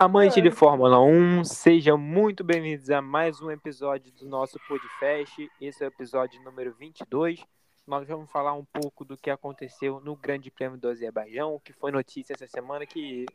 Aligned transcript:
Amante 0.00 0.40
de 0.40 0.52
Fórmula 0.52 1.00
1, 1.00 1.42
sejam 1.42 1.98
muito 1.98 2.44
bem-vindos 2.44 2.88
a 2.88 3.02
mais 3.02 3.42
um 3.42 3.50
episódio 3.50 4.12
do 4.12 4.28
nosso 4.28 4.56
podcast. 4.68 5.50
Esse 5.60 5.82
é 5.82 5.88
o 5.88 5.90
episódio 5.90 6.40
número 6.44 6.72
22. 6.72 7.44
Nós 7.84 8.06
vamos 8.06 8.30
falar 8.30 8.52
um 8.52 8.64
pouco 8.64 9.04
do 9.04 9.16
que 9.16 9.28
aconteceu 9.28 9.98
no 9.98 10.14
Grande 10.14 10.52
Prêmio 10.52 10.78
do 10.78 10.88
Azerbaijão, 10.88 11.60
que 11.64 11.72
foi 11.72 11.90
notícia 11.90 12.32
essa 12.32 12.46
semana 12.46 12.86
que, 12.86 13.26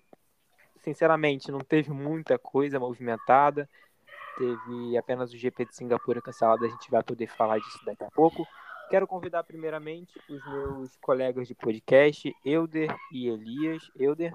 sinceramente, 0.78 1.52
não 1.52 1.60
teve 1.60 1.92
muita 1.92 2.40
coisa 2.40 2.80
movimentada. 2.80 3.70
Teve 4.38 4.98
apenas 4.98 5.34
o 5.34 5.38
GP 5.38 5.66
de 5.66 5.76
Singapura 5.76 6.22
cancelado, 6.22 6.64
a 6.64 6.70
gente 6.70 6.90
vai 6.90 7.04
poder 7.04 7.28
falar 7.28 7.58
disso 7.58 7.84
daqui 7.84 8.06
a 8.06 8.12
pouco. 8.12 8.48
Quero 8.90 9.06
convidar 9.06 9.44
primeiramente 9.44 10.18
os 10.30 10.42
meus 10.46 10.96
colegas 11.02 11.46
de 11.46 11.56
podcast, 11.56 12.34
Euder 12.46 12.96
e 13.12 13.28
Elias. 13.28 13.92
Euder. 14.00 14.32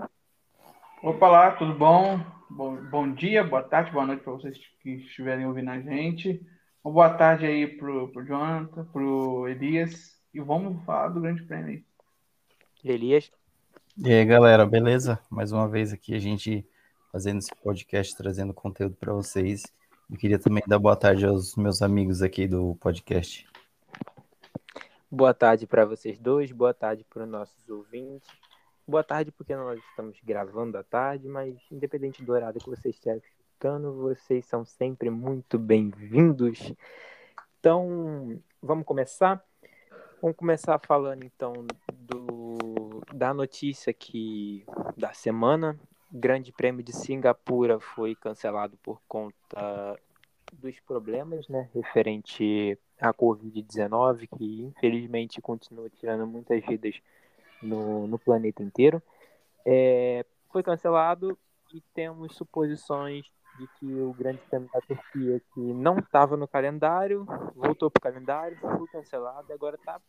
Opa 1.00 1.28
lá, 1.28 1.52
tudo 1.52 1.74
bom? 1.74 2.18
bom? 2.50 2.76
Bom 2.90 3.12
dia, 3.12 3.44
boa 3.44 3.62
tarde, 3.62 3.92
boa 3.92 4.04
noite 4.04 4.24
para 4.24 4.32
vocês 4.32 4.58
que 4.82 4.90
estiverem 4.96 5.46
ouvindo 5.46 5.70
a 5.70 5.80
gente. 5.80 6.44
Uma 6.82 6.92
boa 6.92 7.10
tarde 7.10 7.46
aí 7.46 7.68
pro, 7.68 8.08
pro 8.08 8.26
Jonathan, 8.26 8.84
pro 8.86 9.46
Elias. 9.46 10.20
E 10.34 10.40
vamos 10.40 10.84
falar 10.84 11.10
do 11.10 11.20
Grande 11.20 11.44
Prêmio 11.44 11.68
aí. 11.68 11.84
Elias. 12.82 13.30
E 13.96 14.12
aí, 14.12 14.24
galera, 14.24 14.66
beleza? 14.66 15.20
Mais 15.30 15.52
uma 15.52 15.68
vez 15.68 15.92
aqui 15.92 16.16
a 16.16 16.18
gente 16.18 16.66
fazendo 17.12 17.38
esse 17.38 17.54
podcast, 17.62 18.16
trazendo 18.16 18.52
conteúdo 18.52 18.96
para 18.96 19.12
vocês. 19.12 19.62
Eu 20.10 20.16
queria 20.16 20.38
também 20.38 20.64
dar 20.66 20.80
boa 20.80 20.96
tarde 20.96 21.24
aos 21.24 21.54
meus 21.54 21.80
amigos 21.80 22.22
aqui 22.22 22.48
do 22.48 22.74
podcast. 22.74 23.46
Boa 25.08 25.32
tarde 25.32 25.64
para 25.64 25.84
vocês 25.84 26.18
dois, 26.18 26.50
boa 26.50 26.74
tarde 26.74 27.04
para 27.08 27.22
os 27.22 27.28
nossos 27.28 27.70
ouvintes. 27.70 28.28
Boa 28.88 29.04
tarde, 29.04 29.30
porque 29.30 29.54
nós 29.54 29.78
estamos 29.90 30.18
gravando 30.24 30.78
à 30.78 30.82
tarde, 30.82 31.28
mas 31.28 31.54
independente 31.70 32.24
do 32.24 32.32
horário 32.32 32.58
que 32.58 32.70
você 32.70 32.88
estiver 32.88 33.18
escutando, 33.18 33.92
vocês 33.92 34.46
são 34.46 34.64
sempre 34.64 35.10
muito 35.10 35.58
bem-vindos. 35.58 36.72
Então, 37.60 38.40
vamos 38.62 38.86
começar? 38.86 39.44
Vamos 40.22 40.38
começar 40.38 40.78
falando 40.78 41.22
então 41.22 41.52
do, 41.92 43.02
da 43.12 43.34
notícia 43.34 43.92
que 43.92 44.64
da 44.96 45.12
semana. 45.12 45.78
O 46.10 46.18
Grande 46.18 46.50
Prêmio 46.50 46.82
de 46.82 46.94
Singapura 46.94 47.78
foi 47.78 48.14
cancelado 48.14 48.78
por 48.78 49.02
conta 49.06 50.00
dos 50.50 50.80
problemas, 50.80 51.46
né, 51.46 51.68
referente 51.74 52.78
à 52.98 53.12
Covid-19, 53.12 54.26
que 54.34 54.62
infelizmente 54.62 55.42
continua 55.42 55.90
tirando 55.90 56.26
muitas 56.26 56.64
vidas 56.64 56.98
no, 57.62 58.06
no 58.06 58.18
planeta 58.18 58.62
inteiro. 58.62 59.02
É, 59.64 60.24
foi 60.50 60.62
cancelado 60.62 61.38
e 61.72 61.80
temos 61.94 62.34
suposições 62.34 63.26
de 63.58 63.66
que 63.78 64.00
o 64.00 64.12
Grande 64.12 64.38
Prêmio 64.48 64.70
da 64.72 64.80
Turquia, 64.80 65.42
que 65.52 65.60
não 65.60 65.98
estava 65.98 66.36
no 66.36 66.46
calendário, 66.46 67.26
voltou 67.54 67.90
para 67.90 67.98
o 67.98 68.02
calendário, 68.02 68.56
foi 68.58 68.86
cancelado 68.88 69.52
agora 69.52 69.76
tá, 69.84 70.00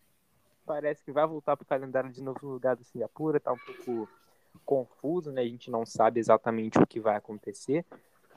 parece 0.65 1.03
que 1.03 1.11
vai 1.11 1.25
voltar 1.25 1.57
para 1.57 1.63
o 1.63 1.67
calendário 1.67 2.11
de 2.11 2.21
novo 2.21 2.39
no 2.43 2.53
lugar 2.53 2.75
do 2.75 2.83
Singapura. 2.83 3.37
Está 3.37 3.51
um 3.51 3.57
pouco 3.57 4.07
confuso, 4.63 5.31
né? 5.31 5.41
A 5.41 5.47
gente 5.47 5.71
não 5.71 5.85
sabe 5.85 6.19
exatamente 6.19 6.77
o 6.77 6.85
que 6.85 6.99
vai 6.99 7.15
acontecer, 7.15 7.83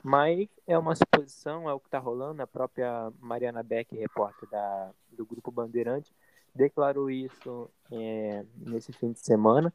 mas 0.03 0.49
é 0.65 0.77
uma 0.77 0.95
suposição, 0.95 1.69
é 1.69 1.73
o 1.73 1.79
que 1.79 1.87
está 1.87 1.99
rolando. 1.99 2.41
A 2.41 2.47
própria 2.47 3.11
Mariana 3.19 3.61
Beck, 3.61 3.95
repórter 3.95 4.49
da, 4.49 4.91
do 5.11 5.25
Grupo 5.25 5.51
Bandeirante, 5.51 6.11
declarou 6.53 7.09
isso 7.09 7.69
é, 7.91 8.45
nesse 8.57 8.93
fim 8.93 9.11
de 9.11 9.19
semana. 9.19 9.73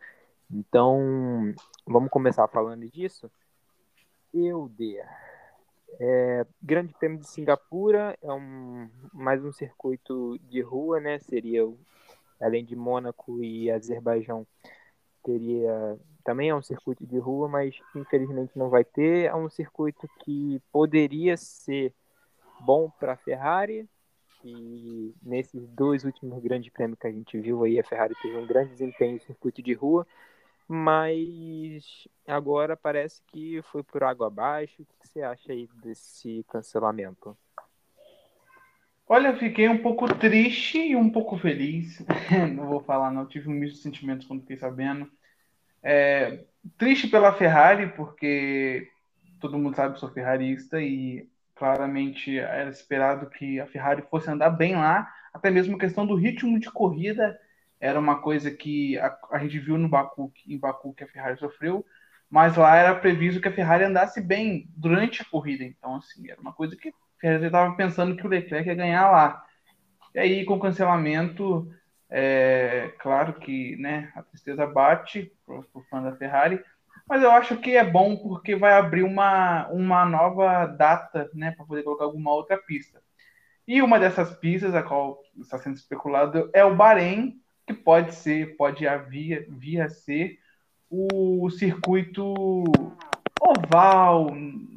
Então, 0.50 1.54
vamos 1.86 2.10
começar 2.10 2.46
falando 2.48 2.88
disso. 2.88 3.30
Euder. 4.32 5.06
É, 6.00 6.46
Grande 6.62 6.94
Prêmio 6.94 7.18
de 7.18 7.28
Singapura 7.28 8.16
é 8.22 8.32
um, 8.32 8.88
mais 9.12 9.44
um 9.44 9.52
circuito 9.52 10.38
de 10.48 10.60
rua, 10.60 11.00
né? 11.00 11.18
Seria, 11.18 11.62
além 12.40 12.64
de 12.64 12.76
Mônaco 12.76 13.42
e 13.42 13.70
Azerbaijão, 13.70 14.46
teria 15.22 15.98
também 16.28 16.50
é 16.50 16.54
um 16.54 16.60
circuito 16.60 17.06
de 17.06 17.16
rua, 17.18 17.48
mas 17.48 17.80
infelizmente 17.96 18.52
não 18.54 18.68
vai 18.68 18.84
ter. 18.84 19.24
É 19.24 19.34
um 19.34 19.48
circuito 19.48 20.06
que 20.20 20.60
poderia 20.70 21.38
ser 21.38 21.94
bom 22.60 22.90
para 22.90 23.14
a 23.14 23.16
Ferrari, 23.16 23.88
e 24.44 25.14
nesses 25.22 25.66
dois 25.68 26.04
últimos 26.04 26.42
grandes 26.42 26.72
prêmios 26.72 26.98
que 26.98 27.06
a 27.06 27.12
gente 27.12 27.38
viu 27.38 27.64
aí, 27.64 27.78
a 27.78 27.84
Ferrari 27.84 28.14
teve 28.22 28.36
um 28.36 28.46
grande 28.46 28.70
desempenho 28.70 29.14
no 29.14 29.20
circuito 29.20 29.62
de 29.62 29.72
rua, 29.72 30.06
mas 30.66 32.06
agora 32.26 32.76
parece 32.76 33.22
que 33.28 33.62
foi 33.70 33.82
por 33.82 34.04
água 34.04 34.26
abaixo. 34.26 34.82
O 34.82 34.84
que 34.84 35.08
você 35.08 35.22
acha 35.22 35.52
aí 35.52 35.68
desse 35.82 36.44
cancelamento? 36.48 37.36
Olha, 39.08 39.34
fiquei 39.36 39.66
um 39.68 39.78
pouco 39.78 40.06
triste 40.14 40.78
e 40.78 40.94
um 40.94 41.08
pouco 41.08 41.38
feliz. 41.38 42.04
não 42.54 42.66
vou 42.66 42.80
falar, 42.80 43.10
não. 43.10 43.24
Tive 43.24 43.48
um 43.48 43.52
misto 43.52 43.76
de 43.76 43.82
sentimentos 43.82 44.26
quando 44.26 44.42
fiquei 44.42 44.58
sabendo. 44.58 45.10
É, 45.82 46.44
triste 46.76 47.08
pela 47.08 47.32
Ferrari, 47.32 47.90
porque 47.94 48.90
todo 49.40 49.58
mundo 49.58 49.74
sabe 49.74 49.94
que 49.94 50.00
sou 50.00 50.10
ferrarista 50.10 50.82
e 50.82 51.26
Claramente 51.58 52.38
era 52.38 52.70
esperado 52.70 53.28
que 53.28 53.58
a 53.58 53.66
Ferrari 53.66 54.02
fosse 54.08 54.30
andar 54.30 54.50
bem 54.50 54.76
lá, 54.76 55.12
até 55.34 55.50
mesmo 55.50 55.76
a 55.76 55.78
questão 55.78 56.06
do 56.06 56.14
ritmo 56.14 56.58
de 56.60 56.70
corrida 56.70 57.38
era 57.80 57.98
uma 57.98 58.20
coisa 58.20 58.50
que 58.50 58.98
a, 58.98 59.16
a 59.32 59.38
gente 59.38 59.58
viu 59.58 59.78
no 59.78 59.88
Baku, 59.88 60.32
em 60.46 60.58
Baku 60.58 60.94
que 60.94 61.04
a 61.04 61.08
Ferrari 61.08 61.38
sofreu, 61.38 61.84
mas 62.30 62.56
lá 62.56 62.76
era 62.76 62.94
previsto 62.94 63.40
que 63.40 63.48
a 63.48 63.52
Ferrari 63.52 63.84
andasse 63.84 64.20
bem 64.20 64.68
durante 64.76 65.22
a 65.22 65.24
corrida. 65.24 65.64
Então, 65.64 65.96
assim, 65.96 66.28
era 66.30 66.40
uma 66.40 66.52
coisa 66.52 66.76
que 66.76 66.88
a 66.88 66.92
Ferrari 67.20 67.46
estava 67.46 67.74
pensando 67.74 68.16
que 68.16 68.26
o 68.26 68.28
Leclerc 68.28 68.68
ia 68.68 68.74
ganhar 68.74 69.10
lá. 69.10 69.44
E 70.14 70.18
aí, 70.18 70.44
com 70.44 70.54
o 70.54 70.60
cancelamento, 70.60 71.72
é 72.10 72.92
claro 72.98 73.34
que 73.34 73.76
né, 73.76 74.12
a 74.14 74.22
tristeza 74.22 74.66
bate 74.66 75.32
para 75.46 75.58
o 75.58 75.82
fã 75.90 76.02
da 76.02 76.16
Ferrari, 76.16 76.62
mas 77.08 77.22
eu 77.22 77.30
acho 77.30 77.56
que 77.56 77.76
é 77.76 77.84
bom 77.84 78.16
porque 78.16 78.54
vai 78.54 78.74
abrir 78.74 79.02
uma, 79.02 79.66
uma 79.68 80.04
nova 80.04 80.66
data, 80.66 81.30
né, 81.32 81.52
para 81.52 81.64
poder 81.64 81.82
colocar 81.82 82.04
alguma 82.04 82.32
outra 82.32 82.58
pista. 82.58 83.00
E 83.66 83.80
uma 83.82 83.98
dessas 83.98 84.34
pistas, 84.36 84.74
a 84.74 84.82
qual 84.82 85.20
está 85.38 85.58
sendo 85.58 85.76
especulado, 85.76 86.50
é 86.52 86.64
o 86.64 86.74
Bahrein, 86.74 87.40
que 87.66 87.74
pode 87.74 88.14
ser, 88.14 88.56
pode 88.56 88.84
vir, 89.08 89.46
vir 89.50 89.80
a 89.80 89.88
ser 89.88 90.38
o 90.90 91.50
circuito 91.50 92.34
oval, 93.40 94.28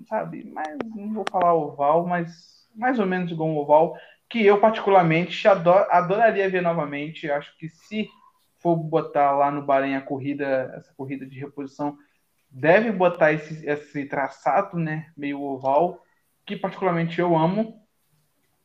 sabe? 0.07 0.49
Mas 0.53 0.77
não 0.93 1.13
vou 1.13 1.25
falar 1.29 1.53
oval, 1.53 2.05
mas 2.05 2.67
mais 2.75 2.99
ou 2.99 3.05
menos 3.05 3.31
igual 3.31 3.49
um 3.49 3.57
oval, 3.57 3.97
que 4.29 4.45
eu 4.45 4.59
particularmente 4.59 5.47
ador, 5.47 5.87
adoraria 5.89 6.49
ver 6.49 6.61
novamente. 6.61 7.29
Acho 7.29 7.57
que 7.57 7.69
se 7.69 8.09
for 8.59 8.75
botar 8.75 9.31
lá 9.31 9.51
no 9.51 9.63
Bahrein 9.63 9.95
a 9.95 10.01
corrida, 10.01 10.73
essa 10.75 10.93
corrida 10.93 11.25
de 11.25 11.39
reposição, 11.39 11.97
deve 12.51 12.91
botar 12.91 13.31
esse, 13.31 13.65
esse 13.65 14.05
traçado, 14.05 14.77
né, 14.77 15.09
meio 15.15 15.41
oval, 15.41 16.03
que 16.45 16.57
particularmente 16.57 17.19
eu 17.19 17.37
amo. 17.37 17.81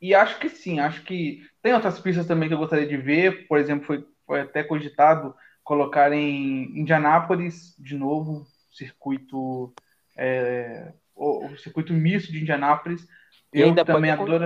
E 0.00 0.14
acho 0.14 0.38
que 0.38 0.48
sim, 0.48 0.80
acho 0.80 1.02
que 1.02 1.42
tem 1.62 1.72
outras 1.72 2.00
pistas 2.00 2.26
também 2.26 2.48
que 2.48 2.54
eu 2.54 2.58
gostaria 2.58 2.86
de 2.86 2.96
ver. 2.96 3.46
Por 3.46 3.58
exemplo, 3.58 3.86
foi, 3.86 4.04
foi 4.26 4.40
até 4.40 4.62
cogitado 4.64 5.34
colocar 5.62 6.12
em 6.12 6.78
Indianápolis 6.78 7.74
de 7.78 7.96
novo, 7.96 8.46
circuito 8.70 9.72
é, 10.16 10.92
o, 11.14 11.46
o, 11.46 11.58
circuito 11.58 11.92
misto 11.92 12.32
de 12.32 12.40
Indianápolis. 12.40 13.06
E 13.52 13.60
eu 13.60 13.74
também 13.84 14.10
adoro. 14.10 14.44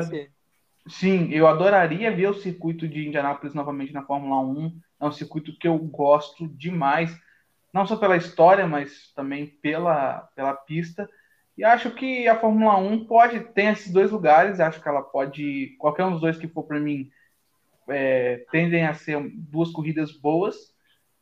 Sim, 0.86 1.28
eu 1.30 1.46
adoraria 1.46 2.14
ver 2.14 2.28
o 2.28 2.34
circuito 2.34 2.88
de 2.88 3.06
Indianápolis 3.06 3.54
novamente 3.54 3.92
na 3.92 4.02
Fórmula 4.02 4.40
1. 4.40 4.80
É 5.00 5.04
um 5.04 5.12
circuito 5.12 5.56
que 5.58 5.68
eu 5.68 5.78
gosto 5.78 6.48
demais 6.48 7.14
não 7.72 7.86
só 7.86 7.96
pela 7.96 8.16
história, 8.16 8.66
mas 8.66 9.12
também 9.14 9.46
pela, 9.46 10.28
pela 10.34 10.54
pista. 10.54 11.08
E 11.56 11.64
acho 11.64 11.90
que 11.90 12.26
a 12.26 12.38
Fórmula 12.38 12.76
1 12.76 13.06
pode 13.06 13.40
ter 13.40 13.72
esses 13.72 13.92
dois 13.92 14.10
lugares. 14.10 14.60
Acho 14.60 14.80
que 14.80 14.88
ela 14.88 15.02
pode, 15.02 15.76
qualquer 15.78 16.04
um 16.04 16.12
dos 16.12 16.20
dois 16.20 16.36
que 16.36 16.48
for 16.48 16.64
para 16.64 16.80
mim, 16.80 17.10
é, 17.88 18.44
tendem 18.50 18.86
a 18.86 18.94
ser 18.94 19.20
duas 19.34 19.70
corridas 19.70 20.12
boas. 20.12 20.56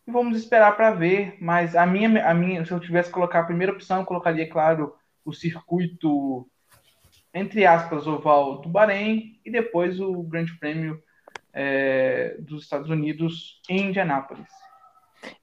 E 0.06 0.10
vamos 0.10 0.38
esperar 0.38 0.76
para 0.76 0.92
ver. 0.92 1.36
Mas 1.40 1.74
a 1.74 1.84
minha, 1.84 2.28
a 2.28 2.32
minha, 2.34 2.64
se 2.64 2.72
eu 2.72 2.80
tivesse 2.80 3.08
que 3.08 3.14
colocar 3.14 3.40
a 3.40 3.46
primeira 3.46 3.72
opção, 3.72 4.00
eu 4.00 4.06
colocaria, 4.06 4.48
claro, 4.48 4.94
o 5.24 5.32
circuito 5.32 6.48
entre 7.34 7.66
aspas 7.66 8.06
oval 8.06 8.60
do 8.60 8.68
Bahrein 8.68 9.38
e 9.44 9.50
depois 9.50 10.00
o 10.00 10.22
Grande 10.22 10.58
Prêmio 10.58 11.02
é, 11.52 12.36
dos 12.40 12.64
Estados 12.64 12.90
Unidos 12.90 13.60
em 13.68 13.88
Indianápolis. 13.88 14.48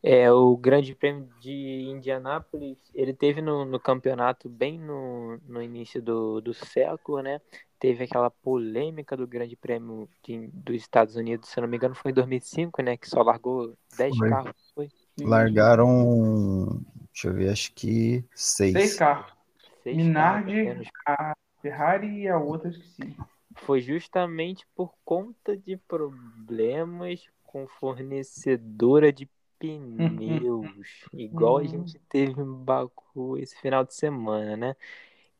É, 0.01 0.31
o 0.31 0.55
Grande 0.55 0.95
Prêmio 0.95 1.27
de 1.39 1.87
Indianápolis, 1.89 2.77
ele 2.93 3.13
teve 3.13 3.41
no, 3.41 3.65
no 3.65 3.79
campeonato 3.79 4.47
bem 4.47 4.79
no, 4.79 5.37
no 5.47 5.61
início 5.61 6.01
do, 6.01 6.39
do 6.41 6.53
século, 6.53 7.21
né? 7.21 7.41
Teve 7.79 8.05
aquela 8.05 8.29
polêmica 8.29 9.17
do 9.17 9.27
Grande 9.27 9.55
Prêmio 9.55 10.09
de, 10.23 10.47
dos 10.47 10.75
Estados 10.75 11.15
Unidos, 11.15 11.49
se 11.49 11.59
não 11.59 11.67
me 11.67 11.77
engano, 11.77 11.95
foi 11.95 12.11
em 12.11 12.13
2005, 12.13 12.81
né? 12.81 12.97
Que 12.97 13.09
só 13.09 13.21
largou 13.21 13.75
10 13.97 14.17
carros, 14.19 14.71
foi? 14.73 14.89
Largaram, 15.19 16.81
deixa 17.11 17.29
eu 17.29 17.33
ver, 17.33 17.49
acho 17.49 17.73
que 17.73 18.23
seis. 18.33 18.73
Seis 18.73 18.95
carros. 18.95 19.33
seis 19.83 19.95
Minardi, 19.95 20.65
carros 20.65 20.89
a 21.05 21.35
Ferrari 21.61 22.21
e 22.21 22.27
a 22.27 22.37
outra 22.37 22.69
esqueci. 22.69 23.15
foi 23.55 23.81
justamente 23.81 24.67
por 24.75 24.93
conta 25.03 25.55
de 25.55 25.77
problemas 25.77 27.25
com 27.43 27.67
fornecedora 27.67 29.13
de 29.13 29.29
pneus, 29.67 31.05
igual 31.13 31.57
a 31.57 31.61
Uhum. 31.61 31.67
gente 31.67 31.99
teve 32.09 32.41
em 32.41 32.53
Baku 32.63 33.37
esse 33.37 33.55
final 33.59 33.83
de 33.83 33.93
semana, 33.93 34.57
né? 34.57 34.75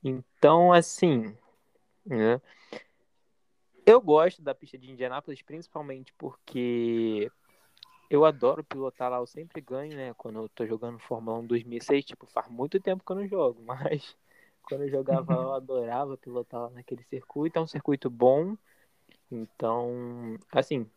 Então, 0.04 0.74
assim, 0.74 1.36
né? 2.06 2.42
Eu 3.86 4.02
gosto 4.02 4.42
da 4.42 4.56
pista 4.56 4.78
de 4.78 4.90
Indianápolis, 4.92 5.42
principalmente 5.42 6.14
porque 6.18 7.32
eu 8.10 8.26
adoro 8.26 8.64
pilotar 8.64 9.12
lá, 9.12 9.18
eu 9.18 9.28
sempre 9.28 9.62
ganho, 9.62 9.96
né? 9.96 10.14
Quando 10.16 10.40
eu 10.40 10.50
tô 10.50 10.66
jogando 10.66 11.00
Fórmula 11.00 11.40
1 11.40 11.48
2006, 11.48 12.06
tipo, 12.06 12.26
faz 12.28 12.48
muito 12.50 12.80
tempo 12.80 13.04
que 13.06 13.12
eu 13.12 13.16
não 13.18 13.28
jogo, 13.28 13.62
mas 13.66 14.16
quando 14.64 14.84
eu 14.84 14.90
jogava 14.90 15.34
eu 15.34 15.54
adorava 15.56 16.18
pilotar 16.18 16.62
lá 16.64 16.70
naquele 16.72 17.04
circuito, 17.06 17.60
é 17.60 17.62
um 17.62 17.68
circuito 17.68 18.10
bom. 18.10 18.58
Então, 19.32 20.38
assim, 20.52 20.90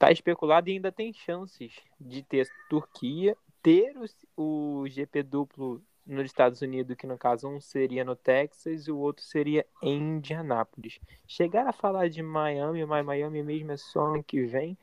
tá 0.00 0.10
especulado 0.10 0.70
e 0.70 0.72
ainda 0.72 0.90
tem 0.90 1.12
chances 1.12 1.74
de 2.00 2.22
ter 2.22 2.48
Turquia, 2.70 3.36
ter 3.62 3.92
o, 4.34 4.82
o 4.82 4.88
GP 4.88 5.22
duplo 5.22 5.82
nos 6.06 6.24
Estados 6.24 6.62
Unidos, 6.62 6.96
que 6.96 7.06
no 7.06 7.18
caso 7.18 7.46
um 7.46 7.60
seria 7.60 8.02
no 8.02 8.16
Texas 8.16 8.88
e 8.88 8.90
o 8.90 8.96
outro 8.96 9.22
seria 9.22 9.66
em 9.82 10.16
Indianápolis. 10.16 10.98
Chegar 11.28 11.66
a 11.68 11.72
falar 11.72 12.08
de 12.08 12.22
Miami, 12.22 12.84
mas 12.86 13.04
Miami 13.04 13.42
mesmo 13.42 13.72
é 13.72 13.76
só 13.76 14.14
ano 14.14 14.24
que 14.24 14.42
vem, 14.46 14.76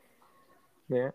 né? 0.88 1.12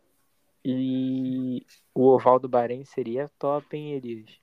E 0.66 1.66
o 1.96 2.08
oval 2.10 2.40
do 2.40 2.50
Bahrein 2.50 2.84
seria 2.84 3.32
top, 3.40 3.76
hein, 3.76 3.94
Elias? 3.94 4.38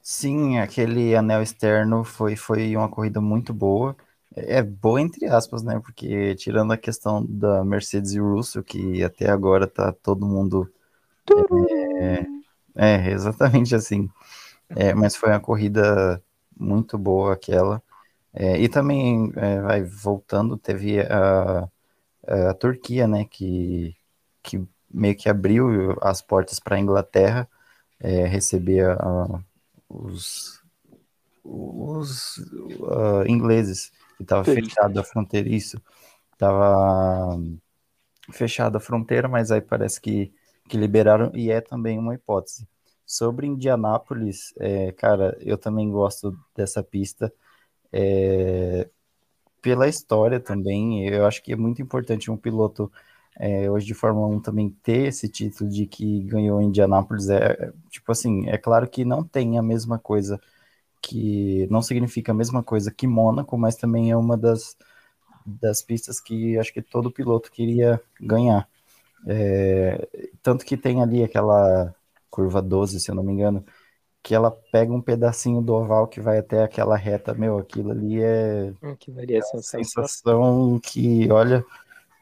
Sim, 0.00 0.58
aquele 0.58 1.16
anel 1.16 1.42
externo 1.42 2.04
foi, 2.04 2.36
foi 2.36 2.76
uma 2.76 2.88
corrida 2.88 3.20
muito 3.20 3.52
boa. 3.52 3.96
É 4.36 4.62
boa 4.62 5.00
entre 5.00 5.26
aspas, 5.26 5.62
né? 5.62 5.80
Porque 5.80 6.34
tirando 6.34 6.72
a 6.72 6.76
questão 6.76 7.24
da 7.24 7.64
Mercedes 7.64 8.12
e 8.12 8.20
o 8.20 8.34
Russell, 8.34 8.64
que 8.64 9.02
até 9.02 9.30
agora 9.30 9.66
tá 9.66 9.92
todo 9.92 10.26
mundo. 10.26 10.70
É, 11.96 12.26
é 12.74 13.10
exatamente 13.12 13.74
assim. 13.74 14.10
É, 14.68 14.94
mas 14.94 15.14
foi 15.16 15.30
uma 15.30 15.40
corrida 15.40 16.22
muito 16.56 16.98
boa 16.98 17.34
aquela. 17.34 17.82
É, 18.32 18.58
e 18.58 18.68
também, 18.68 19.32
é, 19.36 19.60
vai 19.60 19.82
voltando, 19.82 20.56
teve 20.56 21.00
a, 21.00 21.68
a 22.26 22.54
Turquia, 22.54 23.06
né? 23.06 23.24
Que, 23.24 23.96
que 24.42 24.66
meio 24.90 25.16
que 25.16 25.28
abriu 25.28 25.96
as 26.02 26.20
portas 26.22 26.58
para 26.58 26.76
a 26.76 26.80
Inglaterra 26.80 27.48
é, 28.00 28.26
receber 28.26 28.90
a, 28.90 29.40
os, 29.88 30.62
os 31.44 32.38
uh, 32.38 33.24
ingleses 33.26 33.92
que 34.16 34.22
estava 34.22 34.44
fechado 34.44 34.98
a 34.98 35.04
fronteira, 35.04 35.48
isso, 35.48 35.80
estava 36.32 37.38
fechada 38.32 38.78
a 38.78 38.80
fronteira, 38.80 39.28
mas 39.28 39.50
aí 39.50 39.60
parece 39.60 40.00
que, 40.00 40.32
que 40.68 40.76
liberaram 40.76 41.30
e 41.34 41.50
é 41.50 41.60
também 41.60 41.98
uma 41.98 42.14
hipótese. 42.14 42.66
Sobre 43.06 43.46
Indianápolis, 43.46 44.54
é, 44.58 44.92
cara, 44.92 45.36
eu 45.40 45.58
também 45.58 45.90
gosto 45.90 46.36
dessa 46.56 46.82
pista 46.82 47.32
é, 47.92 48.88
pela 49.60 49.88
história 49.88 50.40
também. 50.40 51.06
Eu 51.08 51.26
acho 51.26 51.42
que 51.42 51.52
é 51.52 51.56
muito 51.56 51.82
importante 51.82 52.30
um 52.30 52.36
piloto 52.36 52.90
é, 53.38 53.70
hoje 53.70 53.86
de 53.86 53.94
Fórmula 53.94 54.28
1 54.28 54.40
também 54.40 54.70
ter 54.82 55.08
esse 55.08 55.28
título 55.28 55.68
de 55.70 55.86
que 55.86 56.22
ganhou 56.24 56.62
Indianápolis. 56.62 57.28
É, 57.28 57.72
tipo 57.90 58.10
assim, 58.12 58.48
é 58.48 58.56
claro 58.58 58.88
que 58.88 59.04
não 59.04 59.22
tem 59.22 59.58
a 59.58 59.62
mesma 59.62 59.98
coisa 59.98 60.40
que 61.06 61.66
não 61.70 61.82
significa 61.82 62.32
a 62.32 62.34
mesma 62.34 62.62
coisa 62.62 62.90
que 62.90 63.06
Mônaco, 63.06 63.58
mas 63.58 63.76
também 63.76 64.10
é 64.10 64.16
uma 64.16 64.36
das, 64.36 64.76
das 65.44 65.82
pistas 65.82 66.20
que 66.20 66.58
acho 66.58 66.72
que 66.72 66.82
todo 66.82 67.10
piloto 67.10 67.50
queria 67.50 68.00
ganhar. 68.20 68.68
É, 69.26 70.08
tanto 70.42 70.64
que 70.64 70.76
tem 70.76 71.02
ali 71.02 71.22
aquela 71.22 71.94
curva 72.30 72.60
12, 72.62 73.00
se 73.00 73.10
eu 73.10 73.14
não 73.14 73.22
me 73.22 73.32
engano, 73.32 73.64
que 74.22 74.34
ela 74.34 74.50
pega 74.50 74.92
um 74.92 75.00
pedacinho 75.00 75.60
do 75.60 75.74
oval 75.74 76.08
que 76.08 76.20
vai 76.20 76.38
até 76.38 76.64
aquela 76.64 76.96
reta, 76.96 77.34
meu, 77.34 77.58
aquilo 77.58 77.90
ali 77.90 78.22
é, 78.22 78.72
aquilo 78.82 79.20
ali 79.20 79.36
é 79.36 79.40
uma 79.52 79.62
sensação 79.62 80.80
que, 80.82 81.30
olha, 81.30 81.64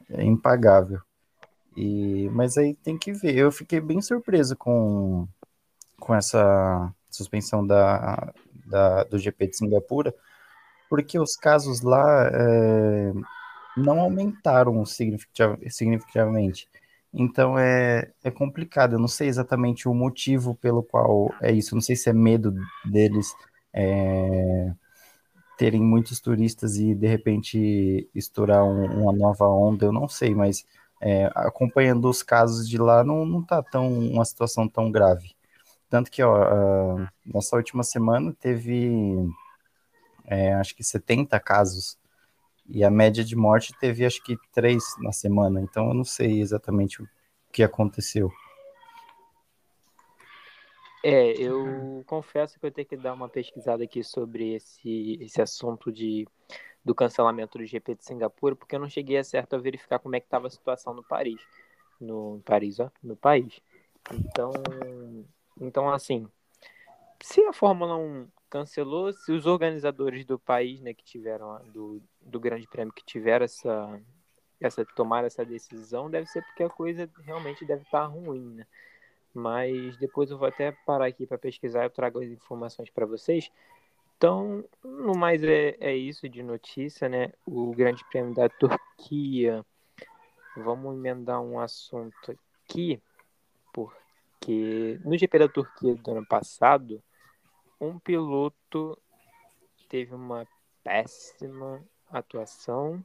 é 0.09 0.23
impagável. 0.23 1.01
E, 1.75 2.29
mas 2.31 2.57
aí 2.57 2.75
tem 2.75 2.97
que 2.97 3.11
ver. 3.13 3.35
Eu 3.35 3.51
fiquei 3.51 3.79
bem 3.79 4.01
surpreso 4.01 4.55
com, 4.55 5.27
com 5.99 6.13
essa 6.13 6.93
suspensão 7.09 7.65
da, 7.65 8.33
da, 8.73 9.03
do 9.03 9.19
GP 9.19 9.47
de 9.47 9.57
Singapura, 9.57 10.13
porque 10.89 11.19
os 11.19 11.35
casos 11.35 11.81
lá 11.81 12.27
é, 12.33 13.13
não 13.77 14.01
aumentaram 14.01 14.83
significativamente. 14.85 16.67
Então 17.13 17.57
é, 17.57 18.11
é 18.23 18.31
complicado. 18.31 18.93
Eu 18.93 18.99
não 18.99 19.07
sei 19.07 19.27
exatamente 19.27 19.87
o 19.87 19.93
motivo 19.93 20.55
pelo 20.55 20.81
qual 20.81 21.31
é 21.41 21.51
isso. 21.51 21.73
Eu 21.73 21.77
não 21.77 21.81
sei 21.81 21.95
se 21.95 22.09
é 22.09 22.13
medo 22.13 22.55
deles 22.85 23.35
é, 23.71 24.71
terem 25.57 25.81
muitos 25.81 26.19
turistas 26.19 26.77
e 26.77 26.95
de 26.95 27.07
repente 27.07 28.09
estourar 28.15 28.63
um, 28.65 29.03
uma 29.03 29.13
nova 29.13 29.47
onda. 29.47 29.85
Eu 29.85 29.91
não 29.91 30.07
sei, 30.07 30.33
mas 30.33 30.65
é, 30.99 31.29
acompanhando 31.35 32.09
os 32.09 32.23
casos 32.23 32.67
de 32.67 32.77
lá 32.79 33.03
não, 33.03 33.25
não 33.25 33.43
tá 33.43 33.61
tão 33.61 33.87
uma 33.87 34.25
situação 34.25 34.67
tão 34.67 34.91
grave. 34.91 35.35
Tanto 35.93 36.09
que, 36.09 36.23
ó, 36.23 36.41
uh, 36.41 37.07
nessa 37.23 37.55
última 37.55 37.83
semana 37.83 38.35
teve, 38.39 39.29
é, 40.25 40.51
acho 40.55 40.75
que 40.75 40.83
70 40.83 41.39
casos, 41.39 41.99
e 42.67 42.83
a 42.83 42.89
média 42.89 43.23
de 43.23 43.35
morte 43.35 43.77
teve, 43.79 44.03
acho 44.03 44.23
que, 44.23 44.35
três 44.51 44.83
na 44.97 45.11
semana. 45.11 45.61
Então, 45.61 45.89
eu 45.89 45.93
não 45.93 46.03
sei 46.03 46.41
exatamente 46.41 46.99
o 46.99 47.07
que 47.51 47.61
aconteceu. 47.61 48.31
É, 51.03 51.33
eu 51.33 52.03
confesso 52.07 52.59
que 52.59 52.65
eu 52.65 52.71
tenho 52.71 52.87
que 52.87 52.97
dar 52.97 53.13
uma 53.13 53.29
pesquisada 53.29 53.83
aqui 53.83 54.03
sobre 54.03 54.55
esse, 54.55 55.19
esse 55.21 55.43
assunto 55.43 55.91
de, 55.91 56.27
do 56.83 56.95
cancelamento 56.95 57.59
do 57.59 57.65
GP 57.67 57.93
de 57.93 58.03
Singapura, 58.03 58.55
porque 58.55 58.75
eu 58.75 58.79
não 58.79 58.89
cheguei 58.89 59.19
a 59.19 59.23
certo 59.23 59.55
a 59.55 59.59
verificar 59.59 59.99
como 59.99 60.15
é 60.15 60.19
que 60.19 60.25
estava 60.25 60.47
a 60.47 60.49
situação 60.49 60.91
no 60.91 61.03
Paris. 61.03 61.39
No 62.01 62.41
Paris, 62.43 62.79
ó, 62.79 62.89
no 63.03 63.15
país. 63.15 63.61
Então, 64.11 64.51
então, 65.59 65.89
assim, 65.89 66.27
se 67.21 67.41
a 67.45 67.53
Fórmula 67.53 67.95
1 67.95 68.27
cancelou, 68.49 69.11
se 69.13 69.31
os 69.31 69.45
organizadores 69.45 70.25
do 70.25 70.37
país, 70.37 70.81
né, 70.81 70.93
que 70.93 71.03
tiveram, 71.03 71.59
do, 71.65 72.01
do 72.21 72.39
Grande 72.39 72.67
Prêmio, 72.67 72.93
que 72.93 73.03
tiveram 73.03 73.45
essa, 73.45 73.99
essa, 74.61 74.85
tomar 74.85 75.23
essa 75.23 75.43
decisão, 75.43 76.09
deve 76.09 76.27
ser 76.27 76.43
porque 76.43 76.63
a 76.63 76.69
coisa 76.69 77.09
realmente 77.23 77.65
deve 77.65 77.83
estar 77.83 78.05
ruim, 78.05 78.55
né? 78.55 78.67
Mas 79.33 79.97
depois 79.97 80.29
eu 80.29 80.37
vou 80.37 80.47
até 80.47 80.71
parar 80.85 81.07
aqui 81.07 81.25
para 81.25 81.39
pesquisar, 81.39 81.83
eu 81.83 81.89
trago 81.89 82.19
as 82.19 82.29
informações 82.29 82.89
para 82.91 83.05
vocês. 83.05 83.49
Então, 84.17 84.63
no 84.83 85.17
mais 85.17 85.43
é, 85.43 85.75
é 85.79 85.95
isso 85.95 86.29
de 86.29 86.43
notícia, 86.43 87.09
né? 87.09 87.33
O 87.45 87.71
Grande 87.71 88.03
Prêmio 88.09 88.33
da 88.35 88.47
Turquia. 88.47 89.65
Vamos 90.55 90.95
emendar 90.95 91.41
um 91.41 91.59
assunto 91.59 92.37
aqui, 92.63 93.01
porque 93.73 94.02
no 95.03 95.17
GP 95.17 95.39
da 95.39 95.47
Turquia 95.47 95.95
do 95.95 96.11
ano 96.11 96.25
passado, 96.25 97.01
um 97.79 97.99
piloto 97.99 98.97
teve 99.89 100.13
uma 100.13 100.47
péssima 100.83 101.83
atuação 102.09 103.03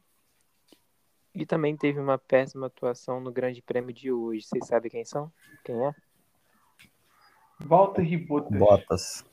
e 1.34 1.46
também 1.46 1.76
teve 1.76 2.00
uma 2.00 2.18
péssima 2.18 2.66
atuação 2.66 3.20
no 3.20 3.30
Grande 3.30 3.62
Prêmio 3.62 3.92
de 3.92 4.10
hoje. 4.10 4.46
Vocês 4.46 4.66
sabem 4.66 4.90
quem 4.90 5.04
são? 5.04 5.30
Quem 5.64 5.76
é? 5.86 5.94
Valtteri 7.60 8.16
Bottas. 8.16 8.58
Bottas. 8.58 9.24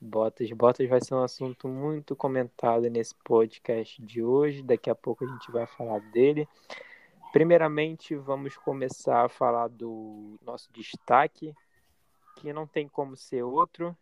Bottas. 0.00 0.50
Bottas 0.52 0.88
vai 0.88 1.00
ser 1.00 1.14
um 1.14 1.22
assunto 1.22 1.66
muito 1.66 2.14
comentado 2.14 2.88
nesse 2.88 3.14
podcast 3.24 4.00
de 4.02 4.22
hoje. 4.22 4.62
Daqui 4.62 4.88
a 4.88 4.94
pouco 4.94 5.24
a 5.24 5.28
gente 5.28 5.50
vai 5.50 5.66
falar 5.66 5.98
dele. 6.12 6.48
Primeiramente, 7.32 8.14
vamos 8.14 8.56
começar 8.56 9.24
a 9.24 9.28
falar 9.28 9.68
do 9.68 10.38
nosso 10.42 10.72
destaque, 10.72 11.54
que 12.36 12.52
não 12.52 12.66
tem 12.66 12.88
como 12.88 13.16
ser 13.16 13.42
outro. 13.42 13.96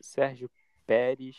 Sérgio 0.00 0.50
Pérez, 0.86 1.36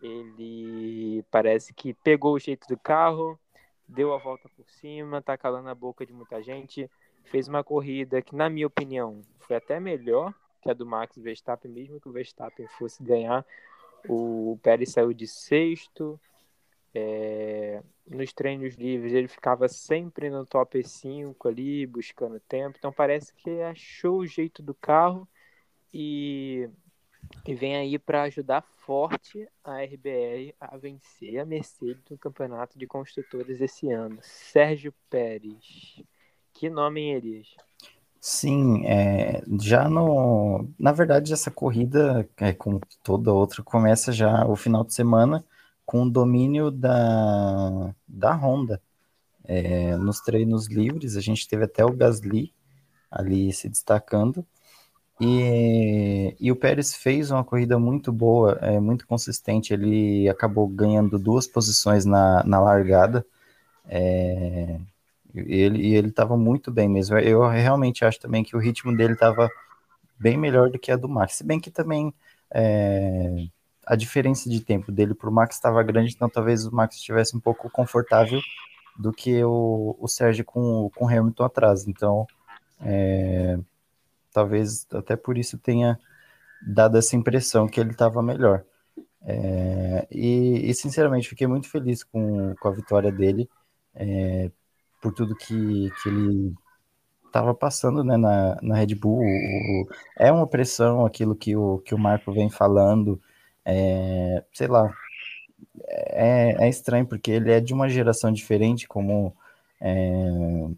ele 0.00 1.22
parece 1.30 1.74
que 1.74 1.92
pegou 1.92 2.34
o 2.34 2.38
jeito 2.38 2.66
do 2.66 2.78
carro, 2.78 3.38
deu 3.86 4.14
a 4.14 4.18
volta 4.18 4.48
por 4.56 4.68
cima, 4.70 5.20
tá 5.20 5.36
calando 5.36 5.68
a 5.68 5.74
boca 5.74 6.06
de 6.06 6.12
muita 6.12 6.42
gente, 6.42 6.90
fez 7.24 7.46
uma 7.46 7.62
corrida 7.62 8.22
que, 8.22 8.34
na 8.34 8.48
minha 8.48 8.66
opinião, 8.66 9.20
foi 9.40 9.56
até 9.56 9.78
melhor 9.78 10.34
que 10.62 10.70
a 10.70 10.74
do 10.74 10.86
Max 10.86 11.16
Verstappen, 11.18 11.70
mesmo 11.70 12.00
que 12.00 12.08
o 12.08 12.12
Verstappen 12.12 12.66
fosse 12.78 13.02
ganhar. 13.02 13.44
O 14.08 14.58
Pérez 14.62 14.92
saiu 14.92 15.12
de 15.12 15.26
sexto. 15.26 16.18
É... 16.94 17.82
Nos 18.06 18.32
treinos 18.32 18.74
livres 18.76 19.12
ele 19.14 19.28
ficava 19.28 19.68
sempre 19.68 20.30
no 20.30 20.46
top 20.46 20.82
5 20.82 21.48
ali, 21.48 21.86
buscando 21.86 22.40
tempo. 22.40 22.76
Então 22.78 22.92
parece 22.92 23.34
que 23.34 23.62
achou 23.62 24.18
o 24.20 24.26
jeito 24.26 24.62
do 24.62 24.74
carro 24.74 25.28
e 25.92 26.68
E 27.46 27.54
vem 27.54 27.76
aí 27.76 27.98
para 27.98 28.22
ajudar 28.24 28.62
forte 28.62 29.48
a 29.64 29.82
RBR 29.82 30.54
a 30.60 30.76
vencer 30.76 31.38
a 31.38 31.44
Mercedes 31.46 32.04
no 32.10 32.18
campeonato 32.18 32.78
de 32.78 32.86
construtores 32.86 33.60
esse 33.60 33.90
ano. 33.90 34.18
Sérgio 34.22 34.94
Pérez. 35.10 36.02
Que 36.52 36.70
nome, 36.70 37.00
hein, 37.02 37.14
Elias? 37.14 37.48
Sim, 38.20 38.86
é, 38.86 39.42
já 39.60 39.88
no. 39.88 40.68
Na 40.78 40.92
verdade, 40.92 41.32
essa 41.32 41.50
corrida, 41.50 42.28
é, 42.38 42.52
como 42.54 42.80
toda 43.02 43.32
outra, 43.32 43.62
começa 43.62 44.12
já 44.12 44.46
o 44.46 44.56
final 44.56 44.82
de 44.84 44.94
semana 44.94 45.44
com 45.84 46.04
o 46.04 46.10
domínio 46.10 46.70
da, 46.70 47.94
da 48.06 48.34
Honda. 48.34 48.80
É, 49.46 49.96
nos 49.96 50.20
treinos 50.20 50.68
livres, 50.68 51.16
a 51.16 51.20
gente 51.20 51.46
teve 51.46 51.64
até 51.64 51.84
o 51.84 51.92
Gasly 51.92 52.52
ali 53.10 53.52
se 53.52 53.68
destacando. 53.68 54.44
E, 55.20 56.34
e 56.40 56.50
o 56.50 56.56
Pérez 56.56 56.94
fez 56.94 57.30
uma 57.30 57.44
corrida 57.44 57.78
muito 57.78 58.12
boa, 58.12 58.58
é, 58.60 58.80
muito 58.80 59.06
consistente. 59.06 59.72
Ele 59.72 60.28
acabou 60.28 60.66
ganhando 60.66 61.18
duas 61.18 61.46
posições 61.46 62.04
na, 62.04 62.42
na 62.44 62.60
largada. 62.60 63.24
É, 63.86 64.80
ele 65.34 65.94
ele 65.94 66.08
estava 66.08 66.36
muito 66.36 66.70
bem 66.70 66.88
mesmo. 66.88 67.18
Eu 67.18 67.46
realmente 67.48 68.04
acho 68.04 68.20
também 68.20 68.42
que 68.44 68.56
o 68.56 68.58
ritmo 68.58 68.96
dele 68.96 69.14
estava 69.14 69.48
bem 70.18 70.36
melhor 70.36 70.70
do 70.70 70.78
que 70.78 70.90
a 70.90 70.96
do 70.96 71.08
Max. 71.08 71.34
Se 71.36 71.44
bem 71.44 71.60
que 71.60 71.70
também 71.70 72.12
é, 72.52 73.46
a 73.86 73.96
diferença 73.96 74.48
de 74.48 74.60
tempo 74.60 74.90
dele 74.90 75.14
para 75.14 75.28
o 75.28 75.32
Max 75.32 75.56
estava 75.56 75.82
grande, 75.82 76.14
então 76.14 76.28
talvez 76.28 76.66
o 76.66 76.74
Max 76.74 76.96
estivesse 76.96 77.36
um 77.36 77.40
pouco 77.40 77.70
confortável 77.70 78.40
do 78.98 79.12
que 79.12 79.42
o, 79.44 79.96
o 79.98 80.08
Sérgio 80.08 80.44
com, 80.44 80.90
com 80.94 81.04
o 81.04 81.08
Hamilton 81.08 81.44
atrás. 81.44 81.86
Então, 81.86 82.26
é, 82.80 83.58
talvez 84.32 84.86
até 84.92 85.16
por 85.16 85.36
isso 85.36 85.58
tenha 85.58 85.98
dado 86.66 86.96
essa 86.96 87.16
impressão 87.16 87.68
que 87.68 87.80
ele 87.80 87.90
estava 87.90 88.22
melhor. 88.22 88.64
É, 89.22 90.06
e, 90.10 90.70
e, 90.70 90.74
sinceramente, 90.74 91.28
fiquei 91.28 91.46
muito 91.46 91.68
feliz 91.68 92.04
com, 92.04 92.54
com 92.56 92.68
a 92.68 92.72
vitória 92.72 93.10
dele, 93.10 93.48
é, 93.94 94.50
por 95.00 95.12
tudo 95.12 95.34
que, 95.34 95.90
que 96.02 96.08
ele 96.08 96.54
estava 97.26 97.54
passando 97.54 98.04
né, 98.04 98.16
na, 98.16 98.58
na 98.62 98.76
Red 98.76 98.94
Bull. 98.94 99.20
O, 99.20 99.24
o, 99.24 99.88
é 100.16 100.30
uma 100.30 100.46
pressão 100.46 101.04
aquilo 101.04 101.34
que 101.34 101.56
o, 101.56 101.78
que 101.78 101.94
o 101.94 101.98
Marco 101.98 102.32
vem 102.32 102.50
falando, 102.50 103.20
é, 103.64 104.44
sei 104.52 104.66
lá, 104.68 104.92
é, 105.86 106.66
é 106.66 106.68
estranho 106.68 107.06
porque 107.06 107.30
ele 107.30 107.50
é 107.52 107.60
de 107.60 107.72
uma 107.74 107.88
geração 107.88 108.32
diferente, 108.32 108.86
como 108.88 109.34
é, 109.80 110.70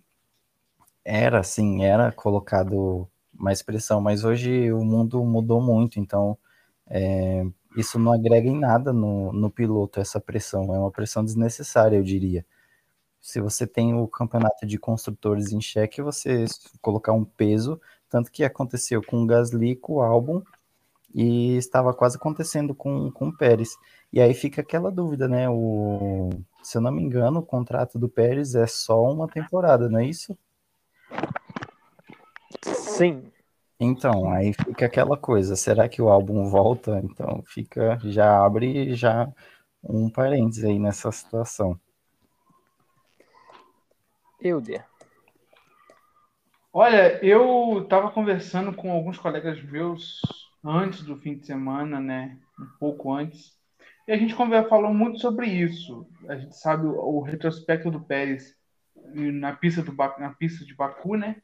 era 1.04 1.40
assim, 1.40 1.84
era 1.84 2.12
colocado 2.12 3.08
mais 3.32 3.62
pressão, 3.62 4.00
mas 4.00 4.24
hoje 4.24 4.72
o 4.72 4.84
mundo 4.84 5.22
mudou 5.24 5.60
muito, 5.60 6.00
então 6.00 6.36
é, 6.88 7.44
isso 7.76 7.98
não 7.98 8.12
agrega 8.12 8.48
em 8.48 8.58
nada 8.58 8.92
no, 8.92 9.32
no 9.32 9.50
piloto, 9.50 10.00
essa 10.00 10.20
pressão, 10.20 10.74
é 10.74 10.78
uma 10.78 10.90
pressão 10.90 11.24
desnecessária, 11.24 11.96
eu 11.96 12.02
diria. 12.02 12.44
Se 13.20 13.40
você 13.40 13.66
tem 13.66 13.94
o 13.94 14.08
campeonato 14.08 14.66
de 14.66 14.78
construtores 14.78 15.52
em 15.52 15.60
xeque, 15.60 16.02
você 16.02 16.46
colocar 16.80 17.12
um 17.12 17.24
peso, 17.24 17.80
tanto 18.08 18.30
que 18.30 18.44
aconteceu 18.44 19.02
com 19.02 19.22
o 19.22 19.26
Gasly, 19.26 19.76
com 19.76 19.94
o 19.94 20.00
álbum, 20.00 20.42
e 21.16 21.56
estava 21.56 21.94
quase 21.94 22.18
acontecendo 22.18 22.74
com, 22.74 23.10
com 23.10 23.28
o 23.28 23.36
Pérez. 23.36 23.78
E 24.12 24.20
aí 24.20 24.34
fica 24.34 24.60
aquela 24.60 24.92
dúvida, 24.92 25.26
né? 25.26 25.48
O, 25.48 26.28
se 26.62 26.76
eu 26.76 26.82
não 26.82 26.92
me 26.92 27.02
engano, 27.02 27.40
o 27.40 27.46
contrato 27.46 27.98
do 27.98 28.06
Pérez 28.06 28.54
é 28.54 28.66
só 28.66 29.02
uma 29.10 29.26
temporada, 29.26 29.88
não 29.88 29.98
é 29.98 30.04
isso? 30.04 30.36
Sim. 32.62 33.32
Então, 33.80 34.30
aí 34.30 34.52
fica 34.52 34.84
aquela 34.84 35.16
coisa, 35.16 35.56
será 35.56 35.88
que 35.88 36.02
o 36.02 36.10
álbum 36.10 36.50
volta? 36.50 37.00
Então 37.02 37.42
fica, 37.46 37.98
já 38.04 38.44
abre 38.44 38.94
já 38.94 39.26
um 39.82 40.10
parênteses 40.10 40.64
aí 40.64 40.78
nessa 40.78 41.10
situação. 41.10 41.80
Euder. 44.38 44.84
Olha, 46.72 47.18
eu 47.24 47.82
estava 47.82 48.10
conversando 48.10 48.74
com 48.74 48.92
alguns 48.92 49.16
colegas 49.18 49.62
meus 49.62 50.20
antes 50.66 51.02
do 51.02 51.16
fim 51.16 51.36
de 51.36 51.46
semana, 51.46 52.00
né? 52.00 52.38
Um 52.58 52.66
pouco 52.78 53.12
antes. 53.12 53.56
E 54.06 54.12
a 54.12 54.16
gente 54.16 54.34
falou 54.34 54.92
muito 54.92 55.18
sobre 55.18 55.46
isso. 55.46 56.06
A 56.28 56.36
gente 56.36 56.56
sabe 56.56 56.86
o, 56.86 56.92
o 56.92 57.20
retrospecto 57.20 57.90
do 57.90 58.00
Pérez 58.00 58.54
na 59.14 59.54
pista, 59.54 59.82
do, 59.82 59.94
na 59.94 60.34
pista 60.34 60.64
de 60.64 60.74
Baku, 60.74 61.16
né? 61.16 61.36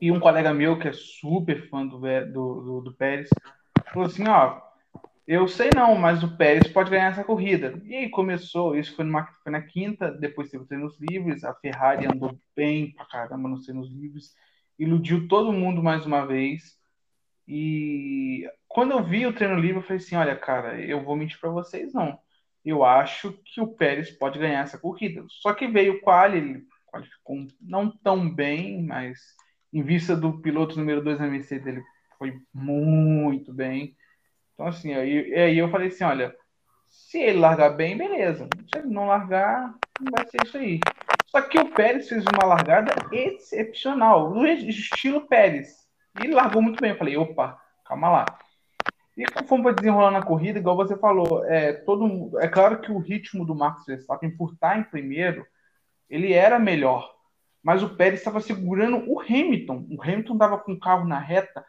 E 0.00 0.12
um 0.12 0.20
colega 0.20 0.52
meu, 0.52 0.78
que 0.78 0.88
é 0.88 0.92
super 0.92 1.68
fã 1.68 1.86
do, 1.86 1.98
do, 1.98 2.60
do, 2.60 2.80
do 2.82 2.94
Pérez, 2.94 3.28
falou 3.92 4.06
assim: 4.06 4.26
Ó, 4.28 4.60
eu 5.26 5.48
sei 5.48 5.70
não, 5.74 5.96
mas 5.96 6.22
o 6.22 6.36
Pérez 6.36 6.68
pode 6.68 6.90
ganhar 6.90 7.10
essa 7.10 7.24
corrida. 7.24 7.80
E 7.84 7.94
aí 7.94 8.10
começou, 8.10 8.76
isso 8.76 8.94
foi, 8.94 9.04
numa, 9.04 9.26
foi 9.42 9.50
na 9.50 9.62
quinta, 9.62 10.10
depois 10.12 10.50
teve 10.50 10.64
treinos 10.66 10.96
livres, 11.00 11.42
a 11.42 11.54
Ferrari 11.54 12.06
andou 12.06 12.38
bem 12.54 12.92
pra 12.92 13.06
caramba 13.06 13.48
nos 13.48 13.64
treinos 13.64 13.90
livres, 13.90 14.34
iludiu 14.78 15.26
todo 15.26 15.52
mundo 15.52 15.82
mais 15.82 16.06
uma 16.06 16.24
vez. 16.26 16.76
E 17.46 18.48
quando 18.66 18.92
eu 18.92 19.04
vi 19.04 19.26
o 19.26 19.32
treino 19.32 19.58
livre, 19.58 19.78
eu 19.78 19.82
falei 19.82 19.98
assim: 19.98 20.16
olha, 20.16 20.36
cara, 20.36 20.80
eu 20.80 21.02
vou 21.02 21.16
mentir 21.16 21.38
para 21.38 21.50
vocês, 21.50 21.92
não. 21.92 22.18
Eu 22.64 22.84
acho 22.84 23.32
que 23.44 23.60
o 23.60 23.68
Pérez 23.68 24.10
pode 24.10 24.38
ganhar 24.38 24.62
essa 24.62 24.78
corrida. 24.78 25.24
Só 25.28 25.54
que 25.54 25.68
veio 25.68 25.94
o 25.94 26.00
quali, 26.00 26.38
ele 26.38 26.66
qualificou 26.86 27.46
não 27.60 27.90
tão 27.90 28.28
bem, 28.28 28.82
mas 28.82 29.18
em 29.72 29.82
vista 29.82 30.16
do 30.16 30.40
piloto 30.40 30.78
número 30.78 31.02
2 31.02 31.18
da 31.18 31.26
Mercedes, 31.26 31.66
ele 31.66 31.82
foi 32.18 32.34
muito 32.52 33.52
bem. 33.52 33.96
Então, 34.54 34.66
assim, 34.66 34.94
aí, 34.94 35.34
aí 35.34 35.58
eu 35.58 35.70
falei 35.70 35.88
assim: 35.88 36.04
olha, 36.04 36.34
se 36.88 37.18
ele 37.18 37.38
largar 37.38 37.70
bem, 37.70 37.96
beleza. 37.96 38.48
Se 38.72 38.80
ele 38.80 38.88
não 38.88 39.06
largar, 39.06 39.74
não 40.00 40.10
vai 40.10 40.26
ser 40.26 40.38
isso 40.44 40.56
aí. 40.56 40.80
Só 41.26 41.42
que 41.42 41.58
o 41.58 41.70
Pérez 41.70 42.08
fez 42.08 42.24
uma 42.24 42.46
largada 42.46 42.92
excepcional, 43.12 44.34
no 44.34 44.46
estilo 44.46 45.26
Pérez. 45.28 45.85
E 46.22 46.28
largou 46.28 46.62
muito 46.62 46.80
bem. 46.80 46.90
Eu 46.90 46.98
falei: 46.98 47.16
opa, 47.16 47.60
calma 47.84 48.08
lá. 48.08 48.26
E 49.16 49.24
conforme 49.24 49.72
desenrolando 49.72 50.18
a 50.18 50.22
corrida, 50.22 50.58
igual 50.58 50.76
você 50.76 50.96
falou, 50.96 51.42
é, 51.46 51.72
todo, 51.72 52.38
é 52.38 52.48
claro 52.48 52.80
que 52.82 52.92
o 52.92 52.98
ritmo 52.98 53.46
do 53.46 53.54
Max 53.54 53.86
Verstappen, 53.86 54.30
por 54.36 54.52
estar 54.52 54.78
em 54.78 54.82
primeiro, 54.82 55.46
ele 56.10 56.34
era 56.34 56.58
melhor 56.58 57.16
mas 57.66 57.82
o 57.82 57.96
Pérez 57.96 58.20
estava 58.20 58.40
segurando 58.40 59.10
o 59.10 59.20
Hamilton. 59.20 59.88
O 59.90 60.00
Hamilton 60.00 60.34
estava 60.34 60.56
com 60.56 60.70
o 60.70 60.78
carro 60.78 61.04
na 61.04 61.18
reta 61.18 61.66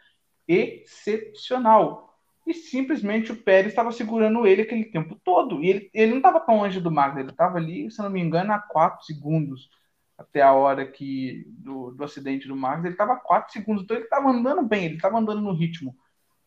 excepcional. 0.48 2.16
E 2.46 2.54
simplesmente 2.54 3.32
o 3.32 3.36
Pérez 3.36 3.70
estava 3.70 3.92
segurando 3.92 4.46
ele 4.46 4.62
aquele 4.62 4.86
tempo 4.86 5.20
todo. 5.24 5.64
E 5.64 5.70
ele, 5.72 5.90
ele 5.96 6.12
não 6.12 6.18
estava 6.18 6.40
tão 6.40 6.58
longe 6.58 6.80
do 6.80 6.92
Max, 6.92 7.18
ele 7.18 7.32
estava 7.32 7.58
ali, 7.58 7.90
se 7.90 7.98
não 7.98 8.12
me 8.12 8.22
engano, 8.22 8.54
a 8.54 8.60
4 8.60 9.08
segundos 9.08 9.72
até 10.18 10.42
a 10.42 10.54
hora 10.54 10.86
que 10.86 11.46
do, 11.48 11.92
do 11.92 12.04
acidente 12.04 12.48
do 12.48 12.56
Max. 12.56 12.84
Ele 12.84 12.94
estava 12.94 13.14
a 13.14 13.18
4 13.18 13.54
segundos, 13.54 13.84
então 13.84 13.96
ele 13.96 14.06
estava 14.06 14.30
andando 14.30 14.64
bem, 14.64 14.86
ele 14.86 14.96
estava 14.96 15.18
andando 15.18 15.42
no 15.42 15.54
ritmo. 15.54 15.96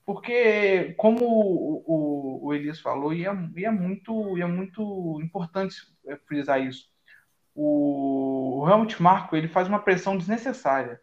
Porque, 0.05 0.95
como 0.97 1.25
o, 1.25 1.85
o, 1.87 2.47
o 2.47 2.55
Elias 2.55 2.81
falou, 2.81 3.13
e 3.13 3.27
é, 3.27 3.31
e 3.57 3.65
é, 3.65 3.71
muito, 3.71 4.37
e 4.37 4.43
é 4.43 4.47
muito 4.47 5.21
importante 5.23 5.77
frisar 6.27 6.61
isso 6.61 6.91
o, 7.55 8.67
Helmut 8.69 9.01
Marko 9.03 9.37
ele 9.37 9.49
faz 9.49 9.69
uma 9.69 9.81
pressão 9.81 10.17
desnecessária. 10.17 11.01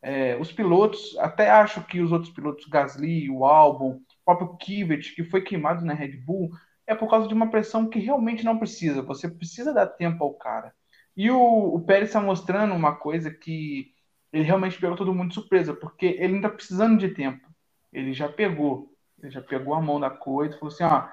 É, 0.00 0.36
os 0.36 0.52
pilotos, 0.52 1.16
até 1.18 1.50
acho 1.50 1.82
que 1.82 2.00
os 2.00 2.12
outros 2.12 2.32
pilotos, 2.32 2.66
Gasly, 2.66 3.28
o 3.30 3.44
Albon, 3.44 3.96
o 3.96 4.00
próprio 4.24 4.56
Kivet, 4.56 5.14
que 5.14 5.24
foi 5.24 5.42
queimado 5.42 5.84
na 5.84 5.92
Red 5.92 6.16
Bull, 6.18 6.50
é 6.86 6.94
por 6.94 7.10
causa 7.10 7.28
de 7.28 7.34
uma 7.34 7.50
pressão 7.50 7.88
que 7.88 7.98
realmente 7.98 8.44
não 8.44 8.58
precisa. 8.58 9.02
Você 9.02 9.28
precisa 9.28 9.74
dar 9.74 9.86
tempo 9.86 10.22
ao 10.24 10.34
cara. 10.34 10.72
E 11.18 11.32
o, 11.32 11.74
o 11.74 11.80
Pérez 11.80 12.10
está 12.10 12.20
mostrando 12.20 12.72
uma 12.72 12.94
coisa 12.94 13.28
que 13.28 13.92
ele 14.32 14.44
realmente 14.44 14.78
pegou 14.78 14.96
todo 14.96 15.12
mundo 15.12 15.30
de 15.30 15.34
surpresa, 15.34 15.74
porque 15.74 16.06
ele 16.06 16.28
não 16.28 16.36
está 16.36 16.48
precisando 16.48 16.96
de 16.96 17.08
tempo. 17.08 17.44
Ele 17.92 18.12
já 18.12 18.28
pegou. 18.28 18.94
Ele 19.20 19.32
já 19.32 19.42
pegou 19.42 19.74
a 19.74 19.82
mão 19.82 19.98
da 19.98 20.10
coisa 20.10 20.54
e 20.54 20.58
falou 20.60 20.72
assim: 20.72 20.84
ó, 20.84 21.08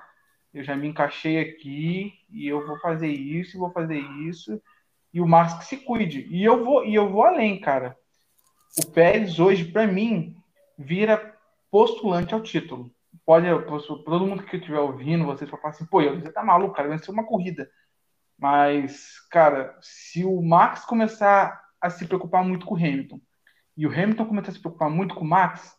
eu 0.54 0.64
já 0.64 0.76
me 0.76 0.88
encaixei 0.88 1.40
aqui 1.40 2.14
e 2.30 2.48
eu 2.48 2.68
vou 2.68 2.80
fazer 2.82 3.08
isso 3.08 3.58
vou 3.58 3.72
fazer 3.72 3.98
isso 3.98 4.62
e 5.12 5.20
o 5.20 5.28
Max 5.28 5.56
que 5.56 5.66
se 5.66 5.78
cuide. 5.78 6.28
E 6.30 6.44
eu 6.44 6.64
vou, 6.64 6.86
e 6.86 6.94
eu 6.94 7.10
vou 7.10 7.24
além, 7.24 7.60
cara. 7.60 7.98
O 8.78 8.92
Pérez 8.92 9.40
hoje, 9.40 9.66
para 9.66 9.88
mim, 9.88 10.36
vira 10.78 11.36
postulante 11.72 12.32
ao 12.34 12.44
título. 12.44 12.92
Pode, 13.26 13.48
todo 14.04 14.28
mundo 14.28 14.44
que 14.44 14.58
estiver 14.58 14.80
ouvindo, 14.80 15.26
vocês 15.26 15.50
falar 15.50 15.70
assim, 15.70 15.86
pô, 15.86 16.04
você 16.04 16.32
tá 16.32 16.44
maluco, 16.44 16.76
cara, 16.76 16.90
vai 16.90 17.00
ser 17.00 17.10
uma 17.10 17.26
corrida. 17.26 17.68
Mas, 18.38 19.20
cara, 19.32 19.78
se 19.82 20.26
o 20.26 20.42
Max 20.42 20.86
começar 20.86 21.62
a 21.80 21.90
se 21.90 22.06
preocupar 22.06 22.44
muito 22.44 22.66
com 22.66 22.76
o 22.76 22.78
Hamilton 22.78 23.20
e 23.78 23.86
o 23.86 23.92
Hamilton 23.92 24.26
começar 24.26 24.52
a 24.52 24.54
se 24.54 24.60
preocupar 24.60 24.90
muito 24.90 25.16
com 25.16 25.22
o 25.22 25.28
Max, 25.28 25.76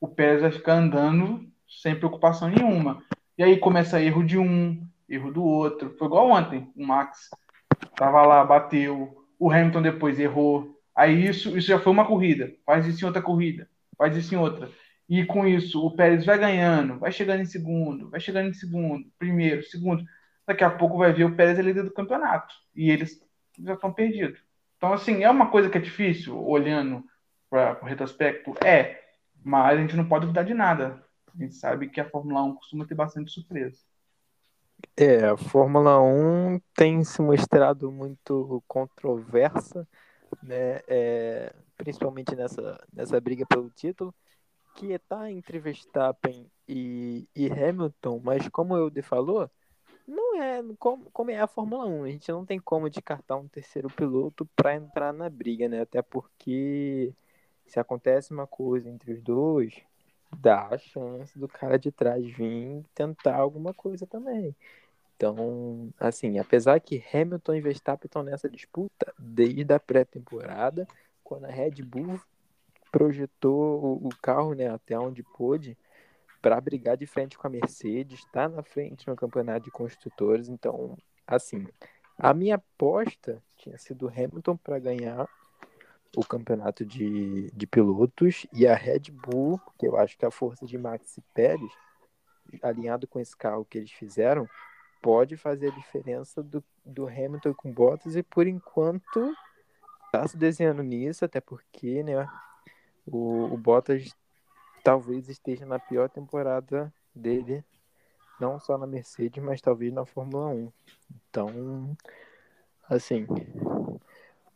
o 0.00 0.08
Pérez 0.08 0.42
vai 0.42 0.50
ficar 0.50 0.74
andando 0.74 1.46
sem 1.68 1.96
preocupação 1.96 2.48
nenhuma. 2.48 3.02
E 3.36 3.42
aí 3.42 3.58
começa 3.58 4.02
erro 4.02 4.24
de 4.24 4.38
um, 4.38 4.86
erro 5.08 5.32
do 5.32 5.44
outro. 5.44 5.94
Foi 5.98 6.06
igual 6.06 6.30
ontem, 6.30 6.70
o 6.76 6.86
Max 6.86 7.30
Tava 7.98 8.22
lá, 8.22 8.44
bateu. 8.44 9.16
O 9.38 9.50
Hamilton 9.50 9.82
depois 9.82 10.18
errou. 10.18 10.76
Aí 10.94 11.26
isso, 11.26 11.56
isso 11.56 11.68
já 11.68 11.78
foi 11.78 11.92
uma 11.92 12.06
corrida. 12.06 12.52
Faz 12.64 12.86
isso 12.86 13.04
em 13.04 13.06
outra 13.06 13.22
corrida. 13.22 13.68
Faz 13.96 14.16
isso 14.16 14.34
em 14.34 14.38
outra. 14.38 14.70
e 15.08 15.24
com 15.24 15.46
isso 15.46 15.84
o 15.84 15.96
Pérez 15.96 16.24
vai 16.24 16.38
ganhando, 16.38 16.98
vai 16.98 17.10
chegando 17.10 17.40
em 17.40 17.46
segundo, 17.46 18.10
vai 18.10 18.20
chegando 18.20 18.48
em 18.48 18.52
segundo, 18.52 19.06
primeiro, 19.18 19.62
segundo. 19.64 20.04
Daqui 20.48 20.64
a 20.64 20.70
pouco 20.70 20.96
vai 20.96 21.12
ver 21.12 21.24
o 21.24 21.36
Pérez 21.36 21.58
é 21.58 21.62
líder 21.62 21.82
do 21.82 21.92
campeonato 21.92 22.54
e 22.74 22.90
eles 22.90 23.22
já 23.62 23.74
estão 23.74 23.92
perdidos. 23.92 24.42
Então, 24.78 24.94
assim, 24.94 25.22
é 25.22 25.30
uma 25.30 25.50
coisa 25.50 25.68
que 25.68 25.76
é 25.76 25.80
difícil, 25.80 26.42
olhando 26.42 27.04
para 27.50 27.78
o 27.82 27.84
retrospecto? 27.84 28.54
É, 28.64 28.98
mas 29.44 29.76
a 29.76 29.80
gente 29.82 29.94
não 29.94 30.08
pode 30.08 30.22
duvidar 30.22 30.46
de 30.46 30.54
nada. 30.54 31.04
A 31.34 31.42
gente 31.42 31.54
sabe 31.54 31.90
que 31.90 32.00
a 32.00 32.08
Fórmula 32.08 32.42
1 32.44 32.54
costuma 32.54 32.86
ter 32.86 32.94
bastante 32.94 33.30
surpresa. 33.30 33.76
É, 34.96 35.26
a 35.26 35.36
Fórmula 35.36 36.00
1 36.00 36.58
tem 36.74 37.04
se 37.04 37.20
mostrado 37.20 37.92
muito 37.92 38.64
controversa, 38.66 39.86
né? 40.42 40.80
É, 40.88 41.52
principalmente 41.76 42.34
nessa, 42.34 42.82
nessa 42.90 43.20
briga 43.20 43.44
pelo 43.44 43.68
título, 43.68 44.14
que 44.76 44.92
está 44.92 45.30
entre 45.30 45.58
Verstappen 45.58 46.50
e, 46.66 47.28
e 47.36 47.52
Hamilton, 47.52 48.18
mas 48.24 48.48
como 48.48 48.72
o 48.72 48.78
Eude 48.78 49.02
falou, 49.02 49.50
não 50.08 50.42
é 50.42 50.62
como, 50.78 51.10
como 51.12 51.30
é 51.30 51.38
a 51.38 51.46
Fórmula 51.46 51.86
1. 51.86 52.04
A 52.04 52.08
gente 52.08 52.32
não 52.32 52.44
tem 52.46 52.58
como 52.58 52.88
descartar 52.88 53.36
um 53.36 53.46
terceiro 53.46 53.88
piloto 53.90 54.46
para 54.56 54.74
entrar 54.74 55.12
na 55.12 55.28
briga, 55.28 55.68
né? 55.68 55.82
Até 55.82 56.00
porque 56.00 57.12
se 57.66 57.78
acontece 57.78 58.32
uma 58.32 58.46
coisa 58.46 58.88
entre 58.88 59.12
os 59.12 59.22
dois, 59.22 59.74
dá 60.40 60.68
a 60.68 60.78
chance 60.78 61.38
do 61.38 61.46
cara 61.46 61.78
de 61.78 61.92
trás 61.92 62.24
vir 62.24 62.82
tentar 62.94 63.36
alguma 63.36 63.74
coisa 63.74 64.06
também. 64.06 64.56
Então, 65.16 65.90
assim, 65.98 66.38
apesar 66.38 66.80
que 66.80 67.04
Hamilton 67.12 67.54
e 67.56 67.60
Verstappen 67.60 68.06
estão 68.06 68.22
nessa 68.22 68.48
disputa 68.48 69.12
desde 69.18 69.72
a 69.74 69.80
pré-temporada, 69.80 70.86
quando 71.22 71.44
a 71.44 71.50
Red 71.50 71.82
Bull 71.82 72.18
projetou 72.90 73.96
o 73.96 74.08
carro 74.22 74.54
né, 74.54 74.68
até 74.68 74.98
onde 74.98 75.22
pôde 75.22 75.76
para 76.40 76.60
brigar 76.60 76.96
de 76.96 77.06
frente 77.06 77.36
com 77.36 77.46
a 77.46 77.50
Mercedes, 77.50 78.20
está 78.20 78.48
na 78.48 78.62
frente 78.62 79.08
no 79.08 79.16
campeonato 79.16 79.64
de 79.64 79.70
construtores. 79.70 80.48
Então, 80.48 80.96
assim, 81.26 81.66
a 82.16 82.32
minha 82.32 82.56
aposta 82.56 83.42
tinha 83.56 83.76
sido 83.78 84.08
Hamilton 84.08 84.56
para 84.56 84.78
ganhar 84.78 85.28
o 86.16 86.24
campeonato 86.24 86.84
de, 86.84 87.50
de 87.50 87.66
pilotos 87.66 88.46
e 88.52 88.66
a 88.66 88.74
Red 88.74 89.10
Bull, 89.10 89.60
que 89.78 89.86
eu 89.86 89.96
acho 89.96 90.16
que 90.16 90.24
a 90.24 90.30
força 90.30 90.64
de 90.66 90.78
Max 90.78 91.18
e 91.18 91.20
Pérez, 91.34 91.70
alinhado 92.62 93.06
com 93.06 93.20
esse 93.20 93.36
carro 93.36 93.64
que 93.64 93.78
eles 93.78 93.92
fizeram, 93.92 94.48
pode 95.02 95.36
fazer 95.36 95.68
a 95.68 95.74
diferença 95.74 96.42
do, 96.42 96.64
do 96.84 97.06
Hamilton 97.06 97.54
com 97.54 97.72
Bottas 97.72 98.16
e 98.16 98.22
por 98.22 98.46
enquanto 98.46 99.34
está 100.06 100.26
se 100.26 100.36
desenhando 100.36 100.82
nisso, 100.82 101.24
até 101.24 101.40
porque 101.40 102.02
né, 102.02 102.26
o, 103.06 103.52
o 103.52 103.56
Bottas 103.56 104.16
talvez 104.82 105.28
esteja 105.28 105.66
na 105.66 105.78
pior 105.78 106.08
temporada 106.08 106.92
dele, 107.14 107.64
não 108.40 108.58
só 108.60 108.78
na 108.78 108.86
Mercedes, 108.86 109.42
mas 109.42 109.60
talvez 109.60 109.92
na 109.92 110.04
Fórmula 110.04 110.48
1. 110.48 110.72
Então, 111.28 111.96
assim, 112.88 113.26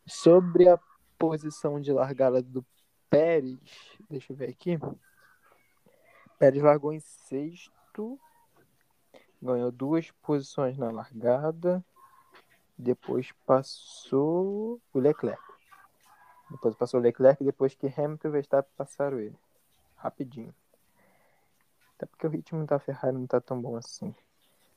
sobre 0.07 0.69
a 0.69 0.79
posição 1.19 1.81
de 1.81 1.93
largada 1.93 2.43
do 2.43 2.65
Pérez, 3.09 3.59
deixa 4.09 4.33
eu 4.33 4.37
ver 4.37 4.51
aqui. 4.51 4.79
Pérez 6.39 6.63
largou 6.63 6.93
em 6.93 7.01
sexto, 7.01 8.19
ganhou 9.41 9.71
duas 9.71 10.11
posições 10.23 10.79
na 10.79 10.91
largada, 10.91 11.85
depois 12.77 13.33
passou 13.47 14.81
o 14.93 14.99
Leclerc. 14.99 15.43
Depois 16.51 16.75
passou 16.75 17.01
o 17.01 17.03
Leclerc, 17.03 17.43
depois 17.45 17.75
que 17.75 17.87
Hamilton 17.87 18.29
e 18.29 18.31
Verstappen 18.31 18.73
passaram 18.77 19.19
ele. 19.21 19.37
Rapidinho. 20.03 20.53
Até 21.97 22.07
porque 22.07 22.27
o 22.27 22.31
ritmo 22.31 22.67
da 22.67 22.81
Ferrari 22.81 23.15
não 23.15 23.27
tá 23.27 23.41
tão 23.41 23.61
bom 23.61 23.77
assim. 23.77 24.13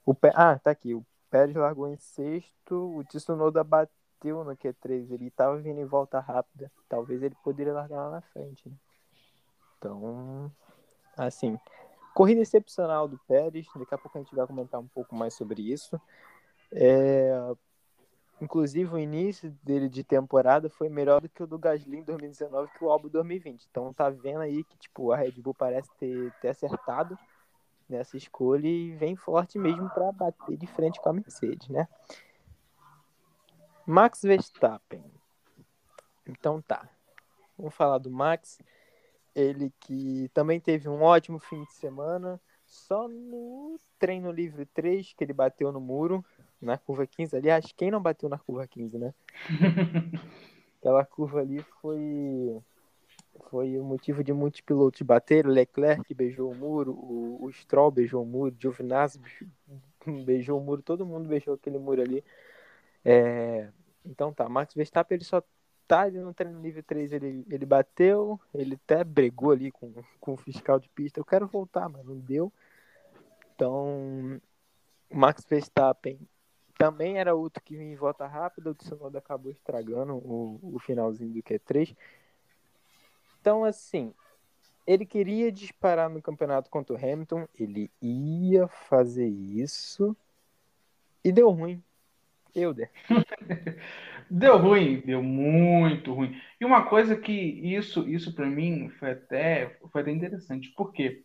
O 0.05 0.13
Pé... 0.13 0.31
Ah, 0.35 0.59
tá 0.59 0.69
aqui. 0.69 0.93
O 0.93 1.03
Pérez 1.31 1.55
largou 1.55 1.87
em 1.87 1.97
sexto, 1.97 2.95
o 2.95 3.03
Tsunoda 3.03 3.63
bateu 3.63 4.43
no 4.43 4.55
Q3, 4.55 5.11
ele 5.11 5.31
tava 5.31 5.57
vindo 5.57 5.79
em 5.79 5.85
volta 5.85 6.19
rápida. 6.19 6.71
Talvez 6.87 7.23
ele 7.23 7.35
poderia 7.43 7.73
largar 7.73 8.05
lá 8.05 8.11
na 8.11 8.21
frente. 8.21 8.69
Né? 8.69 8.75
Então, 9.79 10.51
assim, 11.17 11.59
corrida 12.13 12.41
excepcional 12.41 13.07
do 13.07 13.17
Pérez. 13.27 13.65
Daqui 13.75 13.95
a 13.95 13.97
pouco 13.97 14.17
a 14.17 14.21
gente 14.21 14.35
vai 14.35 14.45
comentar 14.45 14.79
um 14.79 14.87
pouco 14.87 15.15
mais 15.15 15.33
sobre 15.33 15.63
isso. 15.63 15.99
É... 16.71 17.31
Inclusive, 18.41 18.93
o 18.93 18.99
início 18.99 19.49
dele 19.63 19.87
de 19.87 20.03
temporada 20.03 20.69
foi 20.69 20.89
melhor 20.89 21.21
do 21.21 21.29
que 21.29 21.41
o 21.41 21.47
do 21.47 21.57
Gasly 21.57 21.99
em 21.99 22.03
2019 22.03 22.71
que 22.77 22.83
o 22.83 22.91
Albon 22.91 23.07
2020. 23.07 23.65
Então, 23.69 23.93
tá 23.93 24.09
vendo 24.09 24.41
aí 24.41 24.63
que 24.63 24.77
tipo, 24.77 25.11
a 25.11 25.17
Red 25.17 25.31
Bull 25.41 25.53
parece 25.53 25.89
ter, 25.97 26.33
ter 26.41 26.49
acertado 26.49 27.17
nessa 27.87 28.17
escolha 28.17 28.67
e 28.67 28.91
vem 28.95 29.15
forte 29.15 29.57
mesmo 29.57 29.89
para 29.89 30.11
bater 30.11 30.57
de 30.57 30.67
frente 30.67 30.99
com 30.99 31.09
a 31.09 31.13
Mercedes, 31.13 31.69
né? 31.69 31.87
Max 33.85 34.21
Verstappen. 34.23 35.03
Então 36.27 36.61
tá. 36.61 36.89
Vamos 37.57 37.73
falar 37.75 37.99
do 37.99 38.09
Max. 38.09 38.59
Ele 39.35 39.71
que 39.79 40.29
também 40.33 40.59
teve 40.59 40.89
um 40.89 41.03
ótimo 41.03 41.39
fim 41.39 41.63
de 41.63 41.73
semana. 41.73 42.41
Só 42.65 43.07
no 43.07 43.79
treino 43.99 44.31
livre 44.31 44.65
3 44.65 45.13
que 45.13 45.23
ele 45.23 45.33
bateu 45.33 45.71
no 45.71 45.79
muro, 45.79 46.25
na 46.61 46.77
curva 46.77 47.05
15. 47.05 47.35
Aliás, 47.35 47.71
quem 47.75 47.91
não 47.91 48.01
bateu 48.01 48.29
na 48.29 48.37
curva 48.37 48.67
15, 48.67 48.97
né? 48.97 49.13
Aquela 50.79 51.05
curva 51.05 51.41
ali 51.41 51.61
foi 51.81 52.61
foi 53.49 53.77
o 53.77 53.83
motivo 53.83 54.23
de 54.23 54.31
muitos 54.31 54.61
pilotos 54.61 55.01
baterem. 55.01 55.51
O 55.51 55.53
Leclerc 55.53 56.13
beijou 56.13 56.51
o 56.51 56.55
muro, 56.55 56.93
o, 56.93 57.45
o 57.45 57.51
Stroll 57.51 57.91
beijou 57.91 58.23
o 58.23 58.25
muro, 58.25 58.53
o 58.55 58.61
Giovinazzi 58.61 59.19
beijou 60.25 60.59
o 60.59 60.63
muro, 60.63 60.81
todo 60.81 61.05
mundo 61.05 61.27
beijou 61.27 61.55
aquele 61.55 61.77
muro 61.77 62.01
ali. 62.01 62.23
É, 63.03 63.69
então 64.05 64.33
tá, 64.33 64.47
Max 64.47 64.73
Verstappen 64.73 65.15
ele 65.15 65.25
só 65.25 65.43
tá 65.87 66.01
ali 66.01 66.19
no 66.19 66.33
treino 66.33 66.59
nível 66.59 66.81
3, 66.83 67.13
ele, 67.13 67.45
ele 67.49 67.65
bateu, 67.65 68.39
ele 68.53 68.75
até 68.75 69.03
brigou 69.03 69.51
ali 69.51 69.71
com, 69.71 69.93
com 70.19 70.33
o 70.33 70.37
fiscal 70.37 70.79
de 70.79 70.89
pista. 70.89 71.19
Eu 71.19 71.25
quero 71.25 71.47
voltar, 71.47 71.87
mas 71.89 72.03
não 72.05 72.17
deu. 72.17 72.51
Então, 73.55 74.41
Max 75.11 75.45
Verstappen 75.45 76.19
também 76.77 77.17
era 77.17 77.33
outro 77.33 77.63
que 77.63 77.75
vinha 77.75 77.93
em 77.93 77.95
volta 77.95 78.27
rápida, 78.27 78.69
o 78.69 78.75
Tsunoda 78.75 79.19
acabou 79.19 79.51
estragando 79.51 80.15
o, 80.15 80.59
o 80.61 80.79
finalzinho 80.79 81.33
do 81.33 81.41
Q3. 81.41 81.95
Então, 83.39 83.63
assim, 83.63 84.13
ele 84.85 85.05
queria 85.05 85.51
disparar 85.51 86.09
no 86.09 86.21
campeonato 86.21 86.69
contra 86.69 86.95
o 86.95 86.97
Hamilton, 86.97 87.47
ele 87.57 87.91
ia 88.01 88.67
fazer 88.67 89.27
isso 89.27 90.15
e 91.23 91.31
deu 91.31 91.49
ruim. 91.49 91.81
Euder. 92.53 92.89
deu 94.29 94.57
ruim, 94.57 95.01
deu 95.05 95.21
muito 95.21 96.13
ruim. 96.13 96.39
E 96.59 96.65
uma 96.65 96.85
coisa 96.85 97.15
que 97.15 97.31
isso, 97.31 98.07
isso 98.07 98.33
para 98.33 98.45
mim 98.45 98.89
foi 98.89 99.11
até, 99.11 99.77
foi 99.91 100.01
até 100.01 100.11
interessante, 100.11 100.73
porque 100.75 101.23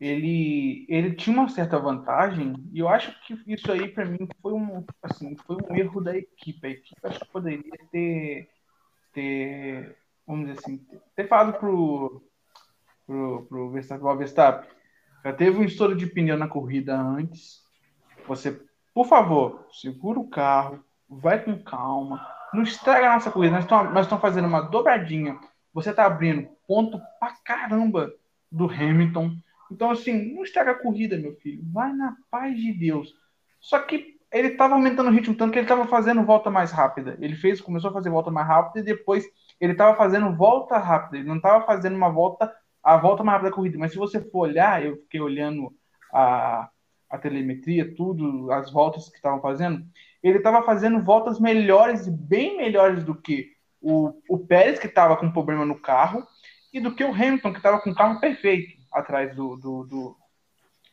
ele, 0.00 0.86
ele 0.88 1.14
tinha 1.14 1.36
uma 1.36 1.48
certa 1.48 1.78
vantagem 1.78 2.54
e 2.72 2.80
eu 2.80 2.88
acho 2.88 3.14
que 3.22 3.38
isso 3.46 3.70
aí 3.70 3.88
para 3.88 4.04
mim 4.04 4.28
foi 4.42 4.52
um, 4.52 4.84
assim, 5.02 5.36
foi 5.36 5.56
um 5.56 5.76
erro 5.76 6.00
da 6.00 6.16
equipe. 6.16 6.66
A 6.66 6.70
equipe 6.70 7.00
acho 7.04 7.20
que 7.20 7.28
poderia 7.28 7.72
ter, 7.90 8.50
ter 9.12 9.96
vamos 10.26 10.46
dizer 10.46 10.58
assim, 10.58 10.86
ter 11.14 11.28
falado 11.28 11.58
pro, 11.58 12.22
pro, 13.06 13.46
pro 13.46 13.70
Verstappen, 13.70 14.16
Verstappen, 14.16 14.70
já 15.24 15.32
teve 15.32 15.58
um 15.58 15.64
estouro 15.64 15.96
de 15.96 16.06
pneu 16.06 16.36
na 16.36 16.48
corrida 16.48 16.96
antes, 16.96 17.62
você 18.26 18.60
por 18.94 19.06
favor, 19.06 19.66
segura 19.72 20.20
o 20.20 20.28
carro, 20.28 20.84
vai 21.08 21.42
com 21.42 21.60
calma, 21.60 22.24
não 22.52 22.62
estraga 22.62 23.10
a 23.10 23.14
nossa 23.14 23.30
corrida. 23.30 23.56
Nós 23.56 24.04
estamos 24.04 24.22
fazendo 24.22 24.46
uma 24.46 24.62
dobradinha. 24.62 25.38
Você 25.72 25.90
está 25.90 26.06
abrindo 26.06 26.48
ponto 26.68 27.00
pra 27.18 27.34
caramba 27.44 28.12
do 28.50 28.70
Hamilton. 28.70 29.36
Então, 29.74 29.90
assim, 29.90 30.32
não 30.32 30.44
estraga 30.44 30.70
a 30.70 30.78
corrida, 30.78 31.18
meu 31.18 31.34
filho. 31.34 31.60
Vai 31.72 31.92
na 31.92 32.16
paz 32.30 32.56
de 32.56 32.72
Deus. 32.72 33.12
Só 33.60 33.80
que 33.80 34.14
ele 34.32 34.48
estava 34.48 34.74
aumentando 34.74 35.08
o 35.08 35.12
ritmo 35.12 35.34
tanto 35.34 35.52
que 35.52 35.58
ele 35.58 35.64
estava 35.64 35.86
fazendo 35.86 36.24
volta 36.24 36.48
mais 36.48 36.70
rápida. 36.70 37.18
Ele 37.20 37.34
fez, 37.34 37.60
começou 37.60 37.90
a 37.90 37.92
fazer 37.92 38.10
volta 38.10 38.30
mais 38.30 38.46
rápida 38.46 38.80
e 38.80 38.82
depois 38.82 39.24
ele 39.60 39.72
estava 39.72 39.96
fazendo 39.96 40.34
volta 40.36 40.78
rápida. 40.78 41.18
Ele 41.18 41.28
não 41.28 41.36
estava 41.36 41.66
fazendo 41.66 41.96
uma 41.96 42.08
volta, 42.08 42.52
a 42.82 42.96
volta 42.96 43.24
mais 43.24 43.34
rápida 43.34 43.50
da 43.50 43.56
corrida. 43.56 43.78
Mas 43.78 43.90
se 43.90 43.98
você 43.98 44.20
for 44.20 44.48
olhar, 44.48 44.84
eu 44.84 44.96
fiquei 44.98 45.20
olhando 45.20 45.74
a, 46.12 46.68
a 47.10 47.18
telemetria, 47.18 47.94
tudo, 47.96 48.52
as 48.52 48.70
voltas 48.70 49.08
que 49.08 49.16
estavam 49.16 49.40
fazendo, 49.40 49.84
ele 50.22 50.38
estava 50.38 50.62
fazendo 50.62 51.02
voltas 51.02 51.40
melhores, 51.40 52.08
bem 52.08 52.56
melhores 52.56 53.02
do 53.02 53.14
que 53.14 53.52
o, 53.80 54.12
o 54.28 54.38
Pérez, 54.38 54.78
que 54.78 54.86
estava 54.86 55.16
com 55.16 55.32
problema 55.32 55.64
no 55.64 55.80
carro, 55.80 56.24
e 56.72 56.80
do 56.80 56.94
que 56.94 57.04
o 57.04 57.12
Hamilton, 57.12 57.52
que 57.52 57.58
estava 57.58 57.80
com 57.80 57.90
o 57.90 57.94
carro 57.94 58.20
perfeito 58.20 58.73
atrás 58.94 59.34
do, 59.34 59.56
do, 59.56 59.84
do, 59.84 60.16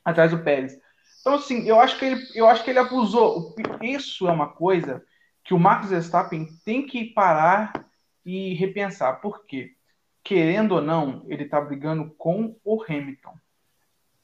atrás 0.04 0.32
do 0.32 0.44
Pérez. 0.44 0.78
Então, 1.22 1.36
assim, 1.36 1.68
eu 1.68 1.80
acho 1.80 1.98
que 2.00 2.06
ele, 2.06 2.22
eu 2.34 2.48
acho 2.48 2.64
que 2.64 2.70
ele 2.70 2.80
abusou. 2.80 3.56
Isso 3.82 4.28
é 4.28 4.32
uma 4.32 4.50
coisa 4.50 5.04
que 5.44 5.54
o 5.54 5.60
Max 5.60 5.90
Verstappen 5.90 6.48
tem 6.66 6.86
que 6.86 7.06
parar 7.06 7.72
e 8.26 8.54
repensar. 8.56 9.22
Por 9.22 9.46
quê? 9.46 9.76
querendo 10.24 10.74
ou 10.74 10.82
não, 10.82 11.24
ele 11.28 11.46
tá 11.46 11.60
brigando 11.60 12.12
com 12.18 12.56
o 12.64 12.84
Hamilton. 12.84 13.36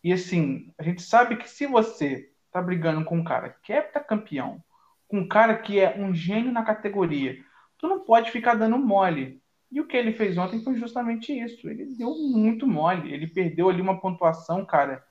E 0.03 0.13
assim, 0.13 0.71
a 0.77 0.83
gente 0.83 1.01
sabe 1.01 1.37
que 1.37 1.49
se 1.49 1.65
você 1.65 2.31
tá 2.51 2.61
brigando 2.61 3.03
com 3.03 3.17
um 3.17 3.23
cara 3.23 3.49
que 3.63 3.73
é 3.73 3.81
campeão, 3.81 4.63
com 5.07 5.19
um 5.19 5.27
cara 5.27 5.57
que 5.57 5.79
é 5.79 5.97
um 5.97 6.13
gênio 6.13 6.51
na 6.51 6.63
categoria, 6.63 7.37
tu 7.77 7.87
não 7.87 8.01
pode 8.01 8.31
ficar 8.31 8.55
dando 8.55 8.77
mole. 8.77 9.41
E 9.71 9.81
o 9.81 9.87
que 9.87 9.97
ele 9.97 10.13
fez 10.13 10.37
ontem 10.37 10.63
foi 10.63 10.75
justamente 10.77 11.37
isso. 11.37 11.69
Ele 11.69 11.85
deu 11.97 12.09
muito 12.15 12.65
mole. 12.65 13.13
Ele 13.13 13.27
perdeu 13.27 13.69
ali 13.69 13.81
uma 13.81 13.99
pontuação, 13.99 14.65
cara, 14.65 15.03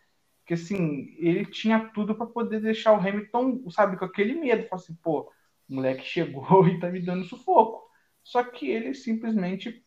que 0.46 0.54
assim, 0.54 1.14
ele 1.18 1.44
tinha 1.44 1.90
tudo 1.92 2.14
para 2.14 2.26
poder 2.26 2.60
deixar 2.60 2.92
o 2.92 3.00
Hamilton, 3.00 3.68
sabe, 3.70 3.96
com 3.98 4.04
aquele 4.04 4.34
medo. 4.34 4.66
Falar 4.68 4.80
assim, 4.80 4.94
pô, 5.02 5.30
o 5.68 5.74
moleque 5.74 6.04
chegou 6.04 6.66
e 6.68 6.78
tá 6.80 6.88
me 6.90 7.00
dando 7.00 7.24
sufoco. 7.24 7.84
Só 8.22 8.42
que 8.42 8.68
ele 8.70 8.94
simplesmente 8.94 9.84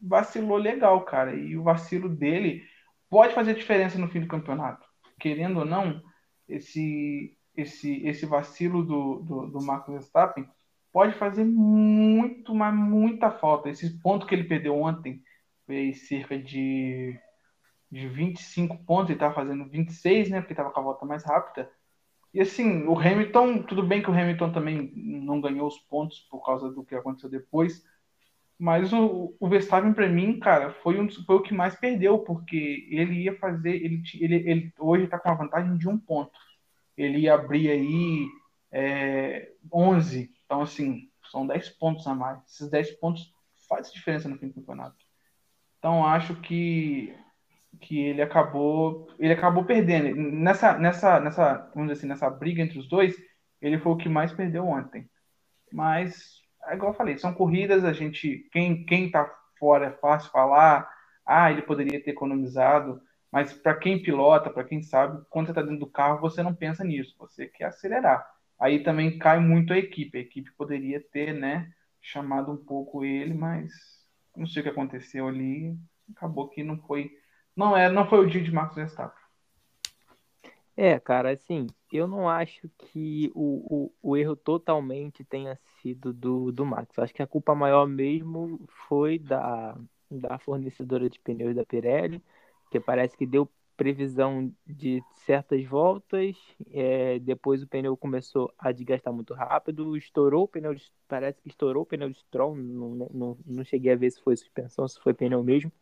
vacilou 0.00 0.58
legal, 0.58 1.04
cara. 1.04 1.34
E 1.34 1.56
o 1.56 1.62
vacilo 1.62 2.08
dele 2.08 2.64
pode 3.08 3.34
fazer 3.34 3.54
diferença 3.54 3.98
no 3.98 4.08
fim 4.08 4.20
do 4.20 4.26
campeonato. 4.26 4.86
Querendo 5.20 5.60
ou 5.60 5.64
não, 5.64 6.02
esse, 6.48 7.38
esse, 7.56 8.04
esse 8.06 8.26
vacilo 8.26 8.84
do, 8.84 9.20
do, 9.20 9.46
do 9.46 9.62
Max 9.62 9.86
Verstappen 9.88 10.48
pode 10.94 11.14
fazer 11.14 11.44
muito, 11.44 12.54
mas 12.54 12.72
muita 12.72 13.32
falta. 13.32 13.68
Esse 13.68 13.98
ponto 14.00 14.26
que 14.26 14.34
ele 14.36 14.44
perdeu 14.44 14.80
ontem 14.80 15.20
fez 15.66 16.06
cerca 16.06 16.38
de, 16.38 17.18
de 17.90 18.08
25 18.08 18.78
pontos, 18.84 19.10
ele 19.10 19.16
estava 19.16 19.34
fazendo 19.34 19.68
26, 19.68 20.30
né? 20.30 20.40
Porque 20.40 20.52
estava 20.52 20.70
com 20.70 20.78
a 20.80 20.84
volta 20.84 21.04
mais 21.04 21.24
rápida. 21.24 21.68
E 22.32 22.40
assim, 22.40 22.84
o 22.86 22.96
Hamilton, 22.96 23.64
tudo 23.64 23.82
bem 23.82 24.02
que 24.02 24.10
o 24.10 24.14
Hamilton 24.14 24.52
também 24.52 24.92
não 24.94 25.40
ganhou 25.40 25.66
os 25.66 25.78
pontos 25.78 26.20
por 26.30 26.44
causa 26.46 26.70
do 26.70 26.84
que 26.84 26.94
aconteceu 26.94 27.28
depois, 27.28 27.84
mas 28.58 28.92
o, 28.92 29.36
o 29.40 29.48
Verstappen, 29.48 29.92
para 29.92 30.08
mim, 30.08 30.38
cara, 30.38 30.72
foi, 30.82 31.00
um, 31.00 31.10
foi 31.10 31.36
o 31.36 31.42
que 31.42 31.52
mais 31.52 31.74
perdeu, 31.74 32.20
porque 32.20 32.86
ele 32.90 33.24
ia 33.24 33.36
fazer. 33.38 33.74
Ele, 33.74 34.00
ele, 34.20 34.34
ele 34.48 34.74
hoje 34.78 35.04
está 35.04 35.18
com 35.18 35.28
uma 35.28 35.36
vantagem 35.36 35.76
de 35.76 35.88
um 35.88 35.98
ponto. 35.98 36.32
Ele 36.96 37.18
ia 37.18 37.34
abrir 37.34 37.70
aí 37.70 38.26
é, 38.72 39.50
11. 39.72 40.33
Então, 40.44 40.62
assim, 40.62 41.10
são 41.30 41.46
10 41.46 41.70
pontos 41.70 42.06
a 42.06 42.14
mais. 42.14 42.40
Esses 42.46 42.70
10 42.70 42.92
pontos 42.92 43.32
fazem 43.68 43.92
diferença 43.92 44.28
no 44.28 44.38
fim 44.38 44.48
do 44.48 44.54
campeonato. 44.54 44.96
Então, 45.78 46.06
acho 46.06 46.36
que 46.40 47.14
que 47.80 48.00
ele 48.00 48.22
acabou 48.22 49.08
ele 49.18 49.32
acabou 49.32 49.64
perdendo 49.64 50.14
nessa 50.14 50.78
nessa 50.78 51.20
nessa 51.20 51.70
vamos 51.74 51.88
dizer 51.90 51.92
assim 51.92 52.06
nessa 52.06 52.30
briga 52.30 52.62
entre 52.62 52.78
os 52.78 52.88
dois 52.88 53.16
ele 53.60 53.78
foi 53.78 53.92
o 53.92 53.96
que 53.96 54.08
mais 54.08 54.32
perdeu 54.32 54.66
ontem 54.66 55.08
mas 55.72 56.40
é 56.68 56.74
igual 56.74 56.92
eu 56.92 56.96
falei 56.96 57.18
são 57.18 57.34
corridas 57.34 57.84
a 57.84 57.92
gente 57.92 58.48
quem 58.52 58.84
quem 58.86 59.10
tá 59.10 59.28
fora 59.58 59.86
é 59.86 59.90
fácil 59.90 60.30
falar 60.30 60.88
ah 61.26 61.50
ele 61.50 61.62
poderia 61.62 62.02
ter 62.02 62.12
economizado 62.12 63.00
mas 63.30 63.52
para 63.52 63.74
quem 63.74 64.02
pilota 64.02 64.50
para 64.50 64.64
quem 64.64 64.82
sabe 64.82 65.24
quando 65.30 65.46
você 65.46 65.52
está 65.52 65.62
dentro 65.62 65.80
do 65.80 65.90
carro 65.90 66.20
você 66.20 66.42
não 66.42 66.54
pensa 66.54 66.84
nisso 66.84 67.14
você 67.18 67.46
quer 67.46 67.66
acelerar 67.66 68.24
aí 68.58 68.82
também 68.82 69.18
cai 69.18 69.38
muito 69.40 69.72
a 69.72 69.78
equipe 69.78 70.18
a 70.18 70.20
equipe 70.20 70.52
poderia 70.52 71.00
ter 71.00 71.32
né 71.32 71.72
chamado 72.00 72.52
um 72.52 72.56
pouco 72.56 73.04
ele 73.04 73.34
mas 73.34 73.72
não 74.36 74.46
sei 74.46 74.60
o 74.60 74.64
que 74.64 74.70
aconteceu 74.70 75.28
ali 75.28 75.76
acabou 76.14 76.48
que 76.48 76.62
não 76.62 76.78
foi 76.78 77.10
não 77.56 77.76
é, 77.76 77.90
não 77.90 78.08
foi 78.08 78.18
o 78.18 78.28
dia 78.28 78.42
de 78.42 78.50
Max 78.50 78.74
Verstappen. 78.74 79.22
É, 80.76 80.98
cara, 80.98 81.30
assim, 81.30 81.68
eu 81.92 82.08
não 82.08 82.28
acho 82.28 82.68
que 82.76 83.30
o, 83.34 83.86
o, 84.02 84.10
o 84.10 84.16
erro 84.16 84.34
totalmente 84.34 85.24
tenha 85.24 85.56
sido 85.80 86.12
do, 86.12 86.50
do 86.50 86.66
Max. 86.66 86.96
Eu 86.96 87.04
acho 87.04 87.14
que 87.14 87.22
a 87.22 87.26
culpa 87.28 87.54
maior 87.54 87.86
mesmo 87.86 88.60
foi 88.88 89.18
da, 89.20 89.76
da 90.10 90.36
fornecedora 90.40 91.08
de 91.08 91.20
pneus 91.20 91.54
da 91.54 91.64
Pirelli, 91.64 92.20
que 92.72 92.80
parece 92.80 93.16
que 93.16 93.24
deu 93.24 93.48
previsão 93.76 94.52
de 94.66 95.02
certas 95.26 95.64
voltas, 95.64 96.36
é, 96.70 97.18
depois 97.18 97.62
o 97.62 97.66
pneu 97.66 97.96
começou 97.96 98.52
a 98.58 98.70
desgastar 98.72 99.12
muito 99.12 99.34
rápido, 99.34 99.96
estourou 99.96 100.44
o 100.44 100.48
pneu, 100.48 100.74
de, 100.74 100.92
parece 101.08 101.40
que 101.40 101.48
estourou 101.48 101.82
o 101.82 101.86
pneu 101.86 102.08
de 102.08 102.18
Stroll, 102.18 102.56
não, 102.56 103.08
não, 103.12 103.38
não 103.44 103.64
cheguei 103.64 103.92
a 103.92 103.96
ver 103.96 104.10
se 104.10 104.20
foi 104.20 104.36
suspensão, 104.36 104.86
se 104.86 105.00
foi 105.00 105.12
pneu 105.12 105.42
mesmo, 105.42 105.72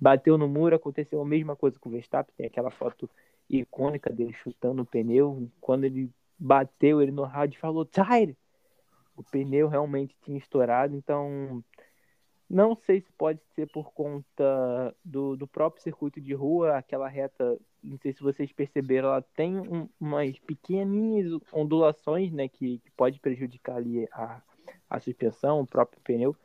bateu 0.00 0.38
no 0.38 0.48
muro, 0.48 0.76
aconteceu 0.76 1.20
a 1.20 1.24
mesma 1.24 1.56
coisa 1.56 1.78
com 1.78 1.88
o 1.88 1.92
Verstappen, 1.92 2.34
tem 2.36 2.46
aquela 2.46 2.70
foto 2.70 3.10
icônica 3.48 4.12
dele 4.12 4.32
chutando 4.32 4.82
o 4.82 4.86
pneu, 4.86 5.50
quando 5.60 5.84
ele 5.84 6.10
bateu, 6.38 7.02
ele 7.02 7.12
no 7.12 7.24
rádio 7.24 7.58
falou, 7.60 7.84
tire! 7.84 8.36
O 9.16 9.22
pneu 9.22 9.68
realmente 9.68 10.16
tinha 10.22 10.38
estourado, 10.38 10.96
então 10.96 11.62
não 12.48 12.76
sei 12.76 13.00
se 13.00 13.10
pode 13.12 13.40
ser 13.54 13.66
por 13.70 13.92
conta 13.92 14.94
do, 15.04 15.36
do 15.36 15.46
próprio 15.46 15.82
circuito 15.82 16.20
de 16.20 16.34
rua, 16.34 16.76
aquela 16.76 17.08
reta, 17.08 17.58
não 17.82 17.98
sei 17.98 18.12
se 18.12 18.22
vocês 18.22 18.52
perceberam, 18.52 19.08
ela 19.08 19.22
tem 19.22 19.58
um, 19.58 19.88
umas 19.98 20.38
pequeninhas 20.38 21.40
ondulações, 21.52 22.32
né, 22.32 22.48
que, 22.48 22.78
que 22.78 22.90
pode 22.92 23.18
prejudicar 23.18 23.76
ali 23.76 24.06
a, 24.12 24.42
a 24.88 25.00
suspensão, 25.00 25.60
o 25.60 25.66
próprio 25.66 26.00
pneu. 26.02 26.36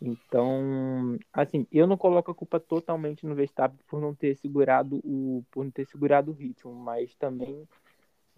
Então, 0.00 1.18
assim, 1.32 1.66
eu 1.72 1.86
não 1.86 1.96
coloco 1.96 2.30
a 2.30 2.34
culpa 2.34 2.60
totalmente 2.60 3.26
no 3.26 3.34
Verstappen 3.34 3.78
por 3.88 4.00
não 4.00 4.14
ter 4.14 4.36
segurado 4.36 5.00
o, 5.04 5.44
por 5.50 5.64
não 5.64 5.72
ter 5.72 5.86
segurado 5.86 6.30
o 6.30 6.34
ritmo, 6.34 6.72
mas 6.72 7.14
também 7.16 7.66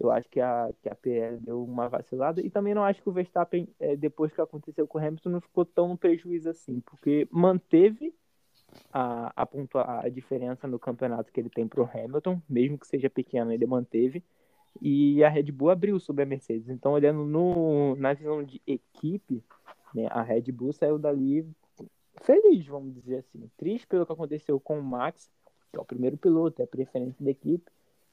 eu 0.01 0.11
acho 0.11 0.27
que 0.29 0.39
a, 0.39 0.69
que 0.81 0.89
a 0.89 0.95
PR 0.95 1.37
deu 1.39 1.63
uma 1.63 1.87
vacilada 1.87 2.41
e 2.41 2.49
também 2.49 2.73
não 2.73 2.83
acho 2.83 3.01
que 3.01 3.09
o 3.09 3.11
Verstappen, 3.11 3.67
é, 3.79 3.95
depois 3.95 4.33
que 4.33 4.41
aconteceu 4.41 4.87
com 4.87 4.97
o 4.97 5.01
Hamilton, 5.01 5.29
não 5.29 5.41
ficou 5.41 5.63
tão 5.63 5.95
prejuízo 5.95 6.49
assim, 6.49 6.79
porque 6.81 7.27
manteve 7.29 8.13
a, 8.91 9.31
a, 9.35 9.45
pontua, 9.45 10.01
a 10.01 10.09
diferença 10.09 10.67
no 10.67 10.79
campeonato 10.79 11.31
que 11.31 11.39
ele 11.39 11.49
tem 11.49 11.67
para 11.67 11.81
o 11.81 11.89
Hamilton, 11.93 12.41
mesmo 12.49 12.79
que 12.79 12.87
seja 12.87 13.09
pequeno, 13.09 13.51
ele 13.51 13.65
manteve, 13.67 14.23
e 14.81 15.23
a 15.23 15.29
Red 15.29 15.51
Bull 15.51 15.69
abriu 15.69 15.99
sobre 15.99 16.23
a 16.23 16.25
Mercedes. 16.25 16.69
Então, 16.69 16.93
olhando 16.93 17.25
no, 17.25 17.95
na 17.97 18.13
visão 18.13 18.43
de 18.43 18.61
equipe, 18.65 19.43
né? 19.93 20.07
A 20.09 20.21
Red 20.21 20.51
Bull 20.51 20.73
saiu 20.73 20.97
dali 20.97 21.45
feliz, 22.21 22.65
vamos 22.65 22.93
dizer 22.93 23.17
assim. 23.17 23.49
Triste 23.57 23.85
pelo 23.85 24.05
que 24.05 24.13
aconteceu 24.13 24.59
com 24.59 24.79
o 24.79 24.83
Max, 24.83 25.29
que 25.71 25.77
é 25.77 25.81
o 25.81 25.85
primeiro 25.85 26.17
piloto, 26.17 26.61
é 26.61 26.65
a 26.65 26.67
preferência 26.67 27.23
da 27.23 27.31
equipe, 27.31 27.69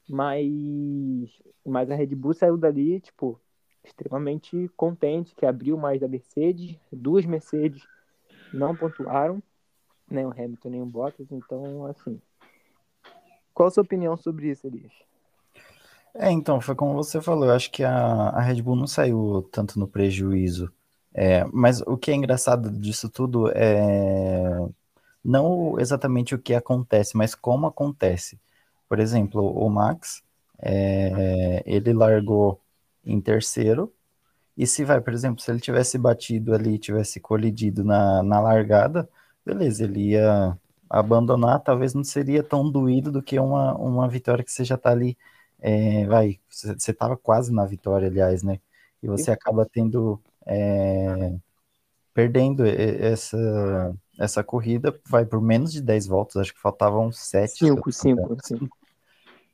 mas, 0.09 0.49
mas 1.65 1.91
a 1.91 1.95
Red 1.95 2.15
Bull 2.15 2.33
saiu 2.33 2.57
dali, 2.57 2.99
tipo, 2.99 3.39
extremamente 3.83 4.69
contente, 4.75 5.35
que 5.35 5.45
abriu 5.45 5.77
mais 5.77 5.99
da 6.01 6.07
Mercedes, 6.07 6.75
duas 6.91 7.25
Mercedes 7.25 7.83
não 8.53 8.75
pontuaram, 8.75 9.41
nem 10.09 10.25
o 10.25 10.31
Hamilton 10.31 10.69
nem 10.69 10.81
o 10.81 10.85
Bottas, 10.85 11.31
então, 11.31 11.85
assim. 11.85 12.19
Qual 13.53 13.67
a 13.67 13.71
sua 13.71 13.83
opinião 13.83 14.17
sobre 14.17 14.49
isso, 14.49 14.65
Elias? 14.65 14.91
É, 16.15 16.31
então, 16.31 16.59
foi 16.59 16.75
como 16.75 16.93
você 16.93 17.21
falou, 17.21 17.45
eu 17.45 17.53
acho 17.53 17.71
que 17.71 17.83
a, 17.83 17.93
a 18.29 18.41
Red 18.41 18.61
Bull 18.61 18.75
não 18.75 18.87
saiu 18.87 19.47
tanto 19.51 19.77
no 19.77 19.87
prejuízo 19.87 20.73
é, 21.13 21.43
mas 21.51 21.81
o 21.81 21.97
que 21.97 22.11
é 22.11 22.15
engraçado 22.15 22.69
disso 22.71 23.09
tudo 23.09 23.49
é 23.49 24.57
não 25.23 25.77
exatamente 25.79 26.33
o 26.33 26.39
que 26.39 26.53
acontece, 26.53 27.17
mas 27.17 27.35
como 27.35 27.67
acontece. 27.67 28.39
Por 28.89 28.99
exemplo, 28.99 29.41
o 29.41 29.69
Max, 29.69 30.23
é, 30.59 31.63
ele 31.65 31.93
largou 31.93 32.59
em 33.05 33.21
terceiro, 33.21 33.93
e 34.57 34.67
se 34.67 34.83
vai, 34.83 34.99
por 34.99 35.13
exemplo, 35.13 35.41
se 35.41 35.49
ele 35.49 35.61
tivesse 35.61 35.97
batido 35.97 36.53
ali, 36.53 36.77
tivesse 36.77 37.19
colidido 37.19 37.83
na, 37.83 38.21
na 38.23 38.41
largada, 38.41 39.07
beleza, 39.45 39.85
ele 39.85 40.11
ia 40.11 40.57
abandonar, 40.89 41.61
talvez 41.61 41.93
não 41.93 42.03
seria 42.03 42.43
tão 42.43 42.69
doído 42.69 43.11
do 43.11 43.21
que 43.23 43.39
uma, 43.39 43.73
uma 43.75 44.09
vitória 44.09 44.43
que 44.43 44.51
você 44.51 44.65
já 44.65 44.77
tá 44.77 44.91
ali, 44.91 45.17
é, 45.59 46.05
vai, 46.07 46.39
você 46.49 46.93
tava 46.93 47.15
quase 47.15 47.53
na 47.53 47.65
vitória, 47.65 48.07
aliás, 48.07 48.43
né? 48.43 48.59
E 49.01 49.07
você 49.07 49.31
acaba 49.31 49.65
tendo 49.65 50.19
é, 50.45 51.35
perdendo 52.13 52.65
essa, 52.65 53.95
essa 54.19 54.43
corrida, 54.43 54.93
vai 55.07 55.25
por 55.25 55.41
menos 55.41 55.71
de 55.71 55.81
10 55.81 56.07
voltas, 56.07 56.35
acho 56.37 56.53
que 56.53 56.59
faltavam 56.59 57.11
7. 57.11 57.59
5, 57.59 57.91
5, 57.91 58.37
5. 58.43 58.78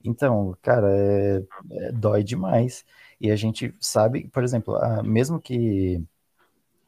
Então, 0.05 0.55
cara, 0.61 0.87
é, 0.91 1.43
é, 1.71 1.91
dói 1.91 2.23
demais. 2.23 2.85
E 3.19 3.31
a 3.31 3.35
gente 3.35 3.73
sabe, 3.79 4.27
por 4.29 4.43
exemplo, 4.43 4.75
a, 4.75 5.01
mesmo 5.03 5.39
que 5.41 6.03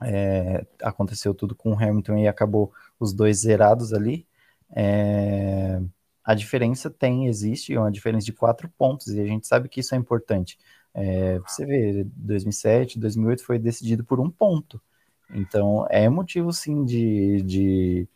é, 0.02 0.66
aconteceu 0.82 1.34
tudo 1.34 1.56
com 1.56 1.72
o 1.72 1.76
Hamilton 1.76 2.18
e 2.18 2.28
acabou 2.28 2.72
os 3.00 3.14
dois 3.14 3.40
zerados 3.40 3.94
ali, 3.94 4.28
é, 4.76 5.82
a 6.24 6.34
diferença 6.36 6.90
tem, 6.90 7.28
existe, 7.28 7.74
é 7.74 7.80
uma 7.80 7.92
diferença 7.92 8.26
de 8.26 8.34
quatro 8.34 8.70
pontos, 8.78 9.08
e 9.08 9.22
a 9.22 9.26
gente 9.26 9.48
sabe 9.48 9.70
que 9.70 9.80
isso 9.80 9.96
é 9.96 9.98
importante. 9.98 10.58
É, 10.94 11.40
você 11.40 11.66
vê, 11.66 12.04
2007, 12.16 13.00
2008 13.00 13.46
foi 13.46 13.60
decidido 13.60 14.04
por 14.04 14.20
um 14.20 14.30
ponto. 14.30 14.82
Então, 15.30 15.88
é 15.90 16.10
motivo, 16.10 16.52
sim, 16.54 16.86
de, 16.86 17.42
de 17.44 18.10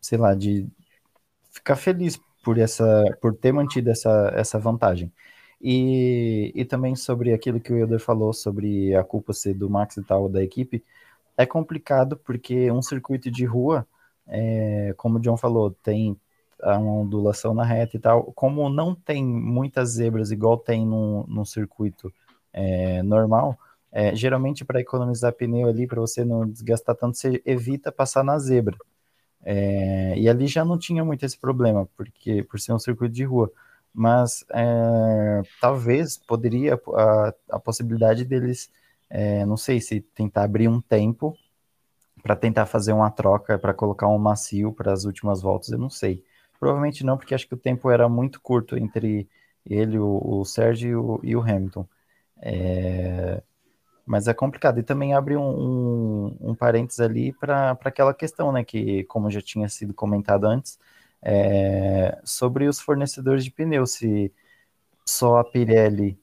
sei 0.00 0.18
lá, 0.18 0.34
de 0.34 0.68
ficar 1.50 1.76
feliz 1.76 2.18
por, 2.46 2.58
essa, 2.58 3.04
por 3.20 3.34
ter 3.34 3.50
mantido 3.50 3.90
essa, 3.90 4.30
essa 4.32 4.56
vantagem. 4.56 5.12
E, 5.60 6.52
e 6.54 6.64
também 6.64 6.94
sobre 6.94 7.32
aquilo 7.32 7.58
que 7.58 7.72
o 7.72 7.76
Euler 7.76 7.98
falou 7.98 8.32
sobre 8.32 8.94
a 8.94 9.02
culpa 9.02 9.32
ser 9.32 9.54
do 9.54 9.68
Max 9.68 9.96
e 9.96 10.04
tal, 10.04 10.28
da 10.28 10.44
equipe, 10.44 10.84
é 11.36 11.44
complicado 11.44 12.16
porque 12.16 12.70
um 12.70 12.80
circuito 12.80 13.32
de 13.32 13.44
rua, 13.44 13.84
é, 14.28 14.94
como 14.96 15.18
o 15.18 15.20
John 15.20 15.36
falou, 15.36 15.72
tem 15.82 16.16
uma 16.62 17.00
ondulação 17.00 17.52
na 17.52 17.64
reta 17.64 17.96
e 17.96 18.00
tal. 18.00 18.32
Como 18.32 18.68
não 18.68 18.94
tem 18.94 19.24
muitas 19.24 19.90
zebras 19.90 20.30
igual 20.30 20.56
tem 20.56 20.86
num, 20.86 21.24
num 21.26 21.44
circuito 21.44 22.12
é, 22.52 23.02
normal, 23.02 23.58
é, 23.90 24.14
geralmente 24.14 24.64
para 24.64 24.80
economizar 24.80 25.32
pneu 25.32 25.68
ali, 25.68 25.84
para 25.88 26.00
você 26.00 26.24
não 26.24 26.48
desgastar 26.48 26.94
tanto, 26.94 27.18
você 27.18 27.42
evita 27.44 27.90
passar 27.90 28.22
na 28.22 28.38
zebra. 28.38 28.78
É, 29.48 30.18
e 30.18 30.28
ali 30.28 30.48
já 30.48 30.64
não 30.64 30.76
tinha 30.76 31.04
muito 31.04 31.24
esse 31.24 31.38
problema, 31.38 31.88
porque 31.96 32.42
por 32.42 32.58
ser 32.58 32.72
um 32.72 32.80
circuito 32.80 33.14
de 33.14 33.24
rua. 33.24 33.50
Mas 33.94 34.44
é, 34.50 35.42
talvez 35.60 36.18
poderia 36.18 36.74
a, 36.74 37.34
a 37.52 37.60
possibilidade 37.60 38.24
deles, 38.24 38.70
é, 39.08 39.46
não 39.46 39.56
sei 39.56 39.80
se 39.80 40.00
tentar 40.00 40.42
abrir 40.44 40.68
um 40.68 40.80
tempo 40.80 41.36
para 42.22 42.34
tentar 42.34 42.66
fazer 42.66 42.92
uma 42.92 43.10
troca 43.10 43.58
para 43.58 43.72
colocar 43.72 44.08
um 44.08 44.18
macio 44.18 44.72
para 44.72 44.92
as 44.92 45.04
últimas 45.04 45.40
voltas, 45.42 45.70
eu 45.70 45.78
não 45.78 45.90
sei. 45.90 46.24
Provavelmente 46.58 47.04
não, 47.04 47.16
porque 47.16 47.34
acho 47.34 47.46
que 47.46 47.54
o 47.54 47.58
tempo 47.58 47.90
era 47.90 48.08
muito 48.08 48.40
curto 48.40 48.76
entre 48.76 49.28
ele, 49.64 49.98
o, 49.98 50.20
o 50.24 50.44
Sérgio 50.44 50.90
e 50.90 50.96
o, 50.96 51.20
e 51.22 51.36
o 51.36 51.40
Hamilton. 51.40 51.86
É, 52.42 53.42
mas 54.06 54.28
é 54.28 54.34
complicado. 54.34 54.78
E 54.78 54.82
também 54.82 55.14
abre 55.14 55.36
um, 55.36 55.42
um, 55.42 56.36
um 56.50 56.54
parênteses 56.54 57.00
ali 57.00 57.32
para 57.32 57.72
aquela 57.84 58.14
questão, 58.14 58.52
né? 58.52 58.64
Que, 58.64 59.04
como 59.04 59.30
já 59.30 59.42
tinha 59.42 59.68
sido 59.68 59.92
comentado 59.92 60.44
antes, 60.46 60.78
é, 61.22 62.18
sobre 62.24 62.68
os 62.68 62.80
fornecedores 62.80 63.44
de 63.44 63.50
pneus, 63.50 63.92
se 63.94 64.32
só 65.04 65.38
a 65.38 65.44
Pirelli 65.44 66.18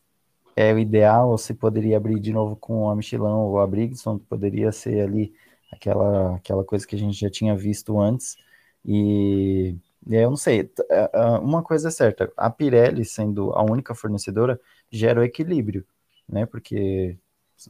é 0.56 0.74
o 0.74 0.80
ideal, 0.80 1.30
ou 1.30 1.38
se 1.38 1.54
poderia 1.54 1.98
abrir 1.98 2.20
de 2.20 2.32
novo 2.32 2.56
com 2.56 2.90
a 2.90 2.96
Michelin 2.96 3.24
ou 3.24 3.60
a 3.60 3.68
Brigson, 3.68 4.20
poderia 4.20 4.72
ser 4.72 5.02
ali 5.02 5.34
aquela, 5.72 6.36
aquela 6.36 6.64
coisa 6.64 6.86
que 6.88 6.96
a 6.96 7.00
gente 7.00 7.20
já 7.20 7.30
tinha 7.30 7.56
visto 7.56 8.00
antes. 8.00 8.38
E 8.86 9.76
eu 10.10 10.30
não 10.30 10.38
sei, 10.38 10.70
é, 10.90 11.10
é, 11.14 11.26
uma 11.40 11.64
coisa 11.64 11.88
é 11.90 11.92
certa, 11.92 12.32
a 12.38 12.50
Pirelli, 12.50 13.06
sendo 13.06 13.52
a 13.54 13.64
única 13.64 13.96
fornecedora, 13.96 14.60
gera 14.92 15.22
o 15.22 15.24
equilíbrio, 15.24 15.86
né? 16.28 16.46
Porque 16.46 17.18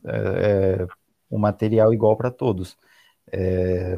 é, 0.06 0.84
é 0.84 0.88
um 1.32 1.40
material 1.40 1.94
igual 1.94 2.16
para 2.18 2.32
todos. 2.32 2.78
É, 3.32 3.98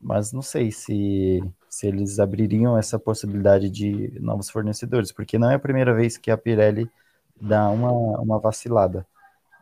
mas 0.00 0.32
não 0.32 0.42
sei 0.42 0.72
se, 0.72 1.40
se 1.68 1.86
eles 1.86 2.18
abririam 2.18 2.76
essa 2.76 2.98
possibilidade 2.98 3.70
de 3.70 4.18
novos 4.20 4.50
fornecedores, 4.50 5.12
porque 5.12 5.38
não 5.38 5.50
é 5.50 5.54
a 5.54 5.60
primeira 5.60 5.94
vez 5.94 6.16
que 6.16 6.30
a 6.30 6.36
Pirelli 6.36 6.90
dá 7.40 7.70
uma, 7.70 7.92
uma 8.20 8.38
vacilada. 8.38 9.06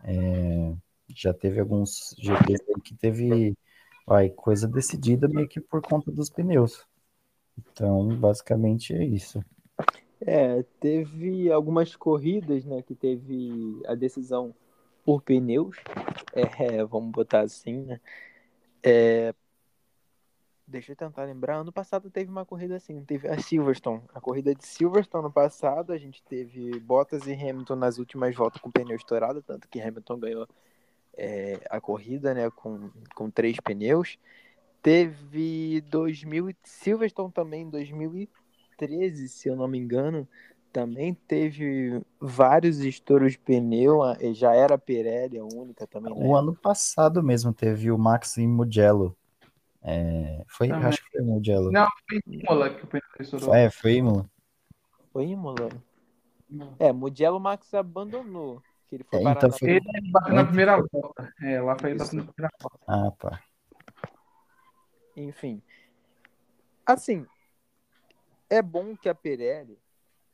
É, 0.05 0.73
já 1.15 1.35
teve 1.35 1.61
alguns 1.61 2.15
GPs 2.19 2.63
que 2.83 2.95
teve 2.95 3.55
vai, 4.07 4.29
coisa 4.29 4.67
decidida 4.67 5.29
meio 5.29 5.47
que 5.47 5.61
por 5.61 5.81
conta 5.83 6.11
dos 6.11 6.31
pneus. 6.31 6.85
Então, 7.59 8.09
basicamente 8.17 8.95
é 8.95 9.05
isso. 9.05 9.45
É, 10.21 10.65
teve 10.81 11.51
algumas 11.51 11.95
corridas, 11.97 12.65
né, 12.65 12.83
que 12.83 12.95
teve 12.95 13.81
a 13.87 13.95
decisão 13.95 14.55
por 15.11 15.23
pneus, 15.23 15.77
é, 16.33 16.85
vamos 16.87 17.11
botar 17.11 17.41
assim, 17.41 17.83
né? 17.83 18.01
É, 18.81 19.35
deixa 20.65 20.93
eu 20.93 20.97
tentar 20.97 21.25
lembrar, 21.25 21.57
ano 21.57 21.73
passado 21.73 22.09
teve 22.09 22.31
uma 22.31 22.47
corrida 22.47 22.77
assim, 22.77 23.05
teve? 23.05 23.27
A 23.27 23.37
Silverstone, 23.41 24.03
a 24.15 24.21
corrida 24.21 24.55
de 24.55 24.65
Silverstone 24.65 25.25
no 25.25 25.33
passado, 25.33 25.93
a 25.93 25.99
gente 25.99 26.23
teve 26.23 26.79
Bottas 26.79 27.27
e 27.27 27.33
Hamilton 27.33 27.75
nas 27.75 27.99
últimas 27.99 28.37
voltas 28.37 28.63
com 28.63 28.71
pneu 28.71 28.95
estourado, 28.95 29.43
tanto 29.43 29.67
que 29.67 29.81
Hamilton 29.81 30.21
ganhou 30.21 30.49
é, 31.17 31.61
a 31.69 31.81
corrida, 31.81 32.33
né, 32.33 32.49
com, 32.49 32.89
com 33.13 33.29
três 33.29 33.59
pneus. 33.59 34.17
Teve 34.81 35.81
2000, 35.89 36.55
Silverstone 36.63 37.33
também 37.33 37.63
em 37.63 37.69
2013, 37.69 39.29
se 39.29 39.49
eu 39.49 39.57
não 39.57 39.67
me 39.67 39.77
engano, 39.77 40.29
também 40.73 41.15
teve 41.15 42.01
vários 42.21 42.79
estouros 42.79 43.33
de 43.33 43.39
pneu, 43.39 44.01
já 44.33 44.55
era 44.55 44.75
a 44.75 44.79
Pirelli 44.79 45.39
a 45.39 45.45
única 45.45 45.87
também. 45.87 46.15
Né? 46.15 46.27
O 46.27 46.35
ano 46.35 46.55
passado 46.55 47.23
mesmo 47.23 47.53
teve 47.53 47.91
o 47.91 47.99
Max 47.99 48.39
em 48.39 48.49
Mugello. 48.49 49.17
É, 49.83 50.45
foi, 50.47 50.71
acho 50.71 51.03
que 51.05 51.11
foi 51.11 51.23
Mugello. 51.23 51.71
Não, 51.73 51.89
foi 52.09 52.21
Imola 52.27 52.71
que 52.71 52.85
o 52.85 52.87
pneu 52.87 53.03
estourou. 53.19 53.55
É, 53.55 53.71
foi 53.71 53.95
Imola. 53.95 54.31
Foi 55.13 55.27
Imola. 55.27 55.69
É, 56.79 56.93
Mugello 56.93 57.37
o 57.39 57.41
Max 57.41 57.73
abandonou. 57.75 58.63
Que 58.89 58.97
ele 58.97 59.05
foi 59.05 59.25
é, 59.25 59.31
então 59.31 59.51
foi... 59.53 59.71
Ele 59.71 60.11
bateu 60.11 60.35
na 60.35 60.45
primeira 60.45 60.77
volta. 60.77 61.33
É, 61.43 61.61
lá 61.61 61.77
foi 61.79 61.91
ele 61.91 61.99
bateu 61.99 62.19
na 62.19 62.33
primeira 62.33 62.57
volta. 62.61 62.79
Ah, 62.87 63.11
pá. 63.13 63.41
Enfim. 65.17 65.63
Assim, 66.87 67.27
é 68.49 68.61
bom 68.61 68.97
que 68.97 69.09
a 69.09 69.15
Pirelli 69.15 69.79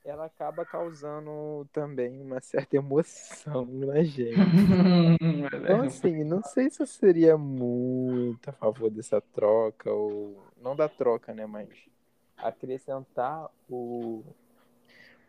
ela 0.06 0.26
acaba 0.26 0.64
causando 0.64 1.68
também 1.72 2.22
uma 2.22 2.40
certa 2.40 2.76
emoção 2.76 3.66
na 3.66 4.04
gente. 4.04 4.36
então, 5.52 5.82
assim, 5.82 6.22
não 6.22 6.40
sei 6.42 6.70
se 6.70 6.80
eu 6.80 6.86
seria 6.86 7.36
muito 7.36 8.48
a 8.48 8.52
favor 8.52 8.88
dessa 8.88 9.20
troca, 9.20 9.92
ou 9.92 10.40
não 10.62 10.76
da 10.76 10.88
troca, 10.88 11.34
né? 11.34 11.44
Mas 11.44 11.68
acrescentar 12.36 13.50
o, 13.68 14.22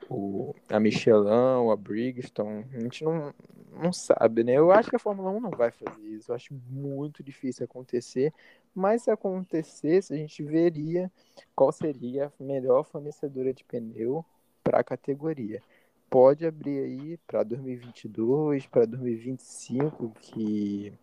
o 0.07 0.53
a 0.69 0.79
Michelin, 0.79 1.71
a 1.71 1.75
Brigstone, 1.75 2.67
a 2.71 2.79
gente 2.79 3.03
não, 3.03 3.33
não 3.71 3.91
sabe, 3.91 4.43
né? 4.43 4.53
Eu 4.53 4.71
acho 4.71 4.91
que 4.91 4.95
a 4.95 4.99
Fórmula 4.99 5.31
1 5.31 5.39
não 5.39 5.51
vai 5.51 5.71
fazer 5.71 6.03
isso. 6.03 6.31
Eu 6.31 6.35
acho 6.35 6.53
muito 6.69 7.23
difícil 7.23 7.65
acontecer. 7.65 8.31
Mas 8.75 9.01
se 9.01 9.09
acontecesse, 9.09 10.13
a 10.13 10.17
gente 10.17 10.43
veria 10.43 11.11
qual 11.55 11.71
seria 11.71 12.27
a 12.27 12.43
melhor 12.43 12.83
fornecedora 12.83 13.51
de 13.51 13.63
pneu 13.63 14.23
para 14.67 14.79
a 14.79 14.83
categoria. 14.83 15.61
Pode 16.09 16.45
abrir 16.45 16.79
aí 16.79 17.17
para 17.25 17.43
2022, 17.43 18.65
para 18.67 18.85
2025, 18.85 20.11
que 20.21 20.93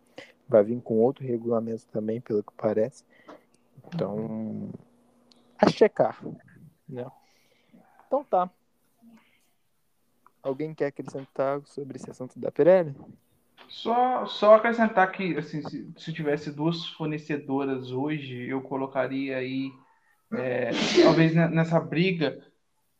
vai 0.47 0.63
vir 0.63 0.81
com 0.83 1.01
outro 1.01 1.25
regulamento 1.25 1.87
também, 1.89 2.21
pelo 2.21 2.43
que 2.43 2.53
parece. 2.57 3.05
Então, 3.87 4.71
a 5.59 5.69
checar, 5.69 6.23
né? 6.89 7.07
Então 8.07 8.23
tá. 8.25 8.51
Alguém 10.43 10.75
quer 10.75 10.87
acrescentar 10.87 11.63
sobre 11.65 11.97
esse 11.97 12.11
assunto 12.11 12.39
da 12.39 12.53
Pirelli? 12.53 12.95
Só, 13.67 14.27
só 14.27 14.57
acrescentar 14.57 15.11
que, 15.11 15.39
assim, 15.39 15.63
se, 15.63 15.91
se 15.97 16.13
tivesse 16.13 16.51
duas 16.51 16.87
fornecedoras 16.89 17.91
hoje, 17.91 18.47
eu 18.47 18.61
colocaria 18.61 19.39
aí, 19.39 19.73
é, 20.33 20.71
talvez 21.03 21.35
nessa 21.35 21.81
briga, 21.81 22.39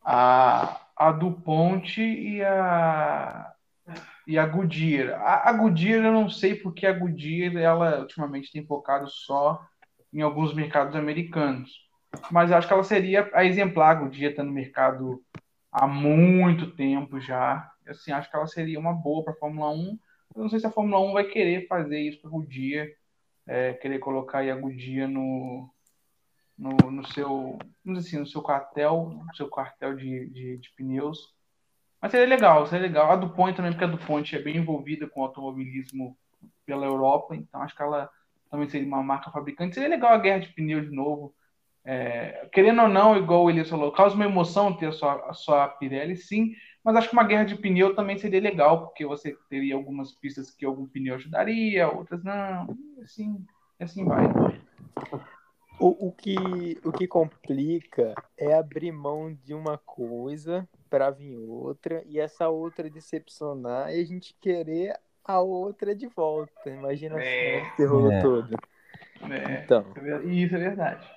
a, 0.05 0.79
a 0.95 1.11
DuPont 1.11 1.99
e 1.99 2.43
a, 2.43 3.51
e 4.27 4.37
a 4.37 4.45
Goodyear. 4.45 5.19
A, 5.19 5.49
a 5.49 5.53
Goodyear 5.53 6.05
eu 6.05 6.13
não 6.13 6.29
sei 6.29 6.53
porque 6.53 6.85
a 6.85 6.93
Goodyear 6.93 7.55
ela 7.57 8.01
ultimamente 8.01 8.51
tem 8.51 8.65
focado 8.65 9.09
só 9.09 9.65
em 10.13 10.21
alguns 10.21 10.53
mercados 10.53 10.95
americanos. 10.95 11.83
Mas 12.31 12.51
acho 12.51 12.67
que 12.67 12.73
ela 12.73 12.83
seria 12.83 13.29
a 13.33 13.43
exemplar. 13.43 13.97
A 13.97 13.99
Goodyear 13.99 14.31
está 14.31 14.43
no 14.43 14.51
mercado 14.51 15.21
há 15.71 15.87
muito 15.87 16.71
tempo 16.75 17.19
já. 17.19 17.69
Assim, 17.87 18.11
acho 18.11 18.29
que 18.29 18.35
ela 18.35 18.47
seria 18.47 18.79
uma 18.79 18.93
boa 18.93 19.23
para 19.23 19.33
a 19.33 19.37
Fórmula 19.37 19.71
1. 19.71 19.99
Eu 20.35 20.43
não 20.43 20.49
sei 20.49 20.59
se 20.59 20.67
a 20.67 20.71
Fórmula 20.71 21.01
1 21.01 21.13
vai 21.13 21.25
querer 21.25 21.67
fazer 21.67 21.99
isso 21.99 22.21
para 22.21 22.29
a 22.29 22.33
Goodyear, 22.33 22.87
é, 23.47 23.73
querer 23.73 23.99
colocar 23.99 24.39
a 24.39 24.55
Goodyear 24.55 25.07
no, 25.07 25.69
no, 26.57 26.75
no 26.91 27.05
seu, 27.07 27.59
assim, 27.97 28.19
no 28.19 28.25
seu 28.25 28.41
quartel, 28.41 29.21
no 29.25 29.35
seu 29.35 29.47
quartel 29.47 29.95
de, 29.95 30.29
de, 30.29 30.57
de, 30.57 30.69
pneus. 30.75 31.33
Mas 32.01 32.11
seria 32.11 32.27
legal, 32.27 32.65
seria 32.67 32.87
legal. 32.87 33.11
A 33.11 33.15
DuPont 33.15 33.55
também, 33.55 33.71
porque 33.71 33.83
a 33.83 33.87
DuPont 33.87 34.35
é 34.35 34.41
bem 34.41 34.57
envolvida 34.57 35.07
com 35.07 35.21
o 35.21 35.23
automobilismo 35.23 36.17
pela 36.65 36.85
Europa, 36.85 37.35
então 37.35 37.61
acho 37.61 37.75
que 37.75 37.81
ela 37.81 38.09
também 38.49 38.69
seria 38.69 38.87
uma 38.87 39.03
marca 39.03 39.31
fabricante. 39.31 39.75
Seria 39.75 39.89
legal 39.89 40.13
a 40.13 40.17
guerra 40.17 40.39
de 40.39 40.49
pneus 40.49 40.89
de 40.89 40.95
novo. 40.95 41.33
É, 41.83 42.47
querendo 42.51 42.81
ou 42.81 42.87
não, 42.87 43.15
igual 43.15 43.47
Elias 43.49 43.69
falou, 43.69 43.91
causa 43.91 44.15
uma 44.15 44.25
emoção 44.25 44.73
ter 44.73 44.87
a 44.87 44.91
sua, 44.91 45.29
a 45.29 45.33
sua 45.33 45.67
Pirelli, 45.67 46.15
sim, 46.15 46.55
mas 46.83 46.95
acho 46.95 47.09
que 47.09 47.13
uma 47.13 47.23
guerra 47.23 47.45
de 47.45 47.55
pneu 47.55 47.95
também 47.95 48.17
seria 48.17 48.41
legal, 48.41 48.87
porque 48.87 49.05
você 49.05 49.37
teria 49.49 49.75
algumas 49.75 50.11
pistas 50.11 50.49
que 50.49 50.65
algum 50.65 50.87
pneu 50.87 51.15
ajudaria, 51.15 51.87
outras 51.87 52.23
não, 52.23 52.75
assim, 53.03 53.45
assim 53.79 54.03
vai. 54.03 54.25
O, 55.79 56.07
o, 56.07 56.11
que, 56.11 56.79
o 56.83 56.91
que 56.91 57.07
complica 57.07 58.15
é 58.37 58.53
abrir 58.53 58.91
mão 58.91 59.33
de 59.33 59.53
uma 59.53 59.77
coisa 59.77 60.67
para 60.89 61.09
vir 61.09 61.37
outra 61.37 62.01
e 62.05 62.19
essa 62.19 62.47
outra 62.47 62.89
decepcionar 62.89 63.93
e 63.93 64.01
a 64.01 64.05
gente 64.05 64.33
querer 64.39 64.97
a 65.23 65.41
outra 65.41 65.93
de 65.93 66.07
volta. 66.07 66.69
Imagina 66.69 67.21
é. 67.21 67.63
o 67.63 67.75
terror 67.75 68.11
é. 68.11 68.21
todo. 68.21 68.55
É. 69.21 69.63
Então, 69.63 69.85
isso 70.23 70.55
é 70.55 70.59
verdade. 70.59 71.09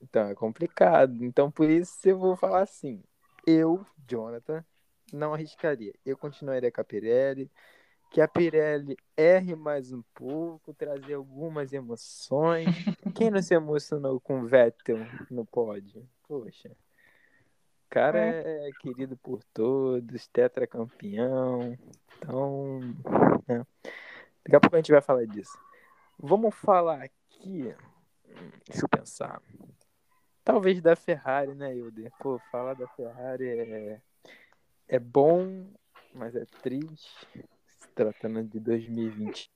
Então 0.00 0.28
é 0.28 0.34
complicado. 0.34 1.24
Então 1.24 1.50
por 1.50 1.68
isso 1.68 1.98
eu 2.04 2.18
vou 2.18 2.36
falar 2.36 2.62
assim. 2.62 3.02
Eu, 3.46 3.84
Jonathan, 4.08 4.64
não 5.12 5.34
arriscaria. 5.34 5.94
Eu 6.04 6.16
continuaria 6.16 6.70
com 6.70 6.80
a 6.80 6.84
Pirelli. 6.84 7.50
Que 8.10 8.20
a 8.20 8.28
Pirelli 8.28 8.96
erre 9.16 9.54
mais 9.54 9.92
um 9.92 10.02
pouco, 10.14 10.72
trazer 10.74 11.14
algumas 11.14 11.72
emoções. 11.72 12.66
Quem 13.14 13.30
não 13.30 13.42
se 13.42 13.54
emocionou 13.54 14.20
com 14.20 14.40
o 14.40 14.46
Vettel 14.46 14.98
no 15.30 15.44
pódio? 15.44 16.08
Poxa. 16.26 16.70
O 16.70 17.88
cara 17.88 18.18
é, 18.18 18.68
é 18.68 18.72
querido 18.80 19.16
por 19.16 19.42
todos, 19.52 20.26
tetracampeão. 20.28 21.76
Então, 22.18 22.80
né? 23.46 23.64
daqui 24.44 24.56
a 24.56 24.60
pouco 24.60 24.76
a 24.76 24.78
gente 24.78 24.92
vai 24.92 25.00
falar 25.00 25.26
disso. 25.26 25.56
Vamos 26.18 26.54
falar 26.54 27.02
aqui. 27.02 27.74
Deixa 28.68 28.84
eu 28.84 28.88
pensar. 28.88 29.40
Talvez 30.42 30.80
da 30.80 30.96
Ferrari, 30.96 31.54
né, 31.54 31.74
Hilder? 31.74 32.10
Pô, 32.18 32.38
falar 32.50 32.74
da 32.74 32.86
Ferrari 32.88 33.48
é, 33.48 34.00
é 34.88 34.98
bom, 34.98 35.66
mas 36.14 36.34
é 36.34 36.44
triste 36.62 37.46
tratando 37.96 38.44
de 38.44 38.60
2020? 38.60 39.50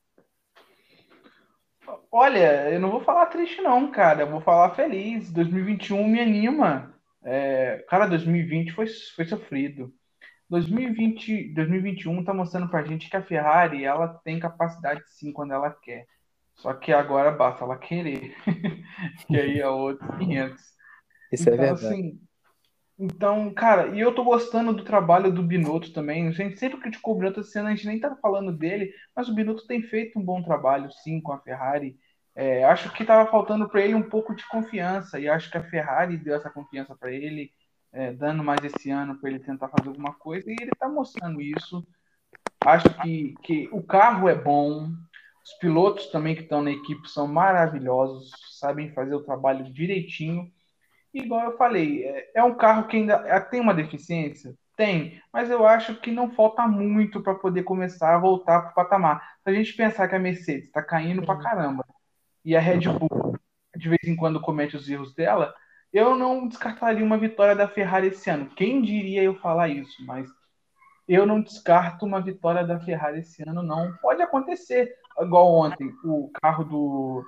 Olha, 2.11 2.70
eu 2.70 2.81
não 2.81 2.90
vou 2.90 3.03
falar 3.03 3.26
triste 3.26 3.61
não, 3.61 3.90
cara. 3.90 4.22
Eu 4.22 4.31
vou 4.31 4.40
falar 4.40 4.74
feliz. 4.74 5.31
2021 5.31 6.09
me 6.09 6.20
anima. 6.20 6.94
É, 7.22 7.85
cara, 7.88 8.07
2020 8.07 8.72
foi, 8.72 8.87
foi 9.14 9.24
sofrido. 9.26 9.92
2020, 10.48 11.55
2021 11.55 12.24
tá 12.24 12.35
mostrando 12.35 12.68
pra 12.68 12.83
gente 12.83 13.09
que 13.09 13.16
a 13.16 13.22
Ferrari, 13.22 13.85
ela 13.85 14.09
tem 14.24 14.40
capacidade 14.40 15.03
sim 15.07 15.33
quando 15.33 15.53
ela 15.53 15.70
quer. 15.70 16.07
Só 16.57 16.74
que 16.74 16.92
agora 16.92 17.31
basta 17.31 17.64
ela 17.64 17.79
querer. 17.79 18.35
que 19.29 19.37
aí 19.37 19.61
é 19.61 19.68
outro 19.68 20.07
500. 20.18 20.61
Isso 21.33 21.48
é 21.48 21.53
então, 21.53 21.64
é 21.64 21.68
verdade. 21.68 21.87
Assim, 21.87 22.20
então, 23.00 23.52
cara, 23.54 23.96
e 23.96 24.00
eu 24.00 24.14
tô 24.14 24.22
gostando 24.22 24.72
do 24.74 24.84
trabalho 24.84 25.32
do 25.32 25.42
Binotto 25.42 25.92
também. 25.92 26.28
A 26.28 26.30
gente 26.32 26.58
sempre 26.58 26.78
criticou 26.80 27.14
o 27.14 27.18
Binotto 27.18 27.40
esse 27.40 27.58
ano, 27.58 27.68
a 27.68 27.74
gente 27.74 27.86
nem 27.86 27.98
tá 27.98 28.14
falando 28.16 28.52
dele, 28.52 28.92
mas 29.16 29.28
o 29.28 29.34
Binotto 29.34 29.66
tem 29.66 29.82
feito 29.82 30.18
um 30.18 30.22
bom 30.22 30.42
trabalho, 30.42 30.90
sim, 30.92 31.20
com 31.20 31.32
a 31.32 31.40
Ferrari. 31.40 31.98
É, 32.34 32.64
acho 32.64 32.92
que 32.92 33.04
tava 33.04 33.30
faltando 33.30 33.68
para 33.68 33.80
ele 33.80 33.94
um 33.94 34.08
pouco 34.08 34.34
de 34.34 34.46
confiança, 34.48 35.18
e 35.18 35.28
acho 35.28 35.50
que 35.50 35.56
a 35.58 35.64
Ferrari 35.64 36.16
deu 36.18 36.34
essa 36.34 36.50
confiança 36.50 36.94
para 36.94 37.10
ele, 37.10 37.50
é, 37.92 38.12
dando 38.12 38.44
mais 38.44 38.62
esse 38.64 38.90
ano 38.90 39.18
para 39.18 39.30
ele 39.30 39.40
tentar 39.40 39.68
fazer 39.68 39.88
alguma 39.88 40.14
coisa, 40.14 40.50
e 40.50 40.56
ele 40.60 40.70
tá 40.78 40.88
mostrando 40.88 41.40
isso. 41.40 41.86
Acho 42.64 42.90
que, 43.02 43.34
que 43.42 43.68
o 43.72 43.82
carro 43.82 44.28
é 44.28 44.34
bom, 44.34 44.90
os 45.44 45.52
pilotos 45.58 46.06
também 46.08 46.34
que 46.36 46.42
estão 46.42 46.62
na 46.62 46.70
equipe 46.70 47.08
são 47.08 47.26
maravilhosos, 47.26 48.30
sabem 48.58 48.92
fazer 48.92 49.14
o 49.14 49.24
trabalho 49.24 49.72
direitinho. 49.72 50.50
Igual 51.12 51.51
eu 51.51 51.57
falei, 51.57 52.05
é, 52.05 52.31
é 52.37 52.44
um 52.44 52.55
carro 52.55 52.87
que 52.87 52.96
ainda 52.96 53.14
é, 53.27 53.38
tem 53.40 53.61
uma 53.61 53.75
deficiência? 53.75 54.55
Tem, 54.77 55.20
mas 55.33 55.51
eu 55.51 55.66
acho 55.66 55.96
que 55.96 56.11
não 56.11 56.31
falta 56.31 56.66
muito 56.66 57.23
para 57.23 57.35
poder 57.35 57.64
começar 57.64 58.14
a 58.14 58.18
voltar 58.18 58.62
para 58.62 58.70
o 58.70 58.75
patamar. 58.75 59.35
Se 59.42 59.51
a 59.51 59.53
gente 59.53 59.75
pensar 59.75 60.09
que 60.09 60.14
a 60.14 60.18
Mercedes 60.18 60.66
está 60.66 60.83
caindo 60.83 61.23
para 61.23 61.38
caramba 61.38 61.85
e 62.44 62.57
a 62.57 62.61
Red 62.61 62.88
Bull 62.88 63.38
de 63.77 63.88
vez 63.88 64.05
em 64.05 64.16
quando 64.16 64.40
comete 64.40 64.77
os 64.77 64.88
erros 64.88 65.14
dela, 65.14 65.55
eu 65.92 66.14
não 66.14 66.46
descartaria 66.46 67.05
uma 67.05 67.18
vitória 67.18 67.55
da 67.55 67.68
Ferrari 67.68 68.09
esse 68.09 68.31
ano. 68.31 68.51
Quem 68.51 68.83
diria 68.83 69.23
eu 69.23 69.35
falar 69.37 69.68
isso? 69.68 70.05
Mas 70.07 70.29
eu 71.09 71.27
não 71.27 71.40
descarto 71.40 72.07
uma 72.07 72.20
vitória 72.20 72.64
da 72.64 72.79
Ferrari 72.79 73.20
esse 73.20 73.42
ano, 73.46 73.62
não. 73.62 73.92
Pode 73.96 74.23
acontecer. 74.23 74.94
Igual 75.20 75.53
ontem, 75.53 75.92
o 76.05 76.31
carro 76.40 76.64
do, 76.64 77.25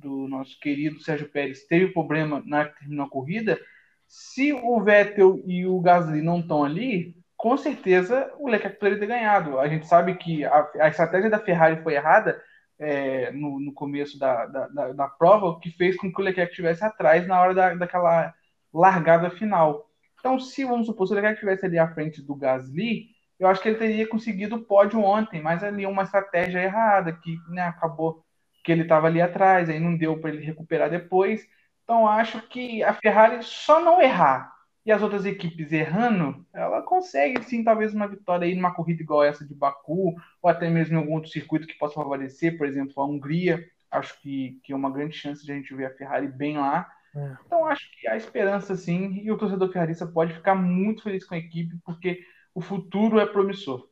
do 0.00 0.26
nosso 0.28 0.58
querido 0.58 1.00
Sérgio 1.00 1.28
Pérez 1.28 1.64
teve 1.66 1.92
problema 1.92 2.42
na 2.44 2.64
que 2.64 2.80
terminou 2.80 3.06
a 3.06 3.10
corrida, 3.10 3.58
se 4.06 4.52
o 4.52 4.82
Vettel 4.82 5.40
e 5.46 5.66
o 5.66 5.80
Gasly 5.80 6.20
não 6.20 6.40
estão 6.40 6.64
ali, 6.64 7.14
com 7.36 7.56
certeza 7.56 8.32
o 8.38 8.48
Leclerc 8.48 8.78
poderia 8.78 8.98
ter 8.98 9.06
ganhado. 9.06 9.58
A 9.58 9.68
gente 9.68 9.86
sabe 9.86 10.14
que 10.16 10.44
a, 10.44 10.70
a 10.80 10.88
estratégia 10.88 11.30
da 11.30 11.38
Ferrari 11.38 11.82
foi 11.82 11.94
errada 11.94 12.42
é, 12.78 13.30
no, 13.30 13.60
no, 13.60 13.72
começo 13.72 14.18
da, 14.18 14.46
da, 14.46 14.68
da, 14.68 14.92
da, 14.92 15.08
prova, 15.08 15.46
o 15.46 15.60
que 15.60 15.70
fez 15.70 15.96
com 15.96 16.12
que 16.12 16.20
o 16.20 16.24
Leclerc 16.24 16.50
estivesse 16.50 16.84
atrás 16.84 17.26
na 17.26 17.40
hora 17.40 17.54
da, 17.54 17.74
daquela 17.74 18.34
largada 18.74 19.30
final. 19.30 19.86
Então, 20.18 20.38
se 20.38 20.64
vamos 20.64 20.86
supor, 20.86 21.06
se 21.06 21.12
o 21.12 21.16
Leclerc 21.16 21.36
estivesse 21.36 21.66
ali 21.66 21.78
à 21.78 21.92
frente 21.92 22.20
do 22.20 22.34
Gasly, 22.34 23.06
eu 23.38 23.48
acho 23.48 23.62
que 23.62 23.68
ele 23.68 23.78
teria 23.78 24.08
conseguido 24.08 24.56
o 24.56 24.64
pódio 24.64 25.00
ontem, 25.00 25.40
mas 25.40 25.62
ali 25.62 25.86
uma 25.86 26.02
estratégia 26.02 26.60
errada 26.62 27.12
que 27.12 27.38
né, 27.48 27.62
acabou 27.62 28.22
que 28.62 28.72
ele 28.72 28.82
estava 28.82 29.06
ali 29.06 29.20
atrás, 29.20 29.68
aí 29.68 29.80
não 29.80 29.96
deu 29.96 30.18
para 30.18 30.30
ele 30.30 30.44
recuperar 30.44 30.90
depois. 30.90 31.46
Então 31.84 32.06
acho 32.06 32.40
que 32.48 32.82
a 32.82 32.92
Ferrari 32.94 33.42
só 33.42 33.80
não 33.80 34.00
errar 34.00 34.52
e 34.84 34.92
as 34.92 35.02
outras 35.02 35.26
equipes 35.26 35.72
errando, 35.72 36.46
ela 36.52 36.82
consegue 36.82 37.42
sim 37.44 37.62
talvez 37.62 37.92
uma 37.94 38.08
vitória 38.08 38.46
aí 38.46 38.54
numa 38.54 38.74
corrida 38.74 39.02
igual 39.02 39.22
essa 39.22 39.46
de 39.46 39.54
Baku, 39.54 40.14
ou 40.40 40.50
até 40.50 40.70
mesmo 40.70 40.94
em 40.94 40.98
algum 40.98 41.14
outro 41.14 41.30
circuito 41.30 41.66
que 41.66 41.78
possa 41.78 41.94
favorecer, 41.94 42.56
por 42.56 42.66
exemplo, 42.66 42.94
a 43.02 43.06
Hungria. 43.06 43.62
Acho 43.90 44.18
que, 44.20 44.58
que 44.64 44.72
é 44.72 44.76
uma 44.76 44.90
grande 44.90 45.16
chance 45.16 45.44
de 45.44 45.52
a 45.52 45.54
gente 45.54 45.74
ver 45.74 45.86
a 45.86 45.94
Ferrari 45.94 46.28
bem 46.28 46.56
lá. 46.56 46.90
É. 47.14 47.36
Então 47.44 47.66
acho 47.66 47.90
que 47.92 48.08
há 48.08 48.16
esperança 48.16 48.74
sim, 48.74 49.20
e 49.22 49.30
o 49.30 49.36
torcedor 49.36 49.70
ferrarista 49.70 50.06
pode 50.06 50.32
ficar 50.32 50.54
muito 50.54 51.02
feliz 51.02 51.24
com 51.24 51.34
a 51.34 51.38
equipe, 51.38 51.76
porque 51.84 52.24
o 52.54 52.60
futuro 52.60 53.18
é 53.18 53.26
promissor. 53.26 53.88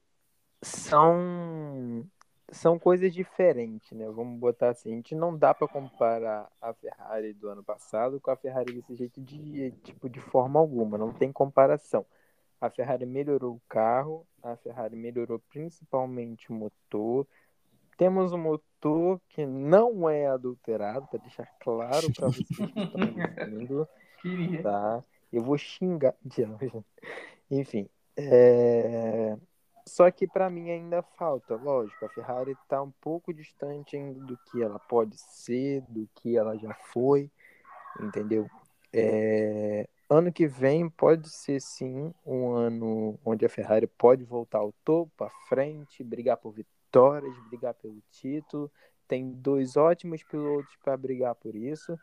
São 0.63 2.07
são 2.51 2.79
coisas 2.79 3.13
diferentes, 3.13 3.93
né? 3.93 4.09
Vamos 4.11 4.39
botar 4.39 4.71
assim, 4.71 4.93
a 4.93 4.95
gente 4.95 5.15
não 5.15 5.37
dá 5.37 5.53
para 5.53 5.69
comparar 5.69 6.51
a 6.61 6.73
Ferrari 6.73 7.33
do 7.35 7.49
ano 7.49 7.63
passado 7.63 8.21
com 8.21 8.31
a 8.31 8.37
Ferrari 8.37 8.73
desse 8.73 8.95
jeito 8.95 9.21
de 9.21 9.71
tipo 9.83 10.09
de 10.09 10.21
forma 10.21 10.59
alguma, 10.59 10.97
não 10.97 11.13
tem 11.13 11.31
comparação. 11.33 12.07
A 12.61 12.71
Ferrari 12.71 13.07
melhorou 13.07 13.55
o 13.55 13.63
carro, 13.69 14.27
a 14.43 14.57
Ferrari 14.57 14.97
melhorou 14.97 15.39
principalmente 15.51 16.51
o 16.51 16.55
motor. 16.55 17.27
Temos 17.97 18.33
um 18.33 18.39
motor 18.39 19.21
que 19.29 19.45
não 19.47 20.09
é 20.09 20.27
adulterado, 20.27 21.07
para 21.09 21.21
deixar 21.21 21.47
claro 21.61 22.13
para 22.13 22.29
vocês 22.29 22.49
que 22.49 22.63
estão 22.65 23.49
ouvindo. 23.53 23.89
Tá? 24.63 25.05
Eu 25.33 25.43
vou 25.43 25.59
xingar. 25.59 26.15
Enfim, 27.51 27.89
é... 28.17 29.37
Só 29.89 30.11
que 30.11 30.27
para 30.27 30.51
mim 30.51 30.71
ainda 30.71 31.03
falta, 31.03 31.57
lógico, 31.57 32.05
a 32.05 32.09
Ferrari 32.11 32.53
está 32.53 32.83
um 32.83 32.91
pouco 33.01 33.33
distante 33.33 33.97
ainda 33.97 34.21
do 34.21 34.37
que 34.37 34.63
ela 34.63 34.79
pode 34.79 35.19
ser, 35.19 35.83
do 35.89 36.09
que 36.15 36.37
ela 36.37 36.57
já 36.57 36.75
foi, 36.75 37.31
entendeu? 38.01 38.49
É... 38.93 39.89
Ano 40.09 40.33
que 40.33 40.47
vem 40.47 40.89
pode 40.89 41.29
ser 41.29 41.61
sim 41.61 42.15
um 42.25 42.53
ano 42.53 43.19
onde 43.25 43.45
a 43.45 43.49
Ferrari 43.49 43.87
pode 43.87 44.25
voltar 44.25 44.59
ao 44.59 44.73
topo, 44.85 45.25
à 45.25 45.31
frente, 45.49 46.03
brigar 46.05 46.37
por 46.39 46.53
vitórias, 46.53 47.37
brigar 47.49 47.75
pelo 47.75 48.03
título. 48.11 48.71
Tem 49.07 49.31
dois 49.31 49.77
ótimos 49.77 50.23
pilotos 50.23 50.75
para 50.83 50.97
brigar 50.97 51.35
por 51.35 51.55
isso, 51.55 51.99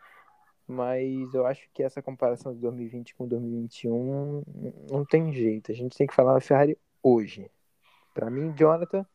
mas 0.67 1.33
eu 1.33 1.45
acho 1.45 1.67
que 1.73 1.83
essa 1.83 2.01
comparação 2.01 2.53
de 2.53 2.59
2020 2.59 3.15
com 3.15 3.27
2021 3.27 4.43
não 4.89 5.05
tem 5.05 5.31
jeito. 5.31 5.71
A 5.71 5.75
gente 5.75 5.97
tem 5.97 6.07
que 6.07 6.15
falar 6.15 6.33
da 6.33 6.41
Ferrari 6.41 6.77
hoje. 7.01 7.49
Para 8.15 8.29
mim, 8.29 8.53
Jonathan, 8.55 9.05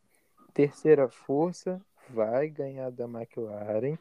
terceira 0.52 1.08
força, 1.08 1.80
vai 2.10 2.50
ganhar 2.50 2.90
da 2.90 3.04
McLaren, 3.04 3.96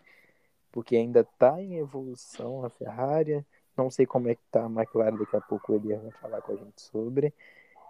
porque 0.74 0.98
ainda 0.98 1.22
está 1.22 1.62
em 1.62 1.78
evolução 1.78 2.66
a 2.66 2.70
Ferrari. 2.70 3.46
Não 3.78 3.90
sei 3.90 4.06
como 4.06 4.28
é 4.28 4.36
que 4.36 4.42
está 4.46 4.66
a 4.66 4.70
McLaren, 4.70 5.16
daqui 5.16 5.38
a 5.38 5.42
pouco 5.42 5.74
ele 5.74 5.96
vai 5.96 6.12
falar 6.12 6.42
com 6.42 6.52
a 6.52 6.56
gente 6.58 6.82
sobre. 6.82 7.34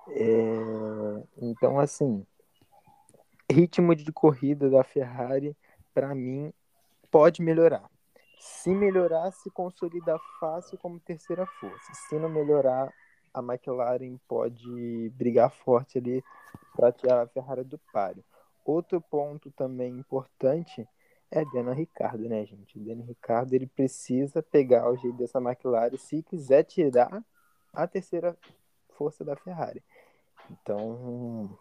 É... 0.10 1.24
Então, 1.42 1.80
assim, 1.80 2.24
ritmo 3.52 3.96
de 3.96 4.12
corrida 4.12 4.70
da 4.70 4.84
Ferrari, 4.84 5.58
para 5.96 6.14
mim, 6.14 6.54
pode 7.10 7.42
melhorar. 7.42 7.90
Se 8.38 8.70
melhorar, 8.70 9.32
se 9.32 9.50
consolida 9.50 10.16
fácil 10.40 10.78
como 10.78 11.00
terceira 11.00 11.48
força. 11.60 11.92
Se 12.08 12.20
não 12.20 12.30
melhorar, 12.30 12.94
a 13.34 13.40
McLaren 13.42 14.18
pode 14.28 15.10
brigar 15.16 15.52
forte 15.52 15.98
ali 15.98 16.24
para 16.76 16.92
tirar 16.92 17.22
a 17.22 17.28
Ferrari 17.28 17.64
do 17.64 17.78
páreo. 17.92 18.24
Outro 18.66 19.02
ponto 19.02 19.52
também 19.52 19.98
importante 19.98 20.88
é 21.32 21.44
Daniel 21.46 21.74
Ricardo, 21.74 22.28
né, 22.28 22.46
gente? 22.46 22.80
Daniel 22.80 23.08
Ricardo 23.08 23.54
ele 23.54 23.68
precisa 23.68 24.42
pegar 24.42 24.90
o 24.90 24.98
jeito 24.98 25.18
dessa 25.18 25.40
McLaren 25.40 25.98
se 25.98 26.24
quiser 26.24 26.64
tirar 26.64 27.24
a 27.74 27.88
terceira 27.88 28.38
força 28.90 29.24
da 29.24 29.36
Ferrari. 29.36 29.84
Então, 30.50 31.58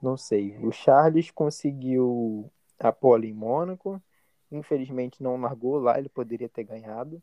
não 0.00 0.16
sei. 0.16 0.58
O 0.58 0.72
Charles 0.72 1.30
conseguiu 1.30 2.50
a 2.78 2.90
pole 2.90 3.28
em 3.28 3.34
Mônaco. 3.34 4.02
Infelizmente 4.50 5.22
não 5.22 5.40
largou 5.40 5.78
lá, 5.78 5.98
ele 5.98 6.08
poderia 6.08 6.48
ter 6.48 6.64
ganhado. 6.64 7.22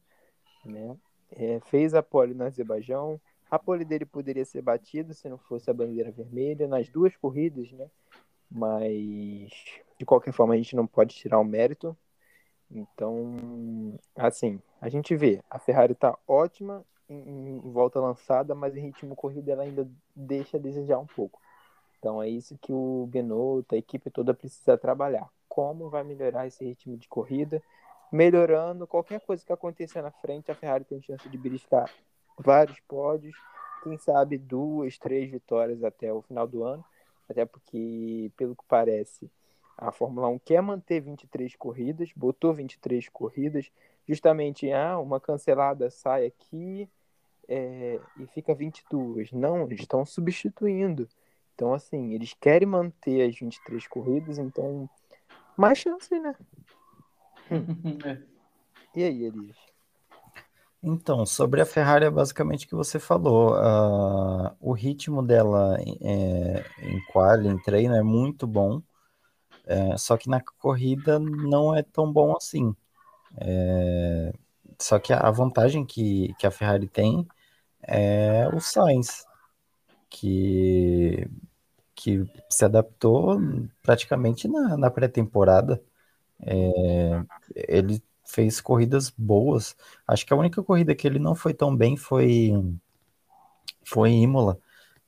Né? 0.65 0.95
É, 1.31 1.59
fez 1.61 1.93
a 1.93 2.01
pole 2.01 2.33
no 2.33 2.43
Azerbaijão, 2.43 3.19
a 3.49 3.57
pole 3.57 3.83
dele 3.83 4.05
poderia 4.05 4.45
ser 4.45 4.61
batida 4.61 5.13
se 5.13 5.27
não 5.27 5.37
fosse 5.37 5.69
a 5.69 5.73
bandeira 5.73 6.11
vermelha 6.11 6.67
nas 6.67 6.87
duas 6.89 7.15
corridas, 7.15 7.71
né? 7.71 7.89
Mas 8.49 9.51
de 9.97 10.05
qualquer 10.05 10.31
forma 10.31 10.53
a 10.53 10.57
gente 10.57 10.75
não 10.75 10.85
pode 10.85 11.15
tirar 11.15 11.39
o 11.39 11.43
mérito. 11.43 11.97
Então, 12.71 13.97
assim, 14.15 14.61
a 14.79 14.89
gente 14.89 15.15
vê, 15.15 15.41
a 15.49 15.57
Ferrari 15.57 15.93
está 15.93 16.17
ótima 16.27 16.85
em, 17.09 17.57
em, 17.57 17.71
volta 17.71 17.99
lançada, 17.99 18.53
mas 18.53 18.75
em 18.75 18.81
ritmo 18.81 19.15
corrida 19.15 19.51
ela 19.51 19.63
ainda 19.63 19.89
deixa 20.15 20.57
a 20.57 20.59
desejar 20.59 20.99
um 20.99 21.07
pouco. 21.07 21.41
Então 21.97 22.21
é 22.21 22.29
isso 22.29 22.57
que 22.59 22.71
o 22.71 23.07
Binotto, 23.07 23.75
a 23.75 23.77
equipe 23.77 24.09
toda 24.11 24.33
precisa 24.33 24.77
trabalhar. 24.77 25.27
Como 25.47 25.89
vai 25.89 26.03
melhorar 26.03 26.47
esse 26.47 26.63
ritmo 26.63 26.95
de 26.95 27.07
corrida? 27.07 27.61
Melhorando 28.11 28.87
qualquer 28.87 29.19
coisa 29.21 29.43
que 29.43 29.51
acontecer 29.51 30.01
na 30.01 30.11
frente, 30.11 30.51
a 30.51 30.55
Ferrari 30.55 30.85
tem 30.85 31.01
chance 31.01 31.27
de 31.27 31.37
beliscar 31.37 31.89
vários 32.39 32.79
pódios, 32.81 33.35
quem 33.83 33.97
sabe 33.97 34.37
duas, 34.37 34.97
três 34.97 35.29
vitórias 35.29 35.83
até 35.83 36.11
o 36.11 36.21
final 36.21 36.47
do 36.47 36.63
ano, 36.63 36.83
até 37.29 37.45
porque, 37.45 38.31
pelo 38.35 38.55
que 38.55 38.63
parece, 38.67 39.29
a 39.77 39.91
Fórmula 39.91 40.27
1 40.27 40.39
quer 40.39 40.61
manter 40.61 40.99
23 40.99 41.55
corridas, 41.55 42.11
botou 42.15 42.53
23 42.53 43.07
corridas, 43.09 43.71
justamente, 44.07 44.71
ah, 44.71 44.99
uma 44.99 45.19
cancelada 45.19 45.89
sai 45.89 46.25
aqui 46.25 46.89
é, 47.47 47.99
e 48.17 48.27
fica 48.27 48.53
22. 48.53 49.31
Não, 49.31 49.63
eles 49.63 49.81
estão 49.81 50.05
substituindo. 50.05 51.07
Então, 51.55 51.73
assim, 51.73 52.13
eles 52.13 52.33
querem 52.33 52.67
manter 52.67 53.29
as 53.29 53.37
23 53.37 53.87
corridas, 53.87 54.37
então, 54.37 54.89
mais 55.57 55.77
chance, 55.77 56.17
né? 56.19 56.35
É. 58.05 58.21
E 58.95 59.03
aí, 59.03 59.23
Elias? 59.23 59.57
Então, 60.81 61.25
sobre 61.25 61.61
a 61.61 61.65
Ferrari 61.65 62.05
é 62.05 62.09
basicamente 62.09 62.65
o 62.65 62.69
que 62.69 62.75
você 62.75 62.99
falou. 62.99 63.53
Uh, 63.53 64.55
o 64.61 64.71
ritmo 64.71 65.21
dela 65.21 65.77
é, 66.01 66.65
em 66.81 67.03
quali, 67.11 67.49
em 67.49 67.61
treino, 67.61 67.95
é 67.95 68.01
muito 68.03 68.47
bom. 68.47 68.81
É, 69.65 69.97
só 69.97 70.17
que 70.17 70.29
na 70.29 70.41
corrida 70.59 71.19
não 71.19 71.75
é 71.75 71.83
tão 71.83 72.11
bom 72.11 72.35
assim. 72.35 72.75
É, 73.37 74.33
só 74.79 74.99
que 74.99 75.13
a 75.13 75.31
vantagem 75.31 75.85
que, 75.85 76.33
que 76.39 76.47
a 76.47 76.51
Ferrari 76.51 76.87
tem 76.87 77.27
é 77.83 78.47
o 78.53 78.59
Sainz, 78.61 79.25
que, 80.09 81.27
que 81.95 82.25
se 82.49 82.65
adaptou 82.65 83.39
praticamente 83.81 84.47
na, 84.47 84.77
na 84.77 84.91
pré-temporada. 84.91 85.81
É, 86.41 87.23
ele 87.55 88.01
fez 88.29 88.61
corridas 88.61 89.09
boas. 89.09 89.75
Acho 90.07 90.25
que 90.25 90.33
a 90.33 90.37
única 90.37 90.63
corrida 90.63 90.95
que 90.95 91.07
ele 91.07 91.19
não 91.19 91.35
foi 91.35 91.53
tão 91.53 91.75
bem 91.75 91.97
foi, 91.97 92.51
foi 93.85 94.11
Imola, 94.11 94.59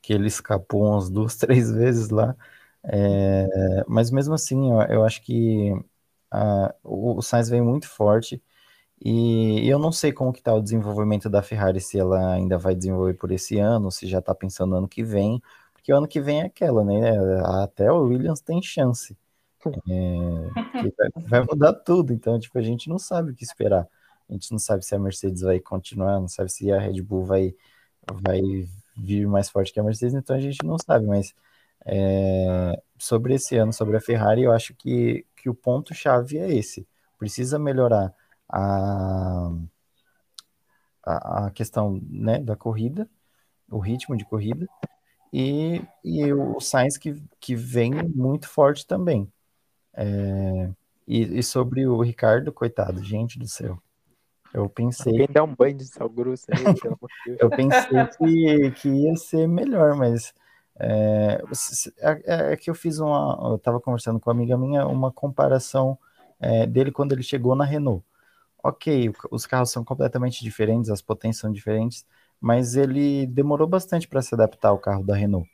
que 0.01 0.13
ele 0.13 0.27
escapou 0.27 0.83
umas 0.85 1.09
duas, 1.09 1.35
três 1.37 1.71
vezes 1.71 2.09
lá. 2.09 2.35
É, 2.83 3.47
mas 3.87 4.11
mesmo 4.11 4.33
assim, 4.33 4.71
eu, 4.71 4.81
eu 4.83 5.05
acho 5.05 5.21
que 5.23 5.71
a, 6.31 6.73
o, 6.83 7.17
o 7.19 7.21
Sainz 7.21 7.49
vem 7.49 7.61
muito 7.61 7.87
forte. 7.89 8.41
E 9.03 9.67
eu 9.69 9.79
não 9.79 9.91
sei 9.91 10.13
como 10.13 10.33
que 10.33 10.39
está 10.39 10.53
o 10.55 10.61
desenvolvimento 10.61 11.29
da 11.29 11.43
Ferrari, 11.43 11.81
se 11.81 11.99
ela 11.99 12.33
ainda 12.35 12.57
vai 12.57 12.75
desenvolver 12.75 13.15
por 13.15 13.31
esse 13.31 13.59
ano, 13.59 13.91
se 13.91 14.07
já 14.07 14.19
está 14.19 14.35
pensando 14.35 14.71
no 14.71 14.77
ano 14.77 14.89
que 14.89 15.03
vem, 15.03 15.41
porque 15.73 15.93
o 15.93 15.97
ano 15.97 16.07
que 16.07 16.21
vem 16.21 16.41
é 16.41 16.45
aquela, 16.47 16.83
né? 16.85 17.11
Até 17.63 17.91
o 17.91 18.03
Williams 18.05 18.41
tem 18.41 18.61
chance. 18.63 19.17
É, 19.69 21.21
vai, 21.27 21.41
mudar 21.41 21.73
tudo, 21.73 22.13
então 22.13 22.39
tipo, 22.39 22.57
a 22.57 22.61
gente 22.61 22.89
não 22.89 22.97
sabe 22.97 23.31
o 23.31 23.35
que 23.35 23.43
esperar. 23.43 23.87
A 24.29 24.33
gente 24.33 24.51
não 24.51 24.59
sabe 24.59 24.85
se 24.85 24.95
a 24.95 24.99
Mercedes 24.99 25.41
vai 25.41 25.59
continuar, 25.59 26.19
não 26.19 26.27
sabe 26.27 26.51
se 26.51 26.71
a 26.71 26.79
Red 26.79 27.01
Bull 27.01 27.25
vai, 27.25 27.53
vai 28.21 28.41
vir 28.97 29.27
mais 29.27 29.49
forte 29.49 29.73
que 29.73 29.79
a 29.79 29.83
Mercedes, 29.83 30.15
então 30.15 30.35
a 30.35 30.39
gente 30.39 30.65
não 30.65 30.77
sabe, 30.77 31.05
mas 31.05 31.33
é, 31.85 32.81
sobre 32.97 33.35
esse 33.35 33.57
ano, 33.57 33.73
sobre 33.73 33.97
a 33.97 34.01
Ferrari, 34.01 34.43
eu 34.43 34.51
acho 34.51 34.73
que, 34.75 35.25
que 35.35 35.49
o 35.49 35.55
ponto-chave 35.55 36.37
é 36.37 36.53
esse. 36.53 36.87
Precisa 37.17 37.59
melhorar 37.59 38.13
a, 38.47 39.51
a, 41.03 41.45
a 41.47 41.51
questão 41.51 41.99
né, 42.09 42.39
da 42.39 42.55
corrida, 42.55 43.09
o 43.69 43.79
ritmo 43.79 44.15
de 44.15 44.25
corrida, 44.25 44.67
e, 45.33 45.81
e 46.03 46.31
o 46.33 46.59
Sainz 46.59 46.97
que, 46.97 47.21
que 47.39 47.55
vem 47.55 47.91
muito 48.09 48.47
forte 48.47 48.85
também. 48.85 49.31
É, 49.93 50.69
e, 51.07 51.39
e, 51.39 51.43
sobre 51.43 51.85
o 51.85 52.01
Ricardo, 52.01 52.51
coitado, 52.51 53.03
gente 53.03 53.37
do 53.37 53.47
céu. 53.47 53.77
Eu 54.53 54.69
pensei. 54.69 55.11
Alguém 55.11 55.27
dá 55.31 55.43
um 55.43 55.55
banho 55.55 55.77
de 55.77 55.85
sal 55.85 56.09
grosso 56.09 56.45
aí, 56.49 56.63
pelo 56.79 56.95
amor 56.95 57.09
de 57.09 57.25
Deus. 57.25 57.37
Eu 57.39 57.49
pensei 57.49 58.07
que, 58.17 58.71
que 58.71 58.89
ia 58.89 59.15
ser 59.15 59.47
melhor, 59.47 59.95
mas. 59.95 60.33
É, 60.79 61.41
é, 61.99 62.53
é 62.53 62.57
que 62.57 62.69
eu 62.69 62.75
fiz 62.75 62.99
uma. 62.99 63.37
Eu 63.49 63.55
estava 63.55 63.79
conversando 63.79 64.19
com 64.19 64.29
uma 64.29 64.35
amiga 64.35 64.57
minha, 64.57 64.85
uma 64.87 65.11
comparação 65.11 65.97
é, 66.39 66.65
dele 66.65 66.91
quando 66.91 67.13
ele 67.13 67.23
chegou 67.23 67.55
na 67.55 67.63
Renault. 67.63 68.03
Ok, 68.63 69.11
os 69.31 69.45
carros 69.45 69.71
são 69.71 69.83
completamente 69.83 70.43
diferentes, 70.43 70.89
as 70.91 71.01
potências 71.01 71.41
são 71.41 71.51
diferentes, 71.51 72.05
mas 72.39 72.75
ele 72.75 73.25
demorou 73.25 73.67
bastante 73.67 74.07
para 74.07 74.21
se 74.21 74.35
adaptar 74.35 74.69
ao 74.69 74.77
carro 74.77 75.03
da 75.03 75.15
Renault. 75.15 75.49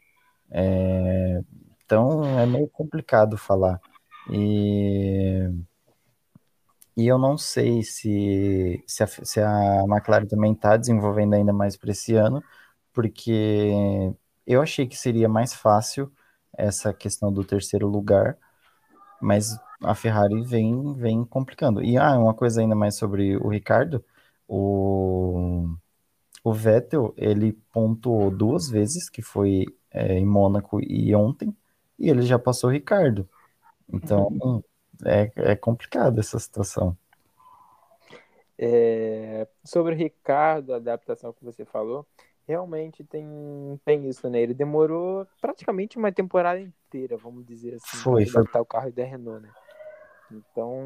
É, 0.52 1.42
então 1.86 2.24
é 2.40 2.46
meio 2.46 2.68
complicado 2.68 3.38
falar. 3.38 3.80
E, 4.32 5.50
e 6.96 7.08
eu 7.08 7.18
não 7.18 7.38
sei 7.38 7.84
se, 7.84 8.84
se, 8.88 9.04
a, 9.04 9.08
se 9.08 9.40
a 9.40 9.84
McLaren 9.88 10.26
também 10.28 10.54
está 10.54 10.76
desenvolvendo 10.78 11.36
ainda 11.36 11.54
mais 11.54 11.78
para 11.78 11.92
esse 11.92 12.16
ano, 12.16 12.44
porque 12.94 14.14
eu 14.46 14.62
achei 14.62 14.88
que 14.88 14.98
seria 14.98 15.30
mais 15.30 15.54
fácil 15.54 16.12
essa 16.58 16.94
questão 16.94 17.32
do 17.32 17.44
terceiro 17.44 17.88
lugar, 17.88 18.38
mas 19.22 19.58
a 19.84 19.96
Ferrari 19.96 20.42
vem, 20.44 20.94
vem 20.96 21.26
complicando. 21.26 21.84
E 21.84 21.98
ah, 21.98 22.18
uma 22.18 22.34
coisa 22.34 22.62
ainda 22.62 22.76
mais 22.76 22.96
sobre 22.98 23.38
o 23.38 23.50
Ricardo, 23.50 24.04
o, 24.48 25.70
o 26.44 26.54
Vettel, 26.54 27.14
ele 27.18 27.54
pontuou 27.74 28.32
duas 28.32 28.70
vezes, 28.70 29.10
que 29.10 29.22
foi 29.22 29.66
é, 29.92 30.18
em 30.20 30.26
Mônaco 30.26 30.80
e 30.82 31.14
ontem, 31.16 31.56
e 32.00 32.10
ele 32.10 32.24
já 32.24 32.40
passou 32.40 32.70
o 32.70 32.74
Ricardo. 32.74 33.30
Então, 33.92 34.64
é, 35.06 35.32
é 35.36 35.56
complicado 35.56 36.20
essa 36.20 36.38
situação. 36.40 36.98
É, 38.58 39.48
sobre 39.64 39.94
o 39.94 39.98
Ricardo, 39.98 40.74
a 40.74 40.78
adaptação 40.78 41.32
que 41.32 41.44
você 41.44 41.64
falou, 41.64 42.06
realmente 42.48 43.04
tem, 43.04 43.28
tem 43.86 44.08
isso, 44.10 44.28
né? 44.30 44.42
Ele 44.42 44.54
demorou 44.54 45.28
praticamente 45.40 45.98
uma 45.98 46.12
temporada 46.12 46.60
inteira, 46.60 47.18
vamos 47.18 47.46
dizer 47.46 47.76
assim, 47.76 47.98
foi, 47.98 48.26
para 48.26 48.40
adaptar 48.42 48.62
o 48.62 48.66
carro 48.66 48.92
da 48.92 49.04
Renault, 49.04 49.44
né? 49.44 49.52
Então, 50.32 50.82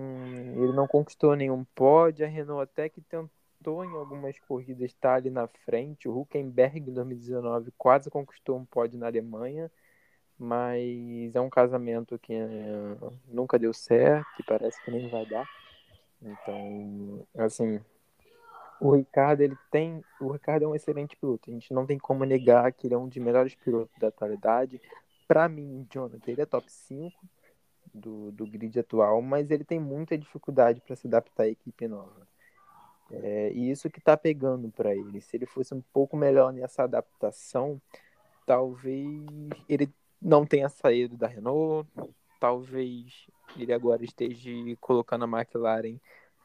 ele 0.56 0.74
não 0.74 0.88
conquistou 0.88 1.36
nenhum 1.36 1.64
pódio, 1.76 2.26
a 2.26 2.30
Renault 2.30 2.64
até 2.64 2.90
que 2.90 3.02
tentou 3.02 3.86
em 3.86 3.92
algumas 3.92 4.38
corridas 4.40 4.92
estar 4.92 5.16
ali 5.16 5.30
na 5.30 5.48
frente, 5.48 6.10
o 6.10 6.20
Huckenberg 6.20 6.80
em 6.80 6.94
2019 6.94 7.72
quase 7.78 8.10
conquistou 8.10 8.58
um 8.58 8.66
pódio 8.66 9.00
na 9.00 9.08
Alemanha, 9.08 9.72
mas 10.42 11.36
é 11.36 11.40
um 11.40 11.52
casamento 11.52 12.18
que 12.18 12.34
é, 12.34 12.98
nunca 13.28 13.60
deu 13.60 13.72
certo 13.72 14.28
e 14.40 14.44
parece 14.44 14.84
que 14.84 14.90
nem 14.90 15.08
vai 15.08 15.24
dar. 15.24 15.48
Então, 16.20 17.28
assim, 17.38 17.80
o 18.80 18.96
Ricardo, 18.96 19.42
ele 19.42 19.56
tem. 19.70 20.04
O 20.20 20.32
Ricardo 20.32 20.64
é 20.64 20.68
um 20.68 20.74
excelente 20.74 21.16
piloto. 21.16 21.52
A 21.52 21.54
gente 21.54 21.72
não 21.72 21.86
tem 21.86 22.00
como 22.00 22.26
negar 22.26 22.74
que 22.74 22.88
ele 22.88 22.96
é 22.96 22.98
um 22.98 23.08
dos 23.08 23.18
melhores 23.18 23.54
pilotos 23.54 23.96
da 24.00 24.08
atualidade. 24.08 24.82
Para 25.28 25.48
mim, 25.48 25.86
Jonathan, 25.92 26.32
ele 26.32 26.42
é 26.42 26.46
top 26.48 26.72
5 26.72 27.16
do, 27.94 28.32
do 28.32 28.48
grid 28.48 28.80
atual, 28.80 29.22
mas 29.22 29.52
ele 29.52 29.64
tem 29.64 29.80
muita 29.80 30.18
dificuldade 30.18 30.82
para 30.82 30.96
se 30.96 31.06
adaptar 31.06 31.44
à 31.44 31.50
equipe 31.50 31.88
nova. 31.88 32.28
É, 33.12 33.52
e 33.54 33.70
isso 33.70 33.92
que 33.92 34.00
está 34.00 34.18
pegando 34.18 34.72
para 34.72 34.96
ele. 34.96 35.22
Se 35.22 35.38
ele 35.38 35.46
fosse 35.46 35.72
um 35.76 35.84
pouco 35.94 36.18
melhor 36.18 36.52
nessa 36.52 36.84
adaptação, 36.84 37.80
talvez 38.44 39.08
ele 39.70 39.88
não 40.22 40.46
tenha 40.46 40.70
saído 40.70 41.18
da 41.18 41.28
Renault. 41.28 41.90
Talvez 42.40 43.28
ele 43.58 43.74
agora 43.74 44.04
esteja 44.04 44.50
colocando 44.80 45.26
a 45.26 45.28
McLaren 45.40 45.98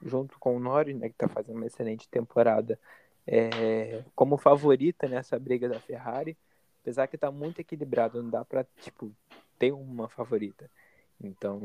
junto 0.02 0.38
com 0.38 0.56
o 0.56 0.60
Norris, 0.60 0.96
né, 0.96 1.08
que 1.08 1.14
está 1.14 1.28
fazendo 1.28 1.56
uma 1.56 1.66
excelente 1.66 2.08
temporada, 2.08 2.78
é, 3.26 4.04
como 4.14 4.36
favorita 4.36 5.08
nessa 5.08 5.38
briga 5.38 5.68
da 5.68 5.80
Ferrari. 5.80 6.36
Apesar 6.82 7.06
que 7.06 7.16
está 7.16 7.30
muito 7.30 7.60
equilibrado, 7.60 8.22
não 8.22 8.30
dá 8.30 8.44
para 8.44 8.64
tipo, 8.80 9.12
ter 9.58 9.72
uma 9.72 10.08
favorita. 10.08 10.70
Então, 11.20 11.60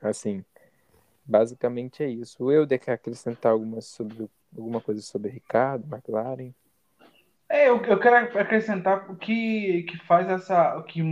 assim, 0.00 0.44
basicamente 1.24 2.02
é 2.02 2.08
isso. 2.08 2.50
Euder 2.50 2.78
quer 2.78 2.92
acrescentar 2.92 3.52
alguma, 3.52 3.80
sobre, 3.80 4.30
alguma 4.56 4.80
coisa 4.80 5.02
sobre 5.02 5.30
Ricardo, 5.30 5.92
McLaren? 5.92 6.52
É, 7.52 7.68
eu, 7.68 7.84
eu 7.84 8.00
quero 8.00 8.16
acrescentar 8.38 9.10
o 9.10 9.16
que, 9.16 9.82
que 9.82 9.98
faz 10.06 10.26
essa. 10.26 10.74
O 10.78 10.84
que 10.84 11.02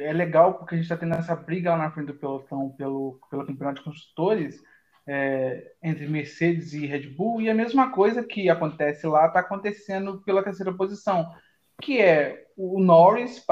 é 0.00 0.12
legal, 0.12 0.54
porque 0.54 0.74
a 0.74 0.76
gente 0.76 0.86
está 0.86 0.96
tendo 0.96 1.14
essa 1.14 1.36
briga 1.36 1.70
lá 1.70 1.78
na 1.78 1.90
frente 1.92 2.08
do 2.08 2.18
pelotão 2.18 2.70
pelo, 2.76 3.20
pelo 3.30 3.46
campeonato 3.46 3.78
de 3.78 3.84
construtores 3.84 4.60
é, 5.06 5.72
entre 5.80 6.08
Mercedes 6.08 6.72
e 6.72 6.84
Red 6.84 7.10
Bull, 7.10 7.40
e 7.40 7.48
a 7.48 7.54
mesma 7.54 7.92
coisa 7.92 8.24
que 8.24 8.50
acontece 8.50 9.06
lá 9.06 9.26
está 9.28 9.38
acontecendo 9.38 10.20
pela 10.22 10.42
terceira 10.42 10.74
posição, 10.74 11.32
que 11.80 12.00
é 12.00 12.44
o 12.56 12.80
Norris 12.80 13.44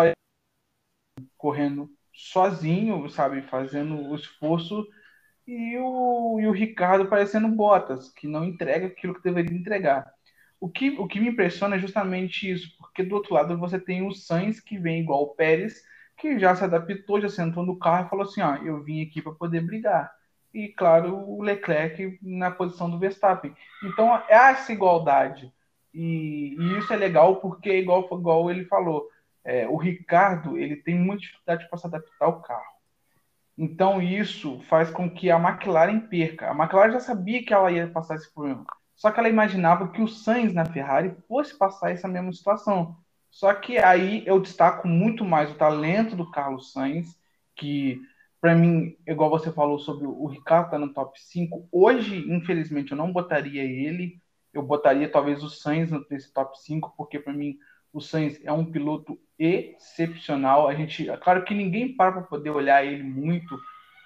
correndo 1.36 1.90
sozinho, 2.12 3.08
sabe, 3.08 3.42
fazendo 3.42 3.94
o 4.10 4.16
esforço, 4.16 4.84
e 5.46 5.78
o, 5.78 6.40
e 6.40 6.46
o 6.48 6.52
Ricardo 6.52 7.08
parecendo 7.08 7.48
Bottas, 7.48 8.10
que 8.10 8.26
não 8.26 8.44
entrega 8.44 8.88
aquilo 8.88 9.14
que 9.14 9.22
deveria 9.22 9.56
entregar. 9.56 10.12
O 10.62 10.68
que, 10.68 10.90
o 10.90 11.08
que 11.08 11.18
me 11.18 11.30
impressiona 11.30 11.74
é 11.74 11.78
justamente 11.80 12.48
isso, 12.48 12.72
porque 12.78 13.02
do 13.02 13.16
outro 13.16 13.34
lado 13.34 13.58
você 13.58 13.80
tem 13.80 14.06
o 14.06 14.12
Sainz, 14.12 14.60
que 14.60 14.78
vem 14.78 15.00
igual 15.00 15.24
o 15.24 15.34
Pérez, 15.34 15.82
que 16.16 16.38
já 16.38 16.54
se 16.54 16.62
adaptou, 16.62 17.20
já 17.20 17.28
sentou 17.28 17.66
no 17.66 17.76
carro 17.76 18.06
e 18.06 18.08
falou 18.08 18.24
assim: 18.24 18.42
ó, 18.42 18.54
eu 18.58 18.80
vim 18.80 19.02
aqui 19.02 19.20
para 19.20 19.32
poder 19.32 19.60
brigar. 19.62 20.14
E, 20.54 20.68
claro, 20.68 21.16
o 21.16 21.42
Leclerc 21.42 22.16
na 22.22 22.48
posição 22.48 22.88
do 22.88 22.96
Verstappen. 22.96 23.52
Então, 23.82 24.14
é 24.28 24.50
essa 24.52 24.72
igualdade. 24.72 25.52
E, 25.92 26.54
e 26.56 26.78
isso 26.78 26.92
é 26.92 26.96
legal 26.96 27.40
porque, 27.40 27.80
igual, 27.80 28.08
igual 28.12 28.48
ele 28.48 28.64
falou, 28.66 29.08
é, 29.42 29.66
o 29.66 29.76
Ricardo 29.76 30.56
ele 30.56 30.76
tem 30.76 30.94
muita 30.94 31.22
dificuldade 31.22 31.68
para 31.68 31.78
se 31.78 31.88
adaptar 31.88 32.24
ao 32.24 32.40
carro. 32.40 32.72
Então, 33.58 34.00
isso 34.00 34.60
faz 34.68 34.92
com 34.92 35.10
que 35.10 35.28
a 35.28 35.40
McLaren 35.40 35.98
perca. 35.98 36.52
A 36.52 36.54
McLaren 36.54 36.92
já 36.92 37.00
sabia 37.00 37.44
que 37.44 37.52
ela 37.52 37.72
ia 37.72 37.88
passar 37.88 38.14
esse 38.14 38.32
problema. 38.32 38.64
Só 39.02 39.10
que 39.10 39.18
ela 39.18 39.28
imaginava 39.28 39.88
que 39.88 40.00
o 40.00 40.06
Sainz 40.06 40.54
na 40.54 40.64
Ferrari 40.64 41.12
fosse 41.26 41.58
passar 41.58 41.90
essa 41.90 42.06
mesma 42.06 42.32
situação. 42.32 42.96
Só 43.28 43.52
que 43.52 43.76
aí 43.76 44.22
eu 44.24 44.38
destaco 44.38 44.86
muito 44.86 45.24
mais 45.24 45.50
o 45.50 45.56
talento 45.56 46.14
do 46.14 46.30
Carlos 46.30 46.72
Sainz, 46.72 47.18
que 47.56 48.00
para 48.40 48.54
mim, 48.54 48.96
igual 49.04 49.28
você 49.28 49.50
falou 49.50 49.80
sobre 49.80 50.06
o 50.06 50.24
Ricardo 50.26 50.70
tá 50.70 50.78
no 50.78 50.94
top 50.94 51.20
5, 51.20 51.68
hoje, 51.72 52.24
infelizmente, 52.32 52.92
eu 52.92 52.96
não 52.96 53.12
botaria 53.12 53.64
ele, 53.64 54.20
eu 54.54 54.62
botaria 54.62 55.10
talvez 55.10 55.42
o 55.42 55.50
Sainz 55.50 55.90
nesse 56.08 56.32
top 56.32 56.56
5, 56.62 56.94
porque 56.96 57.18
para 57.18 57.32
mim 57.32 57.58
o 57.92 58.00
Sainz 58.00 58.40
é 58.44 58.52
um 58.52 58.64
piloto 58.64 59.18
excepcional. 59.36 60.68
A 60.68 60.76
gente, 60.76 61.10
é 61.10 61.16
claro 61.16 61.42
que 61.42 61.54
ninguém 61.54 61.96
para 61.96 62.12
para 62.12 62.22
poder 62.22 62.50
olhar 62.50 62.86
ele 62.86 63.02
muito. 63.02 63.58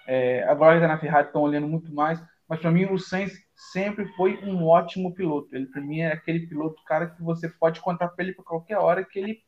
É, 0.06 0.42
agora 0.44 0.76
está 0.76 0.88
na 0.88 0.98
Ferrari, 0.98 1.26
estão 1.26 1.42
olhando 1.42 1.68
muito 1.68 1.94
mais, 1.94 2.18
mas 2.48 2.60
para 2.60 2.70
mim 2.70 2.86
o 2.86 2.98
Sainz 2.98 3.44
sempre 3.56 4.06
foi 4.16 4.38
um 4.44 4.66
ótimo 4.66 5.14
piloto. 5.14 5.54
Ele 5.56 5.66
para 5.66 5.80
mim 5.80 6.00
é 6.00 6.12
aquele 6.12 6.46
piloto, 6.46 6.82
cara, 6.84 7.06
que 7.06 7.22
você 7.22 7.48
pode 7.48 7.80
contar 7.80 8.08
para 8.08 8.24
ele 8.24 8.34
para 8.34 8.44
qualquer 8.44 8.78
hora 8.78 9.04
que 9.04 9.18
ele 9.18 9.42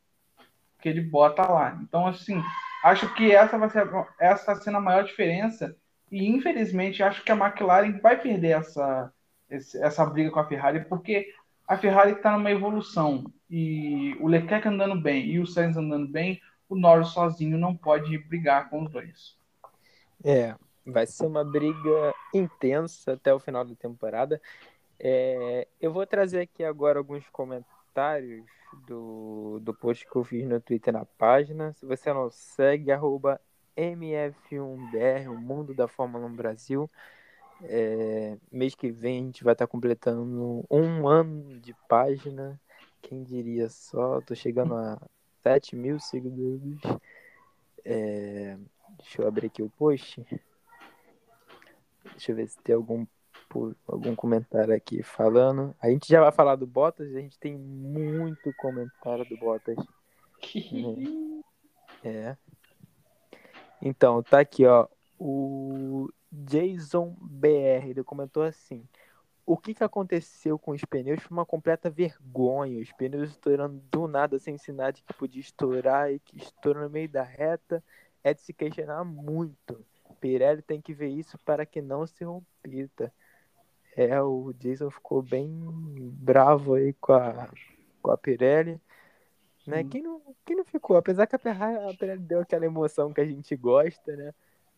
que 0.80 0.88
ele 0.88 1.00
bota 1.00 1.42
lá. 1.42 1.78
Então 1.82 2.06
assim, 2.06 2.42
acho 2.84 3.12
que 3.14 3.32
essa 3.32 3.58
vai 3.58 3.68
ser 3.68 3.86
essa 4.18 4.52
está 4.52 4.54
sendo 4.56 4.78
a 4.78 4.80
maior 4.80 5.04
diferença 5.04 5.76
e 6.10 6.26
infelizmente 6.26 7.02
acho 7.02 7.22
que 7.22 7.30
a 7.30 7.36
McLaren 7.36 7.98
vai 8.00 8.20
perder 8.20 8.58
essa 8.58 9.12
essa 9.50 10.04
briga 10.04 10.30
com 10.30 10.40
a 10.40 10.46
Ferrari 10.46 10.84
porque 10.84 11.32
a 11.66 11.76
Ferrari 11.76 12.12
está 12.12 12.32
numa 12.32 12.50
evolução 12.50 13.24
e 13.50 14.16
o 14.20 14.26
Leclerc 14.26 14.66
andando 14.66 15.00
bem 15.00 15.26
e 15.26 15.38
o 15.38 15.46
Sainz 15.46 15.76
andando 15.76 16.08
bem, 16.08 16.40
o 16.68 16.76
Norris 16.76 17.08
sozinho 17.08 17.58
não 17.58 17.76
pode 17.76 18.16
brigar 18.18 18.68
com 18.70 18.84
os 18.84 18.90
dois. 18.90 19.36
É, 20.24 20.54
Vai 20.88 21.06
ser 21.06 21.26
uma 21.26 21.44
briga 21.44 22.14
intensa 22.34 23.12
até 23.12 23.32
o 23.32 23.38
final 23.38 23.64
da 23.64 23.74
temporada. 23.74 24.40
É, 24.98 25.68
eu 25.80 25.92
vou 25.92 26.06
trazer 26.06 26.40
aqui 26.40 26.64
agora 26.64 26.98
alguns 26.98 27.28
comentários 27.28 28.44
do, 28.86 29.60
do 29.60 29.74
post 29.74 30.06
que 30.06 30.16
eu 30.16 30.24
fiz 30.24 30.46
no 30.46 30.60
Twitter 30.60 30.92
na 30.92 31.04
página. 31.04 31.72
Se 31.74 31.84
você 31.84 32.12
não 32.12 32.30
segue, 32.30 32.90
arroba 32.90 33.40
MF1BR, 33.76 35.28
o 35.28 35.36
Mundo 35.36 35.74
da 35.74 35.86
Fórmula 35.86 36.26
1 36.26 36.34
Brasil. 36.34 36.90
É, 37.62 38.36
mês 38.50 38.74
que 38.74 38.90
vem 38.90 39.20
a 39.20 39.24
gente 39.24 39.44
vai 39.44 39.52
estar 39.52 39.66
completando 39.66 40.64
um 40.70 41.06
ano 41.06 41.60
de 41.60 41.74
página. 41.88 42.58
Quem 43.02 43.22
diria 43.22 43.68
só? 43.68 44.20
Tô 44.20 44.34
chegando 44.34 44.74
a 44.74 44.98
7 45.42 45.76
mil 45.76 46.00
seguidores. 46.00 46.80
É, 47.84 48.56
deixa 48.98 49.22
eu 49.22 49.28
abrir 49.28 49.46
aqui 49.46 49.62
o 49.62 49.70
post. 49.70 50.24
Deixa 52.18 52.32
eu 52.32 52.36
ver 52.36 52.48
se 52.48 52.58
tem 52.64 52.74
algum, 52.74 53.06
algum 53.86 54.16
comentário 54.16 54.74
aqui 54.74 55.04
falando. 55.04 55.72
A 55.80 55.88
gente 55.88 56.08
já 56.08 56.20
vai 56.20 56.32
falar 56.32 56.56
do 56.56 56.66
Bottas, 56.66 57.14
a 57.14 57.20
gente 57.20 57.38
tem 57.38 57.56
muito 57.56 58.52
comentário 58.56 59.24
do 59.24 59.36
Bottas. 59.36 59.78
é. 62.02 62.36
Então, 63.80 64.20
tá 64.20 64.40
aqui, 64.40 64.66
ó. 64.66 64.88
O 65.16 66.12
Jason 66.32 67.16
BR, 67.20 67.88
ele 67.88 68.02
comentou 68.02 68.42
assim: 68.42 68.84
O 69.46 69.56
que, 69.56 69.72
que 69.72 69.84
aconteceu 69.84 70.58
com 70.58 70.72
os 70.72 70.84
pneus 70.84 71.22
foi 71.22 71.36
uma 71.36 71.46
completa 71.46 71.88
vergonha. 71.88 72.82
Os 72.82 72.90
pneus 72.90 73.30
estourando 73.30 73.80
do 73.92 74.08
nada 74.08 74.40
sem 74.40 74.58
sinal 74.58 74.90
de 74.90 75.04
que 75.04 75.14
podia 75.14 75.40
estourar 75.40 76.12
e 76.12 76.18
que 76.18 76.36
estourou 76.36 76.82
no 76.82 76.90
meio 76.90 77.08
da 77.08 77.22
reta. 77.22 77.80
É 78.24 78.34
de 78.34 78.40
se 78.40 78.52
questionar 78.52 79.04
muito. 79.04 79.86
Pirelli 80.20 80.62
tem 80.62 80.80
que 80.80 80.92
ver 80.92 81.08
isso 81.08 81.38
para 81.44 81.64
que 81.64 81.80
não 81.80 82.06
se 82.06 82.24
repita. 82.64 83.12
É, 83.96 84.20
o 84.22 84.52
Jason 84.52 84.90
ficou 84.90 85.22
bem 85.22 85.50
bravo 86.12 86.74
aí 86.74 86.92
com 86.94 87.12
a, 87.12 87.48
com 88.00 88.10
a 88.10 88.16
Pirelli. 88.16 88.80
Né? 89.66 89.84
Quem, 89.84 90.02
não, 90.02 90.22
quem 90.46 90.56
não 90.56 90.64
ficou? 90.64 90.96
Apesar 90.96 91.26
que 91.26 91.36
a 91.36 91.38
Pirelli, 91.38 91.90
a 91.90 91.94
Pirelli 91.98 92.22
deu 92.22 92.40
aquela 92.40 92.64
emoção 92.64 93.12
que 93.12 93.20
a 93.20 93.26
gente 93.26 93.54
gosta, 93.56 94.16
né? 94.16 94.32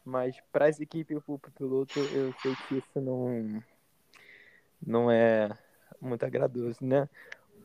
Mas 0.05 0.41
para 0.51 0.67
as 0.67 0.81
equipes 0.81 1.17
e 1.17 1.21
para 1.21 1.35
o 1.35 1.39
piloto, 1.39 1.99
eu 1.99 2.33
sei 2.41 2.57
que 2.67 2.79
isso 2.79 3.01
não, 3.01 3.63
não 4.85 5.11
é 5.11 5.51
muito 6.01 6.25
agradoso, 6.25 6.79
né? 6.81 7.09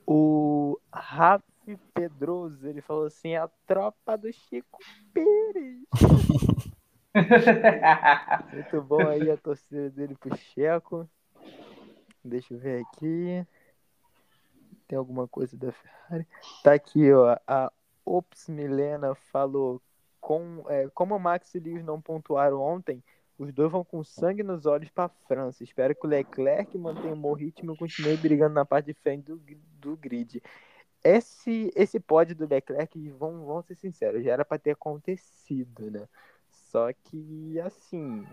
O 0.05 0.77
Rafi 0.93 1.79
Pedroso, 1.93 2.67
ele 2.67 2.81
falou 2.81 3.05
assim, 3.05 3.35
a 3.35 3.47
tropa 3.65 4.17
do 4.17 4.31
Chico 4.31 4.79
Pires. 5.13 5.87
Muito 8.53 8.81
bom 8.81 9.07
aí 9.07 9.29
a 9.31 9.37
torcida 9.37 9.89
dele 9.89 10.15
pro 10.15 10.35
Checo. 10.35 11.09
Deixa 12.23 12.53
eu 12.53 12.57
ver 12.57 12.81
aqui. 12.83 13.45
Tem 14.87 14.97
alguma 14.97 15.27
coisa 15.27 15.57
da 15.57 15.71
Ferrari? 15.71 16.27
Tá 16.63 16.73
aqui, 16.73 17.11
ó. 17.11 17.37
A 17.47 17.71
Ops 18.05 18.49
Milena 18.49 19.15
falou: 19.15 19.81
com, 20.19 20.63
é, 20.67 20.89
como 20.93 21.17
Max 21.19 21.55
e 21.55 21.59
Lewis 21.59 21.83
não 21.83 22.01
pontuaram 22.01 22.59
ontem, 22.59 23.03
os 23.37 23.53
dois 23.53 23.71
vão 23.71 23.83
com 23.83 24.03
sangue 24.03 24.43
nos 24.43 24.65
olhos 24.65 24.89
para 24.89 25.09
França. 25.27 25.63
Espero 25.63 25.95
que 25.95 26.05
o 26.05 26.09
Leclerc 26.09 26.77
mantenha 26.77 27.13
o 27.13 27.17
bom 27.17 27.33
ritmo 27.33 27.73
e 27.73 27.77
continue 27.77 28.17
brigando 28.17 28.55
na 28.55 28.65
parte 28.65 28.87
de 28.87 28.93
frente 28.93 29.25
do, 29.25 29.41
do 29.79 29.97
grid. 29.97 30.41
Esse, 31.03 31.71
esse 31.75 31.99
pódio 31.99 32.35
do 32.35 32.47
Leclerc, 32.47 33.09
vamos, 33.11 33.45
vamos 33.45 33.65
ser 33.67 33.75
sinceros, 33.75 34.23
já 34.23 34.33
era 34.33 34.43
para 34.43 34.57
ter 34.57 34.71
acontecido, 34.71 35.91
né? 35.91 36.07
Só 36.65 36.91
que, 36.91 37.59
assim, 37.61 38.25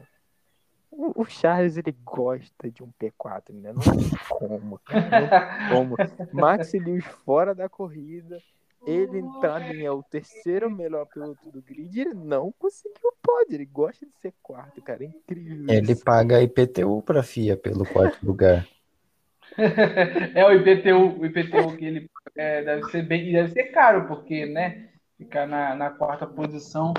o, 0.91 1.25
Charles 1.25 1.77
ele 1.77 1.97
gosta 2.05 2.71
de 2.71 2.83
um 2.83 2.91
P4, 3.01 3.53
né? 3.53 3.73
Não 3.73 3.81
tem 3.81 4.11
como, 4.29 4.79
cara. 4.81 5.21
Não 5.21 5.29
tem 5.29 5.69
como. 5.71 5.97
Max 6.33 6.73
Lewis 6.73 7.05
fora 7.25 7.55
da 7.55 7.69
corrida, 7.69 8.39
ele 8.87 9.23
pra 9.41 9.61
mim 9.61 9.83
é 9.83 9.91
o 9.91 10.03
terceiro 10.03 10.71
melhor 10.71 11.07
piloto 11.07 11.51
do 11.51 11.63
grid, 11.63 12.01
ele 12.01 12.15
não 12.15 12.53
conseguiu 12.59 13.11
o 13.11 13.15
pódio, 13.23 13.55
ele 13.55 13.67
gosta 13.67 14.05
de 14.05 14.13
ser 14.21 14.35
quarto, 14.43 14.83
cara, 14.83 15.05
é 15.05 15.07
incrível. 15.07 15.67
Ele 15.69 15.93
isso. 15.93 16.05
paga 16.05 16.43
IPTU 16.43 17.03
pra 17.03 17.23
FIA 17.23 17.57
pelo 17.57 17.87
quarto 17.87 18.25
lugar. 18.25 18.67
é 20.35 20.45
o 20.45 20.53
IPTU, 20.53 21.21
o 21.21 21.27
IPTU 21.27 21.77
que 21.77 21.85
ele 21.85 22.11
é, 22.35 22.63
deve 22.65 22.85
ser 22.91 23.03
bem, 23.03 23.33
deve 23.33 23.53
ser 23.53 23.65
caro, 23.65 24.09
porque, 24.09 24.47
né, 24.47 24.89
ficar 25.17 25.47
na, 25.47 25.75
na 25.75 25.91
quarta 25.91 26.27
posição 26.27 26.93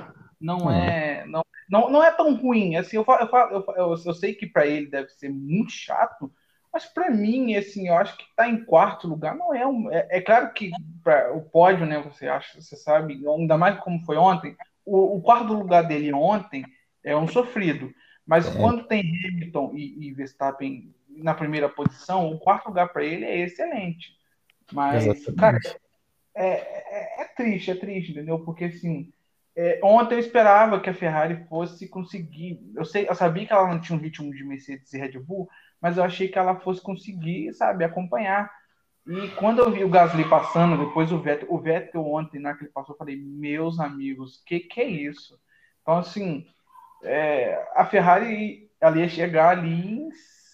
não 0.44 0.70
é 0.70 1.26
não, 1.26 1.44
não, 1.70 1.90
não 1.90 2.04
é 2.04 2.12
tão 2.12 2.36
ruim. 2.36 2.76
Assim, 2.76 2.98
eu, 2.98 3.06
eu, 3.08 3.30
eu, 3.50 3.66
eu, 3.76 3.96
eu 4.06 4.14
sei 4.14 4.34
que 4.36 4.46
para 4.46 4.68
ele 4.68 4.88
deve 4.88 5.10
ser 5.10 5.30
muito 5.30 5.72
chato, 5.72 6.32
mas 6.72 6.86
para 6.86 7.10
mim, 7.10 7.56
assim, 7.56 7.88
eu 7.88 7.96
acho 7.96 8.18
que 8.18 8.26
tá 8.36 8.48
em 8.48 8.66
quarto 8.66 9.08
lugar 9.08 9.36
não 9.36 9.54
é 9.54 9.66
um. 9.66 9.92
É, 9.92 10.08
é 10.12 10.22
claro 10.22 10.52
que 10.54 10.72
pra, 11.04 11.32
o 11.34 11.42
pódio, 11.42 11.86
né? 11.86 12.02
Você 12.02 12.28
acha, 12.28 12.60
você 12.60 12.76
sabe, 12.76 13.24
ainda 13.26 13.58
mais 13.58 13.80
como 13.80 14.04
foi 14.06 14.18
ontem. 14.18 14.56
O, 14.86 15.18
o 15.18 15.22
quarto 15.22 15.54
lugar 15.54 15.84
dele 15.84 16.14
ontem 16.14 16.66
é 17.04 17.16
um 17.16 17.28
sofrido. 17.28 17.94
Mas 18.26 18.48
é. 18.48 18.60
quando 18.60 18.88
tem 18.88 19.02
Hamilton 19.02 19.72
e, 19.76 20.08
e, 20.08 20.14
Verstappen 20.14 20.94
na 21.10 21.34
primeira 21.34 21.70
posição, 21.70 22.32
o 22.32 22.40
quarto 22.40 22.68
lugar 22.68 22.90
para 22.92 23.04
ele 23.04 23.26
é 23.26 23.40
excelente. 23.40 24.18
Mas, 24.72 25.06
Exatamente. 25.06 25.40
cara, 25.40 25.60
é, 26.36 26.48
é, 26.48 27.22
é, 27.22 27.26
triste, 27.36 27.70
é 27.70 27.76
triste, 27.76 28.12
entendeu? 28.12 28.40
Porque 28.40 28.66
assim 28.66 29.12
é, 29.56 29.80
ontem 29.84 30.16
eu 30.16 30.20
esperava 30.20 30.80
que 30.80 30.90
a 30.90 30.94
Ferrari 30.94 31.46
fosse 31.48 31.88
conseguir. 31.88 32.60
Eu, 32.76 32.86
sei, 32.86 33.08
eu 33.08 33.16
sabia 33.16 33.46
que 33.46 33.54
ela 33.54 33.68
não 33.68 33.80
tinha 33.80 33.98
um 33.98 34.02
ritmo 34.02 34.34
de 34.34 34.44
Mercedes 34.44 34.92
e 34.94 34.98
Red 34.98 35.20
Bull, 35.20 35.48
mas 35.80 35.98
eu 35.98 36.04
achei 36.04 36.28
que 36.28 36.40
ela 36.40 36.60
fosse 36.60 36.82
conseguir, 36.82 37.54
sabe, 37.54 37.84
acompanhar. 37.84 38.52
E 39.06 39.28
quando 39.36 39.60
eu 39.60 39.70
vi 39.70 39.84
o 39.84 39.90
Gasly 39.90 40.28
passando, 40.30 40.86
depois 40.86 41.12
o 41.12 41.20
Vettel, 41.20 41.48
o 41.52 41.60
Vettel 41.60 42.06
ontem, 42.06 42.40
na 42.40 42.56
que 42.56 42.64
ele 42.64 42.72
passou, 42.72 42.96
eu 42.96 42.98
falei, 42.98 43.18
meus 43.18 43.80
amigos, 43.80 44.42
que 44.46 44.62
que 44.62 44.82
é 44.82 44.88
isso? 44.88 45.38
Então, 45.82 45.98
assim, 45.98 46.48
é, 47.04 47.62
a 47.76 47.86
Ferrari 47.86 48.72
ela 48.80 48.98
ia 48.98 49.10
chegar 49.10 49.58
ali 49.58 49.70
em 49.70 50.10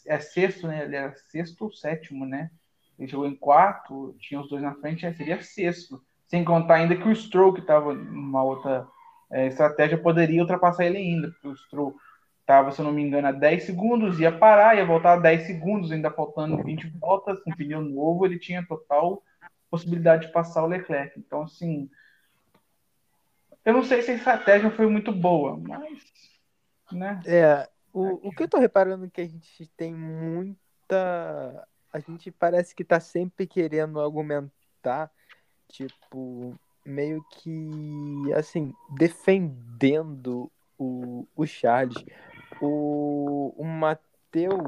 é 0.05 0.19
sexto, 0.19 0.67
né? 0.67 0.85
Ele 0.85 0.95
era 0.95 1.15
sexto 1.29 1.65
ou 1.65 1.71
sétimo, 1.71 2.25
né? 2.25 2.49
Ele 2.97 3.07
chegou 3.07 3.27
em 3.27 3.35
quarto, 3.35 4.15
tinha 4.19 4.41
os 4.41 4.49
dois 4.49 4.61
na 4.61 4.73
frente, 4.75 5.11
seria 5.13 5.41
sexto. 5.41 6.03
Sem 6.29 6.45
contar 6.45 6.75
ainda 6.75 6.95
que 6.95 7.09
o 7.09 7.15
Stroll, 7.15 7.53
que 7.53 7.59
estava 7.59 7.93
numa 7.93 8.41
outra 8.43 8.87
é, 9.29 9.47
estratégia, 9.47 9.97
poderia 9.97 10.41
ultrapassar 10.41 10.85
ele 10.85 10.97
ainda, 10.97 11.29
porque 11.31 11.47
o 11.47 11.55
Stroll 11.55 11.95
estava, 12.39 12.71
se 12.71 12.79
eu 12.79 12.85
não 12.85 12.91
me 12.91 13.01
engano, 13.01 13.27
a 13.27 13.31
10 13.31 13.63
segundos, 13.63 14.19
ia 14.19 14.31
parar, 14.31 14.77
ia 14.77 14.85
voltar 14.85 15.13
a 15.13 15.19
10 15.19 15.47
segundos, 15.47 15.91
ainda 15.91 16.09
faltando 16.09 16.63
20 16.63 16.87
voltas, 16.99 17.39
com 17.41 17.51
pneu 17.51 17.81
novo, 17.81 18.25
ele 18.25 18.39
tinha 18.39 18.65
total 18.65 19.21
possibilidade 19.69 20.27
de 20.27 20.33
passar 20.33 20.63
o 20.63 20.67
Leclerc. 20.67 21.19
Então, 21.19 21.43
assim, 21.43 21.89
eu 23.63 23.73
não 23.73 23.83
sei 23.83 24.01
se 24.01 24.11
a 24.11 24.15
estratégia 24.15 24.71
foi 24.71 24.87
muito 24.87 25.11
boa, 25.11 25.55
mas. 25.57 25.99
Né? 26.91 27.21
É, 27.25 27.69
o, 27.93 28.29
o 28.29 28.31
que 28.31 28.43
eu 28.43 28.47
tô 28.47 28.57
reparando 28.57 29.05
é 29.05 29.09
que 29.09 29.21
a 29.21 29.27
gente 29.27 29.67
tem 29.77 29.93
muita. 29.93 31.67
A 31.91 31.99
gente 31.99 32.31
parece 32.31 32.73
que 32.73 32.83
tá 32.83 32.99
sempre 32.99 33.45
querendo 33.45 33.99
argumentar, 33.99 35.11
tipo, 35.69 36.53
meio 36.85 37.23
que, 37.31 38.33
assim, 38.35 38.73
defendendo 38.89 40.51
o, 40.77 41.27
o 41.35 41.45
Charles. 41.45 42.03
O, 42.61 43.53
o 43.57 43.63
Matheus, 43.63 44.59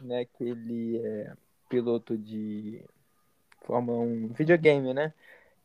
né, 0.00 0.24
que 0.24 0.44
ele 0.44 0.98
é 0.98 1.32
piloto 1.68 2.16
de 2.16 2.82
Fórmula 3.62 3.98
1 3.98 4.28
videogame, 4.28 4.94
né? 4.94 5.12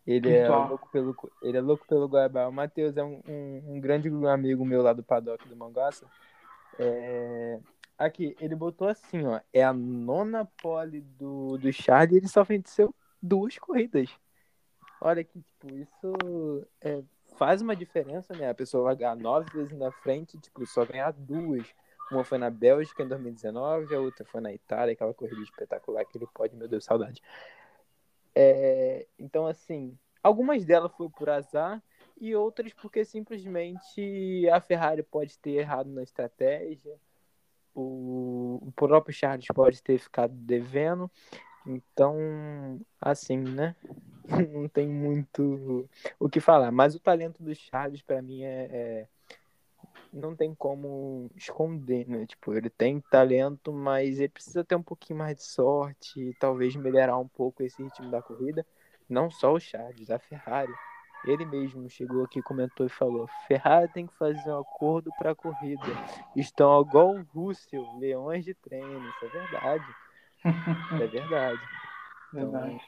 Ele 0.06 0.34
é, 0.34 0.50
louco 0.50 0.90
pelo, 0.92 1.16
ele 1.44 1.58
é 1.58 1.62
louco 1.62 1.86
pelo 1.88 2.08
Goiabal. 2.08 2.50
O 2.50 2.54
Matheus 2.54 2.98
é 2.98 3.04
um, 3.04 3.22
um, 3.28 3.64
um, 3.68 3.80
grande 3.80 4.10
amigo 4.28 4.66
meu 4.66 4.82
lá 4.82 4.94
do 4.94 5.04
paddock 5.04 5.48
do 5.48 5.56
Mangaça. 5.56 6.06
É... 6.80 7.60
Aqui, 7.98 8.36
ele 8.42 8.56
botou 8.56 8.88
assim, 8.88 9.24
ó. 9.26 9.40
É 9.54 9.64
a 9.64 9.72
nona 9.72 10.46
pole 10.62 11.02
do, 11.02 11.58
do 11.60 11.72
Charlie 11.72 12.16
e 12.16 12.18
ele 12.18 12.28
só 12.28 12.44
venceu 12.44 12.94
duas 13.22 13.60
corridas. 13.60 14.10
Olha 15.04 15.24
que, 15.24 15.42
tipo, 15.42 15.76
isso 15.76 16.68
é, 16.80 17.02
faz 17.36 17.60
uma 17.60 17.76
diferença, 17.76 18.36
né? 18.36 18.50
A 18.50 18.54
pessoa 18.54 18.84
vai 18.84 18.96
ganhar 18.96 19.16
nove 19.16 19.50
vezes 19.52 19.76
na 19.76 19.92
frente, 19.92 20.38
tipo, 20.38 20.64
só 20.68 20.86
ganhar 20.86 21.12
duas. 21.12 21.66
Uma 22.12 22.24
foi 22.24 22.38
na 22.38 22.52
Bélgica 22.52 23.02
em 23.02 23.08
2019, 23.08 23.96
a 23.96 24.00
outra 24.00 24.24
foi 24.26 24.42
na 24.42 24.54
Itália, 24.54 24.94
aquela 24.94 25.14
corrida 25.14 25.42
espetacular 25.42 26.06
que 26.06 26.18
ele 26.18 26.28
pode, 26.32 26.56
meu 26.56 26.68
Deus, 26.68 26.86
saudade. 26.86 27.22
É, 28.36 29.08
então, 29.18 29.48
assim, 29.48 29.98
algumas 30.22 30.66
delas 30.66 30.92
foi 30.96 31.10
por 31.10 31.30
azar 31.30 31.82
e 32.20 32.36
outras 32.36 32.72
porque 32.74 33.04
simplesmente 33.04 34.48
a 34.50 34.62
Ferrari 34.62 35.02
pode 35.02 35.40
ter 35.40 35.52
errado 35.52 35.90
na 35.90 36.04
estratégia, 36.04 36.96
o 37.74 38.72
próprio 38.76 39.14
Charles 39.14 39.48
pode 39.48 39.82
ter 39.82 39.98
ficado 39.98 40.34
devendo. 40.34 41.10
Então, 41.66 42.80
assim, 43.00 43.38
né? 43.38 43.76
Não 44.54 44.68
tem 44.68 44.88
muito 44.88 45.90
o 46.20 46.30
que 46.30 46.40
falar. 46.40 46.72
Mas 46.72 46.96
o 46.96 47.00
talento 47.00 47.42
do 47.42 47.54
Charles, 47.56 48.02
para 48.02 48.22
mim, 48.22 48.44
é, 48.44 48.70
é 48.72 49.08
não 50.12 50.36
tem 50.36 50.54
como 50.54 51.30
esconder, 51.36 52.08
né? 52.08 52.26
Tipo, 52.26 52.54
ele 52.54 52.70
tem 52.70 53.00
talento, 53.00 53.72
mas 53.72 54.20
ele 54.20 54.30
precisa 54.30 54.64
ter 54.64 54.76
um 54.76 54.84
pouquinho 54.84 55.20
mais 55.20 55.38
de 55.38 55.44
sorte 55.44 56.20
e 56.20 56.34
talvez 56.34 56.76
melhorar 56.76 57.18
um 57.18 57.28
pouco 57.28 57.64
esse 57.64 57.82
ritmo 57.82 58.12
da 58.12 58.22
corrida. 58.22 58.66
Não 59.10 59.32
só 59.32 59.54
o 59.54 59.60
Charles, 59.60 60.10
a 60.10 60.20
Ferrari. 60.20 60.74
Ele 61.26 61.46
mesmo 61.46 61.88
chegou 61.90 62.24
aqui, 62.24 62.42
comentou 62.42 62.86
e 62.86 62.90
falou: 62.90 63.28
Ferrari 63.48 63.88
tem 63.94 64.08
que 64.08 64.18
fazer 64.18 64.50
um 64.50 64.60
acordo 64.60 65.12
para 65.18 65.32
a 65.32 65.36
corrida. 65.36 65.86
Estão 66.36 66.82
igual 66.82 67.16
o 67.16 67.24
Russell, 67.34 67.86
leões 68.00 68.44
de 68.44 68.54
treino. 68.56 69.08
Isso 69.10 69.26
é 69.26 69.30
verdade. 69.30 69.96
é 71.04 71.08
verdade. 71.08 71.62
Então, 72.34 72.80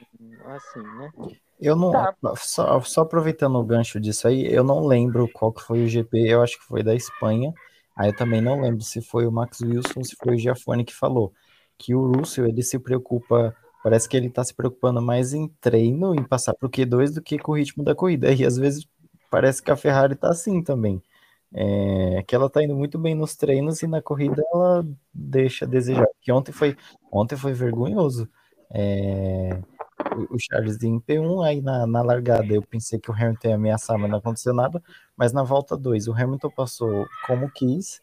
assim, 0.46 0.80
né? 0.80 1.12
Eu 1.60 1.76
não. 1.76 1.92
Tá. 1.92 2.14
Só, 2.36 2.80
só 2.80 3.02
aproveitando 3.02 3.56
o 3.56 3.64
gancho 3.64 4.00
disso 4.00 4.26
aí, 4.26 4.46
eu 4.52 4.64
não 4.64 4.86
lembro 4.86 5.28
qual 5.32 5.52
que 5.52 5.62
foi 5.62 5.84
o 5.84 5.88
GP, 5.88 6.28
eu 6.28 6.42
acho 6.42 6.58
que 6.58 6.64
foi 6.64 6.82
da 6.82 6.94
Espanha. 6.94 7.52
Aí 7.96 8.10
eu 8.10 8.16
também 8.16 8.40
não 8.40 8.60
lembro 8.60 8.82
se 8.82 9.00
foi 9.00 9.26
o 9.26 9.32
Max 9.32 9.60
Wilson 9.60 9.92
ou 10.00 10.04
se 10.04 10.16
foi 10.16 10.34
o 10.34 10.38
Giafone 10.38 10.84
que 10.84 10.94
falou. 10.94 11.32
Que 11.78 11.94
o 11.94 12.12
Russell, 12.12 12.46
ele 12.46 12.62
se 12.62 12.78
preocupa. 12.78 13.54
Parece 13.82 14.08
que 14.08 14.16
ele 14.16 14.30
tá 14.30 14.42
se 14.42 14.54
preocupando 14.54 15.00
mais 15.00 15.32
em 15.32 15.48
treino, 15.60 16.14
em 16.14 16.22
passar 16.24 16.54
pro 16.54 16.70
Q2 16.70 17.14
do 17.14 17.22
que 17.22 17.38
com 17.38 17.52
o 17.52 17.56
ritmo 17.56 17.84
da 17.84 17.94
corrida. 17.94 18.32
E 18.32 18.44
às 18.44 18.56
vezes 18.56 18.86
parece 19.30 19.62
que 19.62 19.70
a 19.70 19.76
Ferrari 19.76 20.16
tá 20.16 20.28
assim 20.28 20.62
também. 20.62 21.02
É, 21.56 22.24
que 22.26 22.34
ela 22.34 22.50
tá 22.50 22.64
indo 22.64 22.74
muito 22.74 22.98
bem 22.98 23.14
nos 23.14 23.36
treinos 23.36 23.80
e 23.80 23.86
na 23.86 24.02
corrida 24.02 24.42
ela 24.52 24.84
deixa 25.12 25.64
a 25.64 25.68
desejar. 25.68 26.06
Que 26.20 26.32
ontem 26.32 26.50
foi, 26.50 26.76
ontem 27.12 27.36
foi 27.36 27.52
vergonhoso. 27.52 28.28
É, 28.74 29.60
o 30.30 30.36
Charles 30.38 30.82
em 30.82 31.00
P1, 31.00 31.46
aí 31.46 31.62
na, 31.62 31.86
na 31.86 32.02
largada 32.02 32.52
eu 32.52 32.62
pensei 32.62 32.98
que 32.98 33.10
o 33.10 33.14
Hamilton 33.14 33.48
ia 33.48 33.54
ameaçar, 33.54 33.98
mas 33.98 34.10
não 34.10 34.18
aconteceu 34.18 34.52
nada. 34.52 34.82
Mas 35.16 35.32
na 35.32 35.42
volta 35.42 35.76
2, 35.76 36.08
o 36.08 36.12
Hamilton 36.12 36.50
passou 36.50 37.06
como 37.26 37.50
quis. 37.50 38.00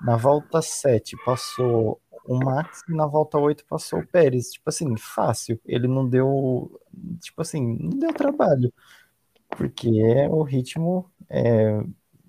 Na 0.00 0.16
volta 0.16 0.62
7 0.62 1.16
passou 1.24 2.00
o 2.26 2.36
Max 2.38 2.82
e 2.88 2.94
na 2.94 3.06
volta 3.06 3.38
8 3.38 3.64
passou 3.66 4.00
o 4.00 4.06
Pérez. 4.06 4.50
Tipo 4.52 4.70
assim, 4.70 4.96
fácil. 4.96 5.60
Ele 5.66 5.86
não 5.86 6.08
deu. 6.08 6.80
Tipo 7.20 7.42
assim, 7.42 7.76
não 7.80 7.98
deu 7.98 8.12
trabalho. 8.14 8.72
Porque 9.50 9.88
é 10.00 10.28
o 10.28 10.42
ritmo 10.42 11.10
é 11.28 11.82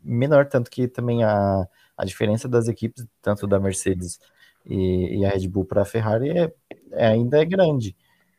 menor, 0.03 0.47
tanto 0.47 0.69
que 0.69 0.87
também 0.87 1.23
a, 1.23 1.67
a 1.97 2.05
diferença 2.05 2.47
das 2.47 2.67
equipes, 2.67 3.05
tanto 3.21 3.47
da 3.47 3.59
Mercedes 3.59 4.19
e, 4.65 5.19
e 5.19 5.25
a 5.25 5.29
Red 5.29 5.47
Bull 5.47 5.65
para 5.65 5.81
a 5.81 5.85
Ferrari, 5.85 6.29
é, 6.29 6.43
é, 6.69 6.74
ainda 6.93 7.41
é 7.41 7.45
grande. 7.45 7.95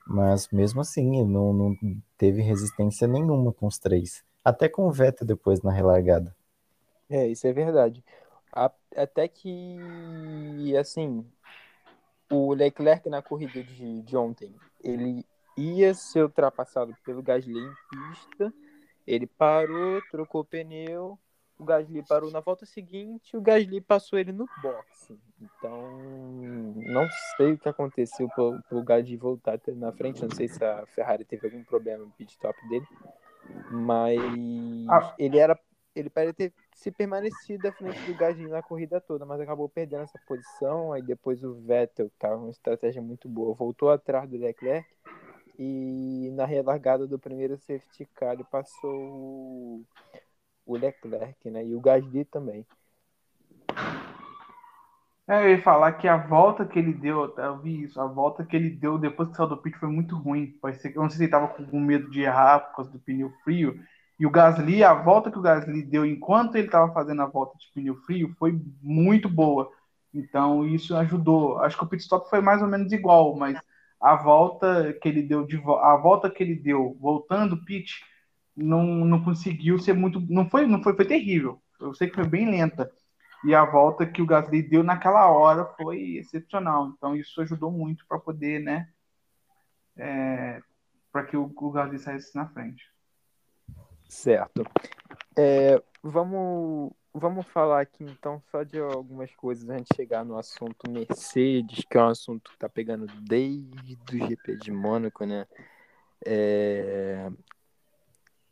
Mas 0.06 0.48
mesmo 0.50 0.80
assim, 0.80 1.24
não, 1.24 1.52
não 1.52 1.76
teve 2.16 2.40
resistência 2.40 3.08
nenhuma 3.08 3.52
com 3.52 3.66
os 3.66 3.78
três. 3.78 4.24
Até 4.44 4.68
com 4.68 4.86
o 4.86 4.92
Vettel 4.92 5.26
depois 5.26 5.62
na 5.62 5.72
relargada. 5.72 6.34
É, 7.10 7.26
isso 7.26 7.46
é 7.46 7.52
verdade. 7.52 8.04
Até 8.96 9.28
que, 9.28 10.74
assim, 10.76 11.26
o 12.30 12.54
Leclerc 12.54 13.08
na 13.08 13.20
corrida 13.20 13.62
de, 13.62 14.02
de 14.02 14.16
ontem, 14.16 14.54
ele 14.82 15.24
ia 15.56 15.92
ser 15.94 16.22
ultrapassado 16.22 16.94
pelo 17.04 17.22
Gasly 17.22 17.58
em 17.58 17.74
pista, 17.90 18.52
ele 19.06 19.26
parou, 19.26 20.00
trocou 20.10 20.44
pneu, 20.44 21.18
o 21.58 21.64
Gasly 21.64 22.02
parou 22.02 22.30
na 22.30 22.40
volta 22.40 22.66
seguinte, 22.66 23.36
o 23.36 23.40
Gasly 23.40 23.80
passou 23.80 24.18
ele 24.18 24.32
no 24.32 24.46
boxe. 24.62 25.18
Então, 25.40 25.98
não 26.76 27.08
sei 27.36 27.52
o 27.52 27.58
que 27.58 27.68
aconteceu 27.68 28.28
pro, 28.28 28.60
pro 28.68 28.82
Gasly 28.82 29.16
voltar 29.16 29.58
na 29.68 29.92
frente. 29.92 30.22
Não 30.22 30.30
sei 30.30 30.48
se 30.48 30.62
a 30.62 30.84
Ferrari 30.86 31.24
teve 31.24 31.46
algum 31.46 31.64
problema 31.64 32.04
no 32.04 32.10
pit 32.10 32.32
stop 32.32 32.56
dele. 32.68 32.86
Mas 33.70 34.18
ah. 34.90 35.14
ele 35.18 35.38
era. 35.38 35.58
Ele 35.94 36.10
parece 36.10 36.34
ter 36.34 36.52
se 36.74 36.90
permanecido 36.90 37.68
à 37.68 37.72
frente 37.72 37.98
do 38.02 38.14
Gasly 38.14 38.48
na 38.48 38.62
corrida 38.62 39.00
toda, 39.00 39.24
mas 39.24 39.40
acabou 39.40 39.66
perdendo 39.66 40.02
essa 40.02 40.20
posição. 40.26 40.92
Aí 40.92 41.00
depois 41.00 41.42
o 41.42 41.54
Vettel, 41.54 42.10
que 42.10 42.18
tava 42.18 42.36
uma 42.36 42.50
estratégia 42.50 43.00
muito 43.00 43.26
boa, 43.30 43.54
voltou 43.54 43.90
atrás 43.90 44.28
do 44.28 44.36
Leclerc. 44.36 44.86
E 45.58 46.30
na 46.34 46.44
relargada 46.44 47.06
do 47.06 47.18
primeiro 47.18 47.56
safety 47.56 48.04
car, 48.14 48.34
ele 48.34 48.44
passou 48.44 49.82
o 50.66 50.76
Leclerc, 50.76 51.48
né? 51.50 51.64
E 51.64 51.74
o 51.74 51.80
Gasly 51.80 52.24
também. 52.24 52.66
É, 55.28 55.44
eu 55.44 55.50
ia 55.50 55.62
falar 55.62 55.92
que 55.92 56.06
a 56.06 56.16
volta 56.16 56.64
que 56.64 56.78
ele 56.78 56.92
deu, 56.92 57.34
eu 57.36 57.58
vi 57.58 57.82
isso, 57.82 58.00
a 58.00 58.06
volta 58.06 58.44
que 58.44 58.54
ele 58.54 58.70
deu 58.70 58.96
depois 58.96 59.28
que 59.28 59.36
saiu 59.36 59.48
do 59.48 59.56
pit 59.56 59.76
foi 59.78 59.88
muito 59.88 60.16
ruim. 60.16 60.54
Que 60.82 60.88
eu 60.96 61.02
não 61.02 61.10
sei 61.10 61.18
se 61.18 61.24
ele 61.24 61.30
tava 61.30 61.48
com 61.48 61.80
medo 61.80 62.10
de 62.10 62.20
errar 62.20 62.60
por 62.60 62.76
causa 62.76 62.90
do 62.90 62.98
pneu 62.98 63.32
frio. 63.42 63.80
E 64.18 64.26
o 64.26 64.30
Gasly, 64.30 64.84
a 64.84 64.94
volta 64.94 65.30
que 65.30 65.38
o 65.38 65.42
Gasly 65.42 65.82
deu 65.82 66.06
enquanto 66.06 66.54
ele 66.54 66.66
estava 66.66 66.92
fazendo 66.92 67.22
a 67.22 67.26
volta 67.26 67.58
de 67.58 67.70
pneu 67.74 67.96
frio 67.96 68.34
foi 68.38 68.60
muito 68.80 69.28
boa. 69.28 69.70
Então 70.14 70.64
isso 70.66 70.96
ajudou. 70.96 71.58
Acho 71.58 71.76
que 71.76 71.84
o 71.84 71.88
pit 71.88 72.02
stop 72.02 72.30
foi 72.30 72.40
mais 72.40 72.62
ou 72.62 72.68
menos 72.68 72.92
igual, 72.92 73.34
mas 73.36 73.58
a 74.00 74.14
volta 74.14 74.92
que 74.94 75.08
ele 75.08 75.22
deu 75.22 75.44
de 75.46 75.56
a 75.56 75.96
volta 75.96 76.30
que 76.30 76.42
ele 76.42 76.54
deu 76.54 76.96
voltando 77.00 77.64
pit 77.64 78.00
não, 78.56 78.84
não 78.84 79.22
conseguiu 79.22 79.78
ser 79.78 79.92
muito. 79.92 80.20
Não 80.20 80.48
foi, 80.48 80.66
não 80.66 80.82
foi, 80.82 80.94
foi 80.96 81.04
terrível. 81.04 81.62
Eu 81.78 81.94
sei 81.94 82.08
que 82.08 82.14
foi 82.14 82.26
bem 82.26 82.50
lenta. 82.50 82.90
E 83.44 83.54
a 83.54 83.64
volta 83.64 84.06
que 84.06 84.22
o 84.22 84.26
Gasly 84.26 84.62
deu 84.62 84.82
naquela 84.82 85.30
hora 85.30 85.66
foi 85.76 86.16
excepcional. 86.16 86.88
Então 86.88 87.14
isso 87.14 87.40
ajudou 87.42 87.70
muito 87.70 88.06
para 88.08 88.18
poder, 88.18 88.60
né? 88.60 88.88
É, 89.96 90.60
para 91.12 91.24
que 91.24 91.36
o, 91.36 91.52
o 91.54 91.70
Gasly 91.70 91.98
saísse 91.98 92.34
na 92.34 92.48
frente. 92.48 92.82
Certo. 94.08 94.64
É, 95.36 95.82
vamos, 96.02 96.92
vamos 97.12 97.46
falar 97.46 97.80
aqui 97.80 98.04
então 98.04 98.40
só 98.50 98.62
de 98.62 98.78
algumas 98.78 99.34
coisas 99.34 99.68
antes 99.68 99.88
de 99.90 99.96
chegar 99.96 100.24
no 100.24 100.38
assunto 100.38 100.90
Mercedes, 100.90 101.84
que 101.88 101.98
é 101.98 102.02
um 102.02 102.08
assunto 102.08 102.50
que 102.50 102.56
está 102.56 102.68
pegando 102.68 103.06
desde 103.22 104.16
o 104.16 104.28
GP 104.28 104.56
de 104.56 104.70
Mônaco, 104.70 105.24
né? 105.26 105.46
É, 106.24 107.30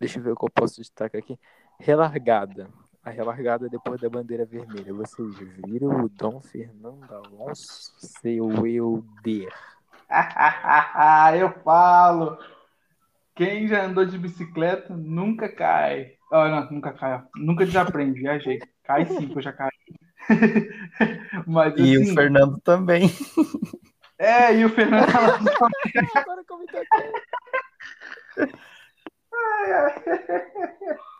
Deixa 0.05 0.19
eu 0.19 0.23
ver 0.23 0.33
o 0.33 0.37
que 0.37 0.45
eu 0.45 0.51
posso 0.51 0.83
destacar 0.83 1.19
aqui. 1.19 1.39
Relargada. 1.81 2.69
A 3.03 3.09
relargada 3.09 3.71
depois 3.71 3.99
da 3.99 4.11
bandeira 4.11 4.45
vermelha. 4.45 4.93
Vocês 4.93 5.35
viram 5.65 6.05
o 6.05 6.11
Dom 6.11 6.43
Fernando 6.43 7.11
Alonso, 7.11 7.91
seu 7.97 8.67
Euder? 8.67 9.49
eu 11.41 11.51
falo. 11.63 12.37
Quem 13.35 13.67
já 13.67 13.87
andou 13.87 14.05
de 14.05 14.19
bicicleta 14.19 14.95
nunca 14.95 15.49
cai. 15.49 16.19
Oh, 16.31 16.49
não, 16.49 16.71
nunca 16.71 16.93
cai. 16.93 17.25
Nunca 17.37 17.65
desaprende, 17.65 18.21
viajei. 18.21 18.59
Cai 18.83 19.07
sim, 19.07 19.27
que 19.27 19.39
eu 19.39 19.43
já 19.43 19.55
caí. 19.55 19.71
Mas, 21.47 21.73
e 21.79 21.97
o 21.97 22.03
assim, 22.03 22.15
Fernando 22.15 22.61
também. 22.61 23.11
É, 24.19 24.55
e 24.55 24.67
o 24.67 24.69
Fernando 24.69 25.09
também. 28.37 28.55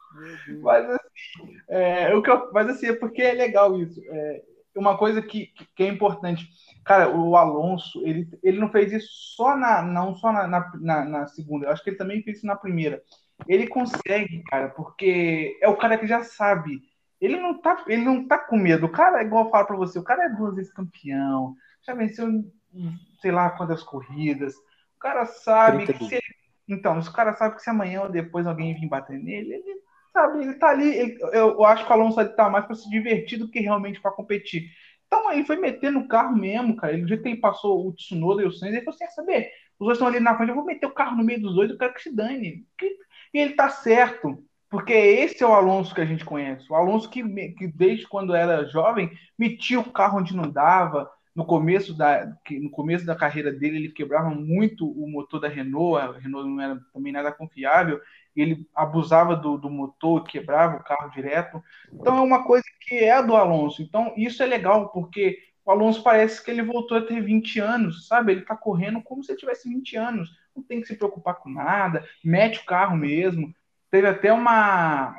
Mas 0.63 0.91
assim, 0.91 1.57
é, 1.69 2.15
o 2.15 2.23
que 2.23 2.31
eu, 2.31 2.53
mas 2.53 2.69
assim, 2.69 2.87
é 2.87 2.93
porque 2.93 3.21
é 3.21 3.33
legal 3.33 3.81
isso. 3.81 4.01
É, 4.09 4.43
uma 4.77 4.97
coisa 4.97 5.23
que, 5.23 5.51
que 5.75 5.83
é 5.83 5.89
importante. 5.89 6.49
Cara, 6.85 7.09
o 7.09 7.37
Alonso, 7.37 8.05
ele, 8.07 8.29
ele 8.43 8.59
não 8.59 8.71
fez 8.71 8.93
isso 8.93 9.09
só 9.37 9.57
na. 9.57 9.83
Não 9.83 10.15
só 10.15 10.33
na, 10.33 10.47
na, 10.47 11.05
na 11.05 11.27
segunda, 11.27 11.67
eu 11.67 11.73
acho 11.73 11.83
que 11.83 11.91
ele 11.91 11.97
também 11.97 12.23
fez 12.23 12.39
isso 12.39 12.47
na 12.47 12.57
primeira. 12.57 13.03
Ele 13.49 13.67
consegue, 13.67 14.43
cara, 14.45 14.69
porque 14.69 15.59
é 15.61 15.69
o 15.69 15.77
cara 15.77 15.99
que 15.99 16.07
já 16.07 16.23
sabe. 16.23 16.83
Ele 17.21 17.41
não 17.41 17.61
tá, 17.61 17.85
ele 17.87 18.05
não 18.05 18.27
tá 18.27 18.39
com 18.39 18.57
medo. 18.57 18.87
O 18.87 18.93
cara, 18.93 19.23
igual 19.23 19.47
eu 19.47 19.51
falo 19.51 19.67
pra 19.67 19.77
você, 19.77 19.99
o 19.99 20.05
cara 20.05 20.25
é 20.25 20.29
duas 20.29 20.55
vezes 20.55 20.73
campeão, 20.73 21.57
já 21.83 21.95
venceu, 21.95 22.29
sei 23.21 23.31
lá 23.31 23.51
quantas 23.51 23.83
corridas. 23.83 24.55
O 24.97 24.99
cara 24.99 25.25
sabe 25.25 25.87
que 25.87 26.05
se 26.05 26.17
ele, 26.69 26.79
Então, 26.79 26.99
o 26.99 27.13
cara 27.13 27.33
sabe 27.35 27.57
que 27.57 27.63
se 27.63 27.71
amanhã 27.71 28.03
ou 28.03 28.11
depois 28.11 28.47
alguém 28.47 28.75
vir 28.75 28.89
bater 28.89 29.19
nele, 29.19 29.55
ele 29.55 29.81
sabe, 30.13 30.43
ele 30.43 30.55
tá 30.55 30.71
ali. 30.71 30.89
Ele, 30.97 31.19
eu, 31.33 31.65
acho 31.65 31.85
que 31.85 31.91
o 31.91 31.93
Alonso 31.95 32.25
tá 32.37 32.49
mais 32.49 32.65
para 32.67 32.77
se 32.77 32.89
divertir 32.89 33.39
do 33.39 33.51
que 33.51 33.61
realmente 33.61 34.01
para 34.01 34.13
competir. 34.13 34.71
Então 35.07 35.29
aí 35.29 35.45
foi 35.45 35.57
meter 35.57 35.91
no 35.93 36.09
carro 36.09 36.37
mesmo, 36.37 36.77
cara. 36.77 36.93
Ele, 36.93 37.03
do 37.03 37.09
jeito 37.09 37.23
que 37.23 37.29
ele 37.29 37.41
passou 37.41 37.87
o 37.89 37.93
Tsunoda 37.95 38.43
e 38.43 38.47
o 38.47 38.53
Sainz, 38.53 38.75
ele 38.75 38.85
falou 38.85 38.97
assim: 39.01 39.15
saber, 39.15 39.51
os 39.79 39.87
dois 39.87 39.97
estão 39.99 40.09
ali 40.09 40.21
na 40.21 40.37
frente, 40.37 40.51
eu 40.51 40.55
vou 40.55 40.65
meter 40.65 40.87
o 40.87 40.95
carro 40.95 41.17
no 41.17 41.25
meio 41.25 41.41
dos 41.41 41.55
dois, 41.55 41.71
eu 41.71 41.79
quero 41.79 41.95
que 41.95 42.03
se 42.03 42.15
dane. 42.15 42.67
E 43.33 43.39
ele 43.39 43.55
tá 43.55 43.69
certo, 43.69 44.43
porque 44.71 44.93
esse 44.93 45.43
é 45.43 45.47
o 45.47 45.53
Alonso 45.53 45.95
que 45.95 46.01
a 46.01 46.07
gente 46.07 46.25
conhece. 46.25 46.71
O 46.71 46.75
Alonso 46.75 47.11
que, 47.11 47.23
que 47.55 47.67
desde 47.69 48.07
quando 48.09 48.35
era 48.35 48.65
jovem, 48.67 49.11
metia 49.39 49.81
o 49.81 49.93
carro 49.93 50.19
onde 50.19 50.37
não 50.37 50.51
dava. 50.51 51.11
No 51.35 51.45
começo, 51.45 51.93
da, 51.97 52.33
no 52.61 52.71
começo 52.71 53.05
da 53.05 53.17
carreira 53.17 53.53
dele, 53.53 53.77
ele 53.77 53.89
quebrava 53.93 54.31
muito 54.31 54.89
o 54.89 55.09
motor 55.09 55.41
da 55.41 55.49
Renault, 55.49 56.01
a 56.01 56.19
Renault 56.19 56.49
não 56.49 56.61
era 56.61 56.81
também 56.93 57.13
nada 57.13 57.33
confiável, 57.33 58.01
ele 58.37 58.69
abusava 58.75 59.35
do, 59.35 59.57
do 59.59 59.69
motor, 59.69 60.25
quebrava 60.25 60.77
o 60.77 60.85
carro 60.85 61.11
direto. 61.11 61.63
Então 61.93 62.19
é 62.19 62.21
uma 62.21 62.45
coisa 62.45 62.65
que 62.81 62.97
é 62.97 63.21
do 63.23 63.35
Alonso. 63.35 63.83
Então 63.83 64.13
isso 64.17 64.43
é 64.43 64.47
legal, 64.47 64.91
porque 64.91 65.39
o 65.65 65.71
Alonso 65.71 66.03
parece 66.03 66.45
que 66.45 66.51
ele 66.51 66.63
voltou 66.63 66.99
a 66.99 67.03
ter 67.03 67.21
20 67.21 67.59
anos, 67.59 68.07
sabe? 68.07 68.33
Ele 68.33 68.43
tá 68.43 68.57
correndo 68.57 69.03
como 69.03 69.25
se 69.25 69.37
tivesse 69.37 69.69
20 69.69 69.97
anos. 69.97 70.31
Não 70.55 70.63
tem 70.63 70.81
que 70.81 70.87
se 70.87 70.97
preocupar 70.97 71.37
com 71.37 71.49
nada, 71.49 72.07
mete 72.23 72.61
o 72.61 72.67
carro 72.67 72.97
mesmo. 72.97 73.53
Teve 73.91 74.07
até 74.07 74.33
uma. 74.33 75.17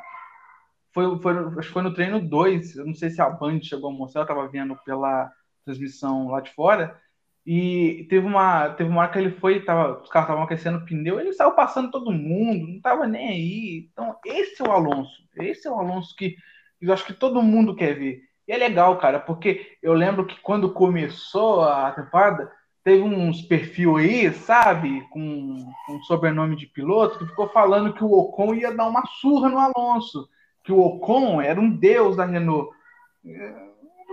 Foi, 0.94 1.20
foi, 1.20 1.38
acho 1.60 1.68
que 1.68 1.74
foi 1.74 1.82
no 1.82 1.94
treino 1.94 2.22
2, 2.22 2.78
eu 2.78 2.86
não 2.86 2.94
sei 2.94 3.10
se 3.10 3.22
a 3.22 3.30
Band 3.30 3.62
chegou 3.62 3.90
a 3.90 3.94
mostrar, 3.94 4.22
eu 4.22 4.28
tava 4.28 4.48
vendo 4.48 4.78
pela 4.86 5.30
transmissão 5.66 6.30
lá 6.30 6.40
de 6.40 6.54
fora, 6.54 7.00
e 7.46 8.08
teve 8.10 8.26
uma, 8.26 8.70
teve 8.70 8.90
uma 8.90 9.02
hora 9.02 9.12
que 9.12 9.20
ele 9.20 9.32
foi, 9.32 9.60
tava, 9.64 10.02
os 10.02 10.10
carros 10.10 10.30
estavam 10.30 10.44
aquecendo 10.44 10.80
o 10.80 10.86
pneu, 10.86 11.20
ele 11.20 11.32
saiu 11.34 11.52
passando 11.52 11.92
todo 11.92 12.12
mundo, 12.12 12.68
não 12.68 12.82
tava 12.82 13.06
nem 13.06 13.28
aí. 13.30 13.90
Então, 13.92 14.16
esse 14.26 14.62
é 14.62 14.68
o 14.68 14.72
Alonso. 14.72 15.24
Esse 15.38 15.68
é 15.68 15.72
o 15.72 15.80
Alonso 15.80 16.16
que 16.16 16.36
eu 16.82 16.92
acho 16.92 17.06
que 17.06 17.14
todo 17.14 17.44
mundo 17.44 17.76
quer 17.76 17.94
ver. 17.94 18.22
E 18.48 18.52
é 18.52 18.58
legal, 18.58 18.98
cara, 18.98 19.20
porque 19.20 19.78
eu 19.82 19.94
lembro 19.94 20.26
que 20.26 20.40
quando 20.42 20.74
começou 20.74 21.64
a 21.64 21.92
temporada, 21.92 22.52
teve 22.84 23.04
uns 23.04 23.42
perfil 23.44 23.98
aí, 23.98 24.32
sabe, 24.34 25.02
com, 25.10 25.72
com 25.86 26.04
sobrenome 26.04 26.56
de 26.56 26.68
piloto, 26.68 27.20
que 27.20 27.28
ficou 27.28 27.50
falando 27.50 27.94
que 27.94 28.04
o 28.04 28.12
Ocon 28.12 28.56
ia 28.56 28.74
dar 28.74 28.88
uma 28.88 29.06
surra 29.20 29.50
no 29.50 29.60
Alonso, 29.60 30.28
que 30.64 30.72
o 30.72 30.80
Ocon 30.80 31.42
era 31.42 31.60
um 31.60 31.70
deus 31.70 32.16
da 32.16 32.26
Renault 32.26 32.70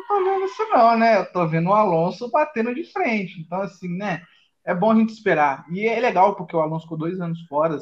não 0.08 0.24
tô 0.24 0.24
vendo 0.24 0.44
isso 0.44 0.68
não, 0.70 0.98
né? 0.98 1.18
Eu 1.18 1.32
tô 1.32 1.46
vendo 1.46 1.68
o 1.70 1.74
Alonso 1.74 2.30
batendo 2.30 2.74
de 2.74 2.84
frente. 2.84 3.40
Então, 3.40 3.60
assim, 3.60 3.88
né? 3.88 4.22
É 4.64 4.74
bom 4.74 4.92
a 4.92 4.94
gente 4.94 5.12
esperar. 5.12 5.64
E 5.70 5.86
é 5.86 5.98
legal, 6.00 6.36
porque 6.36 6.54
o 6.54 6.60
Alonso 6.60 6.84
ficou 6.84 6.98
dois 6.98 7.20
anos 7.20 7.40
fora, 7.46 7.78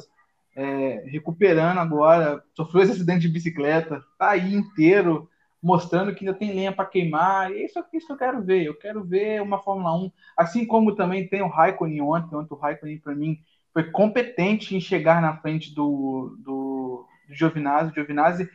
é, 0.55 1.03
recuperando 1.07 1.77
agora, 1.77 2.43
sofreu 2.55 2.83
esse 2.83 2.93
acidente 2.93 3.21
de 3.21 3.29
bicicleta, 3.29 4.03
tá 4.17 4.31
aí 4.31 4.53
inteiro, 4.53 5.29
mostrando 5.61 6.13
que 6.13 6.25
ainda 6.25 6.37
tem 6.37 6.53
lenha 6.53 6.71
para 6.71 6.85
queimar. 6.85 7.51
E 7.51 7.65
isso, 7.65 7.77
é 7.77 7.83
isso 7.93 8.07
que 8.07 8.13
eu 8.13 8.17
quero 8.17 8.41
ver. 8.43 8.63
Eu 8.63 8.75
quero 8.75 9.03
ver 9.03 9.41
uma 9.41 9.59
Fórmula 9.59 9.95
1, 9.95 10.11
assim 10.35 10.65
como 10.65 10.95
também 10.95 11.27
tem 11.27 11.41
o 11.41 11.47
Raikkonen 11.47 12.01
ontem. 12.01 12.35
Ontem 12.35 12.53
o 12.53 12.57
Raikkonen, 12.57 12.99
para 12.99 13.15
mim, 13.15 13.39
foi 13.73 13.91
competente 13.91 14.75
em 14.75 14.81
chegar 14.81 15.21
na 15.21 15.37
frente 15.37 15.73
do, 15.73 16.35
do, 16.39 17.05
do 17.27 17.33
Giovinazzi. 17.35 17.91
O 17.91 17.93
Giovinazzi 17.93 18.49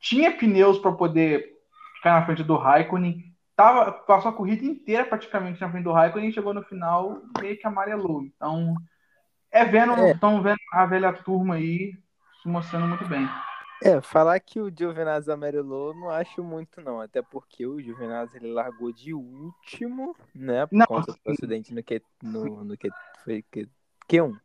tinha 0.00 0.36
pneus 0.36 0.78
para 0.78 0.92
poder 0.92 1.52
ficar 2.02 2.18
na 2.18 2.26
frente 2.26 2.42
do 2.42 2.56
Raikkonen. 2.56 3.32
Tava, 3.54 3.92
passou 3.92 4.30
a 4.30 4.34
corrida 4.34 4.64
inteira 4.64 5.04
praticamente 5.04 5.60
na 5.60 5.70
frente 5.70 5.84
do 5.84 5.92
Raikkonen 5.92 6.28
e 6.28 6.32
chegou 6.32 6.52
no 6.52 6.64
final 6.64 7.22
meio 7.40 7.56
que 7.56 7.66
amarelou. 7.66 8.24
Então, 8.24 8.74
é 9.52 9.64
vendo, 9.64 9.94
estão 10.08 10.38
é. 10.38 10.42
vendo 10.42 10.58
a 10.72 10.84
velha 10.84 11.12
turma 11.12 11.54
aí 11.54 11.92
se 12.42 12.48
mostrando 12.48 12.88
muito 12.88 13.06
bem. 13.06 13.28
É, 13.84 14.00
falar 14.00 14.38
que 14.40 14.60
o 14.60 14.70
Giovinazzi 14.70 15.30
amarelou 15.30 15.94
não 15.94 16.08
acho 16.08 16.42
muito 16.42 16.80
não, 16.80 17.00
até 17.00 17.20
porque 17.20 17.66
o 17.66 17.80
Giovinazzi 17.80 18.36
ele 18.36 18.52
largou 18.52 18.92
de 18.92 19.12
último, 19.12 20.16
né, 20.32 20.66
por 20.66 20.76
não. 20.76 20.86
conta 20.86 21.12
do 21.12 21.32
acidente 21.32 21.74
no 21.74 21.82
que 21.82 22.00
no, 22.22 22.64
no 22.64 22.76
que 22.76 22.88
foi 23.24 23.44
que 23.50 23.68
Q1. 24.08 24.38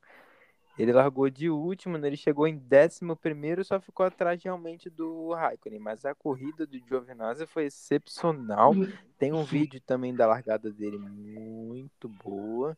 Ele 0.78 0.94
largou 0.94 1.30
de 1.30 1.50
último, 1.50 1.98
né? 1.98 2.08
ele 2.08 2.18
chegou 2.18 2.48
em 2.48 2.56
décimo 2.56 3.16
primeiro, 3.16 3.66
só 3.66 3.80
ficou 3.80 4.06
atrás 4.06 4.42
realmente 4.44 4.90
do 4.90 5.34
Raikkonen. 5.34 5.80
Mas 5.80 6.06
a 6.06 6.14
corrida 6.14 6.68
do 6.68 6.78
Giovinazzi 6.78 7.48
foi 7.48 7.66
excepcional. 7.66 8.74
Tem 9.18 9.34
um 9.34 9.44
vídeo 9.44 9.82
também 9.82 10.14
da 10.14 10.28
largada 10.28 10.72
dele 10.72 11.00
muito 11.00 12.08
boa. 12.08 12.78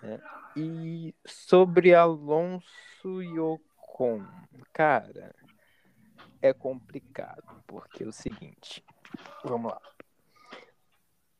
Né? 0.00 0.20
E 0.56 1.14
sobre 1.26 1.94
Alonso 1.94 3.22
e 3.22 3.38
Ocon, 3.40 4.24
cara, 4.72 5.34
é 6.40 6.52
complicado, 6.52 7.62
porque 7.66 8.04
é 8.04 8.06
o 8.06 8.12
seguinte, 8.12 8.84
vamos 9.44 9.72
lá. 9.72 9.80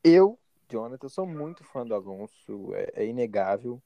Eu, 0.03 0.37
Jonathan, 0.69 1.09
sou 1.09 1.25
muito 1.25 1.63
fã 1.63 1.85
do 1.85 1.95
Alonso, 1.95 2.73
é, 2.73 3.03
é 3.03 3.05
inegável. 3.05 3.81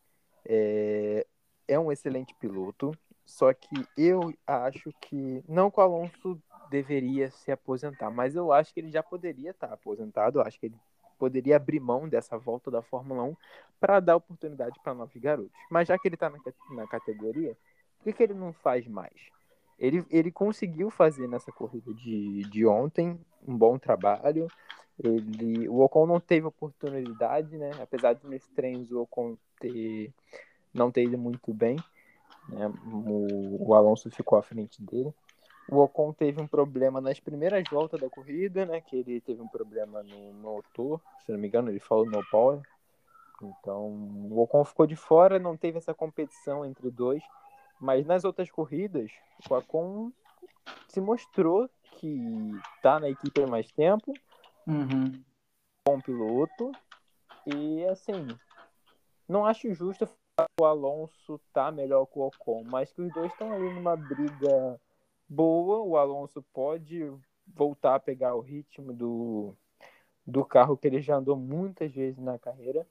É, 0.48 1.26
é 1.68 1.80
um 1.80 1.92
excelente 1.92 2.34
piloto, 2.36 2.92
só 3.26 3.54
que 3.54 3.88
eu 3.98 4.34
acho 4.46 4.94
que 5.02 5.44
não 5.48 5.72
que 5.72 5.80
o 5.80 5.84
Alonso 5.84 6.42
deveria 6.70 7.30
se 7.32 7.52
aposentar, 7.52 8.10
mas 8.10 8.36
eu 8.36 8.52
acho 8.52 8.74
que 8.74 8.80
ele 8.80 8.92
já 8.92 9.02
poderia 9.02 9.52
estar 9.52 9.72
aposentado, 9.72 10.42
acho 10.42 10.60
que 10.60 10.68
ele 10.68 10.76
poderia 11.18 11.56
abrir 11.56 11.80
mão 11.80 12.08
dessa 12.08 12.38
volta 12.38 12.70
da 12.70 12.82
Fórmula 12.82 13.24
1 13.24 13.36
para 13.80 14.00
dar 14.00 14.16
oportunidade 14.16 14.80
para 14.84 14.94
novos 14.94 15.16
garotos. 15.16 15.52
Mas 15.70 15.88
já 15.88 15.98
que 15.98 16.08
ele 16.08 16.16
está 16.16 16.30
na, 16.30 16.38
na, 16.72 16.88
categoria, 16.88 17.56
por 17.98 18.06
que, 18.06 18.14
que 18.14 18.24
ele 18.24 18.34
não 18.34 18.54
faz 18.54 18.88
mais? 18.88 19.14
Ele, 19.80 20.06
ele 20.10 20.32
conseguiu 20.32 20.90
fazer 20.90 21.28
nessa 21.28 21.52
corrida 21.52 21.94
de, 21.94 22.44
de 22.50 22.66
ontem 22.66 23.20
um 23.46 23.58
bom 23.58 23.78
trabalho. 23.78 24.48
Ele, 25.04 25.68
o 25.68 25.82
Ocon 25.82 26.06
não 26.06 26.20
teve 26.20 26.48
oportunidade, 26.48 27.58
né? 27.58 27.72
Apesar 27.82 28.14
de 28.14 28.26
nos 28.26 28.48
treinos 28.50 28.92
o 28.92 29.02
Ocon 29.02 29.38
ter 29.60 30.14
não 30.76 30.92
ter 30.92 31.04
ido 31.04 31.18
muito 31.18 31.54
bem. 31.54 31.78
Né? 32.50 32.72
O, 32.86 33.70
o, 33.70 33.74
Alonso 33.74 34.12
ficou 34.12 34.38
à 34.38 34.44
frente 34.44 34.84
dele. 34.84 35.14
O 35.68 35.80
Ocon 35.80 36.14
teve 36.14 36.40
um 36.40 36.46
problema 36.46 37.02
nas 37.02 37.20
primeiras 37.20 37.64
voltas 37.72 38.00
da 38.00 38.10
corrida, 38.10 38.66
né? 38.66 38.82
Que 38.82 38.98
ele 38.98 39.20
teve 39.20 39.42
um 39.42 39.48
problema 39.48 40.04
no 40.04 40.34
motor, 40.34 41.02
se 41.26 41.32
não 41.32 41.40
me 41.40 41.48
engano, 41.48 41.70
ele 41.70 41.80
falou 41.80 42.06
no 42.06 42.24
power. 42.30 42.62
Então, 43.42 43.88
o 44.30 44.40
Ocon 44.42 44.64
ficou 44.64 44.86
de 44.86 44.96
fora, 44.96 45.40
não 45.40 45.58
teve 45.58 45.78
essa 45.80 45.94
competição 45.94 46.64
entre 46.64 46.92
dois. 46.92 47.24
Mas 47.80 48.06
nas 48.06 48.24
outras 48.24 48.52
corridas, 48.52 49.12
o 49.50 49.56
Ocon 49.56 50.12
se 50.88 51.02
mostrou 51.02 51.70
que 51.84 52.52
tá 52.82 53.00
na 53.00 53.10
equipe 53.10 53.42
há 53.42 53.48
mais 53.48 53.72
tempo, 53.72 54.14
uhum. 54.68 55.24
bom 55.88 56.00
piloto, 56.00 56.72
e 57.46 57.86
assim, 57.86 58.28
não 59.28 59.46
acho 59.46 59.74
justo 59.74 60.08
o 60.60 60.66
Alonso 60.66 61.40
tá 61.54 61.72
melhor 61.72 62.06
que 62.06 62.20
o 62.20 62.24
Ocon, 62.24 62.64
mas 62.66 62.92
que 62.92 63.02
os 63.02 63.14
dois 63.14 63.32
estão 63.32 63.54
ali 63.54 63.74
numa 63.74 63.96
briga 63.96 64.80
boa. 65.30 65.80
O 65.80 65.98
Alonso 65.98 66.44
pode 66.54 67.10
voltar 67.48 67.96
a 67.96 68.00
pegar 68.00 68.36
o 68.36 68.42
ritmo 68.42 68.92
do, 68.92 69.56
do 70.26 70.44
carro 70.44 70.78
que 70.78 70.88
ele 70.88 71.02
já 71.02 71.16
andou 71.16 71.38
muitas 71.38 71.92
vezes 71.94 72.20
na 72.20 72.38
carreira. 72.38 72.86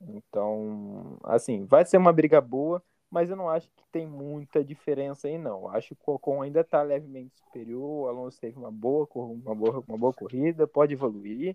Então, 0.00 1.18
assim, 1.24 1.66
vai 1.66 1.84
ser 1.84 1.98
uma 1.98 2.12
briga 2.12 2.40
boa, 2.40 2.82
mas 3.10 3.28
eu 3.28 3.36
não 3.36 3.48
acho 3.50 3.68
que 3.76 3.84
tem 3.92 4.06
muita 4.06 4.64
diferença 4.64 5.28
aí, 5.28 5.36
não. 5.36 5.68
Acho 5.68 5.94
que 5.94 6.02
o 6.06 6.14
Ocon 6.14 6.40
ainda 6.40 6.60
está 6.60 6.82
levemente 6.82 7.36
superior. 7.38 8.04
O 8.04 8.08
Alonso 8.08 8.40
teve 8.40 8.56
uma 8.58 8.70
boa, 8.70 9.06
uma 9.14 9.54
boa, 9.54 9.84
uma 9.86 9.98
boa 9.98 10.12
corrida, 10.14 10.66
pode 10.66 10.94
evoluir. 10.94 11.54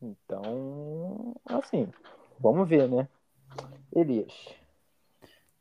Então, 0.00 1.34
assim, 1.44 1.88
vamos 2.38 2.68
ver, 2.68 2.88
né? 2.88 3.08
Elias. 3.92 4.59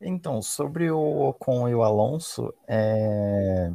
Então, 0.02 0.42
sobre 0.42 0.90
o 0.92 1.30
Ocon 1.30 1.68
e 1.68 1.76
o 1.76 1.84
Alonso, 1.84 2.54
é... 2.68 3.72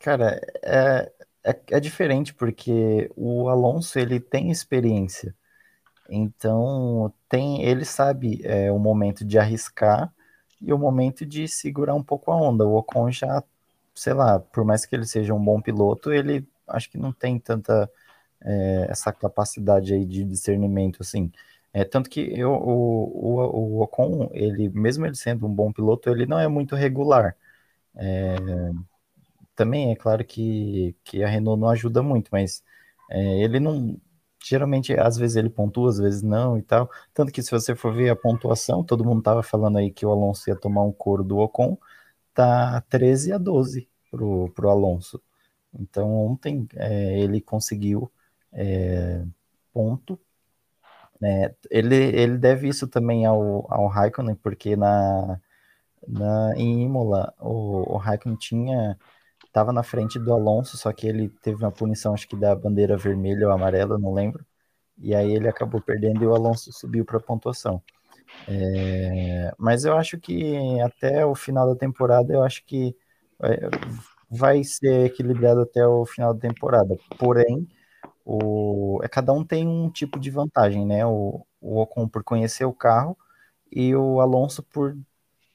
cara, 0.00 0.40
é, 0.62 1.12
é, 1.44 1.60
é, 1.72 1.80
diferente 1.80 2.34
porque 2.34 3.10
o 3.16 3.48
Alonso 3.48 3.98
ele 3.98 4.20
tem 4.20 4.50
experiência, 4.50 5.34
então 6.10 7.12
tem 7.28 7.62
ele 7.64 7.84
sabe 7.84 8.40
é, 8.44 8.72
o 8.72 8.78
momento 8.78 9.24
de 9.24 9.38
arriscar 9.38 10.12
e 10.60 10.72
o 10.72 10.78
momento 10.78 11.26
de 11.26 11.48
segurar 11.48 11.94
um 11.94 12.02
pouco 12.04 12.32
a 12.32 12.36
onda. 12.36 12.66
O 12.66 12.76
Ocon 12.76 13.10
já 13.10 13.42
sei 13.94 14.14
lá, 14.14 14.38
por 14.40 14.64
mais 14.64 14.86
que 14.86 14.94
ele 14.96 15.06
seja 15.06 15.34
um 15.34 15.44
bom 15.44 15.60
piloto, 15.60 16.12
ele 16.12 16.46
acho 16.68 16.90
que 16.90 16.98
não 16.98 17.12
tem 17.12 17.38
tanta 17.38 17.90
é, 18.42 18.86
essa 18.90 19.12
capacidade 19.12 19.94
aí 19.94 20.04
de 20.06 20.24
discernimento, 20.24 20.98
assim. 21.02 21.32
É, 21.72 21.84
tanto 21.84 22.10
que 22.10 22.20
eu, 22.38 22.52
o, 22.52 23.36
o, 23.36 23.78
o 23.78 23.82
Ocon, 23.82 24.30
ele, 24.32 24.68
mesmo 24.70 25.06
ele 25.06 25.14
sendo 25.16 25.46
um 25.46 25.54
bom 25.54 25.72
piloto, 25.72 26.10
ele 26.10 26.26
não 26.26 26.38
é 26.38 26.48
muito 26.48 26.74
regular. 26.76 27.36
É, 27.96 28.36
também 29.54 29.90
é 29.92 29.96
claro 29.96 30.24
que, 30.24 30.94
que 31.04 31.22
a 31.22 31.28
Renault 31.28 31.60
não 31.60 31.68
ajuda 31.70 32.02
muito, 32.02 32.28
mas 32.32 32.62
é, 33.10 33.42
ele 33.42 33.60
não. 33.60 34.00
Geralmente, 34.44 34.94
às 34.98 35.16
vezes 35.16 35.36
ele 35.36 35.50
pontua, 35.50 35.90
às 35.90 35.98
vezes 35.98 36.22
não 36.22 36.56
e 36.58 36.62
tal. 36.62 36.88
Tanto 37.12 37.32
que 37.32 37.42
se 37.42 37.50
você 37.50 37.74
for 37.74 37.92
ver 37.94 38.10
a 38.10 38.16
pontuação, 38.16 38.84
todo 38.84 39.04
mundo 39.04 39.22
tava 39.22 39.42
falando 39.42 39.78
aí 39.78 39.90
que 39.90 40.06
o 40.06 40.10
Alonso 40.10 40.48
ia 40.48 40.56
tomar 40.56 40.82
um 40.84 40.92
couro 40.92 41.24
do 41.24 41.38
Ocon, 41.38 41.76
tá 42.34 42.80
13 42.90 43.32
a 43.32 43.38
12 43.38 43.88
pro, 44.10 44.50
pro 44.52 44.70
Alonso. 44.70 45.20
Então 45.74 46.10
ontem 46.14 46.68
é, 46.76 47.20
ele 47.20 47.40
conseguiu 47.40 48.10
é, 48.52 49.24
ponto. 49.72 50.18
Né? 51.20 51.54
Ele, 51.70 51.96
ele 51.96 52.38
deve 52.38 52.68
isso 52.68 52.86
também 52.86 53.26
ao, 53.26 53.66
ao 53.72 53.86
Raikkonen, 53.88 54.36
porque 54.36 54.76
na, 54.76 55.40
na, 56.06 56.54
em 56.56 56.84
Imola 56.84 57.34
o, 57.40 57.94
o 57.94 57.96
Raikkonen 57.96 58.36
tinha 58.38 58.96
estava 59.46 59.72
na 59.72 59.82
frente 59.82 60.18
do 60.18 60.32
Alonso, 60.32 60.76
só 60.76 60.92
que 60.92 61.06
ele 61.06 61.28
teve 61.42 61.64
uma 61.64 61.72
punição, 61.72 62.14
acho 62.14 62.28
que 62.28 62.36
da 62.36 62.54
bandeira 62.54 62.96
vermelha 62.96 63.46
ou 63.46 63.52
amarela, 63.52 63.98
não 63.98 64.12
lembro. 64.12 64.44
E 64.98 65.14
aí 65.14 65.32
ele 65.32 65.48
acabou 65.48 65.80
perdendo 65.80 66.22
e 66.22 66.26
o 66.26 66.34
Alonso 66.34 66.72
subiu 66.72 67.04
para 67.04 67.18
a 67.18 67.20
pontuação. 67.20 67.82
É, 68.48 69.52
mas 69.58 69.84
eu 69.84 69.96
acho 69.96 70.18
que 70.18 70.80
até 70.80 71.24
o 71.24 71.34
final 71.34 71.68
da 71.72 71.78
temporada, 71.78 72.32
eu 72.32 72.42
acho 72.42 72.64
que 72.64 72.96
é, 73.42 73.68
vai 74.30 74.62
ser 74.64 75.06
equilibrado 75.06 75.62
até 75.62 75.86
o 75.86 76.04
final 76.06 76.34
da 76.34 76.40
temporada. 76.40 76.96
Porém, 77.18 77.66
o, 78.30 79.00
é, 79.02 79.08
cada 79.08 79.32
um 79.32 79.42
tem 79.42 79.66
um 79.66 79.88
tipo 79.88 80.20
de 80.20 80.30
vantagem, 80.30 80.84
né? 80.84 81.06
O, 81.06 81.46
o 81.62 81.80
Ocon 81.80 82.06
por 82.06 82.22
conhecer 82.22 82.66
o 82.66 82.74
carro 82.74 83.16
e 83.72 83.96
o 83.96 84.20
Alonso 84.20 84.62
por 84.62 84.94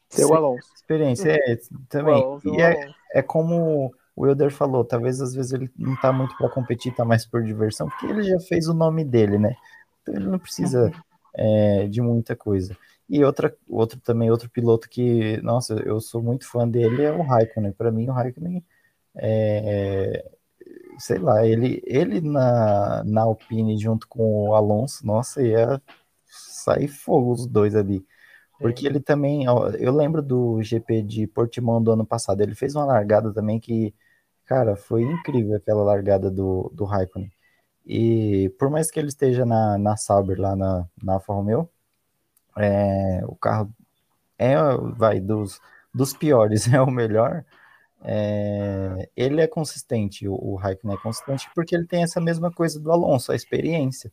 ser 0.09 0.25
o 0.25 0.33
Alonso. 0.33 0.67
Experiência, 0.75 1.33
é, 1.33 1.59
também. 1.87 2.15
Alonso, 2.15 2.49
e 2.49 2.59
é, 2.59 2.91
é 3.13 3.21
como 3.21 3.93
o 4.15 4.23
Wilder 4.23 4.51
falou, 4.51 4.83
talvez 4.83 5.21
às 5.21 5.35
vezes 5.35 5.53
ele 5.53 5.69
não 5.77 5.95
tá 5.97 6.11
muito 6.11 6.35
para 6.35 6.49
competir, 6.49 6.95
tá 6.95 7.05
mais 7.05 7.27
por 7.27 7.43
diversão, 7.43 7.87
porque 7.87 8.07
ele 8.07 8.23
já 8.23 8.39
fez 8.39 8.67
o 8.67 8.73
nome 8.73 9.05
dele, 9.05 9.37
né? 9.37 9.55
Então 10.01 10.15
ele 10.15 10.25
não 10.25 10.39
precisa 10.39 10.91
é, 11.35 11.87
de 11.87 12.01
muita 12.01 12.35
coisa. 12.35 12.75
E 13.07 13.23
outra, 13.23 13.55
outro 13.69 13.99
também, 13.99 14.31
outro 14.31 14.49
piloto 14.49 14.89
que, 14.89 15.39
nossa, 15.43 15.75
eu 15.85 16.01
sou 16.01 16.23
muito 16.23 16.49
fã 16.49 16.67
dele 16.67 17.03
é 17.03 17.11
o 17.11 17.21
Raikkonen. 17.21 17.71
Para 17.71 17.91
mim, 17.91 18.09
o 18.09 18.13
Raikkonen 18.13 18.65
é, 19.15 20.25
sei 20.99 21.19
lá, 21.19 21.45
ele, 21.45 21.81
ele 21.85 22.21
na, 22.21 23.03
na 23.03 23.21
Alpine 23.23 23.77
junto 23.77 24.07
com 24.07 24.49
o 24.49 24.55
Alonso, 24.55 25.05
nossa, 25.05 25.41
ia 25.41 25.81
sair 26.25 26.87
fogo 26.87 27.31
os 27.33 27.45
dois 27.47 27.75
ali. 27.75 28.05
Porque 28.59 28.85
é. 28.87 28.89
ele 28.89 28.99
também, 28.99 29.45
eu 29.45 29.93
lembro 29.93 30.21
do 30.21 30.61
GP 30.61 31.03
de 31.03 31.27
Portimão 31.27 31.81
do 31.83 31.91
ano 31.91 32.05
passado, 32.05 32.41
ele 32.41 32.55
fez 32.55 32.75
uma 32.75 32.85
largada 32.85 33.33
também 33.33 33.59
que, 33.59 33.93
cara, 34.45 34.75
foi 34.75 35.03
incrível 35.03 35.55
aquela 35.57 35.83
largada 35.83 36.31
do, 36.31 36.71
do 36.73 36.85
Raikkonen. 36.85 37.31
E 37.85 38.49
por 38.57 38.69
mais 38.69 38.89
que 38.89 38.99
ele 38.99 39.09
esteja 39.09 39.45
na, 39.45 39.77
na 39.77 39.97
Sauber, 39.97 40.39
lá 40.39 40.55
na, 40.55 40.87
na 41.03 41.13
Alfa 41.15 41.33
Romeo, 41.33 41.69
é, 42.57 43.21
o 43.27 43.35
carro 43.35 43.69
é, 44.37 44.55
vai, 44.95 45.19
dos, 45.19 45.59
dos 45.93 46.13
piores, 46.13 46.67
é 46.73 46.81
o 46.81 46.89
melhor, 46.89 47.45
é, 48.03 49.09
ele 49.15 49.41
é 49.41 49.47
consistente, 49.47 50.27
o, 50.27 50.33
o 50.33 50.55
Raikkonen 50.55 50.97
é 50.97 51.01
consistente, 51.01 51.49
porque 51.55 51.73
ele 51.73 51.87
tem 51.87 52.03
essa 52.03 52.19
mesma 52.19 52.51
coisa 52.51 52.79
do 52.79 52.91
Alonso, 52.91 53.31
a 53.31 53.35
experiência. 53.35 54.11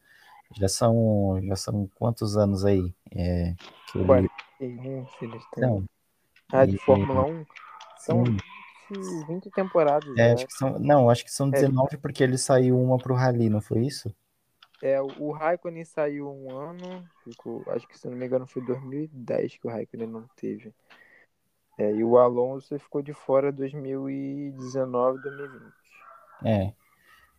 Já 0.57 0.68
são, 0.68 1.41
já 1.43 1.57
são 1.57 1.88
quantos 1.95 2.36
anos 2.36 2.64
aí? 2.64 2.93
É, 3.14 3.55
que 3.91 3.99
ele... 3.99 4.07
41, 4.07 5.07
se 5.07 5.24
eles 5.24 5.43
têm. 5.55 5.62
Não, 5.62 5.84
ah, 6.53 6.64
de 6.64 6.76
e, 6.76 6.78
Fórmula 6.78 7.26
1? 7.26 7.47
São 7.99 8.24
sim. 8.24 8.36
20, 8.91 9.26
20 9.26 9.51
temporadas. 9.51 10.09
É, 10.11 10.28
né? 10.28 10.32
acho 10.32 10.47
que 10.47 10.55
são, 10.55 10.78
não, 10.78 11.11
acho 11.11 11.24
que 11.24 11.32
são 11.32 11.51
19 11.51 11.95
é. 11.95 11.97
porque 11.97 12.22
ele 12.22 12.38
saiu 12.38 12.80
uma 12.80 12.99
pro 12.99 13.14
Rally, 13.14 13.49
não 13.49 13.61
foi 13.61 13.86
isso? 13.86 14.14
É, 14.82 15.01
o 15.01 15.30
Raikkonen 15.30 15.84
saiu 15.84 16.30
um 16.30 16.57
ano, 16.57 17.05
ficou, 17.22 17.62
acho 17.68 17.86
que 17.86 17.99
se 17.99 18.09
não 18.09 18.16
me 18.16 18.24
engano 18.24 18.47
foi 18.47 18.64
2010 18.64 19.59
que 19.59 19.66
o 19.66 19.70
Raikkonen 19.70 20.09
não 20.09 20.26
teve. 20.36 20.72
É, 21.81 21.91
e 21.95 22.05
o 22.05 22.18
Alonso 22.18 22.78
ficou 22.78 23.01
de 23.01 23.14
fora 23.14 23.51
2019, 23.51 25.22
2020. 25.22 25.72
É. 26.45 26.72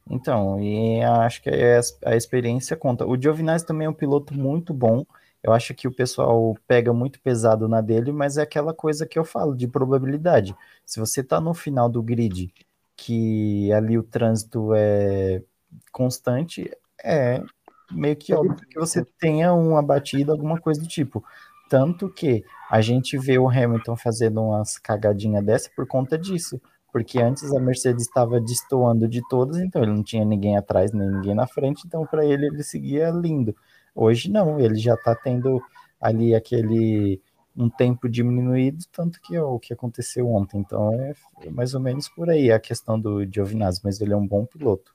Então, 0.09 0.59
e 0.59 0.99
acho 1.03 1.43
que 1.43 1.49
é 1.51 1.79
a 2.03 2.15
experiência 2.15 2.75
conta. 2.75 3.05
O 3.05 3.15
Giovinazzi 3.15 3.63
também 3.63 3.85
é 3.85 3.89
um 3.89 3.93
piloto 3.93 4.33
muito 4.33 4.73
bom. 4.73 5.05
Eu 5.43 5.53
acho 5.53 5.75
que 5.75 5.87
o 5.87 5.93
pessoal 5.93 6.57
pega 6.67 6.91
muito 6.91 7.19
pesado 7.21 7.67
na 7.67 7.81
dele, 7.81 8.11
mas 8.11 8.37
é 8.37 8.41
aquela 8.41 8.73
coisa 8.73 9.05
que 9.05 9.19
eu 9.19 9.23
falo 9.23 9.55
de 9.55 9.67
probabilidade. 9.67 10.55
Se 10.83 10.99
você 10.99 11.21
está 11.21 11.39
no 11.39 11.53
final 11.53 11.87
do 11.87 12.01
grid, 12.01 12.51
que 12.95 13.71
ali 13.71 13.95
o 13.95 14.03
trânsito 14.03 14.73
é 14.73 15.43
constante, 15.91 16.71
é 17.03 17.43
meio 17.91 18.15
que 18.15 18.33
óbvio 18.33 18.67
que 18.67 18.79
você 18.79 19.05
tenha 19.19 19.53
uma 19.53 19.83
batida, 19.83 20.31
alguma 20.31 20.59
coisa 20.59 20.81
do 20.81 20.87
tipo. 20.87 21.23
Tanto 21.71 22.09
que 22.09 22.43
a 22.69 22.81
gente 22.81 23.17
vê 23.17 23.39
o 23.39 23.47
Hamilton 23.47 23.95
fazendo 23.95 24.41
umas 24.41 24.77
cagadinhas 24.77 25.41
dessa 25.41 25.69
por 25.73 25.87
conta 25.87 26.17
disso. 26.17 26.59
Porque 26.91 27.17
antes 27.17 27.49
a 27.53 27.61
Mercedes 27.61 28.07
estava 28.07 28.41
destoando 28.41 29.07
de 29.07 29.25
todas, 29.29 29.57
então 29.57 29.81
ele 29.81 29.93
não 29.93 30.03
tinha 30.03 30.25
ninguém 30.25 30.57
atrás 30.57 30.91
nem 30.91 31.09
ninguém 31.09 31.33
na 31.33 31.47
frente, 31.47 31.83
então 31.87 32.05
para 32.05 32.25
ele 32.25 32.47
ele 32.47 32.61
seguia 32.61 33.09
lindo. 33.09 33.55
Hoje 33.95 34.29
não, 34.29 34.59
ele 34.59 34.75
já 34.75 34.95
está 34.95 35.15
tendo 35.15 35.61
ali 36.01 36.35
aquele 36.35 37.21
um 37.55 37.69
tempo 37.69 38.09
diminuído, 38.09 38.83
tanto 38.91 39.21
que 39.21 39.33
é 39.33 39.41
o 39.41 39.57
que 39.57 39.71
aconteceu 39.73 40.27
ontem. 40.27 40.59
Então 40.59 40.91
é 40.93 41.49
mais 41.49 41.73
ou 41.73 41.79
menos 41.79 42.09
por 42.09 42.29
aí 42.29 42.51
a 42.51 42.59
questão 42.59 42.99
do 42.99 43.23
Giovinazzi, 43.23 43.79
mas 43.81 44.01
ele 44.01 44.11
é 44.11 44.17
um 44.17 44.27
bom 44.27 44.45
piloto. 44.45 44.93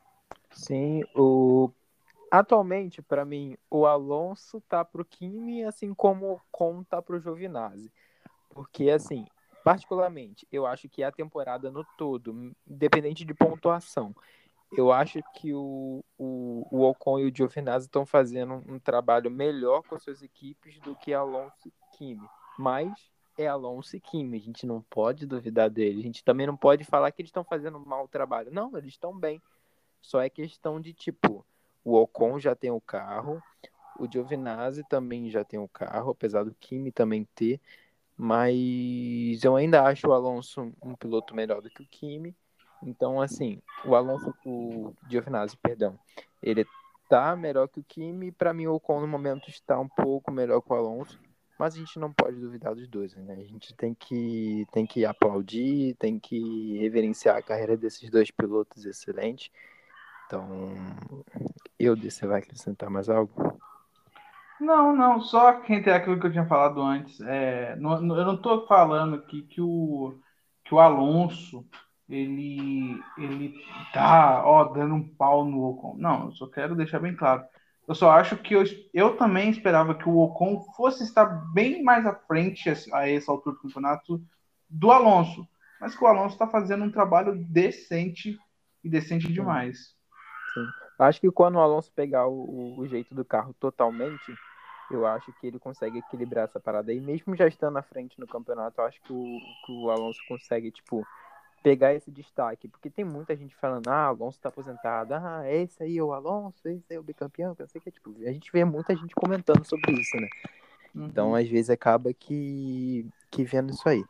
Sim, 0.52 1.00
o 1.14 1.70
Atualmente, 2.30 3.00
para 3.00 3.24
mim, 3.24 3.56
o 3.70 3.86
Alonso 3.86 4.60
tá 4.62 4.84
pro 4.84 5.04
Kimi, 5.04 5.62
assim 5.64 5.94
como 5.94 6.26
o 6.26 6.32
Ocon 6.34 6.82
tá 6.82 7.00
pro 7.00 7.20
Giovinazzi. 7.20 7.92
Porque, 8.50 8.90
assim, 8.90 9.26
particularmente, 9.64 10.46
eu 10.50 10.66
acho 10.66 10.88
que 10.88 11.02
a 11.02 11.12
temporada 11.12 11.70
no 11.70 11.84
todo, 11.96 12.54
independente 12.66 13.24
de 13.24 13.34
pontuação, 13.34 14.14
eu 14.76 14.90
acho 14.90 15.20
que 15.34 15.54
o, 15.54 16.04
o, 16.18 16.66
o 16.70 16.82
Ocon 16.82 17.20
e 17.20 17.26
o 17.26 17.34
Giovinazzi 17.34 17.86
estão 17.86 18.04
fazendo 18.04 18.62
um 18.66 18.78
trabalho 18.78 19.30
melhor 19.30 19.82
com 19.82 19.94
as 19.94 20.02
suas 20.02 20.22
equipes 20.22 20.80
do 20.80 20.96
que 20.96 21.14
Alonso 21.14 21.68
e 21.68 21.72
Kimi. 21.96 22.28
Mas 22.58 22.92
é 23.38 23.46
Alonso 23.46 23.96
e 23.96 24.00
Kimi, 24.00 24.36
a 24.36 24.40
gente 24.40 24.66
não 24.66 24.82
pode 24.82 25.26
duvidar 25.26 25.70
deles. 25.70 26.00
A 26.00 26.02
gente 26.02 26.24
também 26.24 26.46
não 26.46 26.56
pode 26.56 26.82
falar 26.84 27.12
que 27.12 27.22
eles 27.22 27.28
estão 27.28 27.44
fazendo 27.44 27.78
um 27.78 27.84
mau 27.84 28.08
trabalho. 28.08 28.50
Não, 28.52 28.76
eles 28.76 28.90
estão 28.90 29.16
bem. 29.16 29.40
Só 30.00 30.20
é 30.20 30.28
questão 30.28 30.80
de, 30.80 30.92
tipo, 30.92 31.44
o 31.86 31.94
Ocon 31.94 32.40
já 32.40 32.52
tem 32.52 32.68
o 32.68 32.80
carro, 32.80 33.40
o 33.96 34.10
Giovinazzi 34.10 34.82
também 34.88 35.30
já 35.30 35.44
tem 35.44 35.60
o 35.60 35.68
carro, 35.68 36.10
apesar 36.10 36.42
do 36.42 36.52
Kimi 36.52 36.90
também 36.90 37.24
ter, 37.32 37.60
mas 38.16 39.44
eu 39.44 39.54
ainda 39.54 39.84
acho 39.84 40.08
o 40.08 40.12
Alonso 40.12 40.72
um 40.82 40.96
piloto 40.96 41.32
melhor 41.32 41.62
do 41.62 41.70
que 41.70 41.82
o 41.84 41.86
Kimi. 41.88 42.34
Então, 42.82 43.20
assim, 43.20 43.62
o 43.84 43.94
Alonso, 43.94 44.34
o 44.44 44.92
Giovinazzi, 45.08 45.56
perdão, 45.56 45.96
ele 46.42 46.66
tá 47.08 47.36
melhor 47.36 47.68
que 47.68 47.78
o 47.78 47.84
Kimi. 47.84 48.32
Para 48.32 48.52
mim, 48.52 48.66
o 48.66 48.74
Ocon 48.74 49.00
no 49.00 49.06
momento 49.06 49.48
está 49.48 49.78
um 49.78 49.88
pouco 49.88 50.32
melhor 50.32 50.60
que 50.60 50.72
o 50.72 50.76
Alonso, 50.76 51.20
mas 51.56 51.74
a 51.74 51.78
gente 51.78 52.00
não 52.00 52.12
pode 52.12 52.36
duvidar 52.40 52.74
dos 52.74 52.88
dois, 52.88 53.14
né? 53.14 53.34
A 53.34 53.44
gente 53.44 53.72
tem 53.76 53.94
que, 53.94 54.66
tem 54.72 54.84
que 54.84 55.04
aplaudir, 55.04 55.94
tem 56.00 56.18
que 56.18 56.78
reverenciar 56.78 57.36
a 57.36 57.42
carreira 57.42 57.76
desses 57.76 58.10
dois 58.10 58.28
pilotos 58.32 58.84
excelentes. 58.84 59.52
Então, 60.26 60.74
eu 61.78 61.96
você 61.96 62.26
vai 62.26 62.40
acrescentar 62.40 62.90
mais 62.90 63.08
algo? 63.08 63.58
Não, 64.60 64.96
não, 64.96 65.20
só 65.20 65.60
quem 65.60 65.82
tem 65.82 65.92
aquilo 65.92 66.18
que 66.18 66.26
eu 66.26 66.32
tinha 66.32 66.46
falado 66.46 66.80
antes. 66.80 67.20
É, 67.20 67.76
não, 67.76 67.94
eu 67.94 68.24
não 68.24 68.34
estou 68.34 68.66
falando 68.66 69.16
aqui 69.16 69.42
que 69.42 69.60
o, 69.60 70.18
que 70.64 70.74
o 70.74 70.80
Alonso 70.80 71.66
ele, 72.08 73.00
ele 73.18 73.54
tá 73.92 74.42
ó, 74.44 74.64
dando 74.64 74.94
um 74.94 75.08
pau 75.08 75.44
no 75.44 75.62
Ocon. 75.64 75.96
Não, 75.98 76.26
eu 76.26 76.32
só 76.32 76.46
quero 76.46 76.74
deixar 76.74 77.00
bem 77.00 77.14
claro. 77.14 77.44
Eu 77.86 77.94
só 77.94 78.10
acho 78.10 78.36
que 78.36 78.54
eu, 78.54 78.64
eu 78.92 79.16
também 79.16 79.50
esperava 79.50 79.94
que 79.94 80.08
o 80.08 80.18
Ocon 80.18 80.64
fosse 80.76 81.04
estar 81.04 81.26
bem 81.52 81.82
mais 81.82 82.06
à 82.06 82.14
frente 82.14 82.68
a 82.92 83.08
essa 83.08 83.30
altura 83.30 83.56
do 83.56 83.62
campeonato 83.62 84.22
do 84.68 84.90
Alonso. 84.90 85.46
Mas 85.80 85.94
que 85.94 86.02
o 86.02 86.06
Alonso 86.06 86.34
está 86.34 86.48
fazendo 86.48 86.84
um 86.84 86.90
trabalho 86.90 87.36
decente 87.48 88.38
e 88.82 88.88
decente 88.88 89.32
demais. 89.32 89.94
Sim. 90.54 90.85
Acho 90.98 91.20
que 91.20 91.30
quando 91.30 91.56
o 91.56 91.60
Alonso 91.60 91.92
pegar 91.92 92.26
o, 92.26 92.78
o, 92.78 92.86
jeito 92.86 93.14
do 93.14 93.24
carro 93.24 93.54
totalmente, 93.60 94.34
eu 94.90 95.06
acho 95.06 95.32
que 95.34 95.46
ele 95.46 95.58
consegue 95.58 95.98
equilibrar 95.98 96.44
essa 96.44 96.58
parada 96.58 96.90
aí. 96.90 97.00
Mesmo 97.00 97.36
já 97.36 97.46
estando 97.46 97.74
na 97.74 97.82
frente 97.82 98.18
no 98.18 98.26
campeonato, 98.26 98.80
eu 98.80 98.84
acho 98.86 99.00
que 99.02 99.12
o, 99.12 99.38
que 99.64 99.72
o 99.72 99.90
Alonso 99.90 100.18
consegue, 100.26 100.70
tipo, 100.70 101.06
pegar 101.62 101.92
esse 101.92 102.10
destaque, 102.10 102.68
porque 102.68 102.88
tem 102.88 103.04
muita 103.04 103.36
gente 103.36 103.54
falando, 103.56 103.88
ah, 103.88 104.12
o 104.12 104.22
Alonso 104.22 104.40
tá 104.40 104.48
aposentado, 104.48 105.12
ah, 105.14 105.42
esse 105.50 105.82
aí 105.82 105.98
é 105.98 106.02
o 106.02 106.12
Alonso, 106.12 106.66
esse 106.68 106.84
aí 106.90 106.96
é 106.96 107.00
o 107.00 107.02
bicampeão, 107.02 107.54
que 107.54 107.62
eu 107.62 107.68
sei 107.68 107.80
que 107.80 107.88
é 107.88 107.92
tipo, 107.92 108.14
a 108.24 108.32
gente 108.32 108.50
vê 108.52 108.64
muita 108.64 108.94
gente 108.94 109.14
comentando 109.14 109.64
sobre 109.64 109.92
isso, 109.92 110.16
né? 110.16 110.28
Uhum. 110.94 111.06
Então, 111.06 111.34
às 111.34 111.48
vezes 111.48 111.68
acaba 111.68 112.14
que 112.14 113.04
que 113.30 113.44
vendo 113.44 113.70
isso 113.70 113.86
aí. 113.88 114.04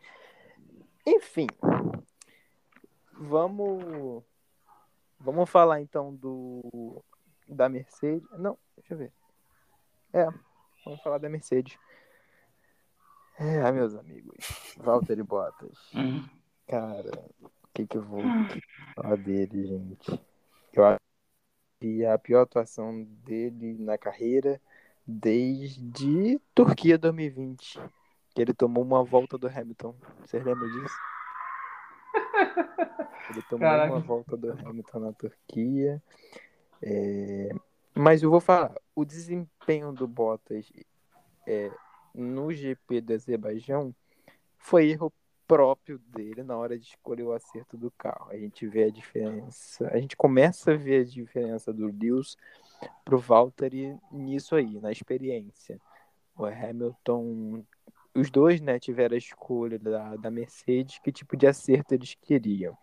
Enfim, 1.07 1.47
vamos 3.13 4.23
vamos 5.19 5.49
falar 5.51 5.81
então 5.81 6.15
do 6.15 7.03
da 7.49 7.69
Mercedes. 7.69 8.29
Não, 8.39 8.59
deixa 8.77 8.95
eu 8.95 8.99
ver. 8.99 9.13
É, 10.13 10.27
vamos 10.85 11.03
falar 11.03 11.19
da 11.19 11.29
Mercedes. 11.29 11.79
É, 13.39 13.71
meus 13.71 13.95
amigos, 13.95 14.75
Walter 14.79 15.19
e 15.19 15.23
Bottas. 15.23 15.93
Uhum. 15.93 16.27
Cara, 16.67 17.25
o 17.43 17.51
que 17.75 17.87
que 17.87 17.99
eu 17.99 18.03
vou 18.03 18.23
falar 18.95 19.17
dele, 19.17 19.67
gente? 19.67 20.21
Eu 20.73 20.85
acho 20.87 21.01
que 21.79 22.05
a 22.07 22.19
pior 22.19 22.43
atuação 22.43 23.05
dele 23.25 23.77
na 23.79 23.99
carreira 23.99 24.61
desde 25.07 26.41
Turquia 26.55 26.99
2020, 26.99 27.79
que 28.35 28.41
ele 28.41 28.55
tomou 28.55 28.83
uma 28.83 29.05
volta 29.05 29.39
do 29.39 29.47
Hamilton. 29.47 29.95
Você 30.21 30.39
lembra 30.39 30.67
disso? 30.69 30.95
Ele 33.31 33.43
tomou 33.43 33.69
Caraca. 33.69 33.93
uma 33.93 34.01
volta 34.01 34.37
do 34.37 34.53
Hamilton 34.53 34.99
na 34.99 35.13
Turquia. 35.13 36.03
É... 36.83 37.49
Mas 37.95 38.23
eu 38.23 38.31
vou 38.31 38.41
falar, 38.41 38.75
o 38.95 39.05
desempenho 39.05 39.93
do 39.93 40.07
Bottas 40.07 40.71
é, 41.47 41.71
no 42.15 42.53
GP 42.53 43.01
do 43.01 43.15
Azerbaijão 43.15 43.95
foi 44.59 44.91
erro 44.91 45.13
próprio 45.47 45.99
dele 45.99 46.43
na 46.43 46.57
hora 46.57 46.79
de 46.79 46.87
escolher 46.87 47.23
o 47.23 47.33
acerto 47.33 47.77
do 47.77 47.91
carro. 47.93 48.31
A 48.31 48.37
gente 48.37 48.67
vê 48.67 48.85
a 48.85 48.91
diferença, 48.91 49.89
a 49.93 49.99
gente 49.99 50.17
começa 50.17 50.73
a 50.73 50.77
ver 50.77 51.03
a 51.03 51.05
diferença 51.05 51.73
do 51.73 51.87
Lewis 51.87 52.37
pro 53.05 53.19
Valtteri 53.19 53.97
nisso 54.11 54.57
aí, 54.57 54.81
na 54.81 54.91
experiência. 54.91 55.81
O 56.37 56.45
Hamilton, 56.45 57.65
os 58.17 58.31
dois, 58.31 58.61
né, 58.61 58.79
tiveram 58.79 59.15
a 59.15 59.19
escolha 59.19 59.79
da, 59.79 60.17
da 60.17 60.31
Mercedes, 60.31 60.99
que 60.99 61.13
tipo 61.13 61.37
de 61.37 61.47
acerto 61.47 61.95
eles 61.95 62.15
queriam. 62.15 62.77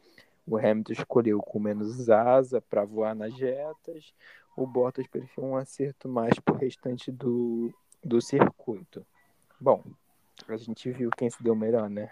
O 0.46 0.58
Hamilton 0.58 0.94
escolheu 0.94 1.42
com 1.42 1.60
menos 1.60 2.10
asa 2.10 2.62
para 2.62 2.84
voar 2.84 3.16
nas 3.16 3.34
retas. 3.34 4.14
O 4.56 4.68
Bottas 4.68 5.08
preferiu 5.08 5.50
um 5.50 5.56
acerto 5.56 6.08
mais 6.08 6.38
pro 6.40 6.56
restante 6.56 7.12
do, 7.12 7.74
do 8.04 8.22
circuito. 8.22 9.06
Bom, 9.60 9.82
a 10.48 10.58
gente 10.58 10.92
viu 10.92 11.10
quem 11.18 11.30
se 11.30 11.42
deu 11.42 11.56
melhor, 11.56 11.90
né? 11.90 12.12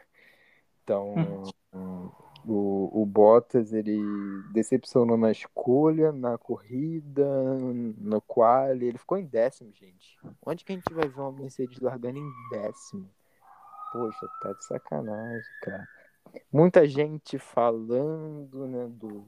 Então, 0.84 1.14
hum. 1.74 1.91
O, 2.46 3.02
o 3.02 3.06
Bottas, 3.06 3.74
ele 3.74 4.00
decepcionou 4.52 5.18
na 5.18 5.32
escolha, 5.32 6.12
na 6.12 6.38
corrida, 6.38 7.26
no 7.60 8.22
qual 8.22 8.70
ele 8.70 8.98
ficou 8.98 9.18
em 9.18 9.26
décimo, 9.26 9.72
gente. 9.74 10.18
Onde 10.46 10.66
que 10.66 10.72
a 10.72 10.76
gente 10.76 10.94
vai 10.94 11.08
ver 11.08 11.20
uma 11.20 11.32
Mercedes 11.32 11.80
largando 11.80 12.20
em 12.20 12.32
décimo? 12.52 13.10
Poxa, 13.92 14.28
tá 14.42 14.54
de 14.54 14.66
sacanagem, 14.66 15.52
cara. 15.62 15.88
Muita 16.52 16.88
gente 16.88 17.38
falando, 17.38 18.68
né, 18.68 18.88
do... 18.88 19.24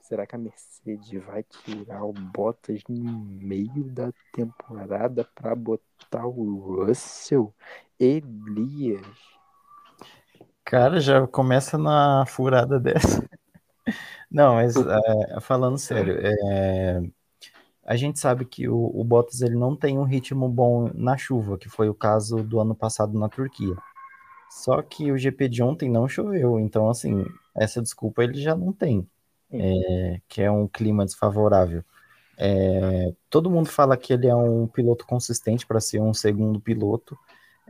Será 0.00 0.24
que 0.24 0.36
a 0.36 0.38
Mercedes 0.38 1.24
vai 1.24 1.42
tirar 1.42 2.04
o 2.04 2.12
Bottas 2.12 2.80
no 2.88 2.94
meio 2.94 3.84
da 3.84 4.12
temporada 4.32 5.24
para 5.34 5.54
botar 5.54 6.26
o 6.26 6.84
Russell? 6.84 7.52
Elias 7.98 9.35
Cara, 10.66 10.98
já 10.98 11.24
começa 11.28 11.78
na 11.78 12.26
furada 12.26 12.80
dessa. 12.80 13.24
Não, 14.28 14.54
mas 14.56 14.74
é, 14.74 15.40
falando 15.40 15.78
sério, 15.78 16.18
é, 16.20 17.00
a 17.84 17.94
gente 17.94 18.18
sabe 18.18 18.44
que 18.44 18.68
o, 18.68 18.90
o, 18.92 19.04
Bottas 19.04 19.42
ele 19.42 19.54
não 19.54 19.76
tem 19.76 19.96
um 19.96 20.02
ritmo 20.02 20.48
bom 20.48 20.90
na 20.92 21.16
chuva, 21.16 21.56
que 21.56 21.68
foi 21.68 21.88
o 21.88 21.94
caso 21.94 22.42
do 22.42 22.58
ano 22.58 22.74
passado 22.74 23.16
na 23.16 23.28
Turquia. 23.28 23.76
Só 24.50 24.82
que 24.82 25.12
o 25.12 25.16
GP 25.16 25.48
de 25.48 25.62
ontem 25.62 25.88
não 25.88 26.08
choveu, 26.08 26.58
então 26.58 26.90
assim, 26.90 27.24
essa 27.54 27.80
desculpa 27.80 28.24
ele 28.24 28.40
já 28.40 28.56
não 28.56 28.72
tem, 28.72 29.08
é, 29.52 30.20
que 30.28 30.42
é 30.42 30.50
um 30.50 30.66
clima 30.66 31.04
desfavorável. 31.04 31.84
É, 32.36 33.12
todo 33.30 33.50
mundo 33.50 33.68
fala 33.68 33.96
que 33.96 34.12
ele 34.12 34.26
é 34.26 34.34
um 34.34 34.66
piloto 34.66 35.06
consistente 35.06 35.64
para 35.64 35.80
ser 35.80 36.00
um 36.00 36.12
segundo 36.12 36.60
piloto, 36.60 37.16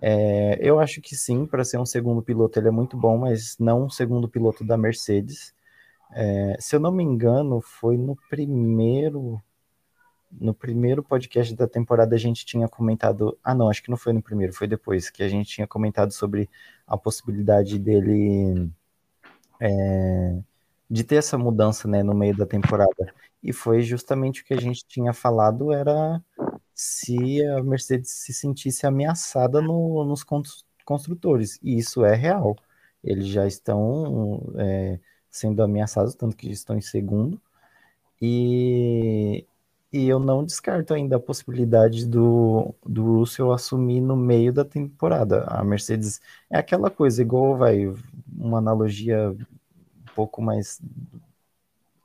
é, 0.01 0.59
eu 0.61 0.79
acho 0.79 1.01
que 1.01 1.17
sim, 1.17 1.47
para 1.47 1.65
ser 1.65 1.79
um 1.79 1.87
segundo 1.87 2.23
piloto 2.23 2.59
ele 2.59 2.69
é 2.69 2.71
muito 2.71 2.97
bom, 2.97 3.19
mas 3.19 3.57
não 3.59 3.85
um 3.85 3.91
segundo 3.91 4.29
piloto 4.29 4.65
da 4.65 4.77
Mercedes. 4.77 5.55
É, 6.13 6.57
se 6.61 6.77
eu 6.77 6.81
não 6.81 6.93
me 6.93 7.03
engano, 7.03 7.61
foi 7.61 7.97
no 7.97 8.17
primeiro 8.29 9.43
no 10.31 10.53
primeiro 10.53 11.03
podcast 11.03 11.55
da 11.55 11.67
temporada 11.67 12.15
a 12.15 12.19
gente 12.19 12.45
tinha 12.45 12.69
comentado, 12.69 13.39
ah 13.43 13.55
não, 13.55 13.71
acho 13.71 13.83
que 13.83 13.91
não 13.91 13.97
foi 13.97 14.13
no 14.13 14.23
primeiro, 14.23 14.53
foi 14.53 14.67
depois 14.67 15.09
que 15.09 15.23
a 15.23 15.29
gente 15.29 15.49
tinha 15.49 15.67
comentado 15.67 16.13
sobre 16.13 16.51
a 16.87 16.97
possibilidade 16.97 17.79
dele 17.79 18.71
é, 19.61 20.39
de 20.91 21.05
ter 21.05 21.17
essa 21.17 21.39
mudança, 21.39 21.89
né, 21.89 22.03
no 22.03 22.15
meio 22.15 22.37
da 22.37 22.47
temporada. 22.47 23.15
E 23.43 23.53
foi 23.53 23.83
justamente 23.83 24.43
o 24.43 24.45
que 24.45 24.55
a 24.55 24.61
gente 24.61 24.85
tinha 24.87 25.13
falado, 25.13 25.73
era 25.73 26.21
se 26.77 27.43
a 27.47 27.63
Mercedes 27.63 28.11
se 28.11 28.35
sentisse 28.35 28.87
ameaçada 28.87 29.63
no, 29.63 30.05
nos 30.05 30.23
construtores. 30.85 31.59
E 31.63 31.79
isso 31.79 32.05
é 32.05 32.15
real. 32.15 32.55
Eles 33.03 33.27
já 33.29 33.47
estão 33.47 34.53
é, 34.57 35.01
sendo 35.31 35.63
ameaçados, 35.63 36.15
tanto 36.15 36.37
que 36.37 36.51
estão 36.51 36.77
em 36.77 36.83
segundo. 36.83 37.41
E, 38.21 39.47
e 39.93 40.07
eu 40.09 40.19
não 40.19 40.45
descarto 40.45 40.93
ainda 40.93 41.17
a 41.17 41.21
possibilidade 41.21 42.07
do, 42.07 42.75
do 42.85 43.21
Russell 43.21 43.53
assumir 43.53 44.01
no 44.03 44.17
meio 44.17 44.53
da 44.53 44.65
temporada. 44.65 45.45
A 45.45 45.65
Mercedes 45.65 46.21
é 46.51 46.59
aquela 46.59 46.91
coisa, 46.91 47.23
igual 47.23 47.57
vai, 47.57 47.87
uma 48.37 48.59
analogia 48.59 49.31
um 49.31 50.15
pouco 50.15 50.43
mais 50.43 50.81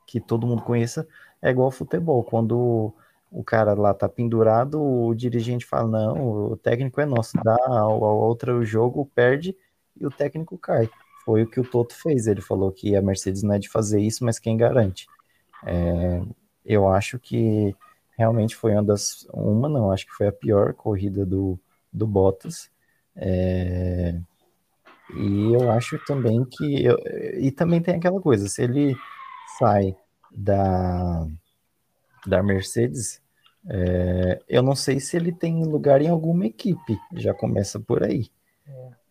que 0.06 0.20
todo 0.20 0.46
mundo 0.46 0.62
conheça, 0.62 1.06
é 1.42 1.50
igual 1.50 1.66
ao 1.66 1.70
futebol. 1.70 2.24
Quando 2.24 2.94
o 3.32 3.42
cara 3.42 3.72
lá 3.72 3.94
tá 3.94 4.08
pendurado, 4.08 4.80
o 4.80 5.14
dirigente 5.14 5.64
fala, 5.64 5.88
não, 5.88 6.52
o 6.52 6.56
técnico 6.56 7.00
é 7.00 7.06
nosso, 7.06 7.32
dá 7.42 7.56
a, 7.66 7.88
outra 7.88 8.54
o 8.54 8.64
jogo, 8.64 9.10
perde 9.14 9.56
e 9.98 10.06
o 10.06 10.10
técnico 10.10 10.58
cai. 10.58 10.88
Foi 11.24 11.42
o 11.42 11.46
que 11.46 11.58
o 11.58 11.64
Toto 11.64 11.94
fez, 11.94 12.26
ele 12.26 12.42
falou 12.42 12.70
que 12.70 12.94
a 12.94 13.00
Mercedes 13.00 13.42
não 13.42 13.54
é 13.54 13.58
de 13.58 13.70
fazer 13.70 14.00
isso, 14.00 14.24
mas 14.24 14.38
quem 14.38 14.56
garante? 14.56 15.06
É, 15.64 16.22
eu 16.64 16.86
acho 16.88 17.18
que 17.18 17.74
realmente 18.18 18.54
foi 18.54 18.72
uma 18.72 18.82
das, 18.82 19.26
uma 19.32 19.68
não, 19.68 19.90
acho 19.90 20.06
que 20.06 20.12
foi 20.12 20.26
a 20.28 20.32
pior 20.32 20.74
corrida 20.74 21.24
do, 21.24 21.58
do 21.92 22.06
Bottas, 22.06 22.70
é, 23.16 24.20
e 25.14 25.52
eu 25.54 25.70
acho 25.70 25.98
também 26.04 26.44
que, 26.44 26.84
eu, 26.84 26.98
e 27.38 27.50
também 27.50 27.80
tem 27.80 27.94
aquela 27.94 28.20
coisa, 28.20 28.48
se 28.48 28.62
ele 28.62 28.94
sai 29.58 29.96
da 30.30 31.26
da 32.26 32.42
Mercedes, 32.42 33.21
é, 33.68 34.42
eu 34.48 34.62
não 34.62 34.74
sei 34.74 34.98
se 34.98 35.16
ele 35.16 35.32
tem 35.32 35.64
lugar 35.64 36.02
em 36.02 36.08
alguma 36.08 36.46
equipe, 36.46 36.98
já 37.14 37.32
começa 37.32 37.78
por 37.78 38.02
aí. 38.02 38.28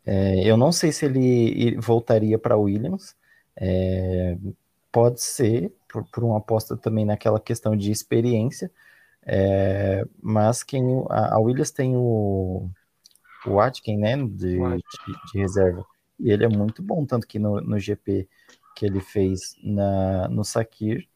É, 0.05 0.43
eu 0.43 0.57
não 0.57 0.71
sei 0.71 0.91
se 0.91 1.05
ele 1.05 1.77
voltaria 1.79 2.37
para 2.37 2.57
Williams, 2.57 3.15
é, 3.55 4.37
pode 4.91 5.21
ser, 5.21 5.71
por, 5.87 6.03
por, 6.11 6.23
uma 6.23 6.37
aposta 6.37 6.75
também 6.75 7.05
naquela 7.05 7.39
questão 7.39 7.75
de 7.75 7.91
experiência, 7.91 8.71
é, 9.23 10.03
mas 10.21 10.63
quem 10.63 10.83
a, 11.09 11.35
a, 11.35 11.39
Williams 11.39 11.71
tem 11.71 11.95
o, 11.95 12.67
o 13.45 13.59
Atkin, 13.59 13.97
né, 13.97 14.17
de, 14.17 14.57
de, 14.57 14.83
de, 15.31 15.39
reserva, 15.39 15.85
e 16.19 16.31
ele 16.31 16.45
é 16.45 16.49
muito 16.49 16.81
bom, 16.81 17.05
tanto 17.05 17.27
que 17.27 17.37
no, 17.37 17.61
no 17.61 17.79
GP 17.79 18.27
que 18.75 18.85
ele 18.85 18.99
fez 18.99 19.55
na, 19.63 20.27
no 20.29 20.43
Sakir. 20.43 21.07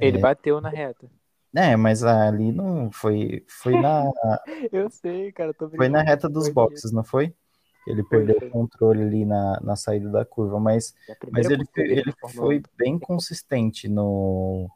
Ele 0.00 0.18
é, 0.18 0.20
bateu 0.20 0.60
na 0.60 0.68
reta. 0.68 1.08
É, 1.54 1.76
mas 1.76 2.02
ali 2.02 2.50
não 2.50 2.90
foi. 2.90 3.44
Foi 3.46 3.80
na. 3.80 4.10
Eu 4.72 4.90
sei, 4.90 5.30
cara. 5.30 5.54
foi 5.54 5.88
na 5.88 6.02
reta 6.02 6.28
dos 6.28 6.48
boxes, 6.48 6.90
não 6.90 7.04
foi? 7.04 7.32
Ele 7.86 8.02
foi, 8.02 8.18
perdeu 8.18 8.38
foi. 8.40 8.48
o 8.48 8.50
controle 8.50 9.02
ali 9.02 9.24
na, 9.24 9.60
na 9.60 9.76
saída 9.76 10.10
da 10.10 10.24
curva, 10.24 10.58
mas, 10.58 10.94
mas 11.30 11.48
ele, 11.48 11.64
ele 11.76 12.14
foi 12.34 12.62
bem 12.76 12.98
consistente 12.98 13.88
no, 13.88 14.68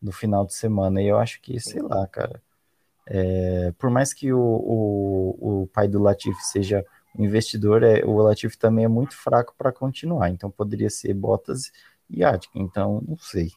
no 0.00 0.10
final 0.10 0.44
de 0.44 0.54
semana. 0.54 1.00
E 1.00 1.06
eu 1.06 1.18
acho 1.18 1.40
que, 1.40 1.60
sei 1.60 1.82
lá, 1.82 2.06
cara. 2.08 2.42
É, 3.06 3.70
por 3.78 3.90
mais 3.90 4.14
que 4.14 4.32
o, 4.32 4.40
o, 4.40 5.62
o 5.62 5.66
pai 5.68 5.86
do 5.86 6.00
Latif 6.00 6.34
seja 6.40 6.84
um 7.16 7.24
investidor, 7.24 7.82
é, 7.82 8.02
o 8.04 8.16
Latif 8.16 8.56
também 8.56 8.86
é 8.86 8.88
muito 8.88 9.14
fraco 9.14 9.54
para 9.56 9.70
continuar. 9.70 10.30
Então 10.30 10.50
poderia 10.50 10.90
ser 10.90 11.14
Bottas 11.14 11.70
e 12.10 12.24
Atkin. 12.24 12.60
Então, 12.60 13.02
não 13.06 13.16
sei. 13.18 13.50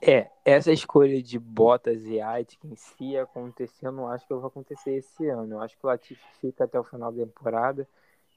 É, 0.00 0.31
essa 0.44 0.72
escolha 0.72 1.22
de 1.22 1.38
Bottas 1.38 2.04
e 2.04 2.20
Aitken, 2.20 2.74
se 2.74 3.16
acontecer, 3.16 3.86
eu 3.86 3.92
não 3.92 4.08
acho 4.08 4.26
que 4.26 4.34
vai 4.34 4.46
acontecer 4.46 4.92
esse 4.94 5.28
ano. 5.28 5.54
Eu 5.54 5.60
acho 5.60 5.78
que 5.78 5.86
o 5.86 5.88
Latifi 5.88 6.26
fica 6.40 6.64
até 6.64 6.78
o 6.78 6.84
final 6.84 7.12
da 7.12 7.24
temporada 7.24 7.88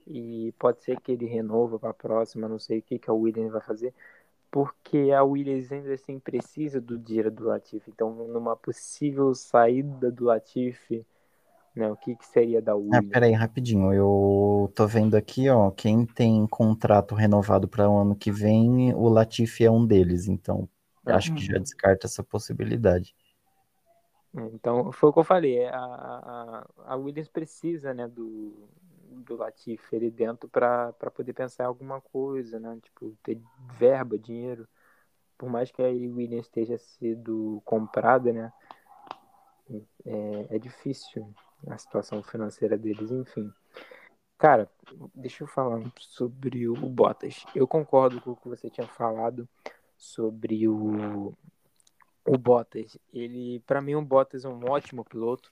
e 0.08 0.54
pode 0.60 0.84
ser 0.84 1.00
que 1.02 1.12
ele 1.12 1.26
renova 1.26 1.80
para 1.80 1.90
a 1.90 1.94
próxima, 1.94 2.48
não 2.48 2.60
sei 2.60 2.80
o 2.80 2.82
que, 2.82 3.00
que 3.00 3.10
a 3.10 3.14
Williams 3.14 3.52
vai 3.52 3.62
fazer, 3.62 3.94
porque 4.52 5.12
a 5.12 5.24
Williams 5.24 5.72
ainda 5.72 5.94
assim 5.94 6.20
precisa 6.20 6.80
do 6.80 6.98
dinheiro 6.98 7.32
do 7.32 7.46
Latifi. 7.46 7.90
Então, 7.90 8.14
numa 8.14 8.56
possível 8.56 9.34
saída 9.34 10.12
do 10.12 10.26
Latifi, 10.26 11.04
né, 11.76 11.92
o 11.92 11.96
que, 11.96 12.16
que 12.16 12.26
seria 12.26 12.62
da 12.62 12.76
Williams? 12.76 13.06
Ah, 13.08 13.12
peraí, 13.12 13.34
rapidinho. 13.34 13.92
Eu 13.92 14.72
tô 14.76 14.86
vendo 14.88 15.16
aqui, 15.18 15.50
ó, 15.50 15.72
quem 15.72 16.06
tem 16.06 16.46
contrato 16.48 17.16
renovado 17.16 17.68
para 17.68 17.90
o 17.90 17.98
ano 17.98 18.16
que 18.16 18.32
vem, 18.32 18.94
o 18.94 19.10
Latifi 19.10 19.66
é 19.66 19.72
um 19.72 19.86
deles. 19.86 20.28
Então, 20.28 20.70
acho 21.06 21.34
que 21.34 21.46
já 21.46 21.58
descarta 21.58 22.08
essa 22.08 22.24
possibilidade. 22.24 23.16
Então, 24.34 24.92
foi 24.92 25.10
o 25.10 25.14
que 25.14 25.20
eu 25.20 25.24
falei. 25.24 25.66
A, 25.66 25.78
a, 25.78 26.68
a 26.88 26.96
Williams 26.96 27.30
precisa 27.30 27.94
né, 27.94 28.08
do, 28.08 28.68
do 29.10 29.38
Latifi 29.38 29.96
ali 29.96 30.12
dentro 30.12 30.50
para 30.50 30.94
poder 31.14 31.34
pensar 31.34 31.64
em 31.64 31.68
alguma 31.68 32.02
coisa, 32.02 32.60
né? 32.60 32.78
Tipo, 32.82 33.16
ter 33.24 33.40
verba, 33.78 34.18
dinheiro. 34.18 34.68
Por 35.38 35.50
mais 35.50 35.72
que 35.72 35.82
a 35.82 35.88
Williams 35.88 36.48
esteja 36.48 36.78
sido 36.78 37.62
comprada, 37.64 38.34
né? 38.34 38.54
É, 40.06 40.56
é 40.56 40.60
difícil 40.60 41.34
a 41.68 41.78
situação 41.78 42.22
financeira 42.22 42.78
deles, 42.78 43.12
enfim. 43.12 43.52
Cara, 44.38 44.70
deixa 45.14 45.44
eu 45.44 45.48
falar 45.48 45.82
sobre 45.98 46.68
o 46.68 46.76
Bottas. 46.76 47.46
Eu 47.56 47.66
concordo 47.66 48.20
com 48.20 48.32
o 48.32 48.36
que 48.36 48.50
você 48.50 48.70
tinha 48.70 48.86
falado 48.86 49.48
sobre 49.98 50.68
o, 50.68 51.34
o 52.26 52.38
Bottas. 52.38 52.98
Ele, 53.14 53.60
para 53.62 53.82
mim, 53.82 53.96
o 53.96 54.02
Bottas 54.02 54.46
é 54.46 54.50
um 54.50 54.70
ótimo 54.70 55.04
piloto. 55.04 55.52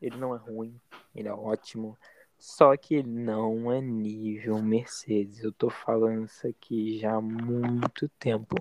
Ele 0.00 0.16
não 0.16 0.34
é 0.34 0.38
ruim, 0.38 0.78
ele 1.14 1.28
é 1.28 1.32
ótimo. 1.32 1.96
Só 2.38 2.76
que 2.76 2.96
ele 2.96 3.08
não 3.08 3.72
é 3.72 3.80
nível 3.80 4.62
Mercedes. 4.62 5.42
Eu 5.42 5.52
tô 5.52 5.70
falando 5.70 6.26
isso 6.26 6.46
aqui 6.46 6.98
já 6.98 7.14
há 7.14 7.20
muito 7.20 8.08
tempo. 8.18 8.54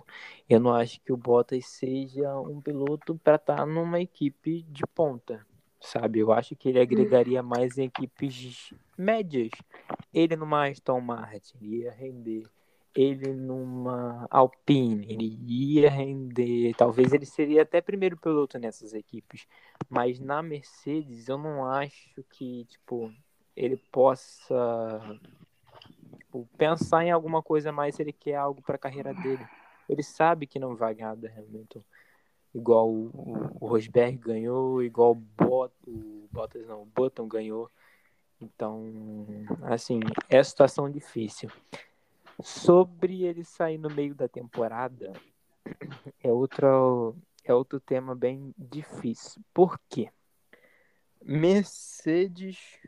Eu 0.49 0.59
não 0.59 0.73
acho 0.73 1.01
que 1.01 1.11
o 1.11 1.17
Bottas 1.17 1.65
seja 1.65 2.39
um 2.39 2.61
piloto 2.61 3.15
para 3.15 3.35
estar 3.35 3.57
tá 3.57 3.65
numa 3.65 3.99
equipe 3.99 4.63
de 4.63 4.83
ponta, 4.87 5.45
sabe? 5.81 6.19
Eu 6.19 6.31
acho 6.31 6.55
que 6.55 6.69
ele 6.69 6.79
agregaria 6.79 7.43
mais 7.43 7.77
em 7.77 7.85
equipes 7.85 8.73
médias. 8.97 9.51
Ele 10.13 10.35
numa 10.37 10.67
Aston 10.67 11.01
Martin 11.01 11.57
ia 11.61 11.91
render. 11.91 12.49
Ele 12.95 13.33
numa 13.33 14.25
Alpine, 14.29 15.05
ele 15.11 15.37
ia 15.45 15.89
render. 15.89 16.73
Talvez 16.75 17.11
ele 17.11 17.25
seria 17.25 17.63
até 17.63 17.81
primeiro 17.81 18.15
piloto 18.15 18.57
nessas 18.57 18.93
equipes. 18.93 19.45
Mas 19.89 20.19
na 20.19 20.41
Mercedes, 20.41 21.27
eu 21.27 21.37
não 21.37 21.65
acho 21.65 22.23
que, 22.29 22.63
tipo, 22.65 23.11
ele 23.55 23.75
possa 23.91 25.19
tipo, 26.19 26.47
pensar 26.57 27.03
em 27.03 27.11
alguma 27.11 27.41
coisa 27.41 27.71
mais 27.71 27.95
se 27.95 28.01
ele 28.01 28.13
quer 28.13 28.35
algo 28.35 28.61
para 28.61 28.75
a 28.75 28.79
carreira 28.79 29.13
dele. 29.13 29.45
Ele 29.89 30.03
sabe 30.03 30.47
que 30.47 30.59
não 30.59 30.75
vai 30.75 30.95
ganhar 30.95 31.15
da 31.15 31.29
Hamilton. 31.29 31.83
Igual 32.53 32.89
o, 32.89 33.57
o 33.59 33.67
Rosberg 33.67 34.17
ganhou, 34.17 34.81
igual 34.81 35.11
o, 35.11 35.15
Bot, 35.15 35.73
o 35.85 36.27
Bottas 36.31 36.65
não, 36.65 36.83
o 36.83 36.85
Button 36.85 37.27
ganhou. 37.27 37.69
Então, 38.39 38.93
assim, 39.63 39.99
é 40.29 40.41
situação 40.41 40.89
difícil. 40.89 41.49
Sobre 42.41 43.23
ele 43.23 43.43
sair 43.43 43.77
no 43.77 43.89
meio 43.89 44.13
da 44.13 44.27
temporada, 44.27 45.13
é 46.23 46.31
outro, 46.31 47.15
é 47.43 47.53
outro 47.53 47.79
tema 47.79 48.13
bem 48.13 48.53
difícil. 48.57 49.41
Por 49.53 49.79
quê? 49.89 50.11
Mercedes 51.21 52.79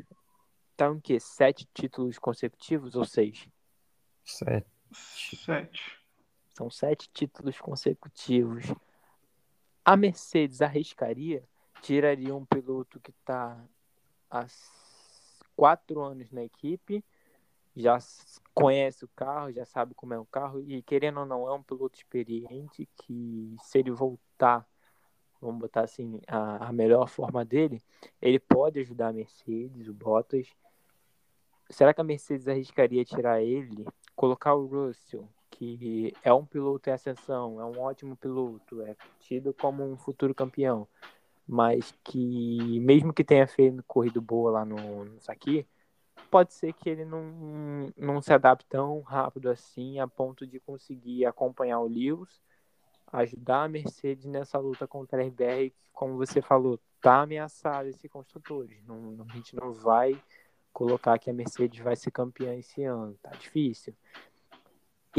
tá 0.75 0.87
em 0.89 0.99
quê? 0.99 1.19
Sete 1.19 1.67
títulos 1.73 2.19
consecutivos 2.19 2.95
ou 2.95 3.03
seis? 3.03 3.49
Sete. 4.23 4.67
Sete. 4.91 5.99
São 6.53 6.69
sete 6.69 7.09
títulos 7.11 7.59
consecutivos. 7.59 8.65
A 9.83 9.95
Mercedes 9.95 10.61
arriscaria, 10.61 11.43
tiraria 11.81 12.35
um 12.35 12.45
piloto 12.45 12.99
que 12.99 13.11
está 13.11 13.63
há 14.29 14.45
quatro 15.55 16.01
anos 16.01 16.31
na 16.31 16.43
equipe, 16.43 17.03
já 17.78 17.97
conhece 18.53 19.05
o 19.05 19.09
carro, 19.15 19.51
já 19.51 19.65
sabe 19.65 19.93
como 19.93 20.13
é 20.13 20.19
o 20.19 20.25
carro, 20.25 20.59
e 20.59 20.82
querendo 20.82 21.19
ou 21.21 21.25
não, 21.25 21.47
é 21.47 21.53
um 21.53 21.63
piloto 21.63 21.97
experiente 21.97 22.89
que 22.97 23.55
se 23.61 23.80
ele 23.80 23.91
voltar 23.91 24.67
vamos 25.41 25.59
botar 25.59 25.82
assim, 25.82 26.19
a, 26.28 26.67
a, 26.67 26.73
melhor 26.73 27.07
forma 27.07 27.45
dele, 27.45 27.82
ele 28.21 28.39
pode 28.39 28.80
ajudar 28.80 29.09
a 29.09 29.13
Mercedes, 29.13 29.88
o 29.88 29.93
Bottas, 29.93 30.47
será 31.69 31.93
que 31.93 32.01
a 32.01 32.03
Mercedes 32.03 32.47
arriscaria 32.47 33.05
tirar 33.05 33.41
ele, 33.41 33.86
colocar 34.15 34.55
o 34.55 34.65
Russell, 34.65 35.28
que 35.49 36.13
é 36.23 36.34
um 36.34 36.45
piloto 36.45 36.89
em 36.89 36.93
ascensão, 36.93 37.59
é 37.59 37.65
um 37.65 37.80
ótimo 37.80 38.15
piloto, 38.15 38.82
é 38.82 38.95
tido 39.19 39.53
como 39.53 39.84
um 39.84 39.97
futuro 39.97 40.34
campeão, 40.34 40.88
mas 41.47 41.93
que 42.03 42.80
mesmo 42.80 43.13
que 43.13 43.23
tenha 43.23 43.47
feito 43.47 43.84
corrido 43.88 44.21
boa 44.21 44.51
lá 44.51 44.65
no, 44.65 45.05
no 45.05 45.21
Saki, 45.21 45.67
pode 46.30 46.53
ser 46.53 46.74
que 46.74 46.89
ele 46.89 47.05
não, 47.05 47.91
não 47.97 48.22
se 48.22 48.34
adapte 48.34 48.65
tão 48.68 49.01
rápido 49.01 49.49
assim 49.49 49.99
a 49.99 50.07
ponto 50.07 50.45
de 50.45 50.59
conseguir 50.59 51.26
acompanhar 51.26 51.80
o 51.80 51.88
Lewis, 51.88 52.41
ajudar 53.11 53.63
a 53.63 53.70
Mercedes 53.70 54.26
nessa 54.26 54.57
luta 54.57 54.88
contra 54.88 55.22
a 55.22 55.26
RBR, 55.26 55.70
que, 55.70 55.89
como 55.93 56.18
você 56.18 56.41
falou, 56.41 56.80
tá 57.01 57.22
ameaçado 57.22 57.88
esse 57.88 58.09
construtores. 58.09 58.84
Não, 58.86 59.26
a 59.28 59.34
gente 59.34 59.55
não 59.55 59.72
vai 59.72 60.20
colocar 60.74 61.18
que 61.18 61.30
a 61.30 61.34
Mercedes 61.34 61.80
vai 61.84 61.95
ser 61.95 62.11
campeã 62.11 62.53
esse 62.55 62.84
ano. 62.84 63.18
Tá 63.22 63.32
difícil. 63.32 63.96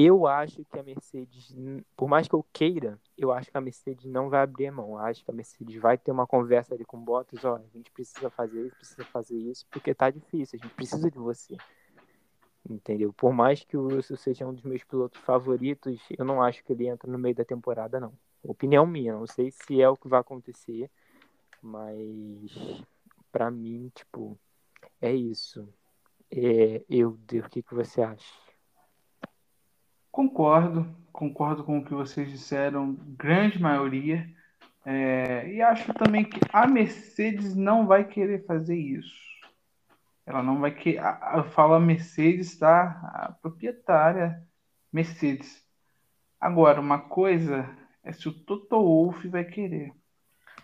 Eu 0.00 0.28
acho 0.28 0.64
que 0.64 0.78
a 0.78 0.82
Mercedes, 0.84 1.52
por 1.96 2.08
mais 2.08 2.28
que 2.28 2.34
eu 2.36 2.46
queira, 2.52 3.00
eu 3.16 3.32
acho 3.32 3.50
que 3.50 3.58
a 3.58 3.60
Mercedes 3.60 4.04
não 4.04 4.30
vai 4.30 4.42
abrir 4.42 4.68
a 4.68 4.72
mão. 4.72 4.90
Eu 4.90 4.98
acho 4.98 5.24
que 5.24 5.30
a 5.32 5.34
Mercedes 5.34 5.74
vai 5.74 5.98
ter 5.98 6.12
uma 6.12 6.24
conversa 6.24 6.72
ali 6.72 6.84
com 6.84 6.98
o 6.98 7.00
Bottas, 7.00 7.44
olha, 7.44 7.64
a 7.64 7.76
gente 7.76 7.90
precisa 7.90 8.30
fazer 8.30 8.64
isso, 8.64 8.76
precisa 8.76 9.04
fazer 9.06 9.36
isso, 9.36 9.66
porque 9.68 9.92
tá 9.92 10.08
difícil, 10.08 10.56
a 10.56 10.64
gente 10.64 10.72
precisa 10.76 11.10
de 11.10 11.18
você. 11.18 11.56
Entendeu? 12.70 13.12
Por 13.12 13.32
mais 13.32 13.64
que 13.64 13.76
o 13.76 13.88
Russell 13.88 14.16
seja 14.16 14.46
um 14.46 14.54
dos 14.54 14.62
meus 14.62 14.84
pilotos 14.84 15.20
favoritos, 15.22 16.00
eu 16.16 16.24
não 16.24 16.40
acho 16.40 16.62
que 16.62 16.72
ele 16.72 16.86
entra 16.86 17.10
no 17.10 17.18
meio 17.18 17.34
da 17.34 17.44
temporada, 17.44 17.98
não. 17.98 18.12
Opinião 18.44 18.86
minha, 18.86 19.14
não 19.14 19.26
sei 19.26 19.50
se 19.50 19.82
é 19.82 19.88
o 19.88 19.96
que 19.96 20.06
vai 20.06 20.20
acontecer, 20.20 20.88
mas 21.60 22.84
para 23.32 23.50
mim, 23.50 23.90
tipo, 23.92 24.38
é 25.00 25.12
isso. 25.12 25.68
É, 26.30 26.84
eu, 26.88 27.10
o 27.10 27.48
que, 27.48 27.64
que 27.64 27.74
você 27.74 28.00
acha? 28.00 28.47
Concordo, 30.18 30.84
concordo 31.12 31.62
com 31.62 31.78
o 31.78 31.84
que 31.84 31.94
vocês 31.94 32.28
disseram, 32.28 32.94
grande 33.16 33.62
maioria. 33.62 34.28
É, 34.84 35.48
e 35.48 35.62
acho 35.62 35.94
também 35.94 36.24
que 36.24 36.40
a 36.52 36.66
Mercedes 36.66 37.54
não 37.54 37.86
vai 37.86 38.02
querer 38.02 38.44
fazer 38.44 38.76
isso. 38.76 39.14
Ela 40.26 40.42
não 40.42 40.58
vai 40.58 40.72
querer. 40.72 41.00
Eu 41.36 41.44
falo 41.44 41.74
a 41.74 41.78
Mercedes, 41.78 42.58
tá? 42.58 43.00
A 43.14 43.32
proprietária 43.40 44.44
Mercedes. 44.92 45.64
Agora, 46.40 46.80
uma 46.80 46.98
coisa 46.98 47.70
é 48.02 48.10
se 48.10 48.28
o 48.28 48.32
Toto 48.32 48.74
Wolff 48.74 49.28
vai 49.28 49.44
querer. 49.44 49.92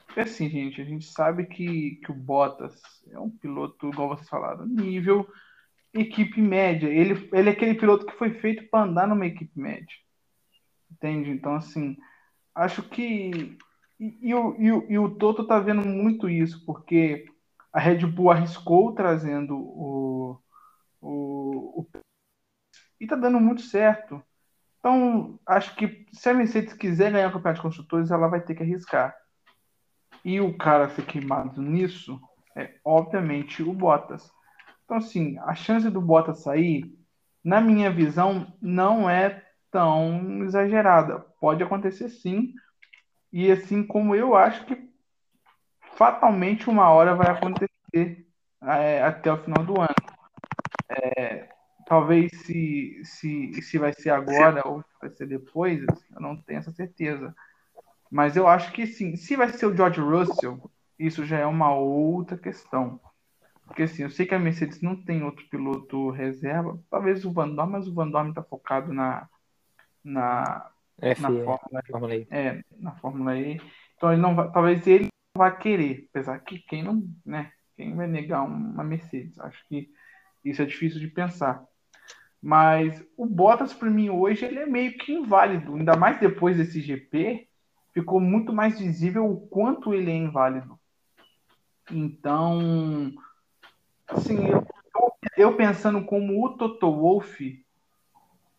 Porque 0.04 0.18
assim, 0.18 0.50
gente, 0.50 0.82
a 0.82 0.84
gente 0.84 1.06
sabe 1.06 1.46
que, 1.46 2.00
que 2.04 2.10
o 2.10 2.14
Bottas 2.16 2.82
é 3.08 3.20
um 3.20 3.30
piloto, 3.30 3.88
igual 3.88 4.08
vocês 4.08 4.28
falaram, 4.28 4.66
nível 4.66 5.24
equipe 5.94 6.40
média. 6.40 6.88
Ele, 6.88 7.28
ele 7.32 7.48
é 7.48 7.52
aquele 7.52 7.74
piloto 7.74 8.06
que 8.06 8.16
foi 8.16 8.30
feito 8.34 8.68
para 8.68 8.84
andar 8.84 9.06
numa 9.06 9.26
equipe 9.26 9.58
média. 9.58 9.94
Entende? 10.90 11.30
Então, 11.30 11.54
assim, 11.54 11.96
acho 12.54 12.82
que. 12.82 13.56
E, 13.98 14.18
e, 14.28 14.34
o, 14.34 14.56
e, 14.58 14.72
o, 14.72 14.90
e 14.90 14.98
o 14.98 15.14
Toto 15.16 15.46
tá 15.46 15.58
vendo 15.58 15.86
muito 15.86 16.28
isso, 16.28 16.64
porque 16.66 17.24
a 17.72 17.78
Red 17.78 18.06
Bull 18.06 18.30
arriscou 18.30 18.92
trazendo 18.92 19.56
o. 19.56 20.38
o, 21.00 21.80
o 21.80 21.86
e 23.00 23.06
tá 23.06 23.16
dando 23.16 23.40
muito 23.40 23.62
certo. 23.62 24.22
Então, 24.78 25.38
acho 25.46 25.74
que 25.76 26.06
se 26.12 26.28
a 26.28 26.34
Mercedes 26.34 26.74
quiser 26.74 27.10
ganhar 27.10 27.28
o 27.28 27.32
campeonato 27.32 27.58
de 27.58 27.62
construtores, 27.62 28.10
ela 28.10 28.28
vai 28.28 28.40
ter 28.40 28.54
que 28.54 28.62
arriscar 28.62 29.14
e 30.24 30.40
o 30.40 30.56
cara 30.56 30.88
ser 30.90 31.04
queimado 31.04 31.60
nisso 31.60 32.20
é, 32.56 32.74
obviamente, 32.84 33.62
o 33.62 33.72
Bottas. 33.72 34.30
Então, 34.84 34.98
assim, 34.98 35.38
a 35.38 35.54
chance 35.54 35.88
do 35.90 36.00
Bottas 36.00 36.42
sair, 36.42 36.94
na 37.42 37.60
minha 37.60 37.90
visão, 37.90 38.52
não 38.60 39.08
é 39.08 39.42
tão 39.70 40.44
exagerada. 40.44 41.18
Pode 41.40 41.62
acontecer 41.62 42.08
sim. 42.08 42.54
E 43.32 43.50
assim 43.50 43.84
como 43.84 44.14
eu 44.14 44.36
acho 44.36 44.64
que 44.66 44.88
fatalmente 45.96 46.70
uma 46.70 46.90
hora 46.90 47.14
vai 47.14 47.28
acontecer 47.28 48.26
é, 48.62 49.02
até 49.02 49.32
o 49.32 49.42
final 49.42 49.64
do 49.64 49.80
ano. 49.80 49.94
É, 50.88 51.48
talvez 51.86 52.30
se, 52.44 53.00
se, 53.04 53.62
se 53.62 53.78
vai 53.78 53.92
ser 53.92 54.10
agora 54.10 54.66
ou 54.66 54.84
vai 55.00 55.10
ser 55.10 55.26
depois, 55.26 55.80
eu 56.14 56.20
não 56.20 56.36
tenho 56.36 56.60
essa 56.60 56.72
certeza. 56.72 57.34
Mas 58.10 58.36
eu 58.36 58.46
acho 58.46 58.70
que 58.72 58.86
sim. 58.86 59.16
Se 59.16 59.34
vai 59.34 59.48
ser 59.48 59.66
o 59.66 59.76
George 59.76 60.00
Russell, 60.00 60.70
isso 60.98 61.24
já 61.24 61.38
é 61.38 61.46
uma 61.46 61.74
outra 61.74 62.38
questão. 62.38 63.00
Porque 63.66 63.82
assim, 63.82 64.02
eu 64.02 64.10
sei 64.10 64.26
que 64.26 64.34
a 64.34 64.38
Mercedes 64.38 64.80
não 64.80 64.94
tem 64.94 65.22
outro 65.22 65.46
piloto 65.48 66.10
reserva, 66.10 66.78
talvez 66.90 67.24
o 67.24 67.32
Van 67.32 67.48
Dorn, 67.48 67.72
mas 67.72 67.88
o 67.88 67.94
Van 67.94 68.10
Dorn 68.10 68.30
está 68.30 68.42
focado 68.42 68.92
na, 68.92 69.28
na, 70.02 70.70
F, 71.00 71.22
na 71.22 71.28
Fórmula, 71.28 71.82
Fórmula 71.90 72.16
E. 72.16 72.26
é, 72.30 72.64
na 72.78 72.92
Fórmula 72.92 73.38
E. 73.38 73.60
Então 73.96 74.12
ele 74.12 74.20
não 74.20 74.34
vai, 74.34 74.52
talvez 74.52 74.86
ele 74.86 75.04
não 75.04 75.38
vá 75.44 75.50
querer, 75.50 76.06
apesar 76.10 76.38
que 76.40 76.58
quem 76.58 76.82
não, 76.82 77.02
né? 77.24 77.52
Quem 77.76 77.94
vai 77.94 78.06
negar 78.06 78.42
uma 78.42 78.84
Mercedes? 78.84 79.38
Acho 79.40 79.66
que 79.68 79.90
isso 80.44 80.62
é 80.62 80.64
difícil 80.64 81.00
de 81.00 81.08
pensar. 81.08 81.64
Mas 82.40 83.02
o 83.16 83.24
Bottas, 83.24 83.72
para 83.72 83.88
mim, 83.88 84.10
hoje, 84.10 84.44
ele 84.44 84.58
é 84.58 84.66
meio 84.66 84.96
que 84.98 85.12
inválido. 85.12 85.74
Ainda 85.74 85.96
mais 85.96 86.20
depois 86.20 86.56
desse 86.56 86.80
GP, 86.80 87.48
ficou 87.92 88.20
muito 88.20 88.52
mais 88.52 88.78
visível 88.78 89.26
o 89.26 89.46
quanto 89.48 89.94
ele 89.94 90.10
é 90.10 90.14
inválido. 90.14 90.78
Então, 91.90 93.12
assim, 94.08 94.48
eu, 94.48 94.66
eu 95.36 95.56
pensando 95.56 96.04
como 96.04 96.44
o 96.44 96.56
Toto 96.56 96.90
Wolff, 96.90 97.64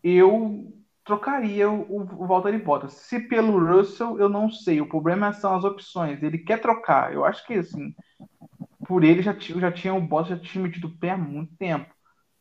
eu 0.03 0.73
trocaria 1.03 1.69
o, 1.69 2.01
o 2.01 2.27
Valtteri 2.27 2.57
Bottas. 2.57 2.93
Se 2.93 3.19
pelo 3.19 3.63
Russell, 3.63 4.19
eu 4.19 4.27
não 4.27 4.49
sei. 4.49 4.81
O 4.81 4.89
problema 4.89 5.31
são 5.33 5.55
as 5.55 5.63
opções. 5.63 6.21
Ele 6.21 6.39
quer 6.39 6.59
trocar. 6.59 7.13
Eu 7.13 7.23
acho 7.23 7.45
que, 7.45 7.53
assim, 7.53 7.95
por 8.87 9.03
ele 9.03 9.21
já, 9.21 9.33
já 9.33 9.71
tinha 9.71 9.93
o 9.93 10.01
Bottas 10.01 10.29
já 10.29 10.39
tinha 10.39 10.63
metido 10.63 10.87
o 10.87 10.97
pé 10.97 11.11
há 11.11 11.17
muito 11.17 11.55
tempo. 11.55 11.93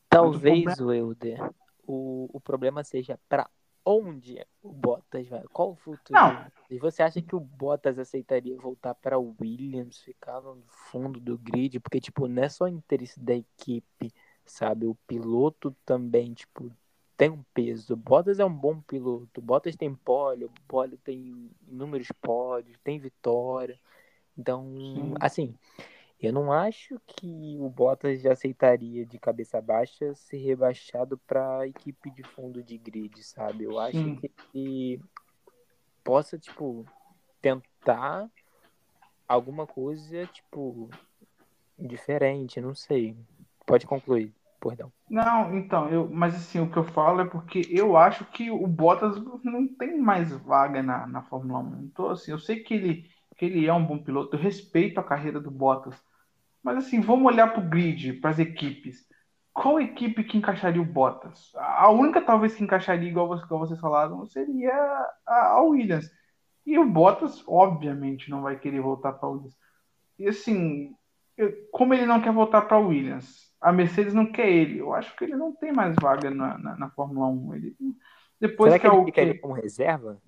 Talvez, 0.09 0.79
o 0.79 0.91
Euder, 0.91 1.51
o, 1.85 2.29
o 2.31 2.39
problema 2.39 2.83
seja 2.83 3.19
para 3.27 3.49
onde 3.85 4.45
o 4.63 4.71
Bottas 4.71 5.27
vai. 5.27 5.43
Qual 5.53 5.71
o 5.71 5.75
futuro? 5.75 6.19
Não. 6.19 6.51
E 6.69 6.79
você 6.79 7.03
acha 7.03 7.21
que 7.21 7.35
o 7.35 7.39
Bottas 7.39 7.99
aceitaria 7.99 8.57
voltar 8.57 8.95
para 8.95 9.19
o 9.19 9.35
Williams, 9.39 9.99
ficar 9.99 10.41
no 10.41 10.63
fundo 10.67 11.19
do 11.19 11.37
grid? 11.37 11.79
Porque, 11.79 12.01
tipo, 12.01 12.27
não 12.27 12.43
é 12.43 12.49
só 12.49 12.67
interesse 12.67 13.19
da 13.19 13.35
equipe, 13.35 14.11
sabe? 14.43 14.87
O 14.87 14.95
piloto 15.07 15.75
também, 15.85 16.33
tipo, 16.33 16.71
tem 17.15 17.29
um 17.29 17.43
peso. 17.53 17.95
Bottas 17.95 18.39
é 18.39 18.45
um 18.45 18.53
bom 18.53 18.81
piloto. 18.81 19.41
Bottas 19.41 19.75
tem 19.75 19.93
pole, 19.93 20.45
o 20.45 20.51
pole 20.67 20.97
tem 20.97 21.49
inúmeros 21.67 22.07
pódios, 22.19 22.77
tem 22.83 22.97
vitória. 22.97 23.79
Então, 24.37 24.65
Sim. 24.77 25.13
assim, 25.19 25.55
eu 26.19 26.31
não 26.31 26.51
acho 26.51 26.99
que 27.05 27.57
o 27.59 27.69
Bottas 27.69 28.21
já 28.21 28.31
aceitaria 28.31 29.05
de 29.05 29.19
cabeça 29.19 29.61
baixa 29.61 30.15
ser 30.15 30.37
rebaixado 30.37 31.17
para 31.27 31.59
a 31.59 31.67
equipe 31.67 32.09
de 32.09 32.23
fundo 32.23 32.63
de 32.63 32.77
grid, 32.77 33.23
sabe? 33.23 33.65
Eu 33.65 33.77
acho 33.79 33.97
Sim. 33.97 34.15
que 34.15 34.31
ele 34.53 35.01
possa, 36.03 36.37
tipo, 36.37 36.85
tentar 37.41 38.29
alguma 39.27 39.67
coisa, 39.67 40.25
tipo, 40.27 40.89
diferente, 41.77 42.61
não 42.61 42.73
sei. 42.73 43.17
Pode 43.65 43.85
concluir, 43.85 44.33
perdão. 44.59 44.91
Não, 45.09 45.55
então, 45.55 45.89
eu, 45.89 46.09
mas 46.09 46.35
assim, 46.35 46.59
o 46.59 46.69
que 46.69 46.77
eu 46.77 46.83
falo 46.83 47.21
é 47.21 47.25
porque 47.25 47.61
eu 47.69 47.95
acho 47.95 48.25
que 48.25 48.49
o 48.49 48.65
Bottas 48.65 49.21
não 49.43 49.67
tem 49.67 49.99
mais 49.99 50.31
vaga 50.31 50.81
na, 50.81 51.05
na 51.05 51.21
Fórmula 51.23 51.59
1. 51.59 51.83
Então, 51.83 52.09
assim, 52.09 52.31
eu 52.31 52.39
sei 52.39 52.63
que 52.63 52.73
ele, 52.73 53.09
que 53.35 53.45
ele 53.45 53.65
é 53.65 53.73
um 53.73 53.85
bom 53.85 53.97
piloto, 53.97 54.35
eu 54.35 54.39
respeito 54.39 54.99
a 54.99 55.03
carreira 55.03 55.39
do 55.39 55.51
Bottas. 55.51 55.95
Mas 56.63 56.77
assim, 56.77 56.99
vamos 57.01 57.25
olhar 57.25 57.53
para 57.53 57.63
o 57.63 57.69
grid, 57.69 58.13
para 58.13 58.31
as 58.31 58.39
equipes. 58.39 59.05
Qual 59.53 59.79
equipe 59.79 60.23
que 60.23 60.37
encaixaria 60.37 60.81
o 60.81 60.85
Bottas? 60.85 61.51
A 61.55 61.89
única 61.89 62.21
talvez 62.21 62.55
que 62.55 62.63
encaixaria, 62.63 63.07
igual, 63.09 63.37
igual 63.37 63.59
vocês 63.59 63.79
falaram, 63.79 64.25
seria 64.25 64.73
a, 65.25 65.61
Williams. 65.61 66.09
E 66.65 66.77
o 66.79 66.89
Bottas, 66.89 67.43
obviamente, 67.47 68.29
não 68.29 68.41
vai 68.41 68.57
querer 68.59 68.81
voltar 68.81 69.13
para 69.13 69.27
a 69.29 69.31
Williams. 69.31 69.55
E 70.17 70.27
assim, 70.27 70.95
eu- 71.37 71.53
como 71.71 71.93
ele 71.93 72.05
não 72.05 72.21
quer 72.21 72.33
voltar 72.33 72.63
para 72.63 72.77
a 72.77 72.79
Williams, 72.79 73.53
a 73.61 73.71
Mercedes 73.71 74.13
não 74.13 74.31
quer 74.31 74.49
ele. 74.49 74.79
Eu 74.79 74.93
acho 74.93 75.15
que 75.15 75.23
ele 75.23 75.35
não 75.35 75.53
tem 75.53 75.71
mais 75.71 75.95
vaga 76.01 76.29
na, 76.29 76.57
na, 76.57 76.75
na 76.77 76.89
Fórmula 76.89 77.27
1. 77.27 77.55
Ele, 77.55 77.75
depois 78.39 78.73
Será 78.73 78.81
que 78.81 78.87
é 78.87 78.89
ele 78.89 78.97
o 79.01 79.05
ficaria 79.05 79.39
como 79.39 79.53
reserva? 79.53 80.21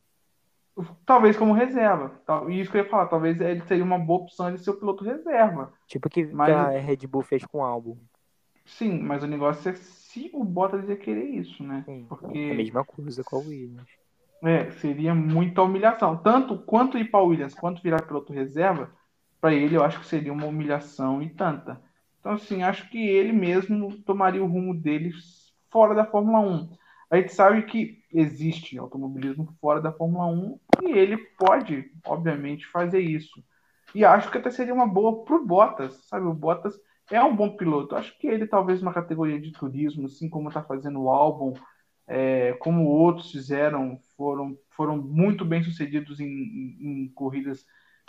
Talvez 1.06 1.36
como 1.36 1.54
reserva. 1.54 2.12
E 2.49 2.60
isso 2.60 2.70
que 2.72 2.78
eu 2.78 2.84
ia 2.84 2.90
falar, 2.90 3.08
talvez 3.08 3.40
ele 3.41 3.62
seria 3.62 3.84
uma 3.84 3.98
boa 3.98 4.22
opção 4.24 4.54
de 4.54 4.60
ser 4.64 4.70
o 4.72 4.78
piloto 4.78 5.04
reserva. 5.04 5.74
Tipo 5.88 6.10
que 6.10 6.26
Mas- 6.26 6.54
a 6.54 6.70
Red 6.70 7.08
Bull 7.08 7.24
fez 7.24 7.44
com 7.45 7.60
o 7.60 7.64
álbum. 7.64 7.98
Sim, 8.66 8.99
mas 9.02 9.24
o 9.24 9.28
negócio 9.28 9.70
é 9.70 9.74
se 9.76 10.30
o 10.34 10.44
Bottas 10.44 10.88
ia 10.90 10.95
querer 10.98 11.26
isso, 11.26 11.64
né? 11.64 11.84
Sim, 11.86 12.06
Porque 12.10 12.38
É 12.38 12.52
a 12.52 12.56
mesma 12.56 12.84
coisa 12.84 13.24
com 13.24 13.38
o 13.38 13.48
Williams. 13.48 13.88
é, 14.44 14.70
seria 14.72 15.16
muita 15.16 15.64
humilhação. 15.64 16.18
Tanto 16.18 16.58
quanto 16.60 16.98
ir 16.98 17.10
para 17.10 17.24
Williams, 17.24 17.54
quanto 17.56 17.82
virar 17.82 18.02
piloto 18.04 18.34
reserva, 18.34 18.91
para 19.41 19.54
ele 19.54 19.76
eu 19.78 19.84
acho 19.84 19.99
que 19.99 20.06
seria 20.06 20.34
uma 20.34 20.45
humilhação 20.45 21.22
e 21.24 21.30
tanta. 21.30 21.82
Então, 22.20 22.34
assim, 22.34 22.62
acho 22.62 22.90
que 22.90 22.98
ele 23.08 23.32
mesmo 23.32 23.98
tomaria 24.04 24.44
o 24.44 24.48
rumo 24.48 24.74
dele 24.76 25.12
fora 25.72 25.95
da 25.95 26.06
Fórmula 26.06 26.40
1. 26.40 26.70
A 27.10 27.16
gente 27.16 27.34
sabe 27.34 27.62
que 27.64 28.04
existe 28.14 28.78
automobilismo 28.78 29.48
fora 29.62 29.80
da 29.80 29.94
Fórmula 29.94 30.26
1 30.26 30.60
e 30.84 30.91
ele 30.91 31.18
pode, 31.38 31.91
obviamente, 32.06 32.66
fazer 32.68 32.99
isso. 32.99 33.44
E 33.95 34.06
acho 34.06 34.30
que 34.32 34.38
até 34.38 34.52
seria 34.52 34.74
uma 34.74 34.88
boa 34.88 35.24
pro 35.24 35.45
Bottas, 35.45 35.95
sabe? 36.08 36.26
O 36.26 36.34
Bottas 36.34 36.80
é 37.12 37.22
um 37.24 37.36
bom 37.36 37.56
piloto. 37.56 37.95
Acho 37.95 38.18
que 38.20 38.28
ele 38.28 38.48
talvez 38.48 38.82
uma 38.82 38.94
categoria 38.94 39.40
de 39.40 39.52
turismo, 39.54 40.06
assim 40.08 40.30
como 40.30 40.49
está 40.49 40.64
fazendo 40.64 41.02
o 41.02 41.10
álbum, 41.10 41.54
é, 42.08 42.54
como 42.54 42.86
outros 42.86 43.32
fizeram, 43.32 43.99
foram, 44.18 44.58
foram 44.72 44.98
muito 44.98 45.45
bem 45.45 45.64
sucedidos 45.64 46.20
em, 46.20 46.26
em- 46.28 47.04
em 47.06 47.10
corridas 47.14 47.66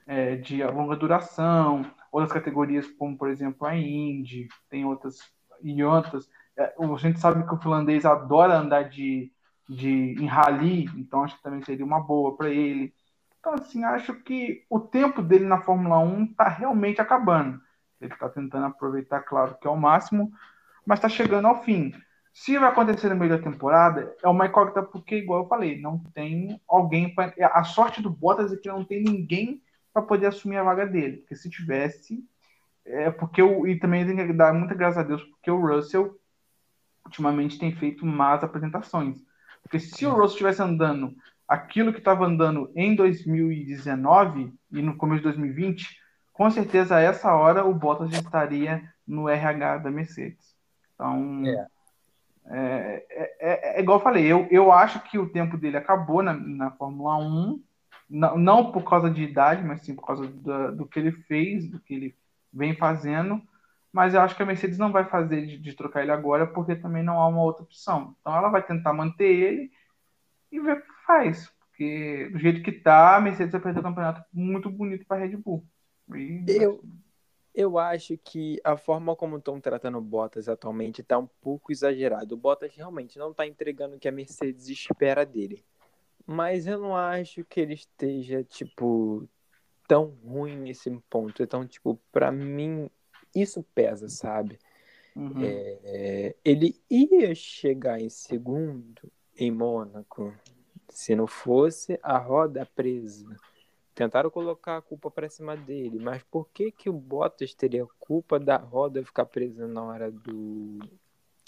é, 0.06 0.36
de 0.36 0.62
longa 0.64 0.96
duração, 0.96 1.82
outras 2.12 2.32
categorias, 2.32 2.86
como 2.98 3.16
por 3.16 3.28
exemplo 3.28 3.66
a 3.66 3.76
Indy, 3.76 4.48
tem 4.68 4.84
outras 4.84 5.18
e 5.62 5.82
outras. 5.84 6.28
É, 6.56 6.74
a 6.78 6.96
gente 6.96 7.20
sabe 7.20 7.46
que 7.46 7.54
o 7.54 7.58
finlandês 7.60 8.04
adora 8.04 8.58
andar 8.58 8.84
de, 8.88 9.32
de, 9.68 10.14
em 10.20 10.26
rally, 10.26 10.86
então 10.96 11.24
acho 11.24 11.36
que 11.36 11.42
também 11.42 11.62
seria 11.62 11.84
uma 11.84 12.00
boa 12.00 12.36
para 12.36 12.48
ele. 12.48 12.94
Então, 13.38 13.54
assim, 13.54 13.84
acho 13.84 14.14
que 14.14 14.64
o 14.68 14.80
tempo 14.80 15.22
dele 15.22 15.44
na 15.44 15.60
Fórmula 15.60 15.98
1 15.98 16.24
está 16.24 16.48
realmente 16.48 17.00
acabando. 17.00 17.60
Ele 18.00 18.12
está 18.12 18.28
tentando 18.28 18.66
aproveitar, 18.66 19.20
claro, 19.20 19.56
que 19.60 19.66
é 19.66 19.70
o 19.70 19.76
máximo, 19.76 20.32
mas 20.86 20.98
está 20.98 21.08
chegando 21.08 21.46
ao 21.46 21.62
fim. 21.62 21.92
Se 22.32 22.58
vai 22.58 22.68
acontecer 22.68 23.08
no 23.08 23.16
meio 23.16 23.36
da 23.36 23.42
temporada, 23.42 24.14
é 24.22 24.28
uma 24.28 24.46
incógnita, 24.46 24.82
porque, 24.82 25.16
igual 25.16 25.42
eu 25.42 25.48
falei, 25.48 25.80
não 25.80 25.98
tem 26.14 26.60
alguém. 26.68 27.12
Pra... 27.14 27.32
A 27.52 27.64
sorte 27.64 28.00
do 28.00 28.10
Bottas 28.10 28.52
é 28.52 28.56
que 28.56 28.68
não 28.68 28.84
tem 28.84 29.02
ninguém 29.02 29.62
para 29.92 30.02
poder 30.02 30.26
assumir 30.26 30.56
a 30.56 30.62
vaga 30.62 30.86
dele. 30.86 31.18
Porque 31.18 31.34
se 31.34 31.50
tivesse. 31.50 32.24
É 32.84 33.10
porque 33.10 33.42
o... 33.42 33.66
E 33.66 33.78
também 33.78 34.06
tem 34.06 34.16
que 34.16 34.32
dar 34.32 34.54
muita 34.54 34.74
graças 34.74 34.98
a 34.98 35.02
Deus, 35.02 35.22
porque 35.24 35.50
o 35.50 35.60
Russell 35.60 36.16
ultimamente 37.04 37.58
tem 37.58 37.74
feito 37.74 38.06
más 38.06 38.44
apresentações. 38.44 39.27
Porque 39.68 39.78
se 39.78 40.06
o 40.06 40.10
Russell 40.10 40.26
estivesse 40.28 40.62
andando 40.62 41.14
aquilo 41.46 41.92
que 41.92 41.98
estava 41.98 42.24
andando 42.24 42.70
em 42.74 42.94
2019 42.94 44.50
e 44.72 44.80
no 44.82 44.96
começo 44.96 45.18
de 45.18 45.24
2020, 45.24 45.86
com 46.32 46.50
certeza 46.50 46.96
a 46.96 47.00
essa 47.00 47.34
hora 47.34 47.66
o 47.66 47.74
Bottas 47.74 48.10
já 48.10 48.18
estaria 48.18 48.82
no 49.06 49.28
RH 49.28 49.78
da 49.78 49.90
Mercedes. 49.90 50.56
Então, 50.94 51.42
É. 51.46 51.66
é, 52.46 53.06
é, 53.10 53.36
é- 53.40 53.78
é 53.78 53.80
igual 53.80 53.98
eu 53.98 54.02
falei, 54.02 54.24
eu, 54.24 54.46
eu 54.50 54.72
acho 54.72 55.00
que 55.00 55.18
o 55.18 55.28
tempo 55.28 55.58
dele 55.58 55.76
acabou 55.76 56.22
na, 56.22 56.32
na 56.32 56.70
Fórmula 56.70 57.18
1, 57.18 57.62
não, 58.08 58.38
não 58.38 58.72
por 58.72 58.88
causa 58.88 59.10
de 59.10 59.22
idade, 59.22 59.62
mas 59.62 59.82
sim 59.82 59.94
por 59.94 60.06
causa 60.06 60.26
do, 60.26 60.76
do 60.76 60.86
que 60.86 60.98
ele 60.98 61.12
fez, 61.12 61.68
do 61.68 61.78
que 61.78 61.94
ele 61.94 62.14
vem 62.50 62.74
fazendo. 62.74 63.42
Mas 63.92 64.14
eu 64.14 64.20
acho 64.20 64.36
que 64.36 64.42
a 64.42 64.46
Mercedes 64.46 64.78
não 64.78 64.92
vai 64.92 65.04
fazer 65.08 65.46
de, 65.46 65.58
de 65.58 65.74
trocar 65.74 66.02
ele 66.02 66.12
agora, 66.12 66.46
porque 66.46 66.76
também 66.76 67.02
não 67.02 67.18
há 67.20 67.26
uma 67.28 67.42
outra 67.42 67.62
opção. 67.64 68.16
Então 68.20 68.36
ela 68.36 68.50
vai 68.50 68.64
tentar 68.64 68.92
manter 68.92 69.24
ele 69.28 69.70
e 70.52 70.60
ver 70.60 70.78
o 70.78 70.82
que 70.82 70.92
faz. 71.06 71.48
Porque 71.70 72.28
do 72.32 72.38
jeito 72.38 72.62
que 72.62 72.72
tá, 72.72 73.16
a 73.16 73.20
Mercedes 73.20 73.52
vai 73.52 73.60
perder 73.60 73.80
o 73.80 73.82
campeonato 73.82 74.24
muito 74.32 74.70
bonito 74.70 75.06
para 75.06 75.24
Red 75.24 75.36
Bull. 75.36 75.66
E- 76.46 76.56
Eu, 76.62 76.82
eu 77.54 77.78
acho 77.78 78.16
que 78.18 78.60
a 78.64 78.76
forma 78.76 79.16
como 79.16 79.38
estão 79.38 79.60
tratando 79.60 79.98
o 79.98 80.02
Bottas 80.02 80.48
atualmente 80.48 81.00
está 81.00 81.18
um 81.18 81.26
pouco 81.40 81.72
exagerado. 81.72 82.34
O 82.34 82.38
Bottas 82.38 82.74
realmente 82.74 83.18
não 83.18 83.30
está 83.32 83.46
entregando 83.46 83.96
o 83.96 83.98
que 83.98 84.08
a 84.08 84.12
Mercedes 84.12 84.68
espera 84.68 85.24
dele. 85.26 85.64
Mas 86.26 86.66
eu 86.66 86.78
não 86.78 86.96
acho 86.96 87.44
que 87.44 87.60
ele 87.60 87.74
esteja, 87.74 88.44
tipo, 88.44 89.28
tão 89.88 90.06
ruim 90.24 90.56
nesse 90.58 90.90
ponto. 91.10 91.42
Então, 91.42 91.66
tipo, 91.66 92.00
pra 92.12 92.32
mim, 92.32 92.90
isso 93.34 93.62
pesa, 93.74 94.08
sabe? 94.08 94.58
Uhum. 95.14 95.42
É, 95.42 96.36
ele 96.44 96.80
ia 96.90 97.34
chegar 97.34 98.00
em 98.00 98.08
segundo 98.08 99.10
em 99.36 99.50
Mônaco 99.50 100.34
se 100.88 101.14
não 101.14 101.26
fosse 101.26 101.98
a 102.02 102.18
roda 102.18 102.66
presa. 102.66 103.36
Tentaram 103.94 104.30
colocar 104.30 104.76
a 104.76 104.82
culpa 104.82 105.10
pra 105.10 105.28
cima 105.28 105.56
dele, 105.56 105.98
mas 105.98 106.22
por 106.22 106.48
que 106.50 106.70
que 106.70 106.88
o 106.88 106.92
Bottas 106.92 107.52
teria 107.52 107.84
culpa 107.98 108.38
da 108.38 108.56
roda 108.56 109.04
ficar 109.04 109.26
presa 109.26 109.66
na 109.66 109.82
hora 109.82 110.10
do, 110.10 110.78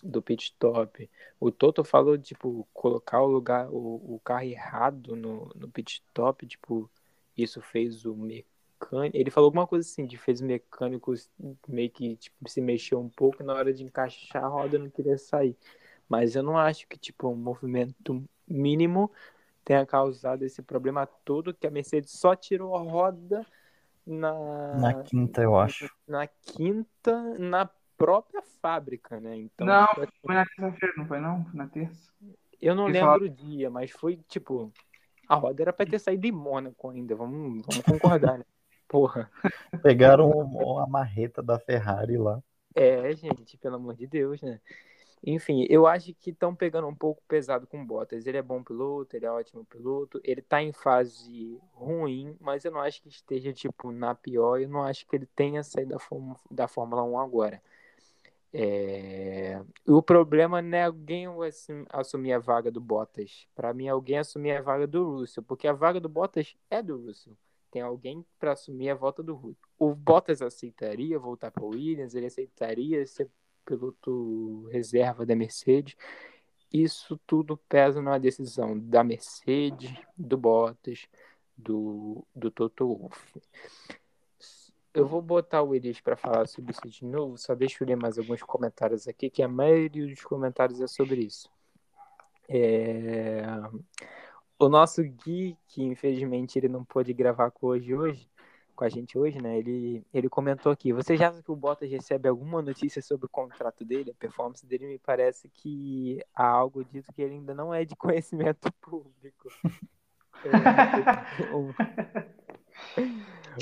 do 0.03 0.21
pit 0.21 0.45
stop? 0.45 1.09
O 1.39 1.53
Toto 1.53 1.85
falou, 1.85 2.19
tipo, 2.19 2.67
colocar 2.75 3.23
o 3.23 3.27
lugar, 3.27 3.71
o, 3.71 4.15
o 4.15 4.21
carro 4.25 4.45
errado 4.45 5.15
no, 5.15 5.51
no 5.55 5.69
pit 5.69 6.03
stop, 6.09 6.45
tipo, 6.45 6.91
isso 7.37 7.61
fez 7.61 8.05
o 8.05 8.17
mecânico. 8.81 9.17
Ele 9.17 9.31
falou 9.31 9.49
alguma 9.49 9.67
coisa 9.67 9.87
assim, 9.87 10.07
de 10.07 10.17
fez 10.17 10.41
mecânicos 10.41 11.31
meio 11.69 11.91
que 11.91 12.17
tipo, 12.17 12.49
se 12.49 12.61
mexeu 12.61 13.01
um 13.01 13.09
pouco 13.09 13.43
na 13.45 13.55
hora 13.55 13.73
de 13.73 13.85
encaixar 13.85 14.45
a 14.45 14.49
roda 14.49 14.79
não 14.79 14.89
queria 14.89 15.19
sair. 15.19 15.57
Mas 16.09 16.35
eu 16.35 16.43
não 16.43 16.57
acho 16.57 16.89
que 16.89 16.99
tipo 16.99 17.29
um 17.29 17.37
movimento 17.37 18.25
mínimo 18.49 19.11
tenha 19.65 19.85
causado 19.87 20.45
esse 20.45 20.63
problema 20.63 21.07
todo 21.07 21.55
que 21.55 21.67
a 21.67 21.71
Mercedes 21.71 22.13
só 22.13 22.35
tirou 22.35 22.75
a 22.75 22.81
roda 22.81 23.47
na, 24.07 24.77
na 24.77 25.03
quinta, 25.05 25.43
eu 25.43 25.57
acho. 25.57 25.89
Na 26.09 26.27
quinta, 26.27 27.39
na 27.39 27.71
própria 27.97 28.43
fábrica, 28.61 29.21
né? 29.21 29.37
Então, 29.37 29.67
não, 29.67 29.87
tipo, 29.87 30.01
assim, 30.01 30.11
foi 30.25 30.35
na 30.35 30.45
terça-feira, 30.47 30.95
não 30.97 31.07
foi 31.07 31.21
não? 31.21 31.45
Foi 31.45 31.55
na 31.55 31.67
terça? 31.69 32.13
Eu 32.61 32.75
não 32.75 32.87
lembro 32.87 33.25
o 33.25 33.29
dia, 33.29 33.71
mas 33.71 33.91
foi 33.91 34.17
tipo. 34.29 34.73
A 35.29 35.37
roda 35.37 35.63
era 35.63 35.73
pra 35.73 35.87
ter 35.87 36.01
saído 36.01 36.23
de 36.23 36.33
Mônaco 36.33 36.91
ainda, 36.91 37.15
vamos, 37.15 37.65
vamos 37.65 37.85
concordar, 37.85 38.39
né? 38.39 38.45
Porra. 38.91 39.31
Pegaram 39.85 40.29
uma 40.29 40.85
marreta 40.85 41.41
da 41.41 41.61
Ferrari 41.61 42.19
lá. 42.19 42.43
É, 42.75 43.15
gente, 43.15 43.57
pelo 43.57 43.77
amor 43.77 43.95
de 43.95 44.05
Deus, 44.05 44.43
né? 44.43 44.61
Enfim, 45.25 45.65
eu 45.71 45.87
acho 45.87 46.13
que 46.15 46.31
estão 46.31 46.57
pegando 46.57 46.89
um 46.89 46.95
pouco 46.95 47.23
pesado 47.29 47.69
com 47.69 47.81
o 47.81 47.87
Bottas. 47.87 48.27
Ele 48.27 48.39
é 48.39 48.43
bom 48.43 48.65
piloto, 48.65 49.15
ele 49.15 49.27
é 49.27 49.31
ótimo 49.31 49.65
piloto, 49.65 50.21
ele 50.25 50.43
tá 50.43 50.61
em 50.61 50.73
fase 50.73 51.57
ruim, 51.73 52.37
mas 52.41 52.65
eu 52.65 52.73
não 52.73 52.81
acho 52.81 53.01
que 53.01 53.09
esteja, 53.09 53.53
tipo, 53.53 53.93
na 53.93 54.13
pior. 54.13 54.61
Eu 54.61 54.69
não 54.69 54.83
acho 54.83 55.07
que 55.07 55.15
ele 55.15 55.27
tenha 55.37 55.63
saído 55.63 55.91
da, 55.91 55.99
da 56.51 56.67
Fórmula 56.67 57.05
1 57.05 57.19
agora. 57.21 57.63
É... 58.53 59.63
O 59.87 60.03
problema 60.03 60.61
não 60.61 60.77
é 60.77 60.85
alguém 60.85 61.27
assumir 61.91 62.33
a 62.33 62.41
vaga 62.41 62.73
do 62.73 62.81
Bottas. 62.81 63.47
Para 63.55 63.73
mim, 63.73 63.87
é 63.87 63.91
alguém 63.91 64.19
assumir 64.19 64.51
a 64.57 64.63
vaga 64.63 64.87
do 64.89 65.19
Russell, 65.19 65.45
porque 65.45 65.69
a 65.69 65.73
vaga 65.73 66.01
do 66.01 66.09
Bottas 66.09 66.57
é 66.69 66.83
do 66.83 67.07
Russell. 67.07 67.37
Tem 67.71 67.83
alguém 67.83 68.25
para 68.39 68.53
assumir 68.53 68.91
a 68.91 68.95
volta 68.95 69.23
do 69.23 69.35
Russell. 69.35 69.69
O 69.79 69.95
Bottas 69.95 70.43
aceitaria 70.43 71.19
voltar 71.19 71.51
para 71.51 71.65
o 71.65 71.69
Williams, 71.69 72.15
ele 72.15 72.27
aceitaria 72.27 73.07
ser 73.07 73.31
piloto 73.65 74.69
reserva 74.71 75.25
da 75.25 75.37
Mercedes. 75.37 75.97
Isso 76.73 77.19
tudo 77.27 77.57
pesa 77.69 78.01
na 78.01 78.19
decisão 78.19 78.79
da 78.79 79.03
Mercedes, 79.03 79.93
do 80.17 80.37
Bottas, 80.37 81.09
do, 81.57 82.25
do 82.35 82.51
Toto 82.51 82.87
Wolff. 82.87 83.41
Eu 84.93 85.07
vou 85.07 85.23
botar 85.23 85.63
o 85.63 85.75
Elias 85.75 86.01
para 86.01 86.17
falar 86.17 86.49
sobre 86.49 86.73
isso 86.73 86.89
de 86.89 87.05
novo, 87.05 87.39
só 87.39 87.55
deixa 87.55 87.83
eu 87.83 87.89
ler 87.89 87.97
mais 87.97 88.19
alguns 88.19 88.43
comentários 88.43 89.07
aqui, 89.07 89.31
que 89.31 89.43
a 89.43 89.49
maioria 89.49 90.07
dos 90.07 90.23
comentários 90.25 90.81
é 90.81 90.87
sobre 90.89 91.21
isso. 91.23 91.49
É... 92.49 93.43
O 94.61 94.69
nosso 94.69 95.03
Gui, 95.03 95.57
que 95.69 95.83
infelizmente 95.83 96.59
ele 96.59 96.69
não 96.69 96.85
pôde 96.85 97.15
gravar 97.15 97.51
com 97.51 97.69
hoje 97.69 97.95
hoje, 97.95 98.31
com 98.77 98.85
a 98.85 98.91
gente 98.91 99.17
hoje, 99.17 99.41
né? 99.41 99.57
Ele, 99.59 100.05
ele 100.13 100.29
comentou 100.29 100.71
aqui: 100.71 100.93
Você 100.93 101.17
já 101.17 101.33
que 101.33 101.51
o 101.51 101.57
Bottas 101.57 101.91
recebe 101.91 102.29
alguma 102.29 102.61
notícia 102.61 103.01
sobre 103.01 103.25
o 103.25 103.29
contrato 103.31 103.87
dele? 103.87 104.11
A 104.11 104.15
performance 104.15 104.67
dele 104.67 104.87
me 104.87 104.99
parece 104.99 105.49
que 105.49 106.23
há 106.35 106.47
algo 106.47 106.85
dito 106.85 107.11
que 107.11 107.23
ele 107.23 107.37
ainda 107.37 107.55
não 107.55 107.73
é 107.73 107.87
de 107.87 107.97
conhecimento 107.97 108.71
público. 108.83 109.49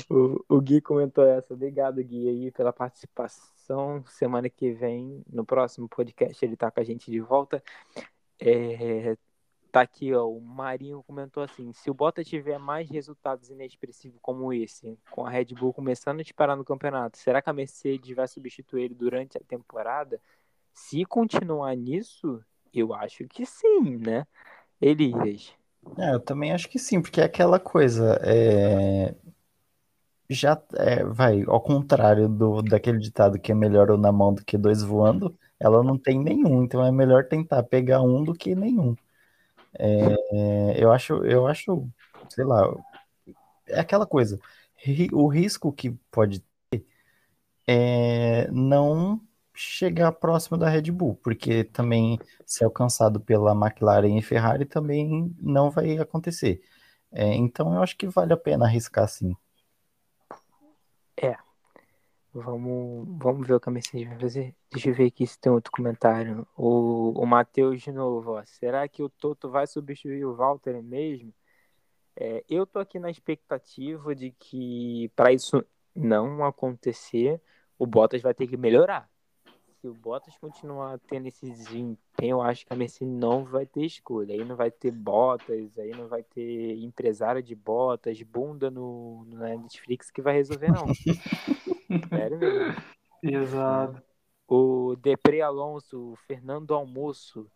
o, 0.09 0.43
o 0.49 0.59
Gui 0.59 0.81
comentou 0.81 1.23
essa. 1.23 1.53
Obrigado, 1.53 2.03
Gui, 2.03 2.27
aí, 2.27 2.51
pela 2.51 2.73
participação. 2.73 4.03
Semana 4.05 4.49
que 4.49 4.73
vem, 4.73 5.23
no 5.31 5.45
próximo 5.45 5.87
podcast, 5.87 6.43
ele 6.43 6.57
tá 6.57 6.69
com 6.69 6.81
a 6.81 6.83
gente 6.83 7.09
de 7.09 7.21
volta. 7.21 7.63
É, 8.37 9.15
Tá 9.71 9.81
aqui, 9.81 10.13
ó, 10.15 10.27
o 10.27 10.41
Marinho 10.41 11.03
comentou 11.03 11.43
assim: 11.43 11.71
se 11.73 11.91
o 11.91 11.93
Bottas 11.93 12.27
tiver 12.27 12.57
mais 12.57 12.89
resultados 12.89 13.49
inexpressivos 13.49 14.17
como 14.19 14.51
esse, 14.51 14.97
com 15.11 15.25
a 15.25 15.29
Red 15.29 15.53
Bull 15.53 15.73
começando 15.73 16.19
a 16.19 16.23
disparar 16.23 16.57
no 16.57 16.65
campeonato, 16.65 17.19
será 17.19 17.39
que 17.39 17.49
a 17.49 17.53
Mercedes 17.53 18.15
vai 18.15 18.27
substituir 18.27 18.85
ele 18.85 18.95
durante 18.95 19.37
a 19.37 19.41
temporada? 19.41 20.19
Se 20.73 21.05
continuar 21.05 21.75
nisso, 21.75 22.43
eu 22.73 22.93
acho 22.95 23.27
que 23.27 23.45
sim, 23.45 23.97
né? 23.97 24.25
Elias. 24.81 25.53
É, 25.97 26.13
eu 26.13 26.19
também 26.19 26.51
acho 26.51 26.67
que 26.67 26.79
sim, 26.79 27.01
porque 27.01 27.21
é 27.21 27.25
aquela 27.25 27.59
coisa. 27.59 28.19
É... 28.23 29.13
Já 30.31 30.61
é, 30.75 31.03
vai, 31.03 31.43
ao 31.47 31.59
contrário 31.61 32.27
do 32.29 32.61
daquele 32.61 32.99
ditado 32.99 33.39
que 33.39 33.51
é 33.51 33.55
melhor 33.55 33.97
na 33.97 34.11
mão 34.11 34.33
do 34.33 34.45
que 34.45 34.57
dois 34.57 34.83
voando, 34.83 35.35
ela 35.59 35.83
não 35.83 35.97
tem 35.97 36.19
nenhum, 36.19 36.63
então 36.63 36.85
é 36.85 36.91
melhor 36.91 37.25
tentar 37.27 37.63
pegar 37.63 38.01
um 38.01 38.23
do 38.23 38.33
que 38.33 38.53
nenhum. 38.55 38.95
É, 39.77 40.83
eu 40.83 40.91
acho, 40.91 41.23
eu 41.25 41.47
acho, 41.47 41.87
sei 42.29 42.43
lá, 42.45 42.61
é 43.67 43.79
aquela 43.79 44.05
coisa. 44.05 44.39
O 45.13 45.27
risco 45.27 45.71
que 45.71 45.91
pode 46.11 46.39
ter 46.71 46.85
é 47.67 48.49
não 48.51 49.21
chegar 49.53 50.11
próximo 50.13 50.57
da 50.57 50.69
Red 50.69 50.91
Bull, 50.91 51.15
porque 51.15 51.63
também 51.65 52.19
ser 52.45 52.65
alcançado 52.65 53.19
pela 53.19 53.53
McLaren 53.53 54.17
e 54.17 54.21
Ferrari 54.21 54.65
também 54.65 55.35
não 55.39 55.69
vai 55.69 55.97
acontecer. 55.97 56.61
É, 57.11 57.35
então 57.35 57.73
eu 57.73 57.83
acho 57.83 57.97
que 57.97 58.07
vale 58.07 58.33
a 58.33 58.37
pena 58.37 58.65
arriscar 58.65 59.07
sim. 59.07 59.35
Vamos, 62.31 63.07
vamos 63.17 63.47
ver 63.47 63.55
o 63.55 63.59
que 63.59 63.69
a 63.69 63.71
Mercedes 63.71 64.07
vai 64.07 64.19
fazer. 64.19 64.55
Deixa 64.71 64.89
eu 64.89 64.93
ver 64.93 65.07
aqui 65.07 65.25
se 65.25 65.39
tem 65.39 65.51
outro 65.51 65.71
comentário. 65.71 66.47
O, 66.55 67.11
o 67.19 67.25
Matheus 67.25 67.81
de 67.81 67.91
novo, 67.91 68.33
ó. 68.33 68.43
Será 68.45 68.87
que 68.87 69.01
o 69.01 69.09
Toto 69.09 69.49
vai 69.49 69.65
substituir 69.65 70.25
o 70.25 70.35
Walter 70.35 70.81
mesmo? 70.83 71.33
É, 72.15 72.43
eu 72.47 72.67
tô 72.67 72.79
aqui 72.79 72.99
na 72.99 73.09
expectativa 73.09 74.13
de 74.13 74.31
que 74.31 75.11
para 75.15 75.31
isso 75.31 75.65
não 75.95 76.45
acontecer, 76.45 77.41
o 77.77 77.87
Bottas 77.87 78.21
vai 78.21 78.33
ter 78.33 78.45
que 78.45 78.57
melhorar. 78.57 79.09
Se 79.81 79.87
o 79.87 79.93
Bottas 79.93 80.37
continuar 80.37 80.99
tendo 81.07 81.27
esse 81.27 81.49
desempenho, 81.49 81.97
eu 82.35 82.41
acho 82.41 82.65
que 82.65 82.73
a 82.73 82.75
Mercedes 82.75 83.13
não 83.13 83.45
vai 83.45 83.65
ter 83.65 83.85
escolha. 83.85 84.35
Aí 84.35 84.43
não 84.43 84.55
vai 84.55 84.69
ter 84.69 84.91
Bottas, 84.91 85.79
aí 85.79 85.91
não 85.91 86.07
vai 86.07 86.21
ter 86.21 86.77
empresário 86.83 87.41
de 87.41 87.55
Bottas, 87.55 88.21
bunda 88.21 88.69
no, 88.69 89.23
no 89.25 89.37
Netflix 89.37 90.11
que 90.11 90.21
vai 90.21 90.33
resolver, 90.33 90.71
não. 90.71 90.85
Sério 92.09 92.37
mesmo. 92.37 92.75
Exato. 93.23 94.01
O 94.47 94.95
Depre 94.95 95.41
Alonso, 95.41 96.11
o 96.11 96.15
Fernando 96.15 96.73
Almoço, 96.73 97.49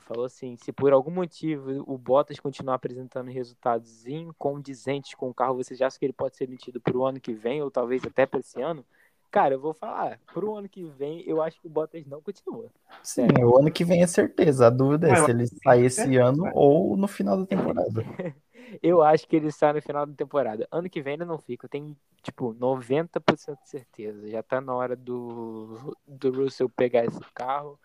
falou 0.00 0.24
assim: 0.24 0.56
se 0.56 0.72
por 0.72 0.92
algum 0.92 1.10
motivo 1.10 1.82
o 1.86 1.96
Bottas 1.96 2.40
continuar 2.40 2.74
apresentando 2.74 3.30
resultados 3.30 4.06
incondizentes 4.06 5.14
com 5.14 5.30
o 5.30 5.34
carro, 5.34 5.56
você 5.56 5.74
já 5.74 5.86
acha 5.86 5.98
que 5.98 6.04
ele 6.04 6.12
pode 6.12 6.36
ser 6.36 6.44
emitido 6.44 6.80
para 6.80 6.96
o 6.96 7.04
ano 7.04 7.20
que 7.20 7.32
vem, 7.32 7.62
ou 7.62 7.70
talvez 7.70 8.04
até 8.04 8.26
para 8.26 8.40
esse 8.40 8.60
ano? 8.60 8.84
Cara, 9.30 9.54
eu 9.54 9.60
vou 9.60 9.74
falar, 9.74 10.18
para 10.32 10.44
o 10.44 10.56
ano 10.56 10.68
que 10.68 10.84
vem, 10.84 11.22
eu 11.26 11.42
acho 11.42 11.60
que 11.60 11.66
o 11.66 11.70
Bottas 11.70 12.06
não 12.06 12.20
continua. 12.22 12.70
Sim, 13.02 13.26
Sério. 13.28 13.48
o 13.48 13.58
ano 13.58 13.70
que 13.70 13.84
vem 13.84 14.02
é 14.02 14.06
certeza. 14.06 14.66
A 14.66 14.70
dúvida 14.70 15.10
é 15.10 15.16
se 15.16 15.30
ele 15.30 15.46
sai 15.46 15.84
esse 15.84 16.16
ano 16.16 16.50
ou 16.54 16.96
no 16.96 17.06
final 17.06 17.36
da 17.36 17.46
temporada. 17.46 18.02
Eu 18.82 19.02
acho 19.02 19.28
que 19.28 19.36
ele 19.36 19.52
sai 19.52 19.74
no 19.74 19.82
final 19.82 20.06
da 20.06 20.14
temporada. 20.14 20.66
Ano 20.70 20.90
que 20.90 21.00
vem 21.00 21.14
ele 21.14 21.24
não 21.24 21.38
fica. 21.38 21.66
Eu 21.66 21.70
tenho, 21.70 21.96
tipo, 22.22 22.52
90% 22.54 23.62
de 23.62 23.68
certeza. 23.68 24.28
Já 24.28 24.42
tá 24.42 24.60
na 24.60 24.74
hora 24.74 24.96
do, 24.96 25.96
do 26.06 26.32
Russell 26.32 26.68
pegar 26.68 27.04
esse 27.04 27.20
carro 27.32 27.78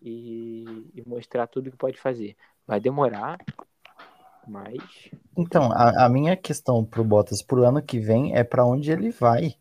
e, 0.00 0.90
e 0.94 1.02
mostrar 1.06 1.46
tudo 1.46 1.70
que 1.70 1.76
pode 1.76 1.98
fazer. 1.98 2.36
Vai 2.66 2.80
demorar, 2.80 3.38
mas. 4.46 5.10
Então, 5.36 5.70
a, 5.72 6.06
a 6.06 6.08
minha 6.08 6.36
questão 6.36 6.84
pro 6.84 7.04
Bottas 7.04 7.42
pro 7.42 7.64
ano 7.64 7.82
que 7.82 7.98
vem 7.98 8.34
é 8.34 8.42
para 8.42 8.64
onde 8.64 8.90
ele 8.90 9.10
vai. 9.10 9.56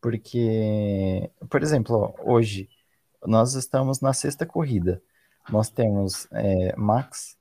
Porque, 0.00 1.30
por 1.48 1.62
exemplo, 1.62 2.14
hoje 2.24 2.68
nós 3.26 3.54
estamos 3.54 4.00
na 4.00 4.12
sexta 4.12 4.46
corrida. 4.46 5.02
Nós 5.50 5.70
temos 5.70 6.26
é, 6.32 6.74
Max, 6.76 7.36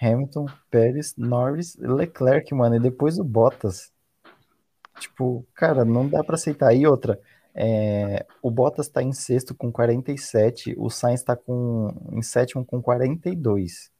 Hamilton, 0.00 0.46
Pérez, 0.70 1.14
Norris, 1.16 1.76
Leclerc, 1.76 2.52
mano, 2.54 2.76
e 2.76 2.80
depois 2.80 3.18
o 3.18 3.24
Bottas. 3.24 3.92
Tipo, 4.98 5.46
cara, 5.54 5.84
não 5.84 6.08
dá 6.08 6.24
para 6.24 6.34
aceitar. 6.34 6.74
E 6.74 6.86
outra, 6.86 7.20
é, 7.54 8.26
o 8.42 8.50
Bottas 8.50 8.88
tá 8.88 9.02
em 9.02 9.12
sexto 9.12 9.54
com 9.54 9.70
47, 9.70 10.74
o 10.78 10.88
Sainz 10.90 11.22
tá 11.22 11.36
com, 11.36 11.94
em 12.12 12.22
sétimo 12.22 12.64
com 12.64 12.82
42. 12.82 13.90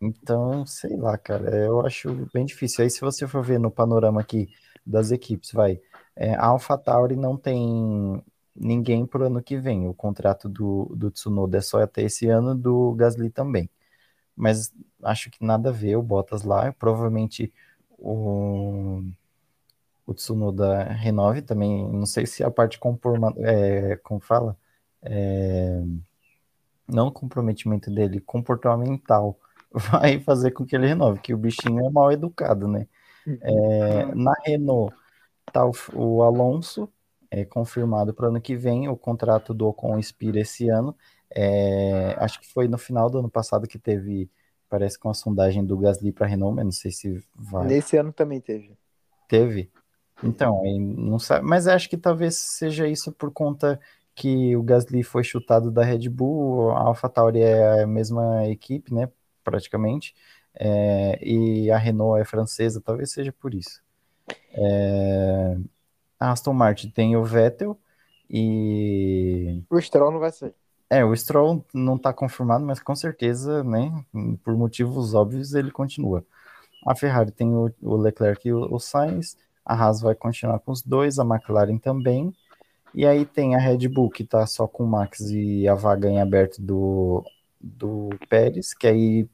Então, 0.00 0.66
sei 0.66 0.96
lá, 0.96 1.16
cara, 1.16 1.56
eu 1.56 1.80
acho 1.86 2.28
bem 2.34 2.44
difícil. 2.44 2.82
Aí, 2.82 2.90
se 2.90 3.00
você 3.00 3.26
for 3.26 3.42
ver 3.42 3.60
no 3.60 3.70
panorama 3.70 4.20
aqui 4.20 4.48
das 4.84 5.12
equipes, 5.12 5.52
vai. 5.52 5.80
É, 6.16 6.34
a 6.34 6.46
AlphaTauri 6.46 7.16
não 7.16 7.36
tem 7.36 8.22
ninguém 8.54 9.06
pro 9.06 9.24
ano 9.26 9.42
que 9.42 9.56
vem. 9.58 9.88
O 9.88 9.94
contrato 9.94 10.48
do, 10.48 10.92
do 10.96 11.10
Tsunoda 11.10 11.58
é 11.58 11.60
só 11.60 11.82
até 11.82 12.02
esse 12.02 12.28
ano, 12.28 12.54
do 12.54 12.92
Gasly 12.94 13.30
também 13.30 13.70
mas 14.36 14.72
acho 15.02 15.30
que 15.30 15.44
nada 15.44 15.68
a 15.70 15.72
ver 15.72 15.96
o 15.96 16.02
Bottas 16.02 16.42
lá. 16.42 16.72
Provavelmente 16.72 17.52
o, 17.98 19.02
o 20.06 20.14
Tsunoda 20.14 20.84
renove 20.84 21.42
também. 21.42 21.88
Não 21.88 22.06
sei 22.06 22.26
se 22.26 22.42
a 22.42 22.50
parte 22.50 22.78
comporma, 22.78 23.32
é, 23.38 23.96
como 23.96 24.20
fala, 24.20 24.56
é, 25.02 25.82
não 26.88 27.10
comprometimento 27.10 27.90
dele, 27.90 28.20
comportamental, 28.20 29.38
vai 29.72 30.20
fazer 30.20 30.52
com 30.52 30.64
que 30.64 30.76
ele 30.76 30.86
renove, 30.88 31.20
que 31.20 31.34
o 31.34 31.38
bichinho 31.38 31.86
é 31.86 31.90
mal 31.90 32.12
educado, 32.12 32.68
né? 32.68 32.86
É, 33.24 34.14
na 34.16 34.34
Renault 34.44 34.92
tá 35.52 35.66
o, 35.66 35.72
o 35.94 36.22
Alonso, 36.22 36.88
é 37.30 37.44
confirmado 37.44 38.12
para 38.12 38.26
o 38.26 38.28
ano 38.28 38.40
que 38.40 38.54
vem. 38.54 38.88
O 38.88 38.96
contrato 38.96 39.54
do 39.54 39.66
Ocon 39.66 39.98
expira 39.98 40.40
esse 40.40 40.68
ano. 40.68 40.94
É, 41.34 42.14
acho 42.18 42.40
que 42.40 42.52
foi 42.52 42.68
no 42.68 42.76
final 42.76 43.08
do 43.08 43.18
ano 43.18 43.30
passado 43.30 43.66
que 43.66 43.78
teve, 43.78 44.30
parece 44.68 44.98
com 44.98 45.08
a 45.08 45.14
sondagem 45.14 45.64
do 45.64 45.78
Gasly 45.78 46.12
para 46.12 46.26
Renault, 46.26 46.56
mas 46.56 46.64
não 46.64 46.72
sei 46.72 46.90
se 46.90 47.24
vai. 47.34 47.66
Nesse 47.66 47.96
ano 47.96 48.12
também 48.12 48.40
teve. 48.40 48.76
Teve? 49.28 49.70
Então, 50.22 50.62
não 50.78 51.18
sabe, 51.18 51.44
mas 51.44 51.66
acho 51.66 51.88
que 51.88 51.96
talvez 51.96 52.36
seja 52.36 52.86
isso 52.86 53.10
por 53.10 53.32
conta 53.32 53.80
que 54.14 54.54
o 54.54 54.62
Gasly 54.62 55.02
foi 55.02 55.24
chutado 55.24 55.70
da 55.70 55.82
Red 55.82 56.08
Bull, 56.08 56.70
a 56.70 56.82
AlphaTauri 56.82 57.40
é 57.40 57.82
a 57.82 57.86
mesma 57.86 58.46
equipe, 58.46 58.94
né, 58.94 59.08
praticamente, 59.42 60.14
é, 60.54 61.18
e 61.20 61.70
a 61.70 61.78
Renault 61.78 62.20
é 62.20 62.24
francesa, 62.24 62.80
talvez 62.80 63.10
seja 63.10 63.32
por 63.32 63.54
isso. 63.54 63.82
É, 64.54 65.56
a 66.18 66.32
Aston 66.32 66.52
Martin 66.52 66.90
tem 66.90 67.16
o 67.16 67.24
Vettel 67.24 67.78
e... 68.28 69.62
O 69.68 69.80
Stroll 69.80 70.12
não 70.12 70.20
vai 70.20 70.30
sair. 70.32 70.54
É, 70.88 71.04
o 71.04 71.16
Stroll 71.16 71.64
não 71.72 71.96
está 71.96 72.12
confirmado, 72.12 72.64
mas 72.64 72.78
com 72.78 72.94
certeza, 72.94 73.64
né, 73.64 74.04
por 74.44 74.54
motivos 74.56 75.14
óbvios, 75.14 75.54
ele 75.54 75.70
continua. 75.70 76.24
A 76.86 76.94
Ferrari 76.94 77.30
tem 77.30 77.48
o, 77.54 77.72
o 77.80 77.96
Leclerc 77.96 78.46
e 78.46 78.52
o, 78.52 78.74
o 78.74 78.78
Sainz, 78.78 79.38
a 79.64 79.74
Haas 79.74 80.00
vai 80.00 80.14
continuar 80.14 80.58
com 80.58 80.70
os 80.70 80.82
dois, 80.82 81.18
a 81.18 81.24
McLaren 81.24 81.78
também, 81.78 82.34
e 82.94 83.06
aí 83.06 83.24
tem 83.24 83.54
a 83.54 83.58
Red 83.58 83.88
Bull 83.88 84.10
que 84.10 84.22
tá 84.22 84.46
só 84.46 84.66
com 84.66 84.84
o 84.84 84.86
Max 84.86 85.20
e 85.30 85.66
a 85.66 85.74
vaga 85.74 86.10
em 86.10 86.20
aberto 86.20 86.60
do, 86.60 87.24
do 87.58 88.10
Pérez, 88.28 88.74
que 88.74 88.86
aí 88.86 89.26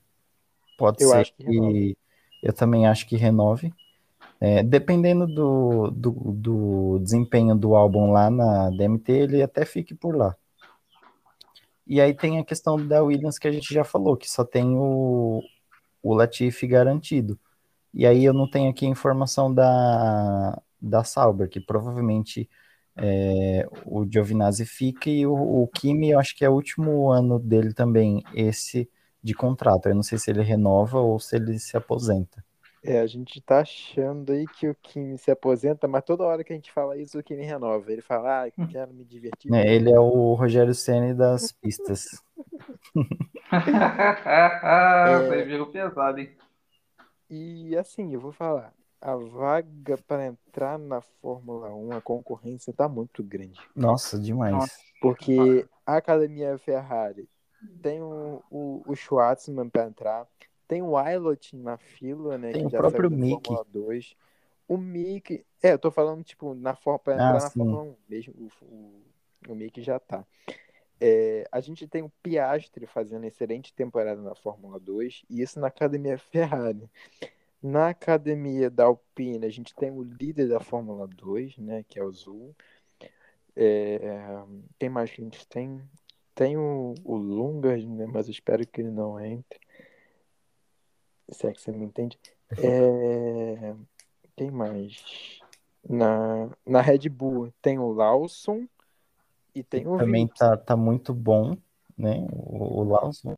pode 0.78 1.02
eu 1.02 1.08
ser 1.08 1.24
que, 1.36 1.44
que 1.44 1.98
eu 2.40 2.52
também 2.52 2.86
acho 2.86 3.06
que 3.06 3.16
renove. 3.16 3.74
É, 4.40 4.62
dependendo 4.62 5.26
do, 5.26 5.90
do, 5.90 6.10
do, 6.32 6.98
desempenho 7.00 7.56
do 7.56 7.74
álbum 7.74 8.12
lá 8.12 8.30
na 8.30 8.70
DMT, 8.70 9.12
ele 9.12 9.42
até 9.42 9.64
fique 9.64 9.94
por 9.94 10.16
lá. 10.16 10.36
E 11.86 12.00
aí 12.00 12.14
tem 12.14 12.38
a 12.38 12.44
questão 12.44 12.76
da 12.86 13.02
Williams 13.02 13.38
que 13.38 13.48
a 13.48 13.52
gente 13.52 13.72
já 13.72 13.82
falou, 13.82 14.16
que 14.16 14.30
só 14.30 14.44
tem 14.44 14.76
o, 14.76 15.42
o 16.02 16.14
Latifi 16.14 16.66
garantido. 16.66 17.38
E 17.92 18.06
aí 18.06 18.24
eu 18.24 18.32
não 18.34 18.48
tenho 18.48 18.70
aqui 18.70 18.86
a 18.86 18.88
informação 18.88 19.52
da, 19.52 20.60
da 20.80 21.02
Sauber, 21.04 21.48
que 21.48 21.60
provavelmente 21.60 22.48
é, 22.96 23.66
o 23.86 24.06
Giovinazzi 24.10 24.66
fica 24.66 25.10
e 25.10 25.26
o, 25.26 25.34
o 25.34 25.68
Kimi, 25.68 26.10
eu 26.10 26.18
acho 26.18 26.36
que 26.36 26.44
é 26.44 26.50
o 26.50 26.54
último 26.54 27.10
ano 27.10 27.38
dele 27.38 27.72
também, 27.72 28.22
esse 28.34 28.88
de 29.22 29.34
contrato. 29.34 29.88
Eu 29.88 29.94
não 29.94 30.02
sei 30.02 30.18
se 30.18 30.30
ele 30.30 30.42
renova 30.42 30.98
ou 31.00 31.18
se 31.18 31.36
ele 31.36 31.58
se 31.58 31.76
aposenta. 31.76 32.44
É, 32.84 33.00
a 33.00 33.06
gente 33.06 33.40
tá 33.40 33.60
achando 33.60 34.32
aí 34.32 34.46
que 34.46 34.68
o 34.68 34.74
Kimi 34.74 35.18
se 35.18 35.30
aposenta, 35.30 35.88
mas 35.88 36.04
toda 36.04 36.24
hora 36.24 36.44
que 36.44 36.52
a 36.52 36.56
gente 36.56 36.72
fala 36.72 36.96
isso, 36.96 37.18
o 37.18 37.22
Kimi 37.22 37.44
renova. 37.44 37.92
Ele 37.92 38.02
fala, 38.02 38.44
ah, 38.44 38.50
quero 38.70 38.92
me 38.94 39.04
divertir. 39.04 39.52
É, 39.52 39.74
ele 39.74 39.90
é 39.90 39.98
o 39.98 40.34
Rogério 40.34 40.74
Senna 40.74 41.14
das 41.14 41.52
pistas. 41.52 42.22
é... 43.52 45.26
Foi 45.28 45.66
pesado, 45.66 46.20
hein? 46.20 46.30
E 47.30 47.76
assim, 47.76 48.14
eu 48.14 48.20
vou 48.20 48.32
falar, 48.32 48.72
a 49.00 49.14
vaga 49.14 49.98
para 50.06 50.26
entrar 50.26 50.78
na 50.78 51.00
Fórmula 51.00 51.72
1, 51.74 51.92
a 51.92 52.00
concorrência 52.00 52.70
está 52.70 52.88
muito 52.88 53.22
grande. 53.22 53.60
Nossa, 53.74 54.18
demais. 54.18 54.70
Porque 55.00 55.66
a 55.86 55.96
Academia 55.96 56.58
Ferrari 56.58 57.28
tem 57.82 58.00
o, 58.00 58.42
o, 58.50 58.82
o 58.86 58.94
Schwartzman 58.94 59.68
para 59.68 59.86
entrar, 59.86 60.26
tem 60.68 60.82
o 60.82 60.96
Ailot 60.96 61.56
na 61.56 61.78
fila, 61.78 62.36
né? 62.36 62.52
Tem 62.52 62.66
o 62.66 62.70
próprio 62.70 63.10
Mickey. 63.10 63.54
Fórmula 63.54 63.66
O 64.68 64.76
Mickey. 64.76 65.44
É, 65.62 65.72
eu 65.72 65.78
tô 65.78 65.90
falando, 65.90 66.22
tipo, 66.22 66.54
na 66.54 66.76
para 66.98 67.14
entrar 67.14 67.30
ah, 67.30 67.32
na. 67.32 67.50
Fórmula 67.50 67.82
1 67.82 67.96
mesmo. 68.08 68.34
O, 68.36 68.64
o, 68.66 69.52
o 69.52 69.54
Mickey 69.54 69.82
já 69.82 69.98
tá. 69.98 70.24
É, 71.00 71.48
a 71.50 71.60
gente 71.60 71.86
tem 71.86 72.02
o 72.02 72.12
Piastri 72.22 72.86
fazendo 72.86 73.24
excelente 73.24 73.72
temporada 73.72 74.20
na 74.20 74.34
Fórmula 74.34 74.78
2, 74.78 75.24
e 75.30 75.40
isso 75.40 75.58
na 75.58 75.68
Academia 75.68 76.18
Ferrari. 76.18 76.88
Na 77.62 77.88
academia 77.88 78.70
da 78.70 78.84
Alpine, 78.84 79.46
a 79.46 79.50
gente 79.50 79.74
tem 79.74 79.90
o 79.90 80.02
líder 80.02 80.48
da 80.48 80.60
Fórmula 80.60 81.06
2, 81.08 81.58
né, 81.58 81.84
que 81.88 81.98
é 81.98 82.04
o 82.04 82.12
Zul. 82.12 82.54
É, 83.56 84.44
quem 84.78 84.88
mais 84.88 85.10
que 85.10 85.20
a 85.20 85.24
gente 85.24 85.46
tem? 85.48 85.80
Tem 86.34 86.56
o, 86.56 86.94
o 87.04 87.16
Lungas, 87.16 87.84
né, 87.84 88.06
mas 88.06 88.26
eu 88.28 88.32
espero 88.32 88.66
que 88.66 88.80
ele 88.80 88.90
não 88.90 89.18
entre. 89.18 89.58
Se 91.30 91.46
é 91.46 91.52
que 91.52 91.60
você 91.60 91.72
me 91.72 91.84
entende. 91.84 92.18
É, 92.50 93.74
quem 94.34 94.50
mais? 94.50 95.40
Na, 95.86 96.48
na 96.64 96.80
Red 96.80 97.10
Bull 97.10 97.52
tem 97.60 97.78
o 97.78 97.92
Lawson 97.92 98.66
e 99.54 99.62
tem 99.62 99.86
o 99.86 99.98
Também 99.98 100.26
tá, 100.26 100.56
tá 100.56 100.74
muito 100.74 101.12
bom, 101.12 101.56
né? 101.96 102.26
O, 102.32 102.80
o 102.80 102.84
Lawson. 102.84 103.34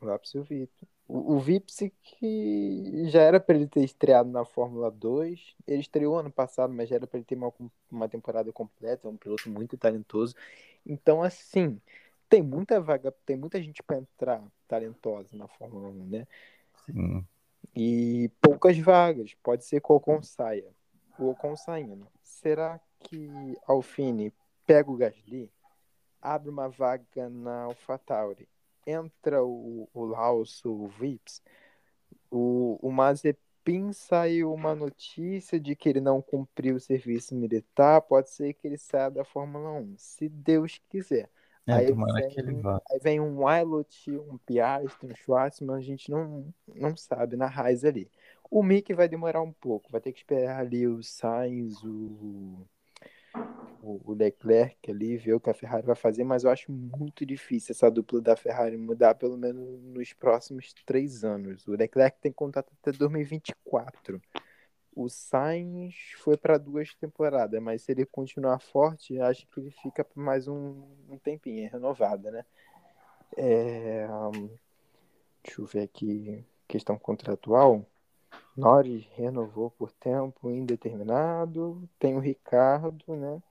O 0.00 0.04
Lawson 0.04 0.38
e 0.38 0.40
o 0.40 0.44
Vitor. 0.44 0.88
O, 1.08 1.34
o 1.34 1.38
Vipse 1.38 1.92
que 2.02 3.04
já 3.08 3.22
era 3.22 3.38
para 3.38 3.54
ele 3.54 3.66
ter 3.66 3.84
estreado 3.84 4.30
na 4.30 4.44
Fórmula 4.44 4.90
2. 4.90 5.54
Ele 5.66 5.80
estreou 5.80 6.18
ano 6.18 6.30
passado, 6.30 6.72
mas 6.72 6.88
já 6.88 6.96
era 6.96 7.06
para 7.06 7.18
ele 7.18 7.24
ter 7.24 7.36
uma, 7.36 7.52
uma 7.90 8.08
temporada 8.08 8.52
completa. 8.52 9.06
É 9.06 9.10
um 9.10 9.16
piloto 9.16 9.48
muito 9.48 9.76
talentoso. 9.76 10.34
Então, 10.84 11.22
assim, 11.22 11.80
tem 12.32 12.40
muita 12.40 12.80
vaga, 12.80 13.12
tem 13.26 13.36
muita 13.36 13.60
gente 13.60 13.82
para 13.82 13.98
entrar 13.98 14.42
talentosa 14.66 15.36
na 15.36 15.46
Fórmula 15.46 15.88
1, 15.88 16.04
né? 16.06 16.26
Sim. 16.86 17.26
E 17.76 18.30
poucas 18.40 18.78
vagas. 18.78 19.34
Pode 19.42 19.66
ser 19.66 19.82
que 19.82 19.92
o 19.92 19.96
Ocon 19.96 20.22
saia. 20.22 20.72
O 21.18 21.28
Ocon 21.28 21.54
saindo. 21.54 22.08
Será 22.22 22.80
que 23.00 23.54
Alfine 23.66 24.32
pega 24.66 24.90
o 24.90 24.96
Gasly? 24.96 25.52
Abre 26.22 26.48
uma 26.48 26.70
vaga 26.70 27.28
na 27.28 27.64
AlphaTauri 27.64 28.48
entra 28.86 29.44
o, 29.44 29.86
o 29.92 30.04
Laos, 30.06 30.64
o 30.64 30.88
Vips, 30.88 31.42
o, 32.30 32.78
o 32.82 32.90
Mazepin 32.90 33.92
saiu 33.92 34.52
uma 34.52 34.74
notícia 34.74 35.60
de 35.60 35.76
que 35.76 35.88
ele 35.88 36.00
não 36.00 36.20
cumpriu 36.20 36.76
o 36.76 36.80
serviço 36.80 37.34
militar, 37.34 38.00
pode 38.00 38.30
ser 38.30 38.54
que 38.54 38.66
ele 38.66 38.78
saia 38.78 39.10
da 39.10 39.22
Fórmula 39.22 39.70
1, 39.72 39.94
se 39.98 40.28
Deus 40.30 40.80
quiser. 40.88 41.30
É, 41.66 41.72
aí, 41.74 41.86
vem, 41.86 42.62
aí 42.90 42.98
vem 43.00 43.20
um 43.20 43.44
Wilot, 43.44 44.10
um 44.10 44.36
Piastri, 44.38 45.06
um 45.06 45.14
Schwartzman, 45.14 45.76
a 45.76 45.80
gente 45.80 46.10
não, 46.10 46.52
não 46.74 46.96
sabe 46.96 47.36
na 47.36 47.46
raiz 47.46 47.84
ali. 47.84 48.10
O 48.50 48.62
Mick 48.62 48.92
vai 48.92 49.08
demorar 49.08 49.42
um 49.42 49.52
pouco, 49.52 49.90
vai 49.90 50.00
ter 50.00 50.12
que 50.12 50.18
esperar 50.18 50.60
ali 50.60 50.86
o 50.86 51.02
Sainz, 51.02 51.82
o 51.84 52.66
o 53.82 54.14
Leclerc 54.14 54.90
ali, 54.90 55.16
ver 55.16 55.34
o 55.34 55.40
que 55.40 55.50
a 55.50 55.54
Ferrari 55.54 55.84
vai 55.84 55.96
fazer, 55.96 56.22
mas 56.22 56.44
eu 56.44 56.50
acho 56.50 56.70
muito 56.70 57.26
difícil 57.26 57.72
essa 57.72 57.90
dupla 57.90 58.20
da 58.20 58.36
Ferrari 58.36 58.76
mudar, 58.76 59.14
pelo 59.16 59.36
menos 59.36 59.82
nos 59.82 60.12
próximos 60.12 60.72
três 60.86 61.24
anos. 61.24 61.66
O 61.66 61.72
Leclerc 61.72 62.18
tem 62.20 62.30
contato 62.30 62.72
até 62.80 62.96
2024. 62.96 64.22
O 64.94 65.08
Sainz 65.08 65.94
foi 66.18 66.36
para 66.36 66.58
duas 66.58 66.94
temporadas, 66.94 67.60
mas 67.62 67.82
se 67.82 67.92
ele 67.92 68.04
continuar 68.04 68.58
forte, 68.60 69.18
acho 69.20 69.46
que 69.48 69.60
ele 69.60 69.70
fica 69.70 70.04
por 70.04 70.22
mais 70.22 70.46
um, 70.46 70.82
um 71.08 71.18
tempinho, 71.18 71.64
é 71.64 71.68
renovada, 71.68 72.30
né? 72.30 72.44
É... 73.36 74.06
Deixa 75.42 75.60
eu 75.60 75.66
ver 75.66 75.82
aqui, 75.82 76.44
questão 76.68 76.98
contratual. 76.98 77.84
Norris 78.56 79.06
renovou 79.14 79.70
por 79.70 79.90
tempo 79.92 80.50
indeterminado. 80.50 81.88
Tem 81.98 82.14
o 82.14 82.20
Ricardo, 82.20 83.16
né? 83.16 83.42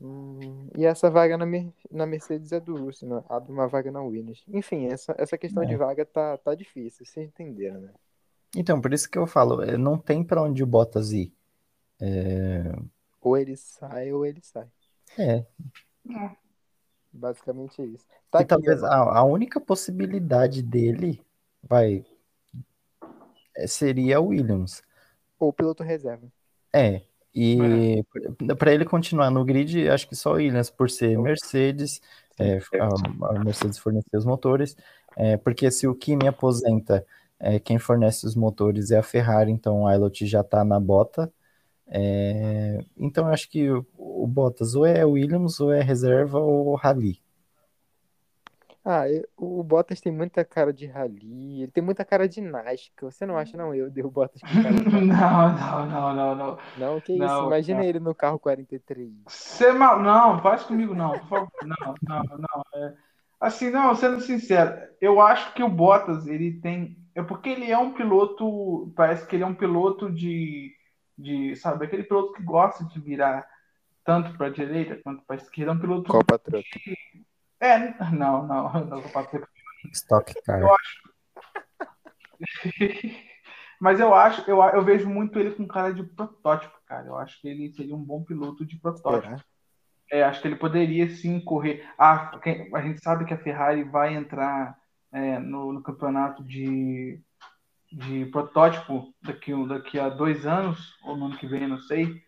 Hum, 0.00 0.68
e 0.76 0.84
essa 0.84 1.10
vaga 1.10 1.38
na, 1.38 1.46
na 1.90 2.06
Mercedes 2.06 2.52
é 2.52 2.60
do 2.60 2.76
Russell, 2.76 3.08
né? 3.08 3.24
abre 3.28 3.50
uma 3.50 3.66
vaga 3.66 3.90
na 3.90 4.02
Williams. 4.02 4.44
Enfim, 4.48 4.86
essa, 4.86 5.14
essa 5.16 5.38
questão 5.38 5.62
é. 5.62 5.66
de 5.66 5.74
vaga 5.74 6.04
tá, 6.04 6.36
tá 6.36 6.54
difícil, 6.54 7.06
vocês 7.06 7.26
entenderam, 7.26 7.80
né? 7.80 7.90
Então, 8.56 8.80
por 8.80 8.92
isso 8.94 9.08
que 9.08 9.18
eu 9.18 9.26
falo, 9.26 9.62
é, 9.62 9.76
não 9.76 9.98
tem 9.98 10.24
para 10.24 10.42
onde 10.42 10.62
o 10.62 10.66
Bottas 10.66 11.12
ir. 11.12 11.32
É... 12.00 12.74
Ou 13.20 13.36
ele 13.36 13.56
sai 13.56 14.12
ou 14.12 14.24
ele 14.24 14.40
sai. 14.42 14.66
É. 15.18 15.44
é. 16.10 16.36
Basicamente 17.12 17.82
é 17.82 17.84
isso. 17.84 18.06
Tá 18.30 18.38
e 18.38 18.42
aqui, 18.42 18.48
talvez 18.48 18.82
a, 18.82 19.18
a 19.18 19.24
única 19.24 19.60
possibilidade 19.60 20.62
dele 20.62 21.22
vai 21.62 22.04
é, 23.56 23.66
seria 23.66 24.20
o 24.20 24.28
Williams. 24.28 24.82
Ou 25.38 25.52
piloto 25.52 25.82
reserva. 25.82 26.26
É, 26.72 27.02
e 27.34 28.02
é. 28.48 28.54
para 28.54 28.72
ele 28.72 28.84
continuar 28.84 29.30
no 29.30 29.44
grid, 29.44 29.88
acho 29.88 30.08
que 30.08 30.16
só 30.16 30.32
o 30.32 30.36
Williams, 30.36 30.70
por 30.70 30.88
ser 30.90 31.18
Mercedes, 31.18 32.00
é, 32.38 32.58
a, 32.80 33.36
a, 33.36 33.44
Mercedes 33.44 33.78
fornecer 33.78 34.16
os 34.16 34.24
motores, 34.24 34.76
é, 35.16 35.36
porque 35.36 35.70
se 35.70 35.86
o 35.86 35.94
Kimi 35.94 36.26
aposenta, 36.26 37.04
é, 37.38 37.58
quem 37.60 37.78
fornece 37.78 38.26
os 38.26 38.34
motores 38.34 38.90
é 38.90 38.98
a 38.98 39.02
Ferrari, 39.02 39.50
então 39.52 39.82
o 39.82 39.90
Ilot 39.92 40.26
já 40.26 40.40
está 40.40 40.64
na 40.64 40.80
bota. 40.80 41.32
É, 41.88 42.78
então 42.96 43.28
acho 43.28 43.48
que 43.48 43.70
o, 43.70 43.86
o, 43.96 44.26
Bottas 44.26 44.74
ou 44.74 44.84
é 44.84 45.04
Williams, 45.04 45.60
ou 45.60 45.72
é 45.72 45.82
reserva, 45.82 46.38
ou 46.38 46.74
Rally. 46.74 47.22
Ah, 48.84 49.08
eu- 49.08 49.26
o 49.36 49.62
Bottas 49.64 50.00
tem 50.00 50.12
muita 50.12 50.44
cara 50.44 50.72
de 50.72 50.86
rally, 50.86 51.62
ele 51.62 51.72
tem 51.72 51.82
muita 51.82 52.04
cara 52.04 52.28
de 52.28 52.40
Nascar. 52.40 53.10
Você 53.10 53.26
não 53.26 53.36
acha, 53.36 53.56
não? 53.56 53.74
Eu 53.74 53.90
dei 53.90 54.04
o 54.04 54.10
Bottas 54.10 54.40
com 54.40 54.62
cara 54.62 54.74
de. 54.74 54.84
Não, 55.06 55.54
não, 55.56 55.86
não, 55.86 56.14
não, 56.14 56.34
não. 56.36 56.58
Não, 56.76 57.00
que 57.00 57.12
isso? 57.12 57.18
Não, 57.24 57.46
Imagina 57.46 57.80
não. 57.80 57.86
ele 57.88 57.98
no 58.00 58.14
carro 58.14 58.38
43. 58.38 59.10
Você 59.26 59.72
mal... 59.72 60.00
Não, 60.02 60.40
faz 60.40 60.62
comigo 60.64 60.94
não, 60.94 61.18
por 61.18 61.28
favor. 61.28 61.50
Não, 61.64 61.94
não, 62.02 62.38
não. 62.38 62.62
É... 62.74 62.94
Assim, 63.40 63.70
não, 63.70 63.94
sendo 63.94 64.20
sincero, 64.20 64.88
eu 65.00 65.20
acho 65.20 65.52
que 65.54 65.62
o 65.62 65.68
Bottas, 65.68 66.26
ele 66.26 66.60
tem. 66.60 66.96
É 67.16 67.22
porque 67.22 67.48
ele 67.48 67.70
é 67.70 67.78
um 67.78 67.94
piloto. 67.94 68.92
Parece 68.94 69.26
que 69.26 69.34
ele 69.34 69.42
é 69.42 69.46
um 69.46 69.54
piloto 69.54 70.12
de. 70.12 70.76
de 71.16 71.56
sabe, 71.56 71.86
aquele 71.86 72.04
piloto 72.04 72.34
que 72.34 72.42
gosta 72.42 72.84
de 72.84 73.00
virar 73.00 73.48
tanto 74.04 74.36
para 74.36 74.48
a 74.48 74.50
direita 74.50 75.00
quanto 75.02 75.24
para 75.24 75.34
a 75.36 75.38
esquerda. 75.38 75.72
É 75.72 75.74
um 75.74 75.80
piloto. 75.80 76.12
Copa 76.12 76.38
Truck. 76.38 76.68
É, 77.58 77.78
não, 78.12 78.46
não, 78.46 78.68
não, 78.84 79.00
vou 79.00 79.10
fazer 79.10 79.48
Stock 79.92 80.34
Car. 80.44 80.60
Eu 80.60 80.68
Mas 83.80 83.98
eu 84.00 84.14
acho, 84.14 84.48
eu, 84.50 84.62
eu 84.62 84.82
vejo 84.82 85.08
muito 85.08 85.38
ele 85.38 85.50
com 85.52 85.66
cara 85.66 85.92
de 85.92 86.02
protótipo, 86.02 86.78
cara. 86.86 87.06
Eu 87.06 87.16
acho 87.16 87.40
que 87.40 87.48
ele 87.48 87.72
seria 87.72 87.94
um 87.94 88.02
bom 88.02 88.22
piloto 88.22 88.64
de 88.64 88.78
protótipo. 88.78 89.36
Será? 89.36 89.44
É, 90.10 90.22
acho 90.22 90.40
que 90.40 90.48
ele 90.48 90.56
poderia 90.56 91.08
sim 91.08 91.40
correr. 91.40 91.86
Ah, 91.98 92.38
quem- 92.42 92.74
a 92.74 92.80
gente 92.82 93.02
sabe 93.02 93.24
que 93.24 93.34
a 93.34 93.38
Ferrari 93.38 93.84
vai 93.84 94.14
entrar 94.14 94.78
é, 95.12 95.38
no, 95.38 95.72
no 95.72 95.82
campeonato 95.82 96.42
de, 96.44 97.20
de 97.92 98.26
protótipo 98.26 99.14
daqui, 99.22 99.52
daqui 99.66 99.98
a 99.98 100.08
dois 100.08 100.46
anos, 100.46 100.94
ou 101.04 101.16
no 101.16 101.26
ano 101.26 101.38
que 101.38 101.46
vem, 101.46 101.66
não 101.66 101.78
sei. 101.78 102.22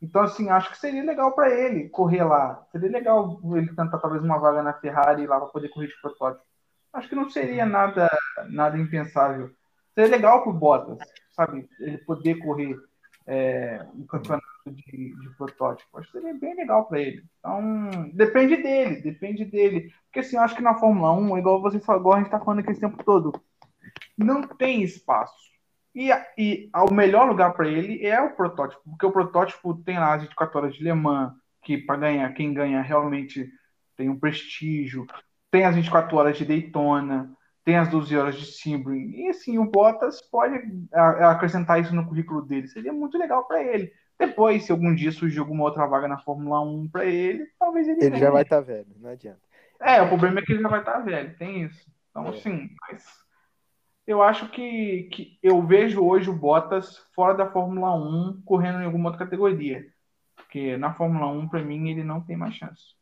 Então, 0.00 0.22
assim, 0.22 0.48
acho 0.48 0.70
que 0.70 0.78
seria 0.78 1.02
legal 1.02 1.32
para 1.34 1.50
ele 1.50 1.88
correr 1.88 2.22
lá. 2.22 2.64
Seria 2.70 2.90
legal 2.90 3.40
ele 3.56 3.74
tentar 3.74 3.98
talvez 3.98 4.22
uma 4.22 4.38
vaga 4.38 4.62
na 4.62 4.72
Ferrari 4.72 5.26
lá 5.26 5.38
para 5.40 5.48
poder 5.48 5.68
correr 5.70 5.88
de 5.88 6.00
protótipo. 6.00 6.44
Acho 6.92 7.08
que 7.08 7.16
não 7.16 7.28
seria 7.28 7.66
nada, 7.66 8.08
nada 8.48 8.78
impensável. 8.78 9.50
Seria 9.94 10.10
legal 10.10 10.42
pro 10.42 10.52
Bottas, 10.52 10.98
sabe? 11.32 11.68
Ele 11.80 11.98
poder 11.98 12.36
correr 12.36 12.76
é, 13.26 13.84
um 13.94 14.06
campeonato 14.06 14.46
de, 14.66 15.14
de 15.16 15.30
protótipo. 15.36 15.98
Acho 15.98 16.10
que 16.12 16.18
seria 16.18 16.34
bem 16.34 16.54
legal 16.54 16.86
para 16.86 17.00
ele. 17.00 17.24
Então, 17.38 18.10
depende 18.14 18.56
dele, 18.56 19.00
depende 19.02 19.44
dele. 19.44 19.92
Porque 20.06 20.20
assim, 20.20 20.36
eu 20.36 20.42
acho 20.42 20.56
que 20.56 20.62
na 20.62 20.74
Fórmula 20.74 21.12
1, 21.12 21.38
igual 21.38 21.60
você 21.62 21.80
falou, 21.80 22.00
igual 22.00 22.14
a 22.16 22.18
gente 22.20 22.30
tá 22.30 22.40
falando 22.40 22.60
aqui 22.60 22.70
esse 22.72 22.80
tempo 22.80 23.02
todo, 23.04 23.32
não 24.16 24.42
tem 24.42 24.82
espaço. 24.82 25.36
E, 25.94 26.10
e 26.36 26.70
a- 26.72 26.84
o 26.84 26.92
melhor 26.92 27.28
lugar 27.28 27.54
para 27.54 27.68
ele 27.68 28.04
é 28.06 28.20
o 28.20 28.34
protótipo, 28.34 28.82
porque 28.84 29.06
o 29.06 29.12
protótipo 29.12 29.74
tem 29.84 29.98
lá 29.98 30.14
as 30.14 30.22
24 30.22 30.58
horas 30.58 30.74
de 30.74 30.82
Le 30.84 30.92
Mans, 30.92 31.32
que 31.62 31.78
para 31.78 31.96
ganhar, 31.96 32.32
quem 32.34 32.52
ganha 32.54 32.80
realmente 32.82 33.50
tem 33.96 34.08
um 34.08 34.18
prestígio, 34.18 35.06
tem 35.50 35.64
as 35.64 35.74
24 35.74 36.16
horas 36.16 36.36
de 36.38 36.44
Daytona, 36.44 37.32
tem 37.64 37.76
as 37.76 37.88
12 37.88 38.16
horas 38.16 38.36
de 38.38 38.46
Sebring. 38.46 39.10
E 39.10 39.28
assim, 39.28 39.58
o 39.58 39.64
Bottas 39.64 40.20
pode 40.30 40.56
a- 40.92 41.30
acrescentar 41.32 41.80
isso 41.80 41.94
no 41.94 42.06
currículo 42.06 42.42
dele. 42.42 42.68
Seria 42.68 42.92
muito 42.92 43.18
legal 43.18 43.44
para 43.46 43.62
ele. 43.62 43.92
Depois, 44.18 44.64
se 44.64 44.72
algum 44.72 44.94
dia 44.94 45.12
surgir 45.12 45.38
alguma 45.38 45.64
outra 45.64 45.86
vaga 45.86 46.08
na 46.08 46.18
Fórmula 46.18 46.60
1 46.60 46.88
para 46.88 47.04
ele, 47.06 47.46
talvez 47.58 47.86
ele 47.86 47.98
Ele 48.00 48.10
venha. 48.10 48.20
já 48.20 48.30
vai 48.30 48.42
estar 48.42 48.60
velho, 48.60 48.88
não 48.98 49.10
adianta. 49.10 49.40
É, 49.80 50.02
o 50.02 50.08
problema 50.08 50.40
é 50.40 50.42
que 50.42 50.52
ele 50.52 50.62
já 50.62 50.68
vai 50.68 50.80
estar 50.80 50.98
velho, 51.00 51.36
tem 51.38 51.62
isso. 51.62 51.86
Então, 52.10 52.26
É. 52.26 52.30
assim, 52.30 52.68
mas 52.82 53.04
eu 54.06 54.20
acho 54.22 54.48
que, 54.50 55.04
que 55.12 55.38
eu 55.42 55.62
vejo 55.64 56.04
hoje 56.04 56.28
o 56.28 56.34
Bottas 56.34 56.98
fora 57.14 57.34
da 57.34 57.48
Fórmula 57.50 57.94
1 57.94 58.42
correndo 58.44 58.80
em 58.80 58.86
alguma 58.86 59.10
outra 59.10 59.24
categoria. 59.24 59.86
Porque 60.34 60.76
na 60.76 60.94
Fórmula 60.94 61.28
1, 61.28 61.48
para 61.48 61.62
mim, 61.62 61.88
ele 61.90 62.02
não 62.02 62.20
tem 62.20 62.36
mais 62.36 62.54
chance. 62.54 62.96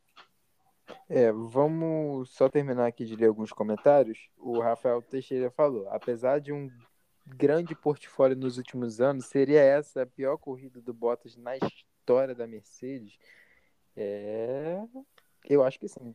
É, 1.09 1.30
vamos 1.32 2.30
só 2.30 2.48
terminar 2.48 2.86
aqui 2.86 3.05
de 3.05 3.16
ler 3.16 3.26
alguns 3.28 3.52
comentários. 3.52 4.28
O 4.36 4.60
Rafael 4.60 5.01
Teixeira 5.01 5.51
falou: 5.51 5.88
apesar 5.90 6.40
de 6.40 6.52
um 6.52 6.68
grande 7.26 7.74
portfólio 7.74 8.36
nos 8.36 8.58
últimos 8.58 9.00
anos, 9.00 9.26
seria 9.26 9.60
essa 9.60 10.02
a 10.02 10.06
pior 10.06 10.36
corrida 10.36 10.80
do 10.80 10.94
Bottas 10.94 11.36
na 11.36 11.56
história 11.56 12.34
da 12.34 12.46
Mercedes? 12.46 13.18
É, 13.96 14.82
eu 15.48 15.64
acho 15.64 15.78
que 15.78 15.88
sim. 15.88 16.14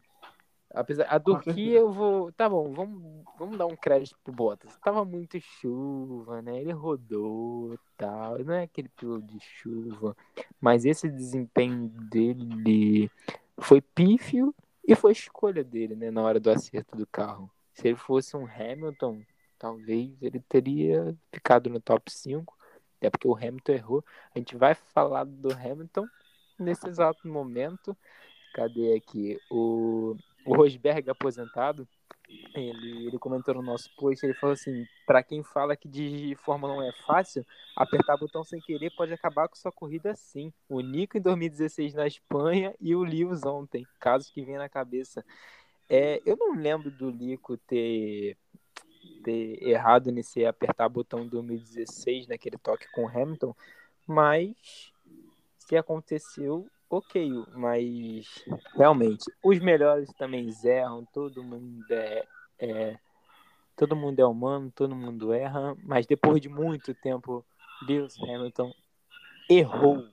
Apesar, 0.74 1.04
a 1.04 1.20
Turquia 1.20 1.54
certeza. 1.54 1.78
eu 1.78 1.92
vou. 1.92 2.32
Tá 2.32 2.48
bom, 2.48 2.72
vamos, 2.72 3.26
vamos 3.38 3.58
dar 3.58 3.66
um 3.66 3.76
crédito 3.76 4.18
pro 4.24 4.34
Bottas. 4.34 4.78
Tava 4.82 5.04
muito 5.04 5.40
chuva, 5.40 6.42
né? 6.42 6.62
Ele 6.62 6.72
rodou 6.72 7.78
tal. 7.98 8.40
Não 8.40 8.54
é 8.54 8.64
aquele 8.64 8.88
piloto 8.88 9.26
de 9.26 9.40
chuva. 9.42 10.16
Mas 10.62 10.86
esse 10.86 11.10
desempenho 11.10 11.90
dele 11.90 13.12
foi 13.60 13.82
pífio 13.82 14.56
e 14.88 14.96
foi 14.96 15.12
escolha 15.12 15.64
dele, 15.64 15.96
né? 15.96 16.10
Na 16.10 16.22
hora 16.22 16.40
do 16.40 16.50
acerto 16.50 16.96
do 16.96 17.06
carro. 17.06 17.52
Se 17.74 17.90
ele 17.90 17.98
fosse 17.98 18.38
um 18.38 18.46
Hamilton, 18.46 19.22
talvez 19.62 20.20
ele 20.24 20.40
teria 20.40 21.16
ficado 21.32 21.70
no 21.70 21.80
top 21.80 22.12
5. 22.12 22.58
Até 22.98 23.12
porque 23.12 23.28
o 23.28 23.36
Hamilton 23.36 23.72
errou. 23.74 24.06
A 24.34 24.40
gente 24.40 24.56
vai 24.56 24.74
falar 24.74 25.24
do 25.24 25.54
Hamilton 25.54 26.08
nesse 26.58 26.88
exato 26.88 27.28
momento. 27.28 27.96
Cadê 28.56 28.96
aqui? 28.96 29.40
O, 29.52 30.16
o 30.46 30.56
Rosberg 30.56 31.08
aposentado. 31.12 31.88
Ele, 32.56 33.08
ele 33.08 33.20
comentou 33.20 33.54
no 33.54 33.62
nosso 33.62 33.94
post, 33.98 34.26
ele 34.26 34.34
falou 34.34 34.54
assim, 34.54 34.86
para 35.06 35.22
quem 35.22 35.44
fala 35.44 35.76
que 35.76 35.90
de 35.90 36.34
Fórmula 36.38 36.74
1 36.76 36.84
é 36.84 36.92
fácil, 37.06 37.46
apertar 37.76 38.16
botão 38.16 38.42
sem 38.42 38.62
querer 38.62 38.90
pode 38.96 39.12
acabar 39.12 39.50
com 39.50 39.56
sua 39.56 39.72
corrida 39.72 40.16
sim. 40.16 40.54
O 40.70 40.80
Nico 40.80 41.18
em 41.18 41.22
2016 41.22 41.94
na 41.94 42.08
Espanha 42.08 42.74
e 42.80 42.96
o 42.96 43.04
Lewis 43.04 43.44
ontem, 43.46 43.86
casos 44.00 44.30
que 44.30 44.46
vem 44.46 44.58
na 44.58 44.70
cabeça. 44.70 45.26
É, 45.90 46.22
eu 46.26 46.38
não 46.38 46.56
lembro 46.56 46.90
do 46.90 47.10
Lico 47.10 47.58
ter, 47.58 48.38
ter 49.24 49.62
errado 49.62 50.12
nesse 50.12 50.46
apertar 50.46 50.90
botão 50.90 51.22
em 51.22 51.28
2016, 51.28 52.28
naquele 52.28 52.58
toque 52.58 52.88
com 52.92 53.06
o 53.06 53.08
Hamilton, 53.08 53.56
mas 54.08 54.94
se 55.58 55.78
aconteceu, 55.78 56.68
ok, 56.90 57.32
mas 57.54 58.44
realmente, 58.76 59.32
os 59.44 59.60
melhores 59.60 60.12
também 60.14 60.50
erram, 60.64 61.06
todo 61.14 61.44
mundo 61.44 61.86
é, 61.90 62.26
é- 62.60 62.98
todo 63.76 63.96
mundo 63.96 64.20
é 64.20 64.26
humano, 64.26 64.72
todo 64.76 64.96
mundo 64.96 65.34
erra, 65.34 65.76
mas 65.84 66.06
depois 66.06 66.42
de 66.42 66.50
muito 66.50 66.94
tempo, 66.94 67.46
Lewis 67.88 68.16
Hamilton 68.22 68.74
errou. 69.50 70.08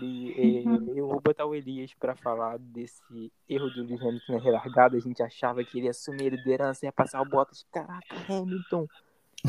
E, 0.00 0.62
e, 0.62 0.98
eu 0.98 1.06
vou 1.08 1.20
botar 1.20 1.46
o 1.46 1.54
Elias 1.54 1.92
para 1.94 2.16
falar 2.16 2.58
desse 2.58 3.32
erro 3.48 3.70
do 3.70 3.84
Lewis 3.84 4.02
Hamilton 4.02 4.32
na 4.32 4.38
relargada. 4.38 4.96
A 4.96 5.00
gente 5.00 5.22
achava 5.22 5.64
que 5.64 5.78
ele 5.78 5.86
ia 5.86 5.90
assumir 5.90 6.32
a 6.32 6.36
liderança, 6.36 6.86
ia 6.86 6.92
passar 6.92 7.20
o 7.22 7.24
Bottas. 7.24 7.64
Caraca, 7.72 8.04
Hamilton 8.28 8.86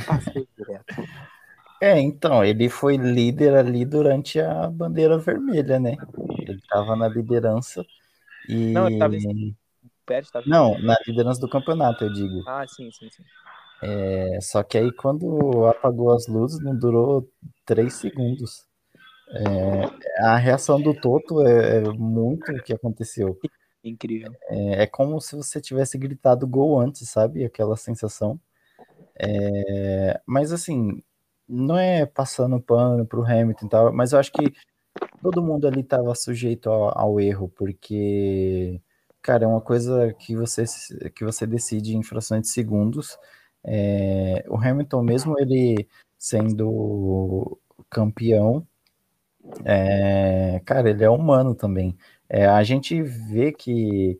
passou 0.06 0.48
direto. 0.58 0.86
É, 1.82 2.00
então, 2.00 2.44
ele 2.44 2.70
foi 2.70 2.96
líder 2.98 3.56
ali 3.56 3.86
durante 3.86 4.40
a 4.40 4.70
bandeira 4.70 5.18
vermelha, 5.18 5.80
né? 5.80 5.96
Ele 6.40 6.62
tava 6.70 6.96
na 6.96 7.08
liderança 7.08 7.86
e. 8.48 8.72
Não, 8.72 8.88
ele 8.88 8.98
tava 8.98 9.16
Pérez 10.06 10.30
tava 10.30 10.46
Não, 10.48 10.80
na 10.80 10.96
liderança 11.08 11.42
do 11.42 11.50
campeonato, 11.50 12.04
eu 12.04 12.14
digo. 12.14 12.44
Ah, 12.48 12.66
sim, 12.68 12.92
sim, 12.92 13.10
sim. 13.10 13.24
É, 13.82 14.40
só 14.42 14.64
que 14.64 14.78
aí 14.78 14.92
quando 14.92 15.66
apagou 15.66 16.14
as 16.14 16.28
luzes, 16.28 16.64
não 16.64 16.78
durou 16.78 17.30
três 17.66 17.96
segundos. 17.96 18.66
É, 19.30 20.24
a 20.24 20.38
reação 20.38 20.80
do 20.82 20.94
Toto 20.94 21.42
é, 21.46 21.78
é 21.78 21.82
muito 21.82 22.52
o 22.52 22.64
que 22.64 22.74
aconteceu. 22.74 23.40
Incrível. 23.84 24.34
É, 24.50 24.84
é 24.84 24.88
como 24.88 25.20
se 25.22 25.36
você 25.36 25.62
tivesse 25.62 25.98
gritado 25.98 26.48
gol 26.48 26.80
antes, 26.80 27.08
sabe? 27.10 27.44
Aquela 27.44 27.78
sensação. 27.78 28.40
É, 29.18 30.20
mas 30.26 30.52
assim, 30.52 31.02
não 31.48 31.78
é 31.78 32.06
passando 32.06 32.60
pano 32.60 33.06
pro 33.06 33.24
Hamilton 33.24 33.66
e 33.66 33.70
tal, 33.70 33.94
mas 33.94 34.12
eu 34.12 34.20
acho 34.20 34.32
que 34.32 34.54
todo 35.22 35.44
mundo 35.44 35.68
ali 35.68 35.82
estava 35.82 36.14
sujeito 36.16 36.70
ao, 36.70 36.98
ao 36.98 37.20
erro, 37.20 37.50
porque, 37.50 38.82
cara, 39.22 39.46
é 39.46 39.48
uma 39.48 39.62
coisa 39.62 40.14
que 40.14 40.36
você, 40.36 40.66
que 41.16 41.24
você 41.24 41.48
decide 41.48 41.96
em 41.96 42.04
frações 42.04 42.44
de 42.44 42.50
segundos. 42.50 43.18
É, 43.64 44.46
o 44.48 44.58
Hamilton, 44.58 45.04
mesmo 45.04 45.40
ele 45.40 45.88
sendo 46.18 47.60
campeão, 47.90 48.68
é, 49.66 50.62
cara, 50.66 50.90
ele 50.90 51.04
é 51.04 51.10
humano 51.10 51.56
também. 51.56 51.98
É, 52.30 52.46
a 52.48 52.64
gente 52.64 53.02
vê 53.02 53.52
que 53.52 54.20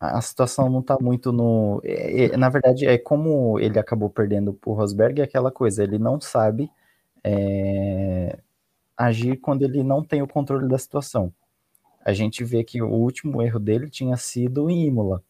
a 0.00 0.20
situação 0.22 0.70
não 0.70 0.82
tá 0.82 0.98
muito 1.00 1.32
no. 1.32 1.80
é- 1.84 2.26
é- 2.26 2.36
na 2.36 2.48
verdade, 2.50 2.86
é 2.86 2.98
como 2.98 3.58
ele 3.60 3.78
acabou 3.78 4.10
perdendo 4.10 4.52
pro 4.54 4.72
Rosberg, 4.72 5.20
é 5.20 5.24
aquela 5.24 5.50
coisa, 5.52 5.82
ele 5.84 5.98
não 5.98 6.20
sabe 6.20 6.70
é, 7.24 8.38
agir 8.96 9.36
quando 9.38 9.62
ele 9.64 9.82
não 9.84 10.04
tem 10.04 10.22
o 10.22 10.28
controle 10.28 10.68
da 10.68 10.78
situação. 10.78 11.32
A 12.04 12.12
gente 12.12 12.44
vê 12.44 12.64
que 12.64 12.82
o 12.82 12.88
último 12.90 13.42
erro 13.42 13.58
dele 13.60 13.90
tinha 13.90 14.16
sido 14.16 14.70
em 14.70 14.86
Imola. 14.86 15.22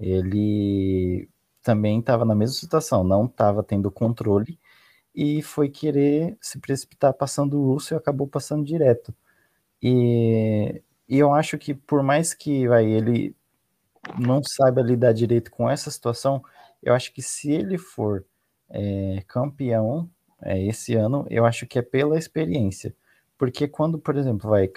Ele 0.00 1.28
também 1.62 2.00
estava 2.00 2.24
na 2.24 2.34
mesma 2.34 2.54
situação, 2.56 3.04
não 3.04 3.26
estava 3.26 3.62
tendo 3.62 3.90
controle 3.90 4.58
e 5.16 5.42
foi 5.42 5.70
querer 5.70 6.36
se 6.40 6.58
precipitar 6.60 7.14
passando 7.14 7.58
o 7.58 7.72
Russell 7.72 7.98
e 7.98 8.00
acabou 8.00 8.26
passando 8.28 8.64
direto. 8.64 9.14
E, 9.82 10.82
e 11.08 11.18
eu 11.18 11.32
acho 11.32 11.58
que 11.58 11.74
por 11.74 12.02
mais 12.02 12.34
que 12.34 12.68
vai, 12.68 12.86
ele 12.86 13.34
não 14.18 14.42
saiba 14.44 14.82
lidar 14.82 15.12
direito 15.12 15.50
com 15.50 15.68
essa 15.70 15.90
situação, 15.90 16.42
eu 16.82 16.94
acho 16.94 17.12
que 17.12 17.22
se 17.22 17.50
ele 17.50 17.78
for 17.78 18.24
é, 18.70 19.22
campeão 19.26 20.08
é, 20.42 20.62
esse 20.66 20.94
ano, 20.94 21.26
eu 21.30 21.44
acho 21.46 21.66
que 21.66 21.78
é 21.78 21.82
pela 21.82 22.18
experiência. 22.18 22.94
Porque 23.38 23.68
quando, 23.68 23.98
por 23.98 24.16
exemplo, 24.16 24.50
vai 24.50 24.68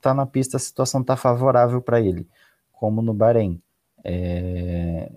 tá 0.00 0.14
na 0.14 0.26
pista, 0.26 0.56
a 0.56 0.60
situação 0.60 1.02
tá 1.02 1.16
favorável 1.16 1.80
para 1.82 2.00
ele, 2.00 2.28
como 2.72 3.02
no 3.02 3.14
Bahrein. 3.14 3.60
É... 4.04 5.10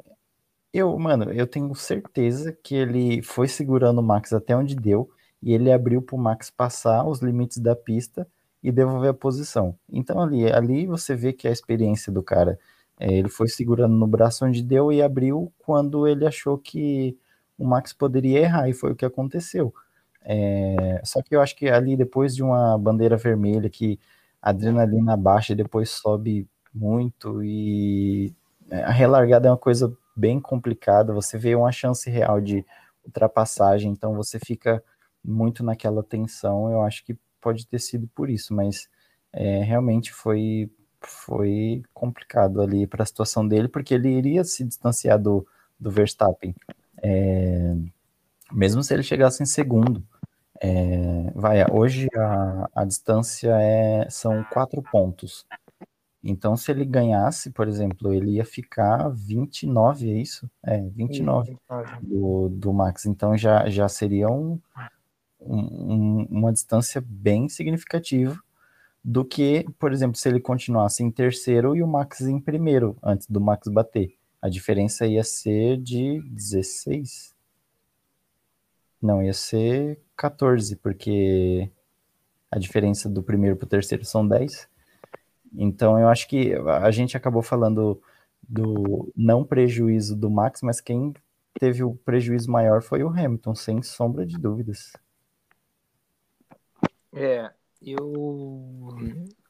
Eu, 0.73 0.97
mano, 0.99 1.31
eu 1.31 1.47
tenho 1.47 1.73
certeza 1.73 2.55
que 2.63 2.75
ele 2.75 3.21
foi 3.23 3.47
segurando 3.47 3.99
o 3.99 4.03
Max 4.03 4.31
até 4.33 4.55
onde 4.55 4.75
deu 4.75 5.09
e 5.41 5.53
ele 5.53 5.71
abriu 5.71 6.01
para 6.01 6.15
o 6.15 6.19
Max 6.19 6.51
passar 6.51 7.05
os 7.07 7.21
limites 7.21 7.57
da 7.57 7.75
pista 7.75 8.27
e 8.61 8.71
devolver 8.71 9.09
a 9.09 9.13
posição. 9.13 9.75
Então 9.91 10.21
ali, 10.21 10.51
ali 10.51 10.85
você 10.85 11.15
vê 11.15 11.33
que 11.33 11.47
a 11.47 11.51
experiência 11.51 12.11
do 12.11 12.21
cara, 12.21 12.59
é, 12.99 13.11
ele 13.11 13.29
foi 13.29 13.47
segurando 13.47 13.95
no 13.95 14.05
braço 14.05 14.45
onde 14.45 14.61
deu 14.61 14.91
e 14.91 15.01
abriu 15.01 15.51
quando 15.57 16.07
ele 16.07 16.27
achou 16.27 16.57
que 16.57 17.17
o 17.57 17.65
Max 17.65 17.91
poderia 17.91 18.39
errar 18.39 18.69
e 18.69 18.73
foi 18.73 18.91
o 18.91 18.95
que 18.95 19.05
aconteceu. 19.05 19.73
É, 20.21 21.01
só 21.03 21.21
que 21.23 21.35
eu 21.35 21.41
acho 21.41 21.55
que 21.55 21.67
ali 21.69 21.97
depois 21.97 22.35
de 22.35 22.43
uma 22.43 22.77
bandeira 22.77 23.17
vermelha 23.17 23.69
que 23.69 23.99
a 24.41 24.51
adrenalina 24.51 25.17
baixa 25.17 25.53
e 25.53 25.55
depois 25.55 25.89
sobe 25.89 26.47
muito 26.73 27.43
e 27.43 28.33
é, 28.69 28.83
a 28.83 28.91
relargada 28.91 29.47
é 29.47 29.51
uma 29.51 29.57
coisa 29.57 29.91
bem 30.19 30.39
complicada, 30.39 31.13
você 31.13 31.37
vê 31.37 31.55
uma 31.55 31.71
chance 31.71 32.09
real 32.09 32.41
de 32.41 32.65
ultrapassagem, 33.05 33.91
então 33.91 34.13
você 34.13 34.37
fica 34.37 34.83
muito 35.23 35.63
naquela 35.63 36.03
tensão, 36.03 36.71
eu 36.71 36.81
acho 36.81 37.05
que 37.05 37.17
pode 37.39 37.65
ter 37.65 37.79
sido 37.79 38.07
por 38.09 38.29
isso, 38.29 38.53
mas 38.53 38.89
é, 39.31 39.63
realmente 39.63 40.11
foi, 40.11 40.69
foi 41.01 41.81
complicado 41.93 42.61
ali 42.61 42.85
para 42.85 43.03
a 43.03 43.05
situação 43.05 43.47
dele, 43.47 43.69
porque 43.69 43.93
ele 43.93 44.09
iria 44.09 44.43
se 44.43 44.65
distanciar 44.65 45.17
do, 45.17 45.47
do 45.79 45.89
Verstappen, 45.89 46.53
é, 47.01 47.75
mesmo 48.51 48.83
se 48.83 48.93
ele 48.93 49.03
chegasse 49.03 49.41
em 49.41 49.45
segundo. 49.45 50.03
É, 50.61 51.31
vai, 51.33 51.65
hoje 51.71 52.09
a, 52.13 52.69
a 52.75 52.83
distância 52.83 53.51
é, 53.61 54.09
são 54.09 54.43
quatro 54.51 54.81
pontos. 54.81 55.45
Então, 56.23 56.57
se 56.57 56.69
ele 56.71 56.83
ganhasse, 56.83 57.49
por 57.49 57.67
exemplo, 57.67 58.13
ele 58.13 58.31
ia 58.31 58.45
ficar 58.45 59.07
29, 59.09 60.11
é 60.11 60.21
isso? 60.21 60.49
É, 60.63 60.81
29 60.81 61.57
do, 62.01 62.49
do 62.49 62.73
Max. 62.73 63.05
Então 63.05 63.37
já, 63.37 63.69
já 63.69 63.87
seria 63.87 64.27
um, 64.29 64.59
um, 65.39 66.27
uma 66.29 66.51
distância 66.51 67.01
bem 67.05 67.47
significativa 67.47 68.37
do 69.03 69.23
que, 69.23 69.65
por 69.79 69.93
exemplo, 69.93 70.17
se 70.17 70.27
ele 70.27 70.41
continuasse 70.41 71.03
em 71.03 71.09
terceiro 71.09 71.75
e 71.75 71.81
o 71.81 71.87
Max 71.87 72.19
em 72.21 72.39
primeiro, 72.39 72.97
antes 73.01 73.25
do 73.27 73.39
Max 73.39 73.67
bater. 73.69 74.13
A 74.41 74.49
diferença 74.49 75.07
ia 75.07 75.23
ser 75.23 75.77
de 75.77 76.21
16. 76.31 77.33
Não, 79.01 79.23
ia 79.23 79.33
ser 79.33 80.01
14, 80.17 80.75
porque 80.75 81.69
a 82.51 82.59
diferença 82.59 83.07
do 83.09 83.23
primeiro 83.23 83.55
para 83.55 83.65
o 83.65 83.69
terceiro 83.69 84.03
são 84.03 84.27
10. 84.27 84.67
Então 85.53 85.99
eu 85.99 86.07
acho 86.07 86.27
que 86.27 86.53
a 86.53 86.91
gente 86.91 87.17
acabou 87.17 87.41
falando 87.41 88.01
do 88.47 89.11
não 89.15 89.43
prejuízo 89.43 90.15
do 90.15 90.29
Max, 90.29 90.61
mas 90.61 90.81
quem 90.81 91.13
teve 91.59 91.83
o 91.83 91.95
prejuízo 91.95 92.51
maior 92.51 92.81
foi 92.81 93.03
o 93.03 93.09
Hamilton, 93.09 93.55
sem 93.55 93.81
sombra 93.81 94.25
de 94.25 94.37
dúvidas. 94.37 94.93
É, 97.13 97.51
eu. 97.81 97.97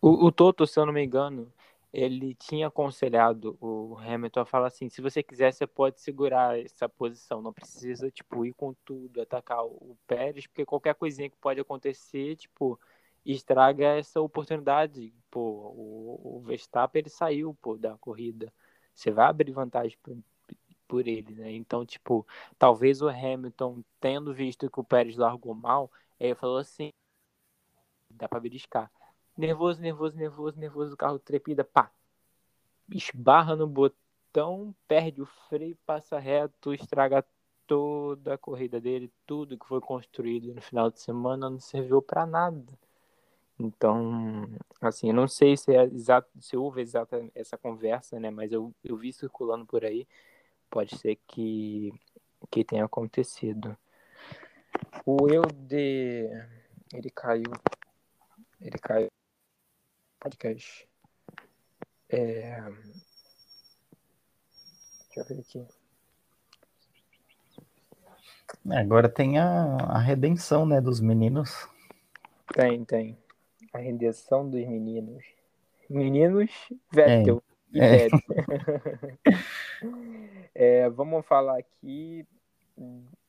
O, 0.01 0.25
o 0.25 0.31
Toto, 0.31 0.65
se 0.65 0.79
eu 0.79 0.85
não 0.85 0.93
me 0.93 1.03
engano, 1.03 1.51
ele 1.91 2.35
tinha 2.35 2.67
aconselhado 2.67 3.57
o 3.59 3.97
Hamilton 3.97 4.41
a 4.41 4.45
falar 4.45 4.67
assim: 4.67 4.89
se 4.89 5.01
você 5.01 5.21
quiser, 5.23 5.51
você 5.51 5.67
pode 5.67 6.01
segurar 6.01 6.59
essa 6.59 6.87
posição, 6.87 7.41
não 7.41 7.53
precisa, 7.53 8.09
tipo, 8.09 8.45
ir 8.45 8.53
com 8.53 8.73
tudo, 8.85 9.21
atacar 9.21 9.63
o 9.63 9.97
Pérez, 10.07 10.47
porque 10.47 10.65
qualquer 10.65 10.95
coisinha 10.95 11.29
que 11.29 11.37
pode 11.37 11.59
acontecer, 11.59 12.35
tipo, 12.35 12.79
estraga 13.25 13.97
essa 13.97 14.21
oportunidade. 14.21 15.13
Pô, 15.29 15.39
o, 15.41 16.37
o 16.37 16.41
Verstappen 16.41 17.01
ele 17.01 17.09
saiu, 17.09 17.55
pô, 17.61 17.77
da 17.77 17.97
corrida. 17.97 18.51
Você 18.93 19.11
vai 19.11 19.27
abrir 19.27 19.51
vantagem 19.51 19.97
por, 20.01 20.17
por 20.87 21.07
ele, 21.07 21.35
né? 21.35 21.51
Então, 21.53 21.85
tipo, 21.85 22.25
talvez 22.57 23.01
o 23.01 23.09
Hamilton, 23.09 23.83
tendo 23.99 24.33
visto 24.33 24.69
que 24.69 24.79
o 24.79 24.83
Pérez 24.83 25.15
largou 25.17 25.53
mal, 25.53 25.91
ele 26.19 26.35
falou 26.35 26.57
assim: 26.57 26.91
dá 28.09 28.27
pra 28.27 28.39
beliscar. 28.39 28.91
Nervoso, 29.37 29.81
nervoso, 29.81 30.17
nervoso, 30.17 30.59
nervoso, 30.59 30.93
o 30.93 30.97
carro 30.97 31.19
trepida, 31.19 31.63
pá. 31.63 31.91
Esbarra 32.91 33.55
no 33.55 33.67
botão, 33.67 34.75
perde 34.87 35.21
o 35.21 35.25
freio, 35.25 35.77
passa 35.85 36.19
reto, 36.19 36.73
estraga 36.73 37.23
toda 37.67 38.33
a 38.33 38.37
corrida 38.37 38.81
dele, 38.81 39.13
tudo 39.27 39.57
que 39.57 39.67
foi 39.67 39.79
construído 39.79 40.53
no 40.53 40.61
final 40.61 40.89
de 40.89 40.99
semana 40.99 41.49
não 41.49 41.59
serviu 41.59 42.01
para 42.01 42.25
nada. 42.25 42.77
Então, 43.59 44.47
assim, 44.81 45.09
eu 45.09 45.13
não 45.13 45.27
sei 45.27 45.57
se 45.57 45.75
é 45.75 45.83
exato, 45.83 46.29
se 46.39 46.55
houve 46.55 46.81
exata 46.81 47.29
essa 47.35 47.57
conversa, 47.57 48.19
né? 48.19 48.29
Mas 48.29 48.51
eu, 48.51 48.73
eu 48.83 48.97
vi 48.97 49.11
circulando 49.11 49.65
por 49.65 49.83
aí. 49.83 50.07
Pode 50.69 50.97
ser 50.97 51.17
que, 51.27 51.91
que 52.49 52.63
tenha 52.63 52.85
acontecido. 52.85 53.77
O 55.05 55.27
eu 55.29 55.41
de 55.41 56.29
ele 56.93 57.09
caiu 57.09 57.51
ele 58.61 58.77
caiu. 58.77 59.07
Podcast. 60.19 60.87
É... 62.09 62.61
Deixa 65.05 65.19
eu 65.19 65.25
ver 65.25 65.39
aqui. 65.39 65.67
Agora 68.71 69.07
tem 69.07 69.39
a, 69.39 69.77
a 69.77 69.99
redenção, 69.99 70.65
né, 70.65 70.81
dos 70.81 70.99
meninos. 70.99 71.69
Tem, 72.53 72.83
tem. 72.83 73.17
A 73.73 73.77
redenção 73.77 74.49
dos 74.49 74.65
meninos. 74.65 75.23
Meninos, 75.89 76.51
Vettel 76.91 77.41
é. 77.73 77.77
e 77.77 77.81
é. 77.81 78.07
é, 80.83 80.89
vamos 80.89 81.25
falar 81.25 81.57
aqui 81.57 82.25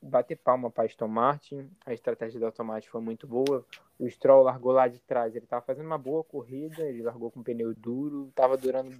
bater 0.01 0.37
palma 0.37 0.69
para 0.71 0.85
Aston 0.85 1.07
Martin. 1.07 1.69
A 1.85 1.93
estratégia 1.93 2.39
do 2.39 2.63
Martin 2.63 2.89
foi 2.89 3.01
muito 3.01 3.27
boa. 3.27 3.65
O 3.99 4.09
Stroll 4.09 4.43
largou 4.43 4.71
lá 4.71 4.87
de 4.87 4.99
trás. 4.99 5.35
Ele 5.35 5.45
estava 5.45 5.63
fazendo 5.63 5.85
uma 5.85 5.97
boa 5.97 6.23
corrida. 6.23 6.83
Ele 6.83 7.03
largou 7.03 7.29
com 7.29 7.43
pneu 7.43 7.73
duro. 7.75 8.27
Estava 8.29 8.57
durando 8.57 8.97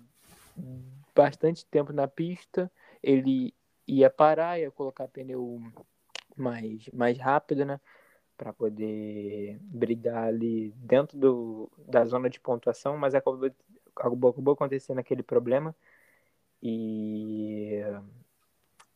bastante 1.16 1.66
tempo 1.66 1.94
na 1.94 2.08
pista. 2.08 2.72
Ele 3.02 3.54
ia 3.88 4.10
parar, 4.10 4.60
ia 4.60 4.72
colocar 4.72 5.08
pneu 5.08 5.60
mais, 6.36 6.88
mais 6.94 7.18
rápido, 7.18 7.66
né? 7.66 7.80
Para 8.42 8.52
poder 8.52 9.60
brigar 9.62 10.30
ali 10.30 10.72
dentro 10.78 11.16
do, 11.16 11.72
da 11.88 12.04
zona 12.06 12.28
de 12.28 12.40
pontuação. 12.40 12.98
Mas 12.98 13.14
acabou, 13.14 13.52
acabou, 13.96 14.54
acontecendo 14.54 14.98
aquele 14.98 15.22
problema. 15.22 15.76
E 16.64 17.84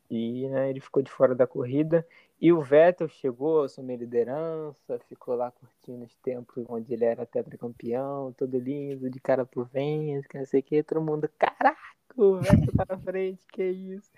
e 0.10 0.48
né, 0.50 0.70
ele 0.70 0.80
ficou 0.80 1.02
de 1.02 1.12
fora 1.12 1.36
da 1.36 1.48
corrida. 1.48 2.08
E 2.40 2.52
o 2.52 2.62
Vettel 2.62 3.08
chegou, 3.08 3.64
assumiu 3.64 3.98
liderança, 3.98 5.00
ficou 5.08 5.36
lá 5.36 5.52
curtindo 5.52 6.04
os 6.04 6.16
tempos 6.18 6.66
onde 6.68 6.94
ele 6.94 7.06
era 7.06 7.26
tetracampeão, 7.26 8.34
todo 8.34 8.60
lindo, 8.60 9.10
de 9.10 9.20
cara 9.20 9.46
por 9.46 9.68
vento, 9.68 10.28
que 10.28 10.38
não 10.38 10.46
sei 10.46 10.60
o 10.60 10.64
que, 10.64 10.84
todo 10.84 11.02
mundo, 11.02 11.30
caraca, 11.40 11.80
o 12.16 12.38
Vettel 12.38 12.74
tá 12.76 12.86
na 12.90 12.98
frente, 12.98 13.46
que 13.52 13.64
isso. 13.64 14.12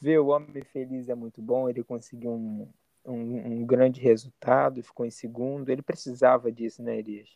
Ver 0.00 0.18
o 0.18 0.26
homem 0.28 0.62
feliz 0.64 1.08
é 1.08 1.14
muito 1.14 1.40
bom, 1.40 1.68
ele 1.68 1.82
conseguiu 1.82 2.32
um, 2.32 2.68
um, 3.06 3.60
um 3.60 3.66
grande 3.66 4.00
resultado, 4.00 4.82
ficou 4.82 5.06
em 5.06 5.10
segundo, 5.10 5.70
ele 5.70 5.82
precisava 5.82 6.50
disso, 6.50 6.82
né, 6.82 6.98
Elias? 6.98 7.28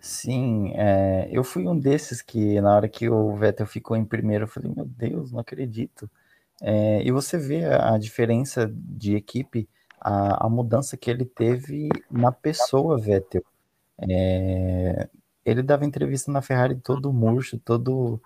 Sim, 0.00 0.72
é, 0.74 1.28
eu 1.30 1.44
fui 1.44 1.68
um 1.68 1.78
desses 1.78 2.22
que 2.22 2.60
na 2.60 2.74
hora 2.74 2.88
que 2.88 3.08
o 3.08 3.36
Vettel 3.36 3.66
ficou 3.66 3.96
em 3.96 4.04
primeiro, 4.04 4.44
eu 4.44 4.48
falei, 4.48 4.72
meu 4.74 4.86
Deus, 4.86 5.30
não 5.30 5.40
acredito. 5.40 6.10
É, 6.62 7.02
e 7.02 7.10
você 7.12 7.38
vê 7.38 7.64
a, 7.64 7.94
a 7.94 7.98
diferença 7.98 8.70
de 8.74 9.14
equipe, 9.14 9.68
a, 10.00 10.46
a, 10.46 10.48
mudança 10.48 10.96
que 10.96 11.10
ele 11.10 11.24
teve 11.24 11.88
na 12.10 12.32
pessoa 12.32 12.98
Vettel. 12.98 13.44
É, 13.98 15.08
ele 15.44 15.62
dava 15.62 15.84
entrevista 15.84 16.32
na 16.32 16.42
Ferrari 16.42 16.76
todo 16.76 17.12
murcho, 17.12 17.58
todo 17.58 18.20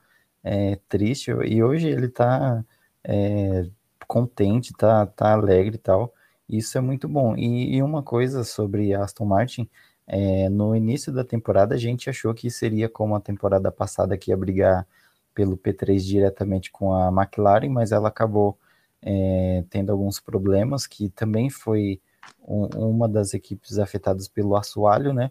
é, 0.44 0.76
triste, 0.88 1.30
e 1.30 1.62
hoje 1.62 1.88
ele 1.88 2.08
tá 2.08 2.64
é, 3.02 3.68
contente, 4.06 4.72
tá, 4.74 5.06
tá 5.06 5.32
alegre 5.32 5.76
e 5.76 5.78
tal. 5.78 6.12
Isso 6.48 6.76
é 6.76 6.80
muito 6.80 7.08
bom. 7.08 7.36
E, 7.36 7.76
e 7.76 7.82
uma 7.82 8.02
coisa 8.02 8.44
sobre 8.44 8.94
Aston 8.94 9.24
Martin, 9.24 9.68
é, 10.06 10.48
no 10.48 10.76
início 10.76 11.12
da 11.12 11.24
temporada 11.24 11.74
a 11.74 11.78
gente 11.78 12.10
achou 12.10 12.34
que 12.34 12.50
seria 12.50 12.88
como 12.88 13.14
a 13.14 13.20
temporada 13.20 13.72
passada 13.72 14.18
que 14.18 14.30
ia 14.30 14.36
brigar 14.36 14.86
pelo 15.34 15.56
P3 15.56 15.98
diretamente 16.00 16.70
com 16.70 16.94
a 16.94 17.08
McLaren, 17.08 17.68
mas 17.68 17.90
ela 17.90 18.08
acabou 18.08 18.58
é, 19.02 19.64
tendo 19.70 19.90
alguns 19.92 20.20
problemas, 20.20 20.86
que 20.86 21.08
também 21.10 21.50
foi 21.50 22.00
um, 22.46 22.66
uma 22.90 23.08
das 23.08 23.34
equipes 23.34 23.78
afetadas 23.78 24.28
pelo 24.28 24.56
assoalho, 24.56 25.12
né? 25.12 25.30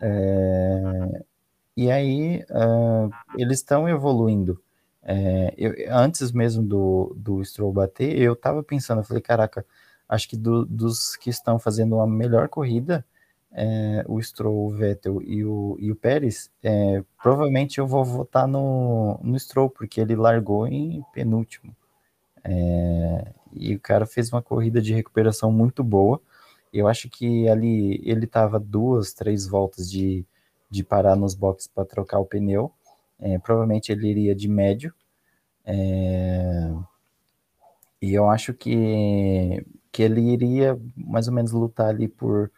É, 0.00 1.24
e 1.76 1.90
aí 1.90 2.44
uh, 2.50 3.10
eles 3.36 3.58
estão 3.58 3.88
evoluindo. 3.88 4.60
É, 5.02 5.52
eu, 5.56 5.74
antes 5.90 6.32
mesmo 6.32 6.62
do, 6.62 7.14
do 7.16 7.44
Stroll 7.44 7.72
bater, 7.72 8.16
eu 8.16 8.34
tava 8.36 8.62
pensando, 8.62 9.00
eu 9.00 9.04
falei, 9.04 9.22
caraca, 9.22 9.66
acho 10.08 10.28
que 10.28 10.36
do, 10.36 10.64
dos 10.64 11.16
que 11.16 11.30
estão 11.30 11.58
fazendo 11.58 12.00
a 12.00 12.06
melhor 12.06 12.48
corrida, 12.48 13.04
é, 13.52 14.04
o 14.08 14.20
Stroll, 14.20 14.66
o 14.66 14.70
Vettel 14.70 15.22
e 15.22 15.44
o, 15.44 15.76
e 15.78 15.90
o 15.90 15.96
Pérez, 15.96 16.50
é, 16.62 17.02
provavelmente 17.22 17.78
eu 17.78 17.86
vou 17.86 18.04
votar 18.04 18.48
no, 18.48 19.18
no 19.22 19.38
Stroll, 19.38 19.70
porque 19.70 20.00
ele 20.00 20.16
largou 20.16 20.66
em 20.66 21.02
penúltimo. 21.12 21.74
É, 22.42 23.32
e 23.52 23.74
o 23.74 23.80
cara 23.80 24.04
fez 24.06 24.32
uma 24.32 24.42
corrida 24.42 24.82
de 24.82 24.92
recuperação 24.92 25.52
muito 25.52 25.84
boa. 25.84 26.20
Eu 26.72 26.88
acho 26.88 27.08
que 27.08 27.48
ali 27.48 28.00
ele 28.04 28.24
estava 28.24 28.58
duas, 28.58 29.12
três 29.14 29.46
voltas 29.46 29.88
de, 29.90 30.26
de 30.68 30.82
parar 30.82 31.14
nos 31.14 31.34
boxes 31.34 31.68
para 31.68 31.84
trocar 31.84 32.18
o 32.18 32.26
pneu. 32.26 32.72
É, 33.20 33.38
provavelmente 33.38 33.92
ele 33.92 34.08
iria 34.08 34.34
de 34.34 34.48
médio. 34.48 34.92
É, 35.64 36.74
e 38.02 38.12
eu 38.12 38.28
acho 38.28 38.52
que, 38.52 39.64
que 39.94 40.02
ele 40.02 40.20
iria 40.20 40.76
mais 40.96 41.28
ou 41.28 41.34
menos 41.34 41.52
lutar 41.52 41.90
ali 41.90 42.08
por 42.08 42.50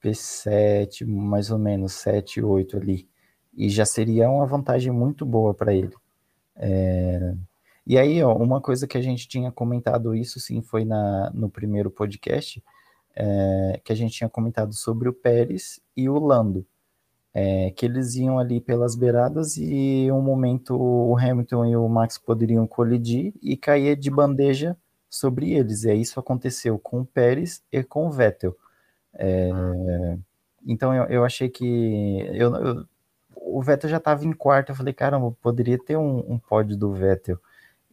P7, 0.00 1.04
mais 1.04 1.50
ou 1.50 1.58
menos 1.58 1.92
7, 1.94 2.40
8 2.40 2.76
ali. 2.76 3.08
E 3.52 3.68
já 3.68 3.84
seria 3.84 4.30
uma 4.30 4.46
vantagem 4.46 4.92
muito 4.92 5.26
boa 5.26 5.52
para 5.52 5.74
ele. 5.74 5.92
É, 6.54 7.34
e 7.84 7.98
aí, 7.98 8.22
ó, 8.22 8.32
uma 8.36 8.60
coisa 8.60 8.86
que 8.86 8.96
a 8.96 9.02
gente 9.02 9.26
tinha 9.26 9.50
comentado 9.50 10.14
isso, 10.14 10.38
sim, 10.38 10.62
foi 10.62 10.84
na, 10.84 11.32
no 11.34 11.50
primeiro 11.50 11.90
podcast, 11.90 12.62
é, 13.16 13.80
que 13.84 13.92
a 13.92 13.96
gente 13.96 14.14
tinha 14.14 14.30
comentado 14.30 14.72
sobre 14.72 15.08
o 15.08 15.12
Pérez 15.12 15.80
e 15.96 16.08
o 16.08 16.16
Lando, 16.16 16.64
é, 17.34 17.72
que 17.72 17.84
eles 17.86 18.14
iam 18.14 18.38
ali 18.38 18.60
pelas 18.60 18.94
beiradas 18.94 19.56
e 19.56 20.08
um 20.12 20.22
momento 20.22 20.76
o 20.76 21.18
Hamilton 21.18 21.66
e 21.66 21.76
o 21.76 21.88
Max 21.88 22.18
poderiam 22.18 22.68
colidir 22.68 23.34
e 23.42 23.56
cair 23.56 23.96
de 23.96 24.10
bandeja 24.12 24.76
sobre 25.12 25.52
eles. 25.52 25.84
E 25.84 25.90
aí 25.90 26.00
isso 26.00 26.18
aconteceu 26.18 26.78
com 26.78 27.02
o 27.02 27.06
Pérez 27.06 27.62
e 27.70 27.84
com 27.84 28.06
o 28.06 28.10
Vettel. 28.10 28.56
É, 29.14 29.50
então 30.66 30.94
eu, 30.94 31.04
eu 31.04 31.24
achei 31.24 31.50
que 31.50 32.26
eu, 32.32 32.54
eu, 32.56 32.86
o 33.36 33.62
Vettel 33.62 33.90
já 33.90 33.98
estava 33.98 34.24
em 34.24 34.32
quarto, 34.32 34.70
eu 34.70 34.76
falei, 34.76 34.94
caramba, 34.94 35.30
poderia 35.42 35.78
ter 35.78 35.98
um, 35.98 36.18
um 36.32 36.38
pódio 36.38 36.76
do 36.76 36.92
Vettel. 36.92 37.38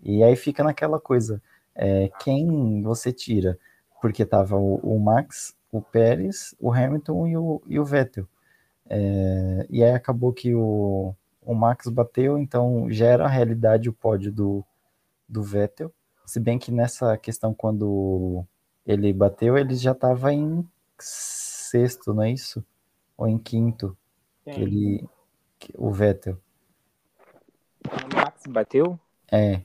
E 0.02 0.24
aí 0.24 0.36
fica 0.38 0.64
naquela 0.64 1.00
coisa, 1.00 1.42
é, 1.76 2.10
quem 2.24 2.82
você 2.82 3.12
tira? 3.12 3.60
Porque 4.02 4.26
tava 4.26 4.56
o, 4.56 4.76
o, 4.78 4.98
Max, 4.98 5.54
o 5.72 5.82
Pérez, 5.82 6.56
o 6.58 6.72
Hamilton 6.72 7.28
e 7.28 7.38
o, 7.38 7.62
e 7.68 7.80
o 7.80 7.84
Vettel. 7.86 8.26
É, 8.90 9.68
e 9.70 9.84
aí 9.84 9.92
acabou 9.92 10.32
que 10.32 10.56
o, 10.56 11.14
o 11.42 11.54
Max 11.54 11.90
bateu, 11.90 12.38
então 12.40 12.88
já 12.90 13.08
era 13.08 13.26
a 13.26 13.30
realidade 13.30 13.90
o 13.90 13.94
pódio 13.94 14.32
do, 14.32 14.64
do 15.28 15.44
Vettel. 15.44 15.94
Se 16.30 16.40
bem 16.40 16.60
que 16.60 16.72
nessa 16.72 17.18
questão, 17.18 17.56
quando 17.56 18.46
ele 18.86 19.12
bateu, 19.12 19.58
ele 19.58 19.74
já 19.74 19.94
estava 19.94 20.32
em 20.32 20.64
sexto, 21.00 22.14
não 22.14 22.22
é 22.22 22.30
isso? 22.30 22.64
Ou 23.18 23.28
em 23.28 23.40
quinto? 23.40 23.98
Que 24.44 24.62
ele, 24.62 25.10
que, 25.58 25.74
o 25.76 25.90
Vettel. 25.92 26.38
O 27.84 28.16
Max 28.16 28.44
bateu? 28.48 29.00
É. 29.32 29.64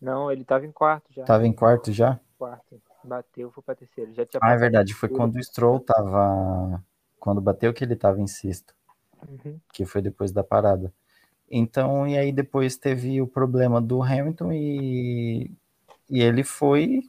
Não, 0.00 0.30
ele 0.30 0.44
tava 0.44 0.64
em 0.64 0.70
quarto 0.70 1.12
já. 1.12 1.24
Tava 1.24 1.44
em 1.44 1.52
quarto 1.52 1.90
já? 1.92 2.20
Quarto. 2.38 2.80
Bateu, 3.02 3.50
foi 3.50 3.64
pra 3.64 3.74
terceiro. 3.74 4.14
Já 4.14 4.24
tinha 4.24 4.38
ah, 4.40 4.52
é 4.52 4.56
verdade. 4.56 4.94
Foi 4.94 5.08
quando 5.08 5.34
o 5.34 5.42
Stroll 5.42 5.80
tava. 5.80 6.84
Quando 7.18 7.40
bateu 7.40 7.74
que 7.74 7.82
ele 7.82 7.96
tava 7.96 8.20
em 8.20 8.28
sexto. 8.28 8.76
Uhum. 9.28 9.58
Que 9.72 9.84
foi 9.84 10.00
depois 10.00 10.30
da 10.30 10.44
parada. 10.44 10.94
Então, 11.50 12.06
e 12.06 12.16
aí 12.16 12.30
depois 12.30 12.76
teve 12.76 13.20
o 13.20 13.26
problema 13.26 13.82
do 13.82 14.00
Hamilton 14.00 14.52
e, 14.52 15.50
e 16.10 16.20
ele 16.22 16.44
foi 16.44 17.02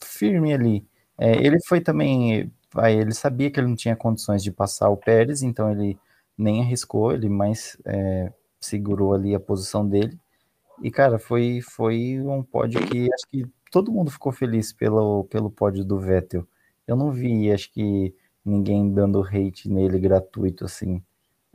firme 0.00 0.52
ali. 0.52 0.86
É, 1.18 1.32
ele 1.44 1.58
foi 1.66 1.80
também. 1.80 2.50
Aí 2.76 2.96
ele 2.96 3.12
sabia 3.14 3.50
que 3.50 3.60
ele 3.60 3.68
não 3.68 3.76
tinha 3.76 3.96
condições 3.96 4.42
de 4.42 4.50
passar 4.50 4.88
o 4.88 4.96
Pérez, 4.96 5.42
então 5.42 5.70
ele 5.70 5.98
nem 6.36 6.62
arriscou, 6.62 7.12
ele 7.12 7.28
mais 7.28 7.76
é, 7.84 8.32
segurou 8.60 9.14
ali 9.14 9.34
a 9.34 9.40
posição 9.40 9.86
dele. 9.86 10.18
E, 10.82 10.90
cara, 10.90 11.18
foi, 11.18 11.60
foi 11.62 12.20
um 12.20 12.42
pódio 12.42 12.80
que 12.86 13.08
acho 13.12 13.28
que 13.30 13.46
todo 13.70 13.92
mundo 13.92 14.10
ficou 14.10 14.32
feliz 14.32 14.72
pelo, 14.72 15.24
pelo 15.24 15.50
pódio 15.50 15.84
do 15.84 15.98
Vettel. 15.98 16.46
Eu 16.86 16.96
não 16.96 17.12
vi, 17.12 17.52
acho 17.52 17.72
que 17.72 18.14
ninguém 18.44 18.92
dando 18.92 19.22
hate 19.22 19.68
nele 19.68 19.98
gratuito, 19.98 20.64
assim. 20.64 21.02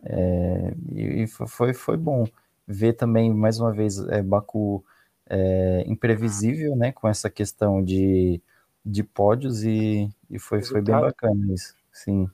É, 0.04 0.74
e 0.94 1.28
foi, 1.28 1.74
foi 1.74 1.98
bom 1.98 2.26
ver 2.68 2.94
também, 2.94 3.34
mais 3.34 3.60
uma 3.60 3.74
vez, 3.74 4.00
é, 4.10 4.22
Baku 4.22 4.84
é, 5.30 5.84
imprevisível, 5.88 6.76
né, 6.76 6.92
com 6.92 7.08
essa 7.08 7.30
questão 7.30 7.84
de, 7.84 8.42
de 8.86 9.04
pódios 9.04 9.64
e, 9.64 10.10
e 10.30 10.40
foi, 10.40 10.64
foi 10.64 10.82
bem 10.82 11.00
bacana 11.00 11.54
isso, 11.54 11.76
sim. 11.92 12.30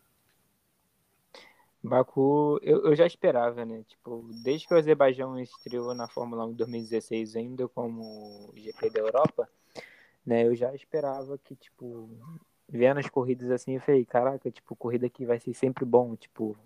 Baku, 1.84 2.60
eu, 2.62 2.86
eu 2.86 2.96
já 2.96 3.06
esperava, 3.06 3.66
né? 3.66 3.84
Tipo, 3.86 4.26
desde 4.42 4.66
que 4.66 4.74
o 4.74 4.78
Azerbaijão 4.78 5.38
estreou 5.38 5.94
na 5.94 6.08
Fórmula 6.08 6.46
1 6.46 6.52
em 6.52 6.54
2016, 6.54 7.36
ainda 7.36 7.68
como 7.68 8.54
GP 8.56 8.90
da 8.90 9.00
Europa, 9.02 9.50
né? 10.26 10.48
Eu 10.48 10.56
já 10.56 10.74
esperava 10.74 11.38
que, 11.38 11.56
tipo, 11.58 12.10
vendo 12.70 13.00
as 13.00 13.10
corridas 13.10 13.52
assim, 13.52 13.74
eu 13.74 13.82
falei, 13.82 14.06
caraca, 14.06 14.50
tipo, 14.50 14.78
corrida 14.78 15.10
que 15.10 15.26
vai 15.26 15.42
ser 15.42 15.54
sempre 15.54 15.84
bom, 15.84 16.16
tipo, 16.16 16.58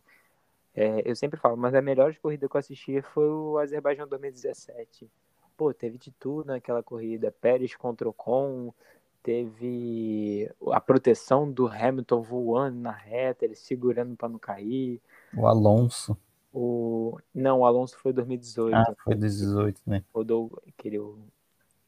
é, 0.75 1.01
eu 1.03 1.15
sempre 1.15 1.39
falo, 1.39 1.57
mas 1.57 1.73
a 1.73 1.81
melhor 1.81 2.15
corrida 2.17 2.47
que 2.47 2.55
eu 2.55 2.59
assisti 2.59 3.01
foi 3.01 3.27
o 3.27 3.57
Azerbaijão 3.57 4.07
2017. 4.07 5.09
Pô, 5.57 5.73
teve 5.73 5.97
de 5.97 6.11
tudo 6.11 6.47
naquela 6.47 6.83
corrida, 6.83 7.35
Pérez 7.41 7.75
contra 7.75 8.07
o 8.07 8.11
Ocon, 8.11 8.71
teve 9.27 10.49
a 10.71 10.79
proteção 10.79 11.51
do 11.51 11.67
Hamilton 11.67 12.21
voando 12.21 12.77
na 12.77 12.91
reta, 12.91 13.43
ele 13.43 13.55
segurando 13.55 14.15
para 14.15 14.29
não 14.29 14.39
cair. 14.39 15.01
O 15.35 15.45
Alonso. 15.45 16.17
O... 16.53 17.19
Não, 17.35 17.59
o 17.59 17.65
Alonso 17.65 17.97
foi 17.97 18.13
2018. 18.13 18.73
Ah, 18.73 18.95
foi 19.03 19.15
2018, 19.15 19.81
né? 19.85 20.03
Rodou, 20.13 20.61
que 20.77 20.87
ele, 20.87 20.99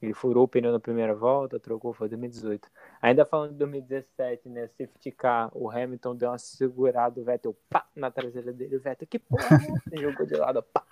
ele 0.01 0.13
furou 0.13 0.43
o 0.43 0.47
pneu 0.49 0.73
na 0.73 0.81
primeira 0.81 1.15
volta, 1.15 1.59
trocou, 1.59 1.93
foi 1.93 2.09
2018. 2.09 2.69
Ainda 3.01 3.25
falando 3.25 3.51
de 3.51 3.57
2017, 3.57 4.49
né? 4.49 4.67
Safety 4.67 5.11
car, 5.11 5.49
o 5.53 5.71
Hamilton 5.71 6.15
deu 6.17 6.29
uma 6.31 6.37
segurada, 6.37 7.21
o 7.21 7.23
Vettel, 7.23 7.55
pá, 7.69 7.87
na 7.95 8.11
traseira 8.11 8.51
dele, 8.51 8.75
o 8.75 8.81
Vettel, 8.81 9.07
que 9.07 9.17
porra, 9.17 9.59
é 9.93 9.97
jogou 9.97 10.25
de 10.25 10.35
lado, 10.35 10.61
pá. 10.61 10.83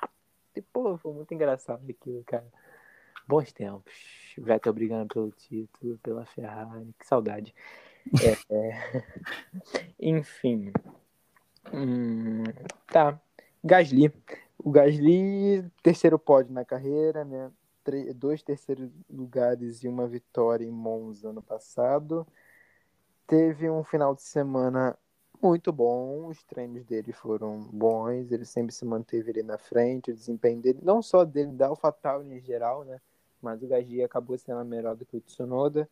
E, 0.56 0.62
pô, 0.62 0.98
foi 0.98 1.14
muito 1.14 1.34
engraçado 1.34 1.84
aquilo, 1.90 2.24
cara. 2.26 2.48
Bons 3.28 3.52
tempos. 3.52 3.94
Vettel 4.38 4.74
brigando 4.74 5.14
pelo 5.14 5.32
título, 5.32 5.98
pela 6.00 6.26
Ferrari. 6.26 6.94
Que 7.00 7.06
saudade. 7.06 7.54
É, 8.24 8.38
é... 8.56 9.04
Enfim. 10.00 10.72
Hum, 11.74 12.44
tá. 12.88 13.20
Gasly. 13.64 14.14
O 14.58 14.72
Gasly, 14.72 15.70
terceiro 15.84 16.18
pódio 16.18 16.54
na 16.54 16.64
carreira, 16.64 17.26
né? 17.26 17.52
dois 18.16 18.44
terceiros 18.44 18.90
lugares 19.10 19.84
e 19.84 19.88
uma 19.88 20.08
vitória 20.08 20.66
em 20.66 20.72
Monza 20.72 21.30
ano 21.30 21.42
passado. 21.42 22.28
Teve 23.26 23.70
um 23.70 23.84
final 23.84 24.14
de 24.16 24.22
semana 24.22 24.98
muito 25.42 25.72
bom, 25.72 26.28
os 26.28 26.44
treinos 26.44 26.84
dele 26.86 27.14
foram 27.14 27.60
bons, 27.72 28.32
ele 28.32 28.46
sempre 28.46 28.74
se 28.74 28.84
manteve 28.84 29.32
ali 29.32 29.44
na 29.44 29.58
frente, 29.58 30.12
o 30.12 30.16
desempenho 30.16 30.62
dele, 30.62 30.80
não 30.82 31.02
só 31.02 31.24
dele, 31.24 31.52
da 31.52 31.68
AlphaTauri 31.68 32.28
em 32.34 32.42
geral, 32.42 32.84
né? 32.84 33.00
Mas 33.42 33.62
o 33.62 33.68
Gasly 33.68 34.04
acabou 34.04 34.38
sendo 34.38 34.64
melhor 34.66 34.96
do 34.96 35.06
que 35.06 35.18
o 35.18 35.22
Tsunoda. 35.22 35.90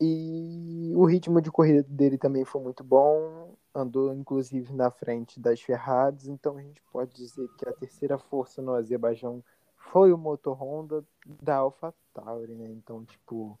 E 0.00 0.92
o 0.96 1.04
ritmo 1.04 1.40
de 1.40 1.50
corrida 1.50 1.84
dele 1.88 2.18
também 2.18 2.44
foi 2.44 2.60
muito 2.60 2.82
bom, 2.82 3.54
andou 3.72 4.12
inclusive 4.12 4.72
na 4.72 4.90
frente 4.90 5.38
das 5.38 5.60
Ferraris, 5.60 6.26
então 6.26 6.58
a 6.58 6.62
gente 6.62 6.82
pode 6.92 7.14
dizer 7.14 7.48
que 7.56 7.68
a 7.68 7.72
terceira 7.72 8.18
força 8.18 8.60
no 8.60 8.74
Azerbaijão 8.74 9.42
foi 9.76 10.12
o 10.12 10.18
motor 10.18 10.60
Honda 10.60 11.04
da 11.40 11.56
AlphaTauri, 11.58 12.52
né? 12.54 12.68
Então, 12.70 13.04
tipo, 13.04 13.56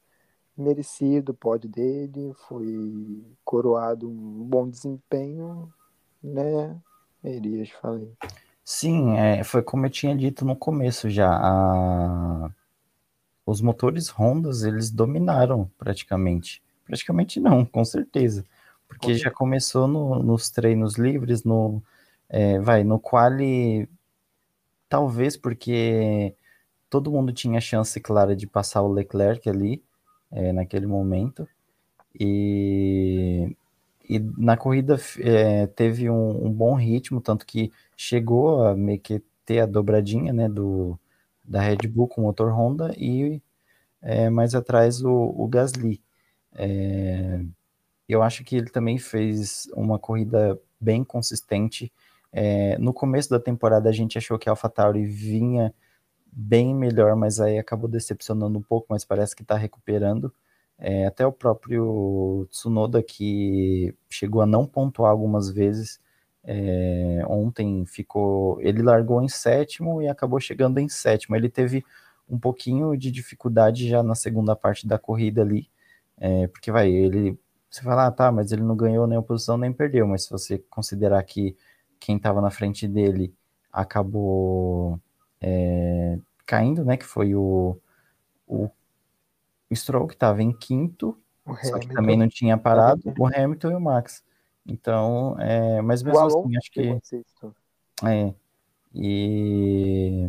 merecido 0.56 1.30
o 1.30 1.34
pódio 1.34 1.70
dele, 1.70 2.34
foi 2.48 3.24
coroado 3.44 4.08
um 4.08 4.44
bom 4.44 4.68
desempenho, 4.68 5.72
né? 6.20 6.76
Elias, 7.22 7.70
falei. 7.70 8.12
Sim, 8.64 9.16
é, 9.16 9.44
foi 9.44 9.62
como 9.62 9.86
eu 9.86 9.90
tinha 9.90 10.16
dito 10.16 10.44
no 10.44 10.56
começo 10.56 11.08
já. 11.08 11.30
A 11.30 12.50
os 13.44 13.60
motores 13.60 14.12
Hondas, 14.18 14.62
eles 14.62 14.90
dominaram 14.90 15.70
praticamente. 15.78 16.62
Praticamente 16.84 17.40
não, 17.40 17.64
com 17.64 17.84
certeza. 17.84 18.44
Porque 18.88 19.14
já 19.14 19.30
começou 19.30 19.88
no, 19.88 20.22
nos 20.22 20.50
treinos 20.50 20.96
livres, 20.96 21.44
no 21.44 21.82
é, 22.28 22.58
vai, 22.58 22.84
no 22.84 22.98
quali, 22.98 23.88
talvez 24.88 25.36
porque 25.36 26.34
todo 26.88 27.10
mundo 27.10 27.32
tinha 27.32 27.60
chance 27.60 27.98
clara 28.00 28.36
de 28.36 28.46
passar 28.46 28.82
o 28.82 28.92
Leclerc 28.92 29.48
ali, 29.48 29.82
é, 30.30 30.52
naquele 30.52 30.86
momento. 30.86 31.48
E, 32.18 33.56
e 34.08 34.18
na 34.36 34.56
corrida 34.56 34.98
é, 35.20 35.66
teve 35.66 36.10
um, 36.10 36.46
um, 36.46 36.52
bom 36.52 36.74
ritmo, 36.74 37.20
tanto 37.20 37.46
que 37.46 37.72
chegou 37.96 38.66
a 38.66 38.76
meio 38.76 39.00
que 39.00 39.22
ter 39.46 39.60
a 39.60 39.66
dobradinha 39.66 40.32
né, 40.32 40.48
do, 40.48 40.98
da 41.44 41.60
Red 41.60 41.88
Bull 41.88 42.08
com 42.08 42.22
motor 42.22 42.52
Honda 42.52 42.94
e 42.96 43.42
é, 44.00 44.30
mais 44.30 44.54
atrás 44.54 45.02
o, 45.02 45.12
o 45.12 45.46
Gasly. 45.48 46.02
É, 46.54 47.40
eu 48.08 48.22
acho 48.22 48.44
que 48.44 48.56
ele 48.56 48.70
também 48.70 48.98
fez 48.98 49.68
uma 49.74 49.98
corrida 49.98 50.58
bem 50.80 51.04
consistente. 51.04 51.92
É, 52.32 52.76
no 52.78 52.92
começo 52.92 53.30
da 53.30 53.38
temporada 53.38 53.88
a 53.88 53.92
gente 53.92 54.18
achou 54.18 54.38
que 54.38 54.48
a 54.48 54.52
AlphaTauri 54.52 55.06
vinha 55.06 55.74
bem 56.32 56.74
melhor, 56.74 57.14
mas 57.14 57.40
aí 57.40 57.58
acabou 57.58 57.88
decepcionando 57.88 58.58
um 58.58 58.62
pouco, 58.62 58.86
mas 58.90 59.04
parece 59.04 59.36
que 59.36 59.42
está 59.42 59.56
recuperando. 59.56 60.32
É, 60.78 61.06
até 61.06 61.26
o 61.26 61.32
próprio 61.32 62.46
Tsunoda, 62.50 63.02
que 63.02 63.94
chegou 64.08 64.42
a 64.42 64.46
não 64.46 64.66
pontuar 64.66 65.10
algumas 65.10 65.50
vezes, 65.50 66.00
é, 66.44 67.22
ontem 67.28 67.84
ficou. 67.86 68.60
Ele 68.60 68.82
largou 68.82 69.22
em 69.22 69.28
sétimo 69.28 70.02
e 70.02 70.08
acabou 70.08 70.40
chegando 70.40 70.78
em 70.78 70.88
sétimo. 70.88 71.36
Ele 71.36 71.48
teve 71.48 71.84
um 72.28 72.38
pouquinho 72.38 72.96
de 72.96 73.10
dificuldade 73.10 73.88
já 73.88 74.02
na 74.02 74.14
segunda 74.14 74.56
parte 74.56 74.86
da 74.86 74.98
corrida 74.98 75.42
ali, 75.42 75.68
é, 76.18 76.46
porque 76.48 76.70
vai, 76.72 76.90
ele. 76.90 77.38
Você 77.70 77.82
fala, 77.82 78.06
ah, 78.06 78.10
tá, 78.10 78.30
mas 78.30 78.52
ele 78.52 78.62
não 78.62 78.76
ganhou 78.76 79.06
nem 79.06 79.18
a 79.18 79.22
posição 79.22 79.56
nem 79.56 79.72
perdeu, 79.72 80.06
mas 80.06 80.24
se 80.24 80.30
você 80.30 80.58
considerar 80.70 81.22
que 81.22 81.56
quem 81.98 82.16
estava 82.16 82.40
na 82.40 82.50
frente 82.50 82.86
dele 82.86 83.34
acabou 83.72 85.00
é, 85.40 86.18
caindo, 86.44 86.84
né? 86.84 86.96
Que 86.96 87.06
foi 87.06 87.34
o, 87.34 87.78
o 88.46 88.70
Stroll, 89.74 90.06
que 90.06 90.14
estava 90.14 90.42
em 90.42 90.52
quinto, 90.52 91.18
só 91.62 91.78
que 91.78 91.88
também 91.88 92.16
não 92.16 92.28
tinha 92.28 92.58
parado, 92.58 93.02
o 93.18 93.26
Hamilton 93.26 93.70
e 93.70 93.74
o 93.74 93.80
Max. 93.80 94.22
Então, 94.66 95.36
é, 95.38 95.80
mas 95.82 96.02
mesmo 96.02 96.20
assim, 96.20 96.56
acho 96.56 96.70
que. 96.70 97.00
É, 98.04 98.34
e, 98.94 100.28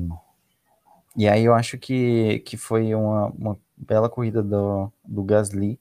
e 1.16 1.28
aí 1.28 1.46
eu 1.46 1.54
acho 1.54 1.78
que, 1.78 2.40
que 2.40 2.58
foi 2.58 2.94
uma, 2.96 3.28
uma 3.28 3.60
bela 3.78 4.10
corrida 4.10 4.42
do, 4.42 4.92
do 5.04 5.24
Gasly 5.24 5.80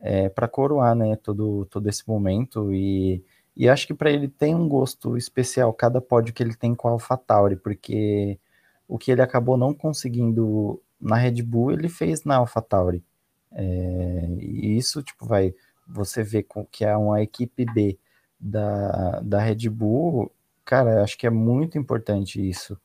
é, 0.00 0.28
para 0.28 0.48
coroar 0.48 0.94
né, 0.94 1.16
todo, 1.16 1.66
todo 1.66 1.88
esse 1.88 2.06
momento. 2.08 2.72
E, 2.72 3.24
e 3.56 3.68
acho 3.68 3.86
que 3.86 3.94
para 3.94 4.10
ele 4.10 4.28
tem 4.28 4.54
um 4.54 4.68
gosto 4.68 5.16
especial 5.16 5.72
cada 5.72 6.00
pódio 6.00 6.34
que 6.34 6.42
ele 6.42 6.54
tem 6.54 6.74
com 6.74 6.88
a 6.88 6.92
AlphaTauri, 6.92 7.56
porque 7.56 8.38
o 8.88 8.98
que 8.98 9.10
ele 9.12 9.22
acabou 9.22 9.56
não 9.56 9.72
conseguindo 9.72 10.80
na 11.00 11.16
Red 11.16 11.42
Bull, 11.42 11.72
ele 11.72 11.88
fez 11.88 12.24
na 12.24 12.36
AlphaTauri. 12.36 13.04
É, 13.52 14.28
e 14.40 14.76
isso, 14.76 15.02
tipo, 15.02 15.26
vai, 15.26 15.54
você 15.86 16.22
vê 16.22 16.44
que 16.70 16.84
é 16.84 16.96
uma 16.96 17.22
equipe 17.22 17.64
B 17.64 17.98
da, 18.38 19.20
da 19.20 19.40
Red 19.40 19.68
Bull, 19.68 20.32
cara, 20.64 21.02
acho 21.02 21.16
que 21.18 21.26
é 21.26 21.30
muito 21.30 21.78
importante 21.78 22.46
isso. 22.46 22.78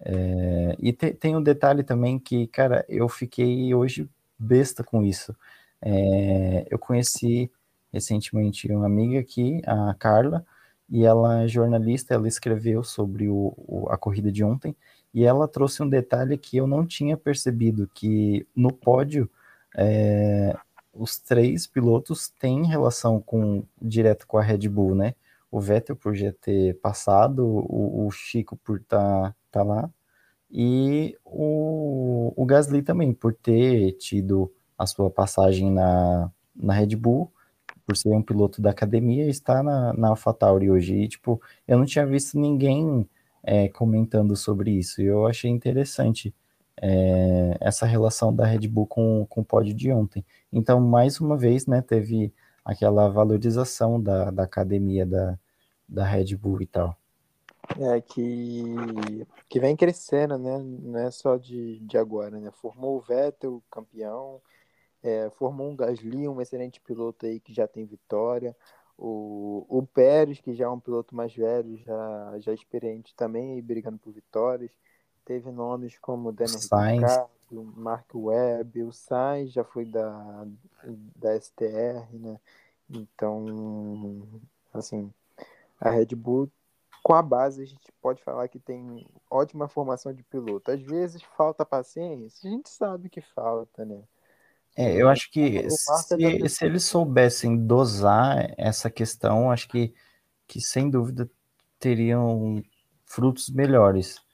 É, 0.00 0.76
e 0.78 0.92
te, 0.92 1.12
tem 1.14 1.36
um 1.36 1.42
detalhe 1.42 1.82
também 1.82 2.18
que, 2.18 2.46
cara, 2.48 2.84
eu 2.88 3.08
fiquei 3.08 3.74
hoje 3.74 4.08
besta 4.38 4.84
com 4.84 5.02
isso. 5.02 5.34
É, 5.80 6.66
eu 6.70 6.78
conheci 6.78 7.50
recentemente 7.92 8.70
uma 8.70 8.86
amiga 8.86 9.20
aqui, 9.20 9.62
a 9.66 9.94
Carla, 9.94 10.44
e 10.88 11.04
ela 11.04 11.42
é 11.42 11.48
jornalista, 11.48 12.14
ela 12.14 12.28
escreveu 12.28 12.84
sobre 12.84 13.28
o, 13.28 13.54
o, 13.56 13.88
a 13.90 13.96
corrida 13.96 14.30
de 14.30 14.44
ontem, 14.44 14.76
e 15.14 15.24
ela 15.24 15.48
trouxe 15.48 15.82
um 15.82 15.88
detalhe 15.88 16.36
que 16.36 16.56
eu 16.58 16.66
não 16.66 16.86
tinha 16.86 17.16
percebido, 17.16 17.90
que 17.94 18.46
no 18.54 18.72
pódio 18.72 19.30
é, 19.76 20.56
os 20.98 21.18
três 21.18 21.66
pilotos 21.66 22.28
têm 22.28 22.66
relação 22.66 23.20
com 23.20 23.64
direto 23.80 24.26
com 24.26 24.38
a 24.38 24.42
Red 24.42 24.68
Bull, 24.68 24.94
né? 24.94 25.14
O 25.50 25.60
Vettel 25.60 25.96
por 25.96 26.14
já 26.14 26.32
ter 26.32 26.78
passado, 26.80 27.46
o, 27.46 28.06
o 28.06 28.10
Chico 28.10 28.56
por 28.56 28.78
estar 28.78 29.30
tá, 29.30 29.34
tá 29.50 29.62
lá, 29.62 29.90
e 30.50 31.16
o, 31.24 32.32
o 32.36 32.44
Gasly 32.46 32.82
também, 32.82 33.12
por 33.12 33.34
ter 33.34 33.92
tido 33.92 34.52
a 34.78 34.86
sua 34.86 35.10
passagem 35.10 35.70
na, 35.70 36.30
na 36.54 36.72
Red 36.72 36.96
Bull, 36.96 37.32
por 37.86 37.96
ser 37.96 38.10
um 38.10 38.22
piloto 38.22 38.60
da 38.60 38.70
academia, 38.70 39.28
está 39.28 39.62
na, 39.62 39.92
na 39.92 40.08
AlphaTauri 40.08 40.70
hoje. 40.70 40.94
E, 40.94 41.08
tipo, 41.08 41.40
eu 41.66 41.78
não 41.78 41.84
tinha 41.84 42.06
visto 42.06 42.38
ninguém 42.38 43.08
é, 43.42 43.68
comentando 43.68 44.34
sobre 44.36 44.72
isso. 44.72 45.00
E 45.00 45.06
eu 45.06 45.26
achei 45.26 45.50
interessante 45.50 46.34
é, 46.80 47.56
essa 47.60 47.86
relação 47.86 48.34
da 48.34 48.44
Red 48.44 48.68
Bull 48.68 48.86
com, 48.86 49.26
com 49.28 49.40
o 49.40 49.44
pódio 49.44 49.74
de 49.74 49.90
ontem. 49.92 50.24
Então, 50.52 50.80
mais 50.80 51.20
uma 51.20 51.36
vez, 51.36 51.66
né, 51.66 51.82
teve 51.82 52.32
aquela 52.64 53.08
valorização 53.08 54.00
da, 54.00 54.30
da 54.30 54.42
academia 54.44 55.06
da, 55.06 55.38
da 55.88 56.04
Red 56.04 56.36
Bull 56.36 56.62
e 56.62 56.66
tal. 56.66 56.96
É, 57.78 58.00
que, 58.00 58.64
que 59.48 59.58
vem 59.58 59.76
crescendo, 59.76 60.38
né? 60.38 60.58
Não 60.58 60.98
é 60.98 61.10
só 61.10 61.36
de, 61.36 61.80
de 61.80 61.98
agora, 61.98 62.38
né? 62.38 62.50
Formou 62.52 62.96
o 62.96 63.00
Vettel, 63.00 63.62
campeão, 63.70 64.40
é, 65.02 65.28
formou 65.30 65.68
um 65.70 65.76
Gasly, 65.76 66.28
um 66.28 66.40
excelente 66.40 66.80
piloto 66.80 67.26
aí 67.26 67.40
que 67.40 67.52
já 67.52 67.66
tem 67.66 67.84
vitória. 67.84 68.56
O, 68.96 69.66
o 69.68 69.86
Pérez, 69.86 70.40
que 70.40 70.54
já 70.54 70.66
é 70.66 70.68
um 70.68 70.80
piloto 70.80 71.14
mais 71.14 71.34
velho, 71.34 71.76
já, 71.78 72.38
já 72.38 72.54
experiente 72.54 73.14
também, 73.14 73.60
brigando 73.62 73.98
por 73.98 74.12
vitórias. 74.12 74.70
Teve 75.26 75.50
nomes 75.50 75.98
como 75.98 76.30
Ricciardo, 76.30 77.28
Mark 77.76 78.06
Webb, 78.14 78.84
o 78.84 78.92
Sainz 78.92 79.52
já 79.52 79.64
foi 79.64 79.84
da, 79.84 80.46
da 81.16 81.34
STR, 81.36 82.06
né? 82.12 82.38
Então, 82.88 84.40
assim, 84.72 85.12
a 85.80 85.90
Red 85.90 86.14
Bull, 86.14 86.48
com 87.02 87.12
a 87.12 87.22
base, 87.22 87.60
a 87.60 87.66
gente 87.66 87.92
pode 88.00 88.22
falar 88.22 88.46
que 88.46 88.60
tem 88.60 89.04
ótima 89.28 89.66
formação 89.66 90.14
de 90.14 90.22
piloto. 90.22 90.70
Às 90.70 90.80
vezes 90.80 91.20
falta 91.36 91.66
paciência, 91.66 92.48
a 92.48 92.52
gente 92.52 92.68
sabe 92.68 93.10
que 93.10 93.20
falta, 93.20 93.84
né? 93.84 94.00
É, 94.76 94.94
eu 94.94 95.08
acho 95.08 95.28
que 95.32 95.68
se, 95.70 96.48
se 96.48 96.64
eles 96.64 96.84
soubessem 96.84 97.66
dosar 97.66 98.54
essa 98.56 98.88
questão, 98.88 99.50
acho 99.50 99.68
que, 99.68 99.92
que 100.46 100.60
sem 100.60 100.88
dúvida 100.88 101.28
teriam 101.80 102.62
frutos 103.06 103.48
melhores. 103.48 104.24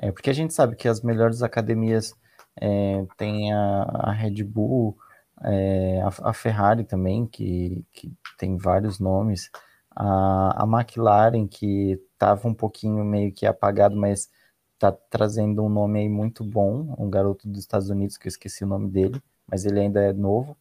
É, 0.00 0.10
porque 0.10 0.30
a 0.30 0.32
gente 0.32 0.54
sabe 0.54 0.76
que 0.76 0.88
as 0.88 1.02
melhores 1.02 1.42
academias 1.42 2.14
é, 2.60 3.04
a, 3.52 4.10
a 4.10 4.12
Red 4.12 4.42
Bull, 4.44 4.96
é, 5.42 6.00
a, 6.02 6.30
a, 6.30 6.32
Ferrari 6.32 6.84
também, 6.84 7.26
que, 7.26 7.84
que 7.92 8.10
tem 8.38 8.56
vários 8.56 8.98
nomes, 8.98 9.50
a, 9.94 10.64
a 10.64 10.66
McLaren, 10.66 11.46
que 11.46 12.00
estava 12.14 12.48
um 12.48 12.54
pouquinho 12.54 13.04
meio 13.04 13.32
que 13.32 13.46
apagado, 13.46 13.96
mas 13.96 14.30
está 14.74 14.90
trazendo 14.92 15.62
um 15.62 15.68
nome 15.68 16.00
aí 16.00 16.08
muito 16.08 16.42
bom, 16.42 16.94
um 16.98 17.10
garoto 17.10 17.46
dos 17.46 17.60
Estados 17.60 17.90
Unidos, 17.90 18.16
que 18.16 18.26
eu 18.26 18.30
esqueci 18.30 18.64
o 18.64 18.66
nome 18.66 18.88
dele, 18.88 19.22
mas 19.46 19.66
ele 19.66 19.80
ainda 19.80 20.00
é 20.00 20.12
novo. 20.12 20.56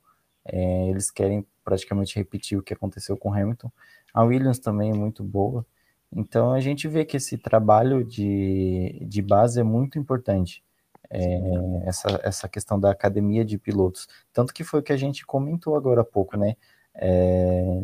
É, 0.45 0.89
eles 0.89 1.11
querem 1.11 1.45
praticamente 1.63 2.15
repetir 2.15 2.57
o 2.57 2.63
que 2.63 2.73
aconteceu 2.73 3.15
com 3.15 3.33
Hamilton. 3.33 3.71
A 4.13 4.23
Williams 4.23 4.59
também 4.59 4.91
é 4.91 4.93
muito 4.93 5.23
boa. 5.23 5.65
Então 6.11 6.51
a 6.53 6.59
gente 6.59 6.87
vê 6.87 7.05
que 7.05 7.17
esse 7.17 7.37
trabalho 7.37 8.03
de, 8.03 9.05
de 9.07 9.21
base 9.21 9.59
é 9.59 9.63
muito 9.63 9.99
importante. 9.99 10.63
É, 11.11 11.39
essa, 11.85 12.19
essa 12.23 12.47
questão 12.47 12.79
da 12.79 12.91
academia 12.91 13.43
de 13.43 13.57
pilotos. 13.57 14.07
Tanto 14.31 14.53
que 14.53 14.63
foi 14.63 14.79
o 14.79 14.83
que 14.83 14.93
a 14.93 14.97
gente 14.97 15.25
comentou 15.25 15.75
agora 15.75 16.01
há 16.01 16.05
pouco, 16.05 16.37
né? 16.37 16.55
É, 16.93 17.83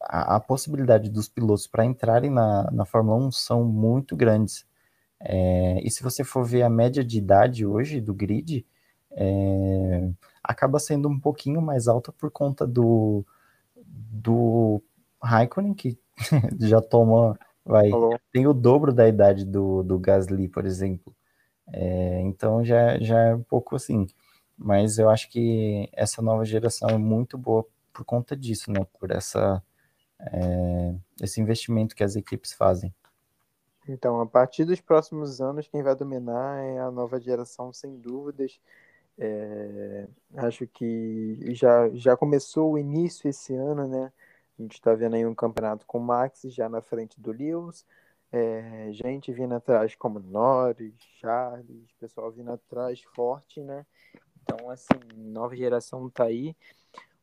a, 0.00 0.36
a, 0.36 0.40
possibilidade 0.40 1.10
dos 1.10 1.28
pilotos 1.28 1.66
para 1.66 1.84
entrarem 1.84 2.30
na, 2.30 2.70
na 2.70 2.84
Fórmula 2.86 3.16
1 3.26 3.32
são 3.32 3.64
muito 3.64 4.16
grandes. 4.16 4.66
É, 5.20 5.80
e 5.82 5.90
se 5.90 6.02
você 6.02 6.24
for 6.24 6.44
ver 6.44 6.62
a 6.62 6.70
média 6.70 7.04
de 7.04 7.18
idade 7.18 7.66
hoje 7.66 8.00
do 8.00 8.14
grid, 8.14 8.66
é, 9.12 10.08
acaba 10.42 10.78
sendo 10.78 11.08
um 11.08 11.18
pouquinho 11.18 11.60
mais 11.60 11.88
alta 11.88 12.12
por 12.12 12.30
conta 12.30 12.66
do, 12.66 13.24
do 13.76 14.82
Raikkonen, 15.22 15.74
que 15.74 15.98
já 16.60 16.80
toma, 16.80 17.38
vai, 17.64 17.90
tem 18.32 18.46
o 18.46 18.54
dobro 18.54 18.92
da 18.92 19.08
idade 19.08 19.44
do, 19.44 19.82
do 19.82 19.98
Gasly, 19.98 20.48
por 20.48 20.64
exemplo. 20.64 21.14
É, 21.72 22.20
então 22.22 22.64
já, 22.64 22.98
já 22.98 23.18
é 23.20 23.34
um 23.34 23.42
pouco 23.42 23.76
assim. 23.76 24.06
Mas 24.56 24.98
eu 24.98 25.10
acho 25.10 25.28
que 25.28 25.88
essa 25.92 26.22
nova 26.22 26.44
geração 26.44 26.88
é 26.88 26.96
muito 26.96 27.36
boa 27.36 27.66
por 27.92 28.04
conta 28.04 28.34
disso, 28.34 28.70
né? 28.70 28.86
Por 28.98 29.10
essa, 29.10 29.62
é, 30.18 30.94
esse 31.22 31.40
investimento 31.40 31.94
que 31.94 32.02
as 32.02 32.16
equipes 32.16 32.52
fazem. 32.52 32.94
Então, 33.88 34.20
a 34.20 34.26
partir 34.26 34.64
dos 34.64 34.80
próximos 34.80 35.40
anos, 35.40 35.68
quem 35.68 35.82
vai 35.82 35.94
dominar 35.94 36.62
é 36.64 36.78
a 36.80 36.90
nova 36.90 37.20
geração, 37.20 37.72
sem 37.72 37.96
dúvidas. 37.98 38.58
É, 39.18 40.06
acho 40.36 40.66
que 40.66 41.54
já, 41.54 41.88
já 41.90 42.16
começou 42.16 42.72
o 42.72 42.78
início 42.78 43.28
esse 43.28 43.54
ano, 43.54 43.86
né? 43.86 44.12
A 44.58 44.62
gente 44.62 44.74
está 44.74 44.94
vendo 44.94 45.14
aí 45.14 45.26
um 45.26 45.34
campeonato 45.34 45.86
com 45.86 45.98
Max 45.98 46.42
já 46.44 46.68
na 46.68 46.80
frente 46.80 47.20
do 47.20 47.32
Lewis, 47.32 47.86
é, 48.32 48.88
gente 48.92 49.32
vindo 49.32 49.54
atrás 49.54 49.94
como 49.94 50.18
Norris, 50.18 50.94
Charles, 51.20 51.92
pessoal 51.98 52.30
vindo 52.30 52.50
atrás 52.50 53.02
forte, 53.14 53.60
né? 53.60 53.86
Então, 54.42 54.70
assim, 54.70 54.98
nova 55.14 55.56
geração 55.56 56.08
tá 56.10 56.24
aí. 56.24 56.56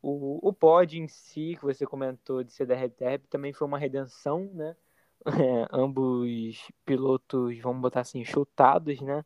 O, 0.01 0.47
o 0.47 0.53
pod 0.53 0.99
em 0.99 1.07
si, 1.07 1.55
que 1.57 1.63
você 1.63 1.85
comentou 1.85 2.43
de 2.43 2.51
ser 2.51 2.65
da 2.65 2.75
Red 2.75 3.19
também 3.29 3.53
foi 3.53 3.67
uma 3.67 3.77
redenção, 3.77 4.49
né? 4.53 4.75
é, 5.25 5.67
ambos 5.71 6.69
pilotos, 6.85 7.57
vamos 7.59 7.81
botar 7.81 8.01
assim, 8.01 8.23
chutados, 8.25 8.99
né? 9.01 9.23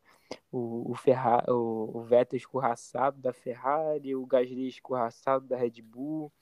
O, 0.50 0.92
o, 0.92 0.94
Ferra, 0.94 1.44
o, 1.48 1.98
o 1.98 2.02
Vettel 2.02 2.36
escorraçado 2.36 3.20
da 3.20 3.32
Ferrari, 3.32 4.14
o 4.14 4.26
Gasly 4.26 4.68
escorraçado 4.68 5.46
da 5.46 5.56
Red 5.56 5.82
Bull. 5.82 6.32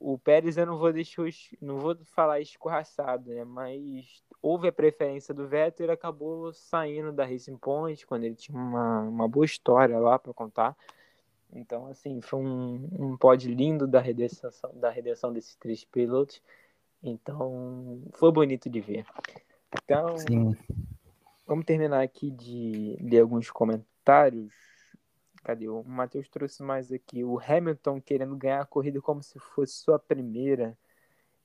O 0.00 0.18
Pérez 0.18 0.56
eu 0.56 0.64
não 0.64 0.78
vou 0.78 0.90
deixar, 0.92 1.22
não 1.60 1.78
vou 1.78 1.94
falar 2.06 2.40
escorraçado, 2.40 3.30
né? 3.30 3.44
Mas 3.44 4.24
houve 4.40 4.66
a 4.66 4.72
preferência 4.72 5.34
do 5.34 5.46
Vettel, 5.46 5.84
ele 5.84 5.92
acabou 5.92 6.52
saindo 6.54 7.12
da 7.12 7.26
Racing 7.26 7.58
Point 7.58 8.06
quando 8.06 8.24
ele 8.24 8.34
tinha 8.34 8.56
uma, 8.56 9.02
uma 9.02 9.28
boa 9.28 9.44
história 9.44 9.98
lá 9.98 10.18
para 10.18 10.32
contar. 10.32 10.74
Então, 11.52 11.86
assim, 11.86 12.20
foi 12.22 12.38
um, 12.38 12.88
um 12.98 13.16
pod 13.16 13.46
lindo 13.52 13.86
da 13.86 14.00
redenção, 14.00 14.50
da 14.72 14.88
redenção 14.88 15.32
desses 15.32 15.54
três 15.56 15.84
pilotos. 15.84 16.40
Então, 17.02 18.02
foi 18.12 18.32
bonito 18.32 18.70
de 18.70 18.80
ver. 18.80 19.04
Então, 19.72 20.16
Sim. 20.16 20.56
vamos 21.46 21.64
terminar 21.64 22.02
aqui 22.02 22.30
de 22.30 22.96
ler 23.00 23.20
alguns 23.20 23.50
comentários. 23.50 24.52
Cadê? 25.42 25.68
O 25.68 25.82
Matheus 25.82 26.28
trouxe 26.28 26.62
mais 26.62 26.92
aqui. 26.92 27.24
O 27.24 27.38
Hamilton 27.38 28.00
querendo 28.00 28.36
ganhar 28.36 28.60
a 28.60 28.66
corrida 28.66 29.00
como 29.00 29.22
se 29.22 29.38
fosse 29.38 29.74
sua 29.74 29.98
primeira. 29.98 30.76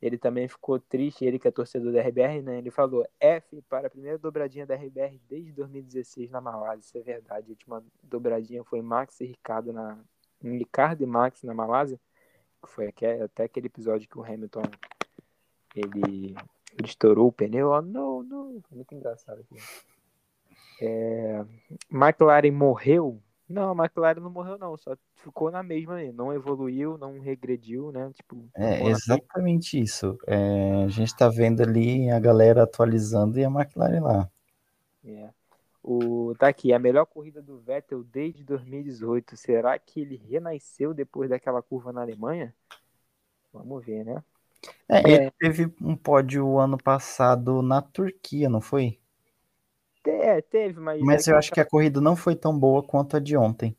Ele 0.01 0.17
também 0.17 0.47
ficou 0.47 0.79
triste, 0.79 1.25
ele 1.25 1.39
que 1.39 1.47
é 1.47 1.51
torcedor 1.51 1.93
da 1.93 2.01
RBR, 2.01 2.41
né? 2.43 2.57
Ele 2.57 2.69
falou 2.69 3.07
F 3.19 3.61
para 3.63 3.87
a 3.87 3.89
primeira 3.89 4.17
dobradinha 4.17 4.65
da 4.65 4.75
RBR 4.75 5.19
desde 5.27 5.53
2016 5.53 6.29
na 6.29 6.41
Malásia. 6.41 6.81
Isso 6.81 6.97
é 6.97 7.01
verdade. 7.01 7.47
A 7.47 7.49
última 7.49 7.83
dobradinha 8.03 8.63
foi 8.63 8.81
Max 8.81 9.21
e 9.21 9.25
Ricardo 9.25 9.71
na. 9.71 9.97
Ricardo 10.43 11.01
e 11.01 11.07
Max 11.07 11.41
na 11.43 11.53
Malásia. 11.53 11.99
Foi 12.67 12.87
até 12.87 13.43
aquele 13.43 13.67
episódio 13.67 14.09
que 14.09 14.17
o 14.17 14.23
Hamilton 14.23 14.63
ele, 15.75 16.35
ele 16.73 16.87
estourou 16.87 17.27
o 17.27 17.31
pneu. 17.31 17.69
Oh, 17.69 17.81
não, 17.81 18.23
não. 18.23 18.61
Muito 18.71 18.93
engraçado 18.93 19.41
aqui. 19.41 19.55
É, 20.81 21.45
McLaren 21.89 22.51
morreu 22.51 23.21
não, 23.47 23.71
a 23.71 23.85
McLaren 23.85 24.19
não 24.19 24.29
morreu, 24.29 24.57
não, 24.57 24.75
só 24.75 24.97
ficou 25.15 25.51
na 25.51 25.61
mesma, 25.61 26.01
não 26.11 26.33
evoluiu, 26.33 26.97
não 26.97 27.19
regrediu, 27.19 27.91
né? 27.91 28.11
Tipo, 28.13 28.43
é 28.55 28.87
exatamente 28.89 29.79
isso. 29.79 30.17
É, 30.25 30.83
a 30.83 30.87
gente 30.87 31.15
tá 31.15 31.29
vendo 31.29 31.61
ali 31.61 32.09
a 32.09 32.19
galera 32.19 32.63
atualizando 32.63 33.39
e 33.39 33.45
a 33.45 33.49
McLaren 33.49 34.01
lá. 34.01 34.29
É. 35.05 35.29
O, 35.83 36.33
tá 36.39 36.47
aqui, 36.47 36.73
a 36.73 36.79
melhor 36.79 37.05
corrida 37.05 37.43
do 37.43 37.59
Vettel 37.59 38.03
desde 38.03 38.43
2018. 38.43 39.37
Será 39.37 39.77
que 39.77 40.01
ele 40.01 40.15
renasceu 40.15 40.95
depois 40.95 41.29
daquela 41.29 41.61
curva 41.61 41.93
na 41.93 42.01
Alemanha? 42.01 42.51
Vamos 43.53 43.85
ver, 43.85 44.03
né? 44.03 44.23
É, 44.89 44.97
é. 44.97 45.13
ele 45.13 45.31
teve 45.39 45.71
um 45.79 45.95
pódio 45.95 46.57
ano 46.57 46.77
passado 46.77 47.61
na 47.61 47.83
Turquia, 47.83 48.49
não 48.49 48.59
foi? 48.59 48.99
É, 50.07 50.41
teve, 50.41 50.79
mas. 50.79 51.01
Mas 51.01 51.27
é 51.27 51.31
eu 51.31 51.37
acho 51.37 51.51
que 51.51 51.59
a 51.59 51.65
corrida 51.65 51.99
não 51.99 52.15
foi 52.15 52.35
tão 52.35 52.57
boa 52.57 52.83
quanto 52.83 53.17
a 53.17 53.19
de 53.19 53.35
ontem. 53.35 53.75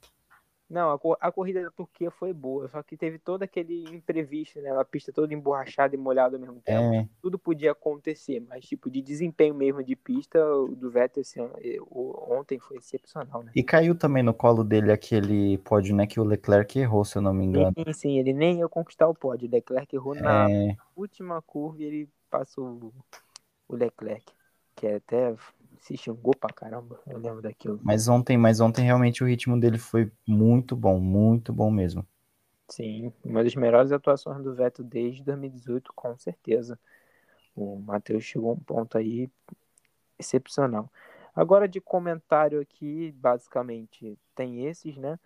Não, 0.69 0.91
a, 0.91 0.99
a, 1.29 1.31
corrida 1.31 1.63
da 1.63 1.71
Turquia 1.71 2.11
foi 2.11 2.33
boa, 2.33 2.67
só 2.69 2.83
que 2.83 2.97
teve 2.97 3.21
todo 3.21 3.45
aquele 3.45 3.85
imprevisto, 3.95 4.61
né? 4.61 4.71
A 4.77 4.85
pista 4.85 5.13
toda 5.13 5.33
emborrachada 5.33 5.95
e 5.95 5.99
molhada 5.99 6.37
ao 6.37 6.41
mesmo 6.41 6.61
tempo. 6.61 6.93
É. 6.93 7.09
Tudo 7.23 7.39
podia 7.39 7.71
acontecer, 7.71 8.41
mas 8.41 8.65
tipo, 8.65 8.91
de 8.91 9.01
desempenho 9.01 9.55
mesmo 9.55 9.83
de 9.83 9.95
pista, 9.95 10.45
o 10.45 10.75
do 10.75 10.91
Vettel 10.91 11.21
esse 11.21 11.39
ano, 11.39 11.55
ontem 12.29 12.59
foi 12.59 12.79
excepcional, 12.79 13.45
né? 13.45 13.53
E 13.55 13.63
caiu 13.63 13.95
também 13.95 14.25
no 14.25 14.35
colo 14.35 14.65
dele 14.65 14.91
aquele 14.91 15.57
pódio, 15.59 15.95
né? 15.95 16.05
Que 16.05 16.19
o 16.19 16.25
Leclerc 16.25 16.77
errou, 16.77 17.05
se 17.05 17.17
eu 17.17 17.23
não 17.23 17.33
me 17.33 17.45
engano. 17.45 17.73
Sim, 17.77 17.93
sim, 17.93 18.19
ele 18.19 18.33
nem 18.33 18.59
ia 18.59 18.69
conquistar 18.69 19.07
o 19.09 19.15
pódio. 19.15 19.49
O 19.49 19.53
Leclerc 19.53 19.95
errou 19.95 20.17
é... 20.17 20.21
na 20.21 20.49
última 20.97 21.41
curva 21.43 21.81
e 21.81 21.85
ele 21.85 22.09
passou 22.29 22.93
o 23.69 23.77
Leclerc. 23.77 24.25
Que 24.75 24.89
é 24.89 24.97
até 24.97 25.35
se 25.81 25.97
xingou 25.97 26.35
pra 26.39 26.53
caramba, 26.53 27.01
eu 27.07 27.19
lembro 27.19 27.43
daquilo. 27.43 27.81
Mas 27.83 28.09
ontem, 28.09 28.37
mas 28.37 28.61
ontem 28.61 28.85
realmente 28.85 29.23
o 29.23 29.27
ritmo 29.27 29.59
dele 29.59 29.79
foi 29.79 30.11
muito 30.27 30.77
bom, 30.77 30.99
muito 30.99 31.53
bom 31.53 31.71
mesmo. 31.71 32.07
Sim, 32.69 33.13
uma 33.25 33.45
das 33.45 33.55
melhores 33.55 33.93
atuações 33.93 34.43
do 34.43 34.55
Vettel 34.55 34.85
desde 34.85 35.23
2018, 35.23 35.93
com 35.95 36.17
certeza. 36.19 36.79
O 37.55 37.79
Matheus 37.79 38.25
chegou 38.25 38.51
a 38.51 38.55
um 38.55 38.59
ponto 38.59 38.99
aí 38.99 39.31
excepcional. 40.19 40.91
Agora 41.35 41.69
de 41.69 41.81
comentário 41.81 42.61
aqui, 42.61 43.13
basicamente, 43.13 44.19
tem 44.35 44.67
esses, 44.67 44.97
né? 44.97 45.19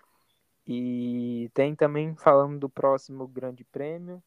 E 0.66 1.50
tem 1.54 1.74
também 1.74 2.14
falando 2.14 2.58
do 2.58 2.68
próximo 2.68 3.26
Grande 3.26 3.64
Prêmio, 3.64 4.22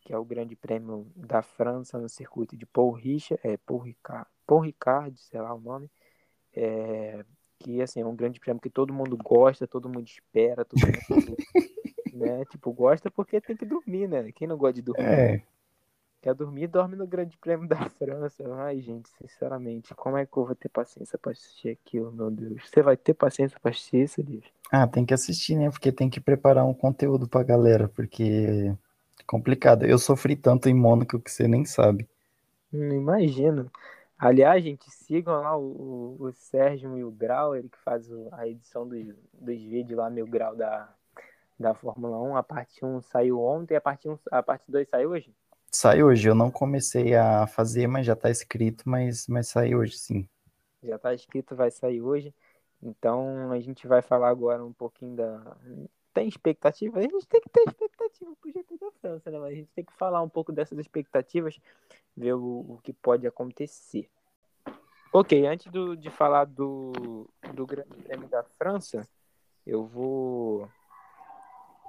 que 0.00 0.12
é 0.12 0.18
o 0.18 0.24
Grande 0.24 0.56
Prêmio 0.56 1.06
da 1.14 1.42
França 1.42 1.98
no 1.98 2.08
circuito 2.08 2.56
de 2.56 2.66
Paul 2.66 2.92
Richard, 2.92 3.40
é 3.46 3.56
Paul 3.56 3.80
Ricard, 3.80 4.28
Paul 4.46 4.60
Ricard, 4.60 5.18
sei 5.18 5.40
lá 5.40 5.54
o 5.54 5.60
nome, 5.60 5.90
é, 6.54 7.24
que 7.58 7.80
assim, 7.82 8.00
é 8.00 8.06
um 8.06 8.16
grande 8.16 8.40
prêmio 8.40 8.60
que 8.60 8.70
todo 8.70 8.92
mundo 8.92 9.16
gosta, 9.16 9.66
todo 9.66 9.88
mundo 9.88 10.06
espera, 10.06 10.64
todo 10.64 10.80
mundo, 10.80 11.36
né, 12.12 12.44
tipo, 12.46 12.72
gosta 12.72 13.10
porque 13.10 13.40
tem 13.40 13.56
que 13.56 13.64
dormir, 13.64 14.08
né? 14.08 14.30
Quem 14.32 14.46
não 14.46 14.56
gosta 14.56 14.74
de 14.74 14.82
dormir? 14.82 15.04
É. 15.04 15.42
Quer 16.24 16.32
dormir, 16.32 16.68
dorme 16.68 16.96
no 16.96 17.06
Grande 17.06 17.36
Prêmio 17.36 17.68
da 17.68 17.86
França. 17.90 18.42
Ai, 18.54 18.80
gente, 18.80 19.10
sinceramente, 19.20 19.94
como 19.94 20.16
é 20.16 20.24
que 20.24 20.34
eu 20.34 20.46
vou 20.46 20.54
ter 20.54 20.70
paciência 20.70 21.18
pra 21.18 21.32
assistir 21.32 21.68
aquilo, 21.68 22.10
meu 22.10 22.30
Deus? 22.30 22.62
Você 22.66 22.80
vai 22.80 22.96
ter 22.96 23.12
paciência 23.12 23.60
pra 23.60 23.70
assistir 23.70 24.04
isso, 24.04 24.22
Deus? 24.22 24.42
Ah, 24.72 24.86
tem 24.86 25.04
que 25.04 25.12
assistir, 25.12 25.54
né? 25.54 25.68
Porque 25.68 25.92
tem 25.92 26.08
que 26.08 26.20
preparar 26.20 26.64
um 26.64 26.72
conteúdo 26.72 27.28
pra 27.28 27.42
galera, 27.42 27.88
porque 27.88 28.74
é 29.20 29.22
complicado. 29.26 29.84
Eu 29.84 29.98
sofri 29.98 30.34
tanto 30.34 30.66
em 30.66 30.72
Mônaco 30.72 31.20
que 31.20 31.30
você 31.30 31.46
nem 31.46 31.66
sabe. 31.66 32.08
Não 32.72 32.96
imagino. 32.96 33.70
Aliás, 34.24 34.64
gente, 34.64 34.90
sigam 34.90 35.42
lá 35.42 35.54
o, 35.54 36.16
o, 36.18 36.24
o 36.24 36.32
Sérgio 36.32 36.88
Mil 36.88 37.10
Grau, 37.10 37.54
ele 37.54 37.68
que 37.68 37.76
faz 37.78 38.10
a 38.32 38.48
edição 38.48 38.88
dos, 38.88 39.06
dos 39.34 39.62
vídeos 39.62 39.98
lá, 39.98 40.08
Mil 40.08 40.26
Grau 40.26 40.56
da, 40.56 40.88
da 41.60 41.74
Fórmula 41.74 42.18
1. 42.22 42.34
A 42.34 42.42
parte 42.42 42.82
1 42.82 43.02
saiu 43.02 43.38
ontem, 43.38 43.76
a 43.76 43.82
parte, 43.82 44.08
1, 44.08 44.18
a 44.30 44.42
parte 44.42 44.64
2 44.72 44.88
saiu 44.88 45.10
hoje? 45.10 45.30
Saiu 45.70 46.06
hoje, 46.06 46.26
eu 46.26 46.34
não 46.34 46.50
comecei 46.50 47.14
a 47.14 47.46
fazer, 47.46 47.86
mas 47.86 48.06
já 48.06 48.16
tá 48.16 48.30
escrito, 48.30 48.88
mas, 48.88 49.26
mas 49.28 49.48
saiu 49.48 49.80
hoje 49.80 49.98
sim. 49.98 50.26
Já 50.82 50.98
tá 50.98 51.12
escrito, 51.12 51.54
vai 51.54 51.70
sair 51.70 52.00
hoje. 52.00 52.34
Então 52.82 53.52
a 53.52 53.60
gente 53.60 53.86
vai 53.86 54.00
falar 54.00 54.30
agora 54.30 54.64
um 54.64 54.72
pouquinho 54.72 55.16
da. 55.16 55.54
Tem 56.14 56.28
expectativa? 56.28 56.98
A 56.98 57.02
gente 57.02 57.26
tem 57.26 57.40
que 57.40 57.48
ter 57.50 57.64
expectativa 57.66 58.32
pro 58.40 58.52
GP 58.52 58.78
da 58.78 58.90
França, 58.92 59.30
né? 59.30 59.38
Mas 59.38 59.52
a 59.52 59.54
gente 59.56 59.70
tem 59.74 59.84
que 59.84 59.92
falar 59.92 60.22
um 60.22 60.28
pouco 60.28 60.52
dessas 60.52 60.78
expectativas 60.78 61.58
ver 62.16 62.34
o, 62.34 62.60
o 62.68 62.80
que 62.82 62.92
pode 62.92 63.26
acontecer. 63.26 64.08
Ok, 65.12 65.46
antes 65.46 65.70
do, 65.70 65.96
de 65.96 66.10
falar 66.10 66.44
do, 66.44 67.28
do 67.52 67.66
Grande 67.66 67.96
Prêmio 68.02 68.28
da 68.28 68.42
França, 68.42 69.08
eu 69.66 69.84
vou 69.84 70.68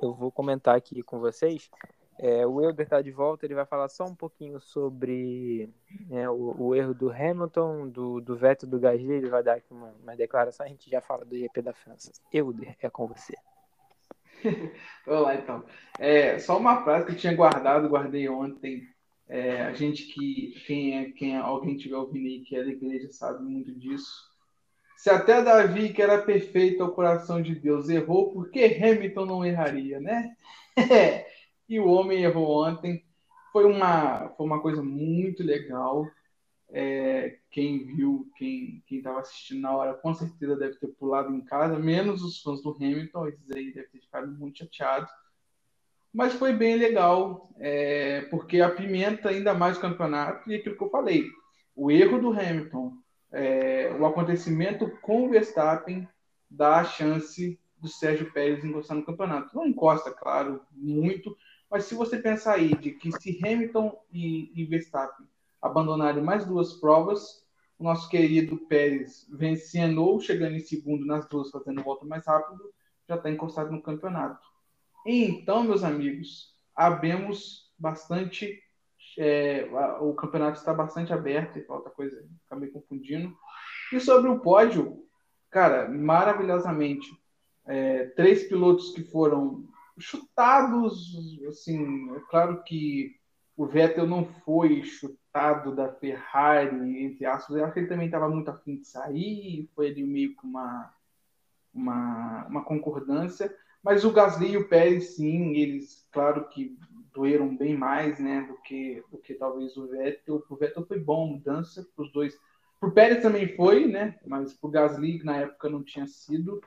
eu 0.02 0.14
vou 0.14 0.32
comentar 0.32 0.76
aqui 0.76 1.02
com 1.02 1.20
vocês. 1.20 1.70
É, 2.18 2.48
o 2.48 2.62
Elder 2.62 2.86
está 2.86 3.02
de 3.02 3.12
volta, 3.12 3.46
ele 3.46 3.56
vai 3.56 3.66
falar 3.66 3.90
só 3.90 4.06
um 4.06 4.16
pouquinho 4.16 4.60
sobre 4.60 5.70
né, 6.08 6.30
o, 6.30 6.56
o, 6.58 6.76
erro 6.76 6.94
do 6.94 7.12
Hamilton, 7.12 7.90
do, 7.90 8.22
do 8.22 8.38
veto 8.38 8.66
do 8.66 8.80
Gasly, 8.80 9.12
ele 9.12 9.30
vai 9.30 9.44
dar 9.44 9.56
aqui 9.56 9.74
uma, 9.74 9.94
uma 10.02 10.16
declaração, 10.16 10.66
a 10.66 10.70
gente 10.70 10.90
já 10.90 11.02
fala 11.02 11.26
do 11.26 11.38
GP 11.38 11.62
da 11.62 11.74
França. 11.74 12.12
Elder, 12.32 12.76
é 12.80 12.90
com 12.90 13.06
você. 13.06 13.36
Vamos 15.06 15.24
lá 15.24 15.36
então. 15.36 15.64
É, 15.99 16.40
só 16.40 16.57
uma 16.57 16.84
frase 16.84 17.06
que 17.06 17.12
eu 17.14 17.18
tinha 17.18 17.36
guardado, 17.36 17.90
guardei 17.90 18.28
ontem 18.30 18.88
é, 19.28 19.64
a 19.64 19.74
gente 19.74 20.03
que, 20.03 20.53
quem 20.66 20.98
é, 20.98 21.12
quem 21.12 21.36
é, 21.36 21.40
alguém 21.40 21.78
tiver 21.78 21.95
ouvindo 21.95 22.28
aí 22.28 22.41
que 22.41 22.56
é 22.56 22.64
da 22.64 22.70
igreja 22.70 23.12
sabe 23.12 23.44
muito 23.44 23.74
disso. 23.74 24.34
Se 24.98 25.10
até 25.10 25.41
Davi, 25.41 25.94
que 25.94 26.02
era 26.02 26.22
perfeito 26.22 26.84
ao 26.84 26.91
coração 26.91 27.41
de 27.41 27.53
Deus, 27.56 27.90
errou, 27.90 28.32
por 28.32 28.49
que 28.49 28.64
Hamilton 28.64 29.26
não 29.26 29.45
erraria, 29.45 29.99
né? 29.99 30.36
e 31.68 31.80
o 31.80 31.88
homem 31.88 32.24
errou 32.24 32.66
ontem. 32.66 33.03
Foi 33.52 33.66
uma, 33.66 34.30
foi 34.30 34.45
uma 34.45 34.62
coisa 34.62 34.82
muito 34.82 35.44
legal. 35.44 36.06
É, 36.78 37.38
quem 37.50 37.86
viu, 37.86 38.30
quem 38.36 38.84
estava 38.92 39.22
assistindo 39.22 39.62
na 39.62 39.74
hora, 39.74 39.94
com 39.94 40.14
certeza 40.14 40.58
deve 40.58 40.76
ter 40.76 40.88
pulado 40.88 41.34
em 41.34 41.40
casa, 41.40 41.80
menos 41.80 42.22
os 42.22 42.42
fãs 42.42 42.62
do 42.62 42.72
Hamilton, 42.72 43.28
esses 43.28 43.50
aí 43.52 43.72
devem 43.72 43.90
ter 43.92 44.02
ficado 44.02 44.30
muito 44.34 44.58
chateados 44.58 45.10
mas 46.16 46.34
foi 46.34 46.54
bem 46.54 46.78
legal, 46.78 47.50
é, 47.60 48.22
porque 48.32 48.62
apimenta 48.62 49.28
ainda 49.28 49.54
mais 49.54 49.78
o 49.78 49.82
campeonato 49.82 50.50
e 50.50 50.56
aquilo 50.56 50.78
que 50.78 50.84
eu 50.86 50.90
falei, 50.90 51.26
o 51.76 51.92
erro 51.92 52.22
do 52.22 52.32
Hamilton, 52.32 52.94
é, 53.34 53.94
o 54.00 54.06
acontecimento 54.06 54.90
com 55.02 55.26
o 55.26 55.30
Verstappen 55.30 56.08
dá 56.50 56.78
a 56.78 56.86
chance 56.86 57.60
do 57.78 57.90
Sérgio 57.90 58.32
Pérez 58.32 58.64
encostar 58.64 58.96
no 58.96 59.06
campeonato. 59.06 59.54
Não 59.54 59.68
encosta, 59.68 60.10
claro, 60.10 60.62
muito, 60.72 61.36
mas 61.70 61.84
se 61.84 61.94
você 61.94 62.18
pensar 62.18 62.54
aí 62.54 62.74
de 62.78 62.92
que 62.92 63.12
se 63.12 63.38
Hamilton 63.44 64.02
e, 64.10 64.54
e 64.56 64.64
Verstappen 64.64 65.28
abandonarem 65.61 66.23
mais 66.23 66.45
duas 66.45 66.73
provas, 66.73 67.45
o 67.77 67.84
nosso 67.84 68.10
querido 68.10 68.57
Pérez 68.68 69.27
vencendo 69.32 70.03
ou 70.03 70.19
chegando 70.19 70.56
em 70.56 70.60
segundo 70.60 71.06
nas 71.06 71.27
duas, 71.27 71.49
fazendo 71.49 71.84
volta 71.84 72.06
mais 72.06 72.26
rápido, 72.26 72.73
já 73.07 73.15
está 73.15 73.30
encostado 73.30 73.72
no 73.72 73.82
campeonato. 73.82 74.45
Então, 75.06 75.64
meus 75.64 75.84
amigos, 75.84 76.53
abemos 76.76 77.73
bastante 77.77 78.61
é, 79.18 79.69
o 80.02 80.14
campeonato 80.14 80.57
está 80.57 80.73
bastante 80.73 81.14
aberto, 81.14 81.57
e 81.57 81.64
falta 81.64 81.90
coisa, 81.90 82.26
acabei 82.45 82.69
confundindo. 82.69 83.36
E 83.94 83.99
sobre 83.99 84.30
o 84.30 84.40
pódio, 84.40 85.03
cara, 85.49 85.90
maravilhosamente. 85.90 87.07
É, 87.68 88.07
três 88.10 88.44
pilotos 88.44 88.91
que 88.91 89.03
foram 89.03 89.68
chutados, 89.98 91.15
assim, 91.48 92.14
é 92.15 92.19
claro 92.30 92.64
que 92.64 93.15
o 93.56 93.65
Vettel 93.65 94.06
não 94.06 94.26
foi 94.26 94.84
chutado 94.84 95.25
da 95.36 95.91
Ferrari, 95.91 97.03
entre 97.03 97.26
aspas, 97.26 97.57
eu 97.57 97.66
acho 97.66 97.74
que 97.74 97.80
ele 97.82 97.88
também 97.88 98.06
estava 98.06 98.30
muito 98.30 98.49
afim 98.49 98.78
de 98.78 98.88
sair, 98.88 99.70
foi 99.76 99.90
ali 99.90 100.02
meio 100.02 100.36
que 100.36 100.45
uma, 100.45 100.94
uma, 101.74 102.45
uma 102.48 102.64
concordância, 102.64 103.53
mas 103.84 104.06
o 104.06 104.12
Gasly 104.12 104.52
e 104.53 104.57
o 104.57 104.70
Pérez, 104.70 105.16
sim, 105.16 105.53
eles, 105.56 106.07
claro 106.12 106.48
que 106.48 106.78
doeram 107.14 107.56
bem 107.56 107.78
mais, 107.78 108.18
né, 108.18 108.41
do 108.48 108.56
que, 108.62 109.03
do 109.12 109.18
que 109.18 109.34
talvez 109.34 109.76
o 109.76 109.88
Vettel. 109.88 110.44
O 110.49 110.56
Vettel 110.56 110.86
foi 110.86 110.99
bom, 110.99 111.28
mudança 111.28 111.86
para 111.95 112.06
os 112.06 112.12
dois. 112.12 112.38
Para 112.80 112.90
o 112.90 112.91
Pérez 112.94 113.22
também 113.22 113.56
foi, 113.56 113.88
né, 113.88 114.18
mas 114.26 114.53
para 114.53 114.68
o 114.68 114.72
Gasly, 114.72 115.22
na 115.24 115.38
época, 115.38 115.70
não 115.70 115.84
tinha 115.84 116.07
sido. 116.07 116.62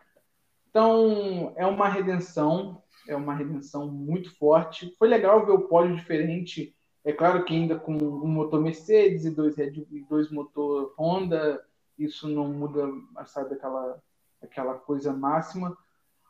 Então, 0.69 1.55
é 1.57 1.67
uma 1.67 1.89
redenção, 1.89 2.83
é 3.09 3.17
uma 3.17 3.35
redenção 3.35 3.91
muito 3.91 4.37
forte. 4.39 4.95
Foi 4.99 5.09
legal 5.09 5.45
ver 5.45 5.53
o 5.53 5.69
pódio 5.69 5.97
diferente. 5.97 6.77
É 7.09 7.13
claro 7.15 7.43
que 7.43 7.55
ainda 7.55 7.79
com 7.79 7.95
um 7.95 8.29
motor 8.29 8.61
Mercedes 8.61 9.25
e 9.25 9.31
dois, 9.31 9.57
Red, 9.57 9.83
dois 10.11 10.31
motor 10.31 10.93
Honda, 10.99 11.59
isso 11.99 12.29
não 12.29 12.49
muda, 12.49 12.87
sabe, 13.25 13.55
aquela, 13.55 13.99
aquela 14.43 14.75
coisa 14.75 15.11
máxima. 15.11 15.75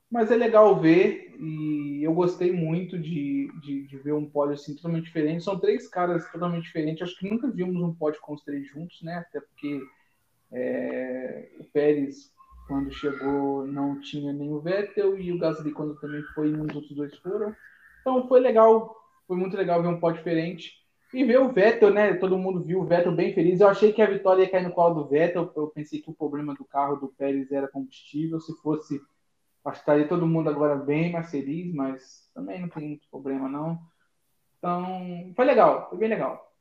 Mas 0.08 0.30
é 0.30 0.36
legal 0.36 0.78
ver 0.78 1.34
e 1.36 2.00
eu 2.04 2.14
gostei 2.14 2.52
muito 2.52 2.96
de, 2.96 3.50
de, 3.60 3.88
de, 3.88 3.96
ver 3.98 4.12
um 4.12 4.30
pódio 4.30 4.54
assim 4.54 4.76
totalmente 4.76 5.06
diferente. 5.06 5.42
São 5.42 5.58
três 5.58 5.88
caras 5.88 6.30
totalmente 6.30 6.66
diferentes. 6.66 7.02
Acho 7.02 7.18
que 7.18 7.28
nunca 7.28 7.50
vimos 7.50 7.82
um 7.82 7.92
pódio 7.92 8.20
com 8.20 8.34
os 8.34 8.44
três 8.44 8.68
juntos, 8.68 9.02
né? 9.02 9.16
Até 9.16 9.40
porque 9.40 9.82
é, 10.52 11.48
o 11.58 11.64
Pérez 11.64 12.32
quando 12.68 12.92
chegou 12.92 13.66
não 13.66 14.00
tinha 14.00 14.32
nem 14.32 14.52
o 14.52 14.60
Vettel 14.60 15.18
e 15.18 15.32
o 15.32 15.38
Gasly 15.40 15.72
quando 15.72 15.96
também 15.96 16.22
foi, 16.36 16.52
os 16.52 16.72
outros 16.72 16.94
dois 16.94 17.16
foram. 17.16 17.52
Então 18.00 18.28
foi 18.28 18.38
legal, 18.38 18.97
foi 19.28 19.36
muito 19.36 19.56
legal 19.56 19.80
ver 19.80 19.88
um 19.88 20.00
pó 20.00 20.10
diferente. 20.10 20.72
E 21.14 21.24
ver 21.24 21.38
o 21.38 21.52
Vettel, 21.52 21.94
né? 21.94 22.14
Todo 22.14 22.36
mundo 22.36 22.62
viu 22.62 22.80
o 22.80 22.84
Vettel 22.84 23.14
bem 23.14 23.32
feliz. 23.32 23.60
Eu 23.60 23.68
achei 23.68 23.92
que 23.92 24.02
a 24.02 24.10
vitória 24.10 24.42
ia 24.42 24.50
cair 24.50 24.64
no 24.64 24.72
colo 24.72 25.02
do 25.02 25.08
Vettel. 25.08 25.50
Eu 25.54 25.68
pensei 25.68 26.00
que 26.00 26.10
o 26.10 26.14
problema 26.14 26.54
do 26.54 26.64
carro 26.64 26.96
do 26.96 27.08
Pérez 27.08 27.52
era 27.52 27.68
combustível. 27.68 28.40
Se 28.40 28.52
fosse, 28.60 29.00
acho 29.64 29.76
que 29.76 29.82
estaria 29.82 30.08
todo 30.08 30.26
mundo 30.26 30.50
agora 30.50 30.74
bem 30.74 31.12
mais 31.12 31.30
feliz, 31.30 31.72
mas 31.72 32.28
também 32.34 32.60
não 32.60 32.68
tem 32.68 32.88
muito 32.88 33.08
problema, 33.08 33.48
não. 33.48 33.78
Então, 34.58 35.32
foi 35.36 35.44
legal, 35.44 35.88
foi 35.88 35.98
bem 35.98 36.08
legal. 36.08 36.52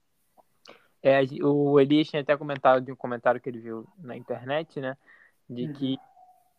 É, 1.02 1.19
o 1.44 1.80
Elias 1.80 2.07
tinha 2.07 2.22
até 2.22 2.38
comentado 2.38 2.84
de 2.84 2.91
um 2.91 2.95
comentário 2.95 3.41
que 3.41 3.49
ele 3.49 3.60
viu 3.60 3.88
na 3.98 4.15
internet, 4.15 4.80
né? 4.80 4.95
de 5.49 5.65
uhum. 5.65 5.73
que 5.73 5.98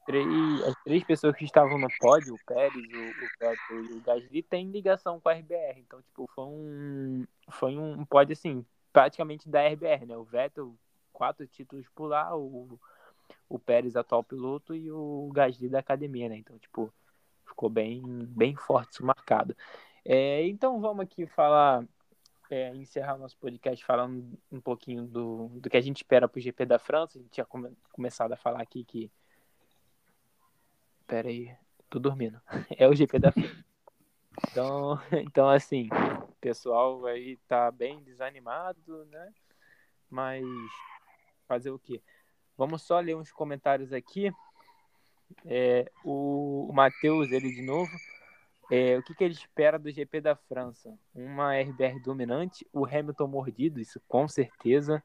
três, 0.08 0.62
as 0.66 0.74
três 0.82 1.04
pessoas 1.04 1.36
que 1.36 1.44
estavam 1.44 1.78
no 1.78 1.88
pódio, 2.00 2.34
o 2.34 2.38
Pérez, 2.46 2.74
o, 2.74 2.78
o 2.78 3.28
Vettel 3.38 3.84
e 3.84 3.92
o 3.92 4.00
Gasly, 4.00 4.42
têm 4.42 4.70
ligação 4.70 5.20
com 5.20 5.28
a 5.28 5.34
RBR. 5.34 5.78
Então, 5.80 6.00
tipo, 6.00 6.26
foi 6.34 6.44
um, 6.46 7.26
foi 7.50 7.76
um 7.76 8.04
pódio, 8.06 8.32
assim, 8.32 8.64
praticamente 8.90 9.46
da 9.48 9.60
RBR, 9.68 10.06
né? 10.06 10.16
O 10.16 10.24
Vettel, 10.24 10.74
quatro 11.12 11.46
títulos 11.46 11.86
por 11.94 12.06
lá, 12.06 12.34
o, 12.34 12.80
o 13.50 13.58
Pérez, 13.58 13.96
atual 13.96 14.24
piloto, 14.24 14.74
e 14.74 14.90
o 14.90 15.28
Gasly 15.34 15.68
da 15.68 15.80
academia, 15.80 16.30
né? 16.30 16.36
Então, 16.38 16.58
tipo, 16.58 16.90
ficou 17.44 17.68
bem, 17.68 18.02
bem 18.28 18.56
forte 18.56 19.04
marcado. 19.04 19.54
É, 20.04 20.46
então, 20.48 20.80
vamos 20.80 21.04
aqui 21.04 21.26
falar 21.26 21.84
é, 22.50 22.74
encerrar 22.74 23.16
o 23.16 23.18
nosso 23.18 23.36
podcast 23.36 23.84
falando 23.84 24.26
um 24.50 24.58
pouquinho 24.58 25.06
do, 25.06 25.48
do 25.60 25.68
que 25.68 25.76
a 25.76 25.82
gente 25.82 25.98
espera 25.98 26.26
para 26.26 26.38
o 26.38 26.40
GP 26.40 26.64
da 26.64 26.78
França. 26.78 27.18
A 27.18 27.20
gente 27.20 27.30
tinha 27.30 27.44
come, 27.44 27.70
começado 27.92 28.32
a 28.32 28.36
falar 28.36 28.62
aqui 28.62 28.84
que. 28.84 29.10
Pera 31.08 31.28
aí, 31.28 31.50
tô 31.88 31.98
dormindo. 31.98 32.38
É 32.78 32.86
o 32.86 32.94
GP 32.94 33.18
da. 33.18 33.32
Então, 34.50 35.00
então 35.26 35.48
assim, 35.48 35.88
o 35.88 36.32
pessoal 36.38 37.06
aí 37.06 37.38
tá 37.48 37.70
bem 37.70 38.02
desanimado, 38.02 39.06
né? 39.06 39.32
Mas 40.10 40.44
fazer 41.48 41.70
o 41.70 41.78
quê? 41.78 42.02
Vamos 42.58 42.82
só 42.82 43.00
ler 43.00 43.16
uns 43.16 43.32
comentários 43.32 43.90
aqui. 43.90 44.30
É, 45.46 45.90
o, 46.04 46.68
o 46.68 46.72
Matheus, 46.74 47.32
ele 47.32 47.50
de 47.50 47.62
novo. 47.62 47.90
É, 48.70 48.98
o 48.98 49.02
que, 49.02 49.14
que, 49.14 49.24
ele 49.24 49.32
espera 49.32 49.78
do 49.78 49.90
GP 49.90 50.20
da 50.20 50.36
França? 50.36 50.94
Uma 51.14 51.58
RBR 51.58 52.02
dominante, 52.02 52.66
o 52.70 52.84
Hamilton 52.84 53.26
mordido, 53.26 53.80
isso 53.80 53.98
com 54.06 54.28
certeza. 54.28 55.02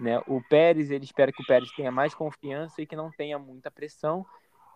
Né? 0.00 0.18
O 0.26 0.42
Pérez, 0.48 0.90
ele 0.90 1.04
espera 1.04 1.30
que 1.30 1.40
o 1.40 1.46
Pérez 1.46 1.70
tenha 1.70 1.92
mais 1.92 2.14
confiança 2.14 2.82
e 2.82 2.86
que 2.86 2.96
não 2.96 3.12
tenha 3.12 3.38
muita 3.38 3.70
pressão. 3.70 4.26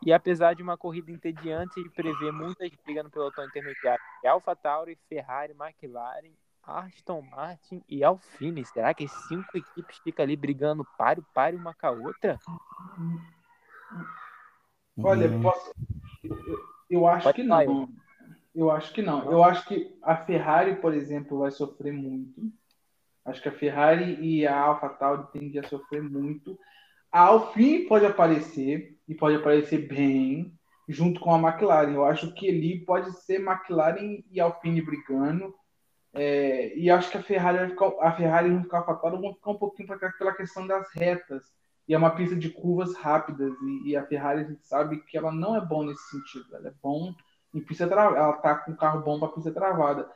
E 0.04 0.12
apesar 0.12 0.54
de 0.54 0.62
uma 0.62 0.78
corrida 0.78 1.10
entediante, 1.10 1.78
ele 1.78 1.90
prevê 1.90 2.32
muitas 2.32 2.70
brigas 2.84 3.04
no 3.04 3.10
pelotão 3.10 3.44
intermediário. 3.44 4.02
Alfa 4.24 4.56
Tauri, 4.56 4.98
Ferrari, 5.08 5.52
McLaren, 5.52 6.32
Aston 6.62 7.22
Martin 7.22 7.82
e 7.88 8.02
Alpine. 8.02 8.64
Será 8.64 8.94
que 8.94 9.04
as 9.04 9.12
cinco 9.28 9.56
equipes 9.56 9.98
ficam 9.98 10.22
ali 10.22 10.36
brigando 10.36 10.86
páreo, 10.96 11.24
páreo 11.34 11.58
uma 11.58 11.74
com 11.74 11.86
a 11.86 11.90
outra? 11.90 12.38
Olha, 15.02 15.28
hum. 15.28 15.42
posso... 15.42 15.72
eu, 16.24 16.58
eu 16.88 17.06
acho 17.06 17.24
Pode 17.24 17.42
que 17.42 17.46
não. 17.46 17.88
Eu 18.54 18.70
acho 18.70 18.92
que 18.92 19.02
não. 19.02 19.30
Eu 19.30 19.44
acho 19.44 19.66
que 19.66 19.96
a 20.02 20.16
Ferrari, 20.16 20.76
por 20.76 20.92
exemplo, 20.92 21.38
vai 21.38 21.50
sofrer 21.50 21.92
muito. 21.92 22.50
Acho 23.24 23.42
que 23.42 23.48
a 23.48 23.52
Ferrari 23.52 24.18
e 24.20 24.46
a 24.46 24.58
AlphaTauri 24.58 25.26
tendem 25.32 25.60
a 25.60 25.68
sofrer 25.68 26.02
muito. 26.02 26.58
A 27.12 27.20
Alpine 27.20 27.86
pode 27.86 28.06
aparecer 28.06 28.96
e 29.08 29.14
pode 29.14 29.36
aparecer 29.36 29.88
bem 29.88 30.56
junto 30.88 31.20
com 31.20 31.34
a 31.34 31.38
McLaren. 31.38 31.92
Eu 31.92 32.04
acho 32.04 32.32
que 32.34 32.48
ali 32.48 32.84
pode 32.84 33.12
ser 33.22 33.40
McLaren 33.40 34.22
e 34.30 34.40
Alpine 34.40 34.80
brigando. 34.80 35.54
É, 36.12 36.76
e 36.76 36.90
acho 36.90 37.10
que 37.10 37.18
a 37.18 37.22
Ferrari 37.22 37.58
vai 37.58 37.68
ficar, 37.70 37.92
a 38.00 38.12
Ferrari 38.12 38.64
com 38.66 38.76
a 38.76 38.78
AlphaTauri 38.80 39.20
vão 39.20 39.34
ficar 39.34 39.50
um 39.50 39.58
pouquinho 39.58 39.88
pela 40.18 40.34
questão 40.34 40.66
das 40.66 40.92
retas. 40.92 41.44
E 41.86 41.94
é 41.94 41.98
uma 41.98 42.10
pista 42.10 42.36
de 42.36 42.50
curvas 42.50 42.94
rápidas. 42.96 43.52
E, 43.62 43.90
e 43.90 43.96
a 43.96 44.06
Ferrari 44.06 44.42
a 44.42 44.44
gente 44.44 44.66
sabe 44.66 45.00
que 45.04 45.16
ela 45.16 45.32
não 45.32 45.56
é 45.56 45.60
bom 45.60 45.84
nesse 45.84 46.08
sentido. 46.10 46.54
Ela 46.54 46.68
é 46.68 46.74
bom 46.82 47.14
em 47.52 47.60
pista 47.60 47.88
travada. 47.88 48.18
Ela 48.18 48.32
tá 48.34 48.54
com 48.54 48.76
carro 48.76 49.02
bom 49.02 49.18
para 49.18 49.28
pista 49.32 49.52
travada. 49.52 50.08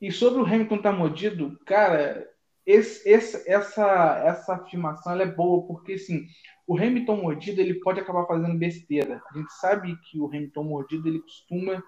E 0.00 0.10
sobre 0.10 0.40
o 0.40 0.44
Hamilton 0.44 0.78
tá 0.78 0.90
mordido, 0.90 1.56
cara, 1.64 2.28
esse, 2.64 3.08
esse, 3.08 3.50
essa, 3.50 4.22
essa 4.24 4.54
afirmação 4.54 5.20
é 5.20 5.26
boa, 5.26 5.66
porque 5.66 5.94
assim, 5.94 6.26
o 6.66 6.76
Hamilton 6.76 7.16
mordido 7.16 7.60
ele 7.60 7.74
pode 7.74 8.00
acabar 8.00 8.26
fazendo 8.26 8.58
besteira. 8.58 9.22
A 9.30 9.38
gente 9.38 9.52
sabe 9.54 9.96
que 10.04 10.18
o 10.18 10.26
Hamilton 10.26 10.64
mordido 10.64 11.08
ele 11.08 11.20
costuma. 11.20 11.82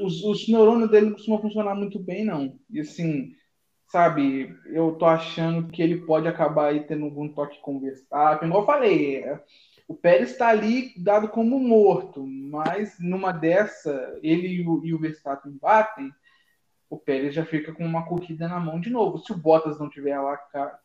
Os, 0.00 0.24
os 0.24 0.48
neurônios 0.48 0.90
dele 0.90 1.06
não 1.06 1.12
costumam 1.12 1.40
funcionar 1.40 1.74
muito 1.74 2.00
bem, 2.00 2.24
não. 2.24 2.58
E 2.68 2.80
assim, 2.80 3.32
sabe, 3.86 4.52
eu 4.66 4.96
tô 4.96 5.06
achando 5.06 5.68
que 5.68 5.80
ele 5.80 6.04
pode 6.04 6.26
acabar 6.26 6.70
aí 6.70 6.80
tendo 6.80 7.04
algum 7.04 7.28
toque 7.28 7.60
com 7.60 7.76
o 7.76 7.80
Verstappen. 7.80 8.48
Igual 8.48 8.62
eu 8.62 8.66
falei, 8.66 9.24
o 9.86 9.94
Pérez 9.94 10.32
está 10.32 10.48
ali 10.48 10.92
dado 10.96 11.28
como 11.28 11.60
morto, 11.60 12.26
mas 12.26 12.96
numa 12.98 13.30
dessa, 13.30 14.18
ele 14.22 14.48
e 14.48 14.66
o, 14.66 14.84
e 14.84 14.92
o 14.92 14.98
Verstappen 14.98 15.56
batem, 15.60 16.10
o 16.88 16.98
Pérez 16.98 17.34
já 17.34 17.44
fica 17.44 17.72
com 17.72 17.84
uma 17.84 18.06
corrida 18.06 18.48
na 18.48 18.60
mão 18.60 18.80
de 18.80 18.90
novo. 18.90 19.18
Se 19.18 19.32
o 19.32 19.36
Bottas 19.36 19.78
não 19.78 19.88
tiver 19.88 20.18
lá, 20.18 20.36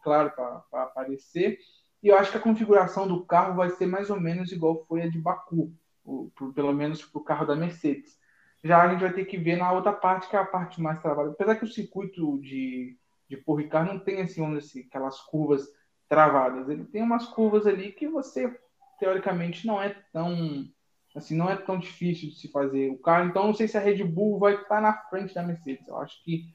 claro, 0.02 0.32
para 0.32 0.84
aparecer, 0.84 1.60
e 2.02 2.08
eu 2.08 2.18
acho 2.18 2.32
que 2.32 2.38
a 2.38 2.42
configuração 2.42 3.08
do 3.08 3.26
carro 3.26 3.56
vai 3.56 3.70
ser 3.72 3.86
mais 3.86 4.10
ou 4.10 4.20
menos 4.20 4.52
igual 4.52 4.84
foi 4.86 5.04
a 5.04 5.10
de 5.10 5.20
Baku, 5.20 5.74
o, 6.04 6.32
pro, 6.34 6.54
pelo 6.54 6.74
menos 6.74 7.04
para 7.04 7.20
o 7.20 7.24
carro 7.24 7.46
da 7.46 7.56
Mercedes. 7.56 8.18
Já 8.64 8.82
a 8.82 8.90
gente 8.90 9.02
vai 9.02 9.14
ter 9.14 9.26
que 9.26 9.38
ver 9.38 9.58
na 9.58 9.72
outra 9.72 9.94
parte, 9.94 10.30
que 10.30 10.36
é 10.36 10.40
a 10.40 10.46
parte 10.46 10.82
mais 10.82 11.00
trabalhada. 11.00 11.34
Apesar 11.34 11.56
que 11.56 11.66
o 11.66 11.72
circuito 11.72 12.40
de, 12.42 12.98
de 13.30 13.38
Paul 13.38 13.60
não 13.86 14.00
tem 14.00 14.22
assim, 14.22 14.44
assim, 14.58 14.82
aquelas 14.82 15.20
curvas 15.22 15.66
travadas. 16.08 16.68
Ele 16.70 16.86
tem 16.86 17.02
umas 17.02 17.26
curvas 17.28 17.68
ali 17.68 17.92
que 17.92 18.08
você 18.08 18.54
teoricamente 19.00 19.66
não 19.66 19.82
é 19.82 19.96
tão 20.12 20.68
assim 21.16 21.36
não 21.36 21.50
é 21.50 21.56
tão 21.56 21.78
difícil 21.78 22.30
de 22.30 22.36
se 22.36 22.52
fazer 22.52 22.90
o 22.92 22.98
carro. 22.98 23.30
Então 23.30 23.48
não 23.48 23.54
sei 23.54 23.68
se 23.68 23.78
a 23.78 23.82
Red 23.82 24.04
Bull 24.04 24.40
vai 24.40 24.56
estar 24.56 24.82
na 24.82 24.94
frente 24.94 25.34
da 25.34 25.44
Mercedes. 25.44 25.88
Eu 25.88 25.98
acho 25.98 26.24
que 26.24 26.46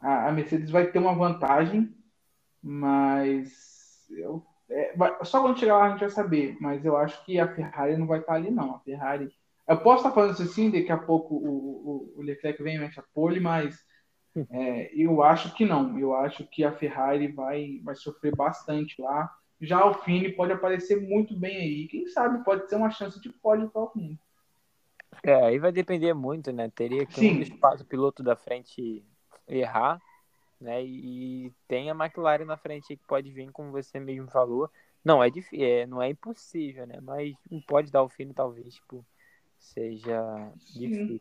a, 0.00 0.28
a 0.28 0.32
Mercedes 0.32 0.70
vai 0.70 0.86
ter 0.90 0.98
uma 0.98 1.14
vantagem, 1.14 1.94
mas 2.62 4.06
eu, 4.10 4.44
é, 4.68 4.96
vai, 4.96 5.16
só 5.24 5.40
quando 5.40 5.58
chegar 5.58 5.78
lá 5.78 5.86
a 5.86 5.90
gente 5.90 6.00
vai 6.00 6.10
saber. 6.10 6.56
Mas 6.60 6.84
eu 6.84 6.96
acho 6.96 7.24
que 7.24 7.38
a 7.38 7.54
Ferrari 7.54 7.96
não 7.96 8.06
vai 8.06 8.20
estar 8.20 8.34
ali 8.34 8.50
não. 8.50 8.76
A 8.76 8.80
Ferrari 8.80 9.32
eu 9.68 9.78
posso 9.78 9.98
estar 9.98 10.12
falando 10.12 10.34
isso 10.34 10.42
assim, 10.42 10.70
daqui 10.70 10.90
a 10.90 10.98
pouco 10.98 11.34
o, 11.34 12.14
o, 12.16 12.18
o 12.18 12.22
Leclerc 12.22 12.62
vem 12.62 12.76
e 12.76 12.78
mexe 12.78 12.98
a 12.98 13.04
pole, 13.14 13.38
mas 13.38 13.78
é, 14.50 14.90
eu 14.94 15.22
acho 15.22 15.54
que 15.54 15.64
não. 15.64 15.98
Eu 15.98 16.14
acho 16.14 16.44
que 16.46 16.64
a 16.64 16.72
Ferrari 16.72 17.28
vai, 17.28 17.80
vai 17.82 17.94
sofrer 17.94 18.34
bastante 18.34 19.00
lá. 19.00 19.30
Já 19.62 19.78
Alpine 19.78 20.32
pode 20.32 20.52
aparecer 20.52 21.00
muito 21.00 21.36
bem 21.36 21.56
aí. 21.56 21.86
Quem 21.86 22.08
sabe 22.08 22.44
pode 22.44 22.68
ser 22.68 22.74
uma 22.74 22.90
chance 22.90 23.20
de 23.20 23.28
pódio 23.30 23.70
para 23.70 23.80
Alpine. 23.80 24.18
É, 25.22 25.34
aí 25.34 25.58
vai 25.60 25.70
depender 25.70 26.12
muito, 26.12 26.52
né? 26.52 26.68
Teria 26.68 27.06
que 27.06 27.20
Sim. 27.20 27.38
um 27.38 27.40
espaço 27.40 27.84
piloto 27.84 28.24
da 28.24 28.34
frente 28.34 29.04
errar, 29.46 30.02
né? 30.60 30.84
E, 30.84 31.52
tem 31.68 31.88
a 31.88 31.94
McLaren 31.94 32.44
na 32.44 32.56
frente 32.56 32.96
que 32.96 33.06
pode 33.06 33.30
vir, 33.30 33.52
como 33.52 33.70
você 33.70 34.00
mesmo 34.00 34.28
falou. 34.28 34.68
Não 35.04 35.22
é, 35.22 35.30
difícil, 35.30 35.64
é, 35.64 35.86
não 35.86 36.02
é 36.02 36.10
impossível, 36.10 36.84
né? 36.84 36.98
Mas 37.00 37.36
pode 37.68 37.92
dar 37.92 38.02
o 38.02 38.08
fim, 38.08 38.32
talvez, 38.32 38.74
tipo, 38.74 39.06
seja 39.58 40.52
difícil. 40.74 41.20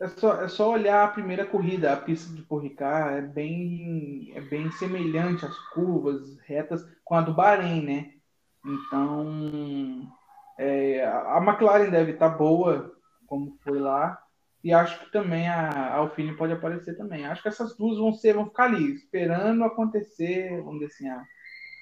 É 0.00 0.08
só, 0.08 0.42
é 0.42 0.48
só 0.48 0.72
olhar 0.72 1.04
a 1.04 1.08
primeira 1.08 1.46
corrida, 1.46 1.92
a 1.92 1.96
pista 1.96 2.34
de 2.34 2.42
Porricar 2.42 3.14
é 3.14 3.22
bem, 3.22 4.32
é 4.34 4.40
bem 4.40 4.70
semelhante 4.72 5.46
às 5.46 5.56
curvas 5.70 6.36
retas 6.40 6.84
com 7.04 7.14
a 7.14 7.20
do 7.20 7.32
Bahrein, 7.32 7.82
né? 7.84 8.12
Então, 8.64 10.10
é, 10.58 11.04
a 11.06 11.38
McLaren 11.38 11.90
deve 11.90 12.12
estar 12.12 12.30
tá 12.30 12.36
boa, 12.36 12.92
como 13.26 13.56
foi 13.62 13.78
lá, 13.78 14.20
e 14.64 14.72
acho 14.72 14.98
que 14.98 15.12
também 15.12 15.46
a 15.46 15.94
Alpine 15.94 16.36
pode 16.36 16.54
aparecer 16.54 16.96
também. 16.96 17.26
Acho 17.26 17.42
que 17.42 17.48
essas 17.48 17.76
duas 17.76 17.98
vão 17.98 18.14
ser, 18.14 18.34
vão 18.34 18.46
ficar 18.46 18.64
ali, 18.64 18.94
esperando 18.94 19.62
acontecer, 19.62 20.62
vamos 20.62 20.80
dizer 20.80 20.86
assim, 20.86 21.08
a, 21.08 21.24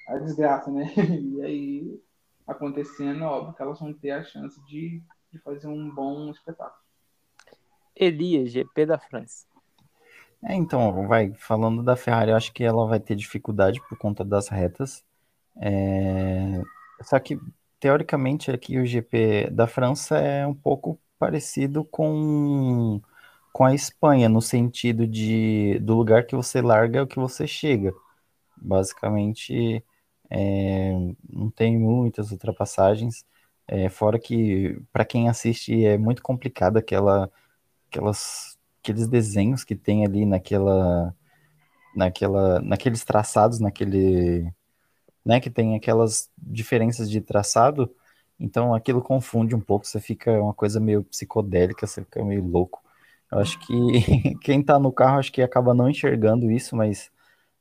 a 0.09 0.17
desgraça, 0.19 0.69
né? 0.69 0.93
E 1.37 1.41
aí, 1.41 2.01
acontecendo, 2.45 3.23
óbvio 3.23 3.53
que 3.55 3.61
elas 3.61 3.79
vão 3.79 3.93
ter 3.93 4.11
a 4.11 4.23
chance 4.23 4.61
de, 4.65 5.01
de 5.31 5.39
fazer 5.39 5.67
um 5.67 5.89
bom 5.89 6.29
espetáculo. 6.29 6.82
Elias, 7.95 8.51
GP 8.51 8.85
da 8.85 8.97
França. 8.97 9.45
É, 10.43 10.55
então, 10.55 11.07
vai, 11.07 11.33
falando 11.35 11.81
da 11.81 11.95
Ferrari, 11.95 12.31
eu 12.31 12.37
acho 12.37 12.51
que 12.53 12.63
ela 12.63 12.85
vai 12.87 12.99
ter 12.99 13.15
dificuldade 13.15 13.81
por 13.87 13.97
conta 13.97 14.25
das 14.25 14.49
retas. 14.49 15.03
É... 15.57 16.61
Só 17.01 17.19
que, 17.19 17.39
teoricamente, 17.79 18.51
aqui 18.51 18.77
o 18.79 18.85
GP 18.85 19.49
da 19.51 19.67
França 19.67 20.17
é 20.17 20.45
um 20.45 20.53
pouco 20.53 20.99
parecido 21.17 21.85
com, 21.85 23.01
com 23.53 23.65
a 23.65 23.73
Espanha, 23.73 24.27
no 24.29 24.41
sentido 24.41 25.07
de 25.07 25.79
do 25.79 25.95
lugar 25.95 26.25
que 26.25 26.35
você 26.35 26.61
larga 26.61 26.99
é 26.99 27.01
o 27.03 27.07
que 27.07 27.19
você 27.19 27.47
chega. 27.47 27.93
Basicamente, 28.57 29.83
é, 30.29 30.91
não 31.29 31.49
tem 31.51 31.77
muitas 31.77 32.31
ultrapassagens. 32.31 33.25
É, 33.67 33.89
fora 33.89 34.19
que, 34.19 34.81
para 34.91 35.05
quem 35.05 35.29
assiste, 35.29 35.85
é 35.85 35.97
muito 35.97 36.21
complicado 36.21 36.77
aquela, 36.77 37.31
aquelas, 37.93 38.57
aqueles 38.81 39.07
desenhos 39.07 39.63
que 39.63 39.75
tem 39.75 40.05
ali 40.05 40.25
naquela, 40.25 41.15
naquela, 41.95 42.59
naqueles 42.61 43.03
traçados, 43.03 43.59
naquele, 43.59 44.51
né, 45.25 45.39
que 45.39 45.49
tem 45.49 45.75
aquelas 45.75 46.29
diferenças 46.37 47.09
de 47.09 47.21
traçado. 47.21 47.93
Então 48.39 48.73
aquilo 48.73 49.01
confunde 49.01 49.55
um 49.55 49.61
pouco, 49.61 49.85
você 49.85 49.99
fica 49.99 50.31
uma 50.41 50.53
coisa 50.53 50.79
meio 50.79 51.03
psicodélica, 51.03 51.85
você 51.85 52.03
fica 52.03 52.23
meio 52.25 52.43
louco. 52.43 52.81
Eu 53.31 53.39
acho 53.39 53.59
que 53.59 54.35
quem 54.41 54.61
está 54.61 54.79
no 54.79 54.91
carro 54.91 55.19
acho 55.19 55.31
que 55.31 55.41
acaba 55.41 55.73
não 55.73 55.89
enxergando 55.89 56.51
isso, 56.51 56.75
mas 56.75 57.11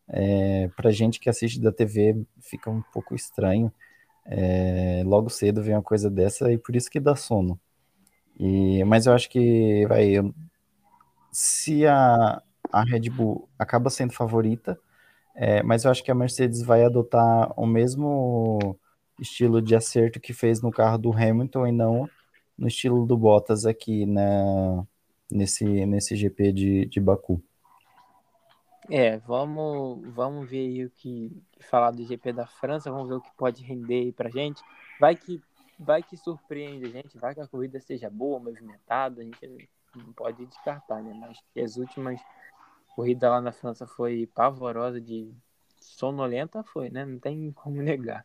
é, 0.08 0.68
pra 0.76 0.90
gente 0.90 1.20
que 1.20 1.28
assiste 1.30 1.60
da 1.60 1.72
TV 1.72 2.24
fica 2.40 2.70
um 2.70 2.82
pouco 2.92 3.14
estranho. 3.14 3.72
É, 4.26 5.02
logo 5.04 5.28
cedo 5.30 5.62
vem 5.62 5.74
uma 5.74 5.82
coisa 5.82 6.10
dessa 6.10 6.52
e 6.52 6.58
por 6.58 6.76
isso 6.76 6.90
que 6.90 7.00
dá 7.00 7.16
sono. 7.16 7.60
E, 8.42 8.82
mas 8.82 9.06
eu 9.06 9.12
acho 9.12 9.30
que 9.30 9.86
vai. 9.86 10.14
Se 11.30 11.86
a, 11.86 12.42
a 12.72 12.82
Red 12.82 13.08
Bull 13.08 13.48
acaba 13.56 13.88
sendo 13.88 14.12
favorita, 14.12 14.76
é, 15.32 15.62
mas 15.62 15.84
eu 15.84 15.92
acho 15.92 16.02
que 16.02 16.10
a 16.10 16.14
Mercedes 16.14 16.60
vai 16.60 16.84
adotar 16.84 17.52
o 17.56 17.64
mesmo 17.64 18.76
estilo 19.20 19.62
de 19.62 19.76
acerto 19.76 20.18
que 20.18 20.32
fez 20.32 20.60
no 20.60 20.72
carro 20.72 20.98
do 20.98 21.12
Hamilton 21.12 21.68
e 21.68 21.72
não 21.72 22.10
no 22.58 22.66
estilo 22.66 23.06
do 23.06 23.16
Bottas 23.16 23.64
aqui 23.64 24.04
na, 24.06 24.84
nesse, 25.30 25.64
nesse 25.86 26.16
GP 26.16 26.52
de, 26.52 26.86
de 26.86 27.00
Baku. 27.00 27.40
É, 28.90 29.18
vamos, 29.18 30.04
vamos 30.12 30.50
ver 30.50 30.58
aí 30.58 30.84
o 30.84 30.90
que 30.90 31.30
falar 31.60 31.92
do 31.92 32.04
GP 32.04 32.32
da 32.32 32.46
França, 32.46 32.90
vamos 32.90 33.08
ver 33.08 33.14
o 33.14 33.20
que 33.20 33.30
pode 33.36 33.62
render 33.62 34.00
aí 34.00 34.12
pra 34.12 34.28
gente. 34.28 34.60
Vai 34.98 35.14
que 35.14 35.40
vai 35.78 36.02
que 36.02 36.16
surpreende 36.16 36.86
a 36.86 36.90
gente, 36.90 37.18
vai 37.18 37.34
que 37.34 37.40
a 37.40 37.46
corrida 37.46 37.80
seja 37.80 38.08
boa, 38.10 38.38
movimentada, 38.38 39.20
a 39.20 39.24
gente 39.24 39.68
não 39.94 40.12
pode 40.12 40.44
descartar, 40.46 41.02
né? 41.02 41.12
Mas 41.14 41.38
as 41.64 41.76
últimas 41.76 42.20
corridas 42.94 43.30
lá 43.30 43.40
na 43.40 43.52
França 43.52 43.86
foi 43.86 44.26
pavorosa 44.34 45.00
de 45.00 45.34
sonolenta 45.80 46.62
foi, 46.62 46.90
né? 46.90 47.04
Não 47.04 47.18
tem 47.18 47.52
como 47.52 47.82
negar. 47.82 48.24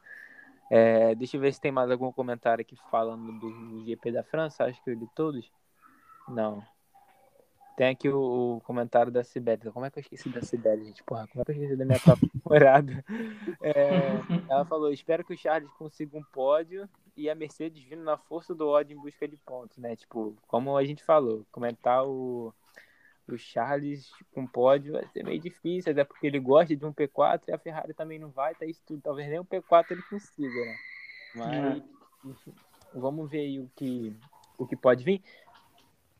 É, 0.69 1.15
deixa 1.15 1.37
eu 1.37 1.41
ver 1.41 1.53
se 1.53 1.61
tem 1.61 1.71
mais 1.71 1.89
algum 1.89 2.11
comentário 2.11 2.61
aqui 2.61 2.75
falando 2.91 3.39
do, 3.39 3.85
GP 3.85 4.11
da 4.11 4.23
França. 4.23 4.65
Acho 4.65 4.83
que 4.83 4.89
eu 4.89 4.95
li 4.95 5.07
todos. 5.15 5.51
Não. 6.27 6.63
Tem 7.77 7.89
aqui 7.89 8.09
o, 8.09 8.57
o, 8.57 8.61
comentário 8.61 9.11
da 9.11 9.23
Sibeli. 9.23 9.71
Como 9.71 9.85
é 9.85 9.91
que 9.91 9.99
eu 9.99 10.01
esqueci 10.01 10.29
da 10.29 10.41
Sibeli, 10.41 10.85
gente? 10.85 11.03
Porra, 11.03 11.27
como 11.27 11.41
é 11.41 11.45
que 11.45 11.51
eu 11.51 11.55
esqueci 11.55 11.75
da 11.75 11.85
minha 11.85 11.99
própria 12.01 12.29
namorada? 12.43 13.05
É, 13.61 14.19
ela 14.49 14.65
falou: 14.65 14.91
espero 14.91 15.23
que 15.23 15.33
o 15.33 15.37
Charles 15.37 15.71
consiga 15.73 16.17
um 16.17 16.23
pódio 16.23 16.89
e 17.17 17.29
a 17.29 17.35
Mercedes 17.35 17.83
vindo 17.83 18.03
na 18.03 18.15
força 18.15 18.53
do 18.53 18.67
ódio 18.67 18.95
em 18.95 19.01
busca 19.01 19.27
de 19.27 19.35
pontos, 19.37 19.77
né? 19.77 19.95
Tipo, 19.95 20.37
como 20.47 20.77
a 20.77 20.85
gente 20.85 21.03
falou, 21.03 21.45
comentar 21.51 22.05
o, 22.07 22.53
o 23.27 23.37
Charles 23.37 24.11
com 24.31 24.45
pódio 24.45 24.93
vai 24.93 25.07
ser 25.07 25.23
meio 25.23 25.41
difícil, 25.41 25.91
até 25.91 26.03
porque 26.03 26.27
ele 26.27 26.39
gosta 26.39 26.75
de 26.75 26.85
um 26.85 26.93
P4 26.93 27.41
e 27.47 27.51
a 27.51 27.57
Ferrari 27.57 27.93
também 27.95 28.19
não 28.19 28.29
vai, 28.29 28.53
tá 28.53 28.65
isso 28.65 28.81
tudo. 28.85 29.01
Talvez 29.01 29.27
nem 29.27 29.39
um 29.39 29.45
P4 29.45 29.91
ele 29.91 30.03
consiga, 30.03 30.65
né? 30.65 30.77
Mas 31.35 31.77
é. 31.77 32.51
vamos 32.93 33.29
ver 33.29 33.39
aí 33.39 33.59
o 33.59 33.69
que, 33.75 34.15
o 34.55 34.67
que 34.67 34.75
pode 34.75 35.03
vir. 35.03 35.23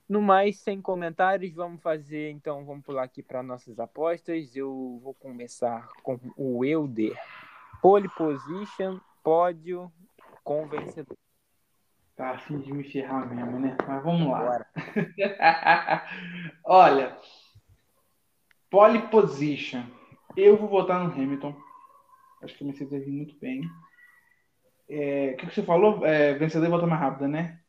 No 0.09 0.21
mais, 0.21 0.59
sem 0.59 0.81
comentários, 0.81 1.53
vamos 1.53 1.81
fazer, 1.81 2.31
então, 2.31 2.65
vamos 2.65 2.83
pular 2.83 3.03
aqui 3.03 3.21
para 3.21 3.43
nossas 3.43 3.77
apostas. 3.77 4.55
Eu 4.55 4.99
vou 5.03 5.13
começar 5.13 5.87
com 6.01 6.17
o 6.35 6.65
Euder. 6.65 7.13
Pole 7.81 8.09
position, 8.15 8.99
pódio 9.21 9.91
com 10.47 10.65
vencedor. 10.65 11.17
Tá 12.15 12.31
afim 12.31 12.59
de 12.59 12.71
me 12.71 12.85
ferrar 12.85 13.27
mesmo, 13.27 13.59
né? 13.59 13.75
Mas 13.85 14.01
vamos 14.01 14.29
lá. 14.29 14.65
Olha, 16.63 17.17
pole 18.69 19.01
position. 19.09 19.83
Eu 20.37 20.55
vou 20.55 20.69
votar 20.69 21.03
no 21.03 21.13
Hamilton. 21.13 21.53
Acho 22.41 22.55
que 22.55 22.63
o 22.63 22.67
Mercedes 22.67 22.91
vai 22.91 23.01
muito 23.01 23.37
bem. 23.39 23.61
É, 24.89 25.33
o 25.33 25.37
que, 25.37 25.47
que 25.47 25.55
você 25.55 25.63
falou? 25.63 26.05
É, 26.05 26.33
vencedor 26.35 26.65
e 26.65 26.69
volta 26.69 26.87
mais 26.87 27.01
rápida, 27.01 27.27
né? 27.27 27.59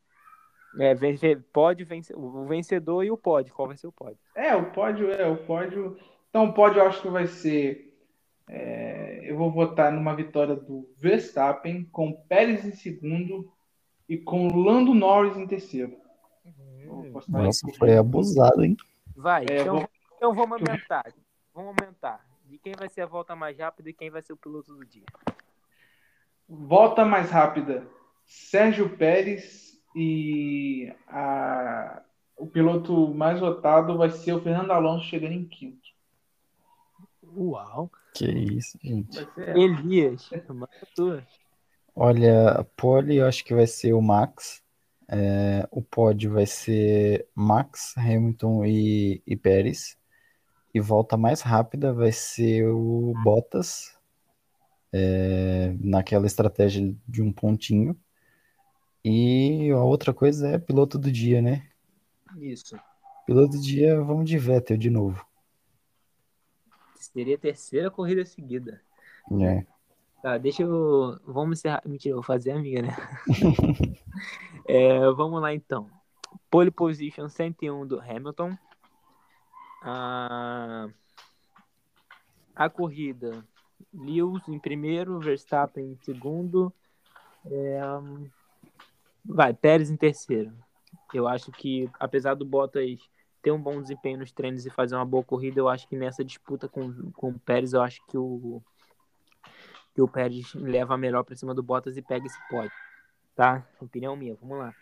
É, 0.78 0.94
vencer, 0.94 1.42
pode 1.52 1.82
vencer, 1.82 2.16
o 2.16 2.46
vencedor 2.46 3.02
e 3.02 3.10
o 3.10 3.16
pódio. 3.16 3.52
Qual 3.52 3.66
vai 3.66 3.76
ser 3.76 3.88
o 3.88 3.92
pódio? 3.92 4.18
É, 4.36 4.55
o 4.55 4.70
pódio 4.70 5.10
é 5.10 5.26
o 5.26 5.36
pódio. 5.36 5.98
Então, 6.30 6.44
o 6.44 6.55
pódio 6.55 6.80
eu 6.80 6.86
acho 6.86 7.02
que 7.02 7.09
vai 7.09 7.26
ser. 7.26 7.88
É, 8.49 9.20
eu 9.25 9.37
vou 9.37 9.53
votar 9.53 9.93
numa 9.93 10.15
vitória 10.15 10.57
do 10.57 10.89
Verstappen 10.97 11.85
com 11.93 12.12
Pérez 12.12 12.65
em 12.65 12.73
segundo 12.73 13.53
e 14.09 14.16
com 14.16 14.49
Lando 14.49 14.95
Norris 14.95 15.37
em 15.37 15.47
terceiro. 15.47 15.97
Hum, 16.47 17.12
Nossa, 17.29 17.66
foi 17.77 17.97
abusado, 17.97 18.65
hein? 18.65 18.75
Vai, 19.15 19.45
é, 19.51 19.61
então, 19.61 19.77
vou... 19.77 19.89
então 20.16 20.35
vamos 20.35 20.62
aumentar. 20.62 21.12
Vamos 21.53 21.75
aumentar. 21.79 22.27
De 22.47 22.57
quem 22.57 22.73
vai 22.73 22.89
ser 22.89 23.03
a 23.03 23.07
volta 23.07 23.37
mais 23.37 23.59
rápida 23.59 23.91
e 23.91 23.93
quem 23.93 24.09
vai 24.11 24.23
ser 24.23 24.33
o 24.33 24.37
piloto 24.37 24.75
do 24.75 24.87
dia? 24.87 25.05
Volta 26.49 27.05
mais 27.05 27.31
rápida: 27.31 27.87
Sérgio 28.25 28.97
Pérez 28.97 29.79
e 29.95 30.91
a... 31.07 32.03
o 32.39 32.47
piloto 32.47 33.12
mais 33.12 33.41
votado 33.41 33.99
vai 33.99 34.09
ser 34.09 34.33
o 34.33 34.41
Fernando 34.41 34.70
Alonso 34.70 35.05
chegando 35.05 35.33
em 35.35 35.45
quinto. 35.45 35.98
Uau! 37.36 37.90
Que 38.14 38.26
isso, 38.26 38.78
gente. 38.82 39.26
Elias, 39.55 40.28
manda 40.48 40.68
tua. 40.94 41.26
Olha, 41.94 42.64
pole 42.76 43.16
eu 43.16 43.26
acho 43.26 43.44
que 43.44 43.55
vai 43.55 43.66
ser 43.66 43.92
o 43.92 44.00
Max. 44.00 44.62
É, 45.09 45.66
o 45.70 45.82
pódio 45.82 46.32
vai 46.32 46.46
ser 46.46 47.26
Max, 47.34 47.94
Hamilton 47.96 48.64
e, 48.64 49.22
e 49.26 49.36
Pérez. 49.36 49.96
E 50.72 50.80
volta 50.80 51.16
mais 51.16 51.40
rápida 51.40 51.92
vai 51.92 52.12
ser 52.12 52.68
o 52.68 53.14
Bottas, 53.24 53.96
é, 54.92 55.74
naquela 55.80 56.26
estratégia 56.26 56.94
de 57.06 57.22
um 57.22 57.32
pontinho. 57.32 57.98
E 59.05 59.70
a 59.70 59.82
outra 59.82 60.12
coisa 60.12 60.48
é 60.48 60.59
piloto 60.59 60.98
do 60.98 61.10
dia, 61.10 61.40
né? 61.40 61.68
Isso. 62.40 62.78
Piloto 63.26 63.56
do 63.56 63.62
dia, 63.62 64.00
vamos 64.00 64.28
de 64.28 64.38
Vettel 64.38 64.76
de 64.76 64.90
novo. 64.90 65.26
Seria 66.99 67.37
a 67.37 67.39
terceira 67.39 67.91
corrida 67.91 68.25
seguida. 68.25 68.81
É. 69.41 69.65
Tá, 70.23 70.37
deixa 70.37 70.62
eu. 70.62 71.19
Vamos 71.25 71.59
encerrar. 71.59 71.83
Mentira, 71.87 72.12
eu 72.12 72.16
vou 72.16 72.25
fazer 72.25 72.53
a 72.53 72.59
minha, 72.59 72.83
né? 72.83 72.97
é, 74.66 74.99
vamos 75.12 75.41
lá 75.41 75.55
então. 75.55 75.89
Pole 76.51 76.70
position 76.70 77.29
101 77.29 77.87
do 77.87 78.01
Hamilton. 78.01 78.57
A, 79.83 80.89
a 82.55 82.69
corrida. 82.69 83.45
Lewis 83.95 84.47
em 84.49 84.59
primeiro, 84.59 85.20
Verstappen 85.20 85.93
em 85.93 85.97
segundo. 86.05 86.73
É... 87.47 87.81
Vai, 89.25 89.55
Pérez 89.55 89.91
em 89.91 89.97
terceiro. 89.97 90.53
Eu 91.12 91.29
acho 91.29 91.51
que, 91.53 91.89
apesar 91.99 92.35
do 92.35 92.45
Bottas 92.45 92.99
ter 93.43 93.52
um 93.52 93.60
bom 93.60 93.81
desempenho 93.81 94.19
nos 94.19 94.32
treinos 94.32 94.66
e 94.66 94.70
fazer 94.70 94.94
uma 94.94 95.05
boa 95.05 95.23
corrida, 95.23 95.60
eu 95.60 95.69
acho 95.69 95.89
que 95.89 95.97
nessa 95.97 96.24
disputa 96.24 96.69
com, 96.69 97.10
com 97.12 97.31
o 97.31 97.39
Pérez, 97.39 97.73
eu 97.73 97.82
acho 97.82 98.05
que 98.06 98.16
o, 98.16 98.62
que 99.94 100.02
o 100.02 100.09
Pérez 100.09 100.55
leva 100.55 100.97
melhor 100.97 101.24
para 101.24 101.36
cima 101.36 101.55
do 101.55 101.62
Bottas 101.62 101.97
e 101.97 102.02
pega 102.02 102.27
esse 102.27 102.39
pódio, 102.48 102.73
tá? 103.35 103.66
Opinião 103.81 104.16
minha, 104.16 104.35
vamos 104.40 104.59
lá. 104.59 104.74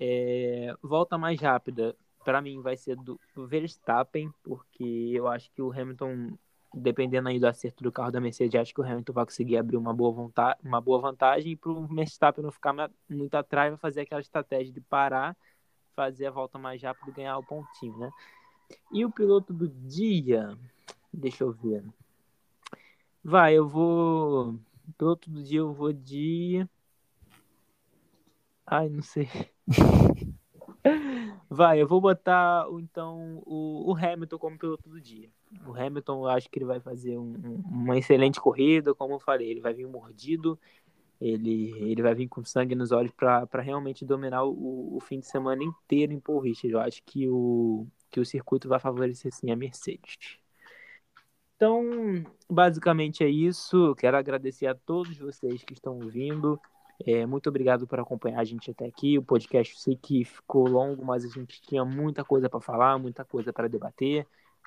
É, 0.00 0.74
volta 0.82 1.18
mais 1.18 1.40
rápida, 1.40 1.94
para 2.24 2.40
mim 2.40 2.60
vai 2.60 2.76
ser 2.76 2.96
do 2.96 3.18
Verstappen, 3.36 4.30
porque 4.42 5.10
eu 5.12 5.26
acho 5.26 5.50
que 5.52 5.60
o 5.60 5.72
Hamilton, 5.72 6.36
dependendo 6.74 7.28
aí 7.28 7.38
do 7.38 7.46
acerto 7.46 7.82
do 7.82 7.92
carro 7.92 8.12
da 8.12 8.20
Mercedes, 8.20 8.60
acho 8.60 8.74
que 8.74 8.80
o 8.80 8.84
Hamilton 8.84 9.12
vai 9.12 9.24
conseguir 9.24 9.56
abrir 9.56 9.76
uma 9.76 9.92
boa, 9.92 10.12
vontade, 10.12 10.58
uma 10.62 10.80
boa 10.80 11.00
vantagem 11.00 11.52
e 11.52 11.56
para 11.56 11.70
o 11.70 11.86
Verstappen 11.86 12.44
não 12.44 12.52
ficar 12.52 12.74
muito 13.08 13.34
atrás, 13.34 13.70
vai 13.70 13.78
fazer 13.78 14.02
aquela 14.02 14.20
estratégia 14.20 14.72
de 14.72 14.80
parar 14.80 15.36
fazer 15.98 16.26
a 16.26 16.30
volta 16.30 16.60
mais 16.60 16.80
rápido 16.80 17.08
e 17.08 17.12
ganhar 17.12 17.36
o 17.38 17.42
pontinho, 17.42 17.98
né? 17.98 18.12
E 18.92 19.04
o 19.04 19.10
piloto 19.10 19.52
do 19.52 19.66
dia, 19.66 20.56
deixa 21.12 21.42
eu 21.42 21.50
ver. 21.50 21.84
Vai, 23.24 23.54
eu 23.58 23.66
vou. 23.66 24.56
Piloto 24.96 25.28
do 25.28 25.42
dia 25.42 25.58
eu 25.58 25.72
vou 25.72 25.92
de. 25.92 26.64
Ai, 28.64 28.88
não 28.88 29.02
sei. 29.02 29.28
Vai, 31.50 31.82
eu 31.82 31.88
vou 31.88 32.00
botar 32.00 32.66
então 32.78 33.42
o, 33.44 33.90
o, 33.90 33.96
Hamilton 33.96 34.38
como 34.38 34.58
piloto 34.58 34.88
do 34.88 35.00
dia. 35.00 35.28
O 35.66 35.74
Hamilton, 35.74 36.20
eu 36.20 36.28
acho 36.28 36.48
que 36.48 36.58
ele 36.58 36.64
vai 36.64 36.78
fazer 36.78 37.18
um, 37.18 37.60
uma 37.66 37.98
excelente 37.98 38.40
corrida, 38.40 38.94
como 38.94 39.14
eu 39.14 39.18
falei, 39.18 39.50
ele 39.50 39.60
vai 39.60 39.74
vir 39.74 39.86
mordido, 39.86 40.58
ele, 41.20 41.72
ele 41.90 42.02
vai 42.02 42.14
vir 42.14 42.28
com 42.28 42.44
sangue 42.44 42.74
nos 42.74 42.92
olhos 42.92 43.12
para 43.12 43.60
realmente 43.60 44.04
dominar 44.04 44.44
o, 44.44 44.96
o, 44.96 45.00
fim 45.00 45.18
de 45.18 45.26
semana 45.26 45.64
inteiro 45.64 46.12
em 46.12 46.20
Paul 46.20 46.40
Richard. 46.40 46.72
Eu 46.72 46.80
acho 46.80 47.02
que 47.04 47.28
o, 47.28 47.86
que 48.10 48.20
o 48.20 48.24
circuito 48.24 48.68
vai 48.68 48.78
favorecer 48.78 49.32
sim 49.32 49.50
a 49.50 49.56
Mercedes. 49.56 50.38
Então, 51.56 51.84
basicamente 52.48 53.24
é 53.24 53.28
isso. 53.28 53.94
Quero 53.96 54.16
agradecer 54.16 54.66
a 54.66 54.74
todos 54.76 55.18
vocês 55.18 55.64
que 55.64 55.72
estão 55.72 55.96
ouvindo. 55.96 56.60
É, 57.04 57.26
muito 57.26 57.48
obrigado 57.48 57.86
por 57.86 57.98
acompanhar 57.98 58.40
a 58.40 58.44
gente 58.44 58.70
até 58.70 58.86
aqui. 58.86 59.18
O 59.18 59.22
podcast 59.22 59.74
eu 59.74 59.80
sei 59.80 59.96
que 59.96 60.24
ficou 60.24 60.68
longo, 60.68 61.04
mas 61.04 61.24
a 61.24 61.28
gente 61.28 61.60
tinha 61.62 61.84
muita 61.84 62.24
coisa 62.24 62.48
para 62.48 62.60
falar, 62.60 62.96
muita 62.98 63.24
coisa 63.24 63.52
para 63.52 63.68
debater. 63.68 64.24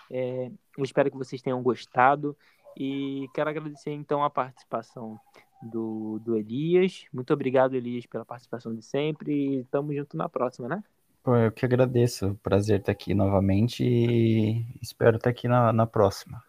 É, 0.09 0.51
espero 0.79 1.09
que 1.09 1.17
vocês 1.17 1.41
tenham 1.41 1.63
gostado 1.63 2.35
e 2.77 3.27
quero 3.33 3.49
agradecer 3.49 3.91
então 3.91 4.23
a 4.23 4.29
participação 4.29 5.17
do, 5.61 6.19
do 6.19 6.37
Elias. 6.37 7.05
Muito 7.13 7.33
obrigado, 7.33 7.75
Elias, 7.75 8.05
pela 8.05 8.25
participação 8.25 8.73
de 8.73 8.81
sempre. 8.81 9.59
E 9.59 9.63
tamo 9.65 9.93
junto 9.93 10.17
na 10.17 10.27
próxima, 10.27 10.67
né? 10.67 10.83
Pô, 11.23 11.35
eu 11.35 11.51
que 11.51 11.65
agradeço. 11.65 12.37
Prazer 12.41 12.79
estar 12.79 12.91
aqui 12.91 13.13
novamente 13.13 13.83
e 13.83 14.65
espero 14.81 15.17
estar 15.17 15.29
aqui 15.29 15.47
na, 15.47 15.71
na 15.71 15.85
próxima. 15.85 16.43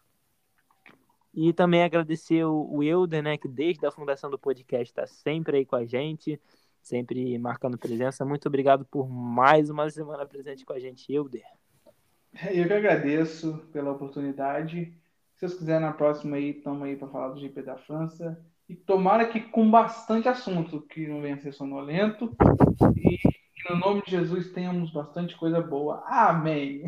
E 1.34 1.52
também 1.52 1.82
agradecer 1.82 2.44
o, 2.44 2.68
o 2.70 2.82
Euder, 2.82 3.22
né, 3.22 3.38
que 3.38 3.48
desde 3.48 3.86
a 3.86 3.90
fundação 3.90 4.30
do 4.30 4.38
podcast 4.38 4.84
está 4.84 5.06
sempre 5.06 5.58
aí 5.58 5.64
com 5.64 5.76
a 5.76 5.84
gente, 5.84 6.38
sempre 6.82 7.38
marcando 7.38 7.78
presença. 7.78 8.24
Muito 8.24 8.46
obrigado 8.46 8.84
por 8.84 9.08
mais 9.08 9.70
uma 9.70 9.88
semana 9.88 10.26
presente 10.26 10.64
com 10.64 10.74
a 10.74 10.78
gente, 10.78 11.10
Euder. 11.12 11.44
Eu 12.50 12.66
que 12.66 12.72
agradeço 12.72 13.58
pela 13.72 13.92
oportunidade. 13.92 14.94
Se 15.34 15.40
vocês 15.40 15.54
quiserem, 15.54 15.86
na 15.86 15.92
próxima 15.92 16.36
aí, 16.36 16.50
estamos 16.50 16.82
aí 16.82 16.96
para 16.96 17.08
falar 17.08 17.28
do 17.30 17.40
GP 17.40 17.62
da 17.62 17.76
França. 17.76 18.42
E 18.68 18.74
tomara 18.74 19.26
que 19.26 19.40
com 19.40 19.70
bastante 19.70 20.28
assunto, 20.28 20.80
que 20.82 21.06
não 21.06 21.20
venha 21.20 21.38
ser 21.38 21.52
sonolento. 21.52 22.34
E 22.96 23.18
que 23.18 23.70
no 23.70 23.76
nome 23.76 24.02
de 24.02 24.10
Jesus 24.10 24.52
tenhamos 24.52 24.92
bastante 24.92 25.36
coisa 25.36 25.60
boa. 25.60 26.02
Amém. 26.06 26.84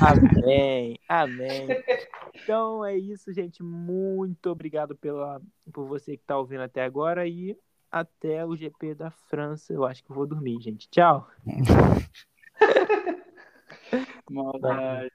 Amém. 0.00 0.98
Amém. 1.08 1.66
Então 2.42 2.84
é 2.84 2.96
isso, 2.96 3.32
gente. 3.34 3.62
Muito 3.62 4.48
obrigado 4.48 4.96
pela, 4.96 5.42
por 5.70 5.86
você 5.86 6.16
que 6.16 6.22
está 6.22 6.38
ouvindo 6.38 6.62
até 6.62 6.82
agora. 6.82 7.28
E 7.28 7.54
até 7.90 8.46
o 8.46 8.56
GP 8.56 8.94
da 8.94 9.10
França. 9.10 9.72
Eu 9.72 9.84
acho 9.84 10.04
que 10.04 10.10
eu 10.10 10.16
vou 10.16 10.26
dormir, 10.26 10.60
gente. 10.60 10.88
Tchau. 10.88 11.28
Maldade. 14.30 15.10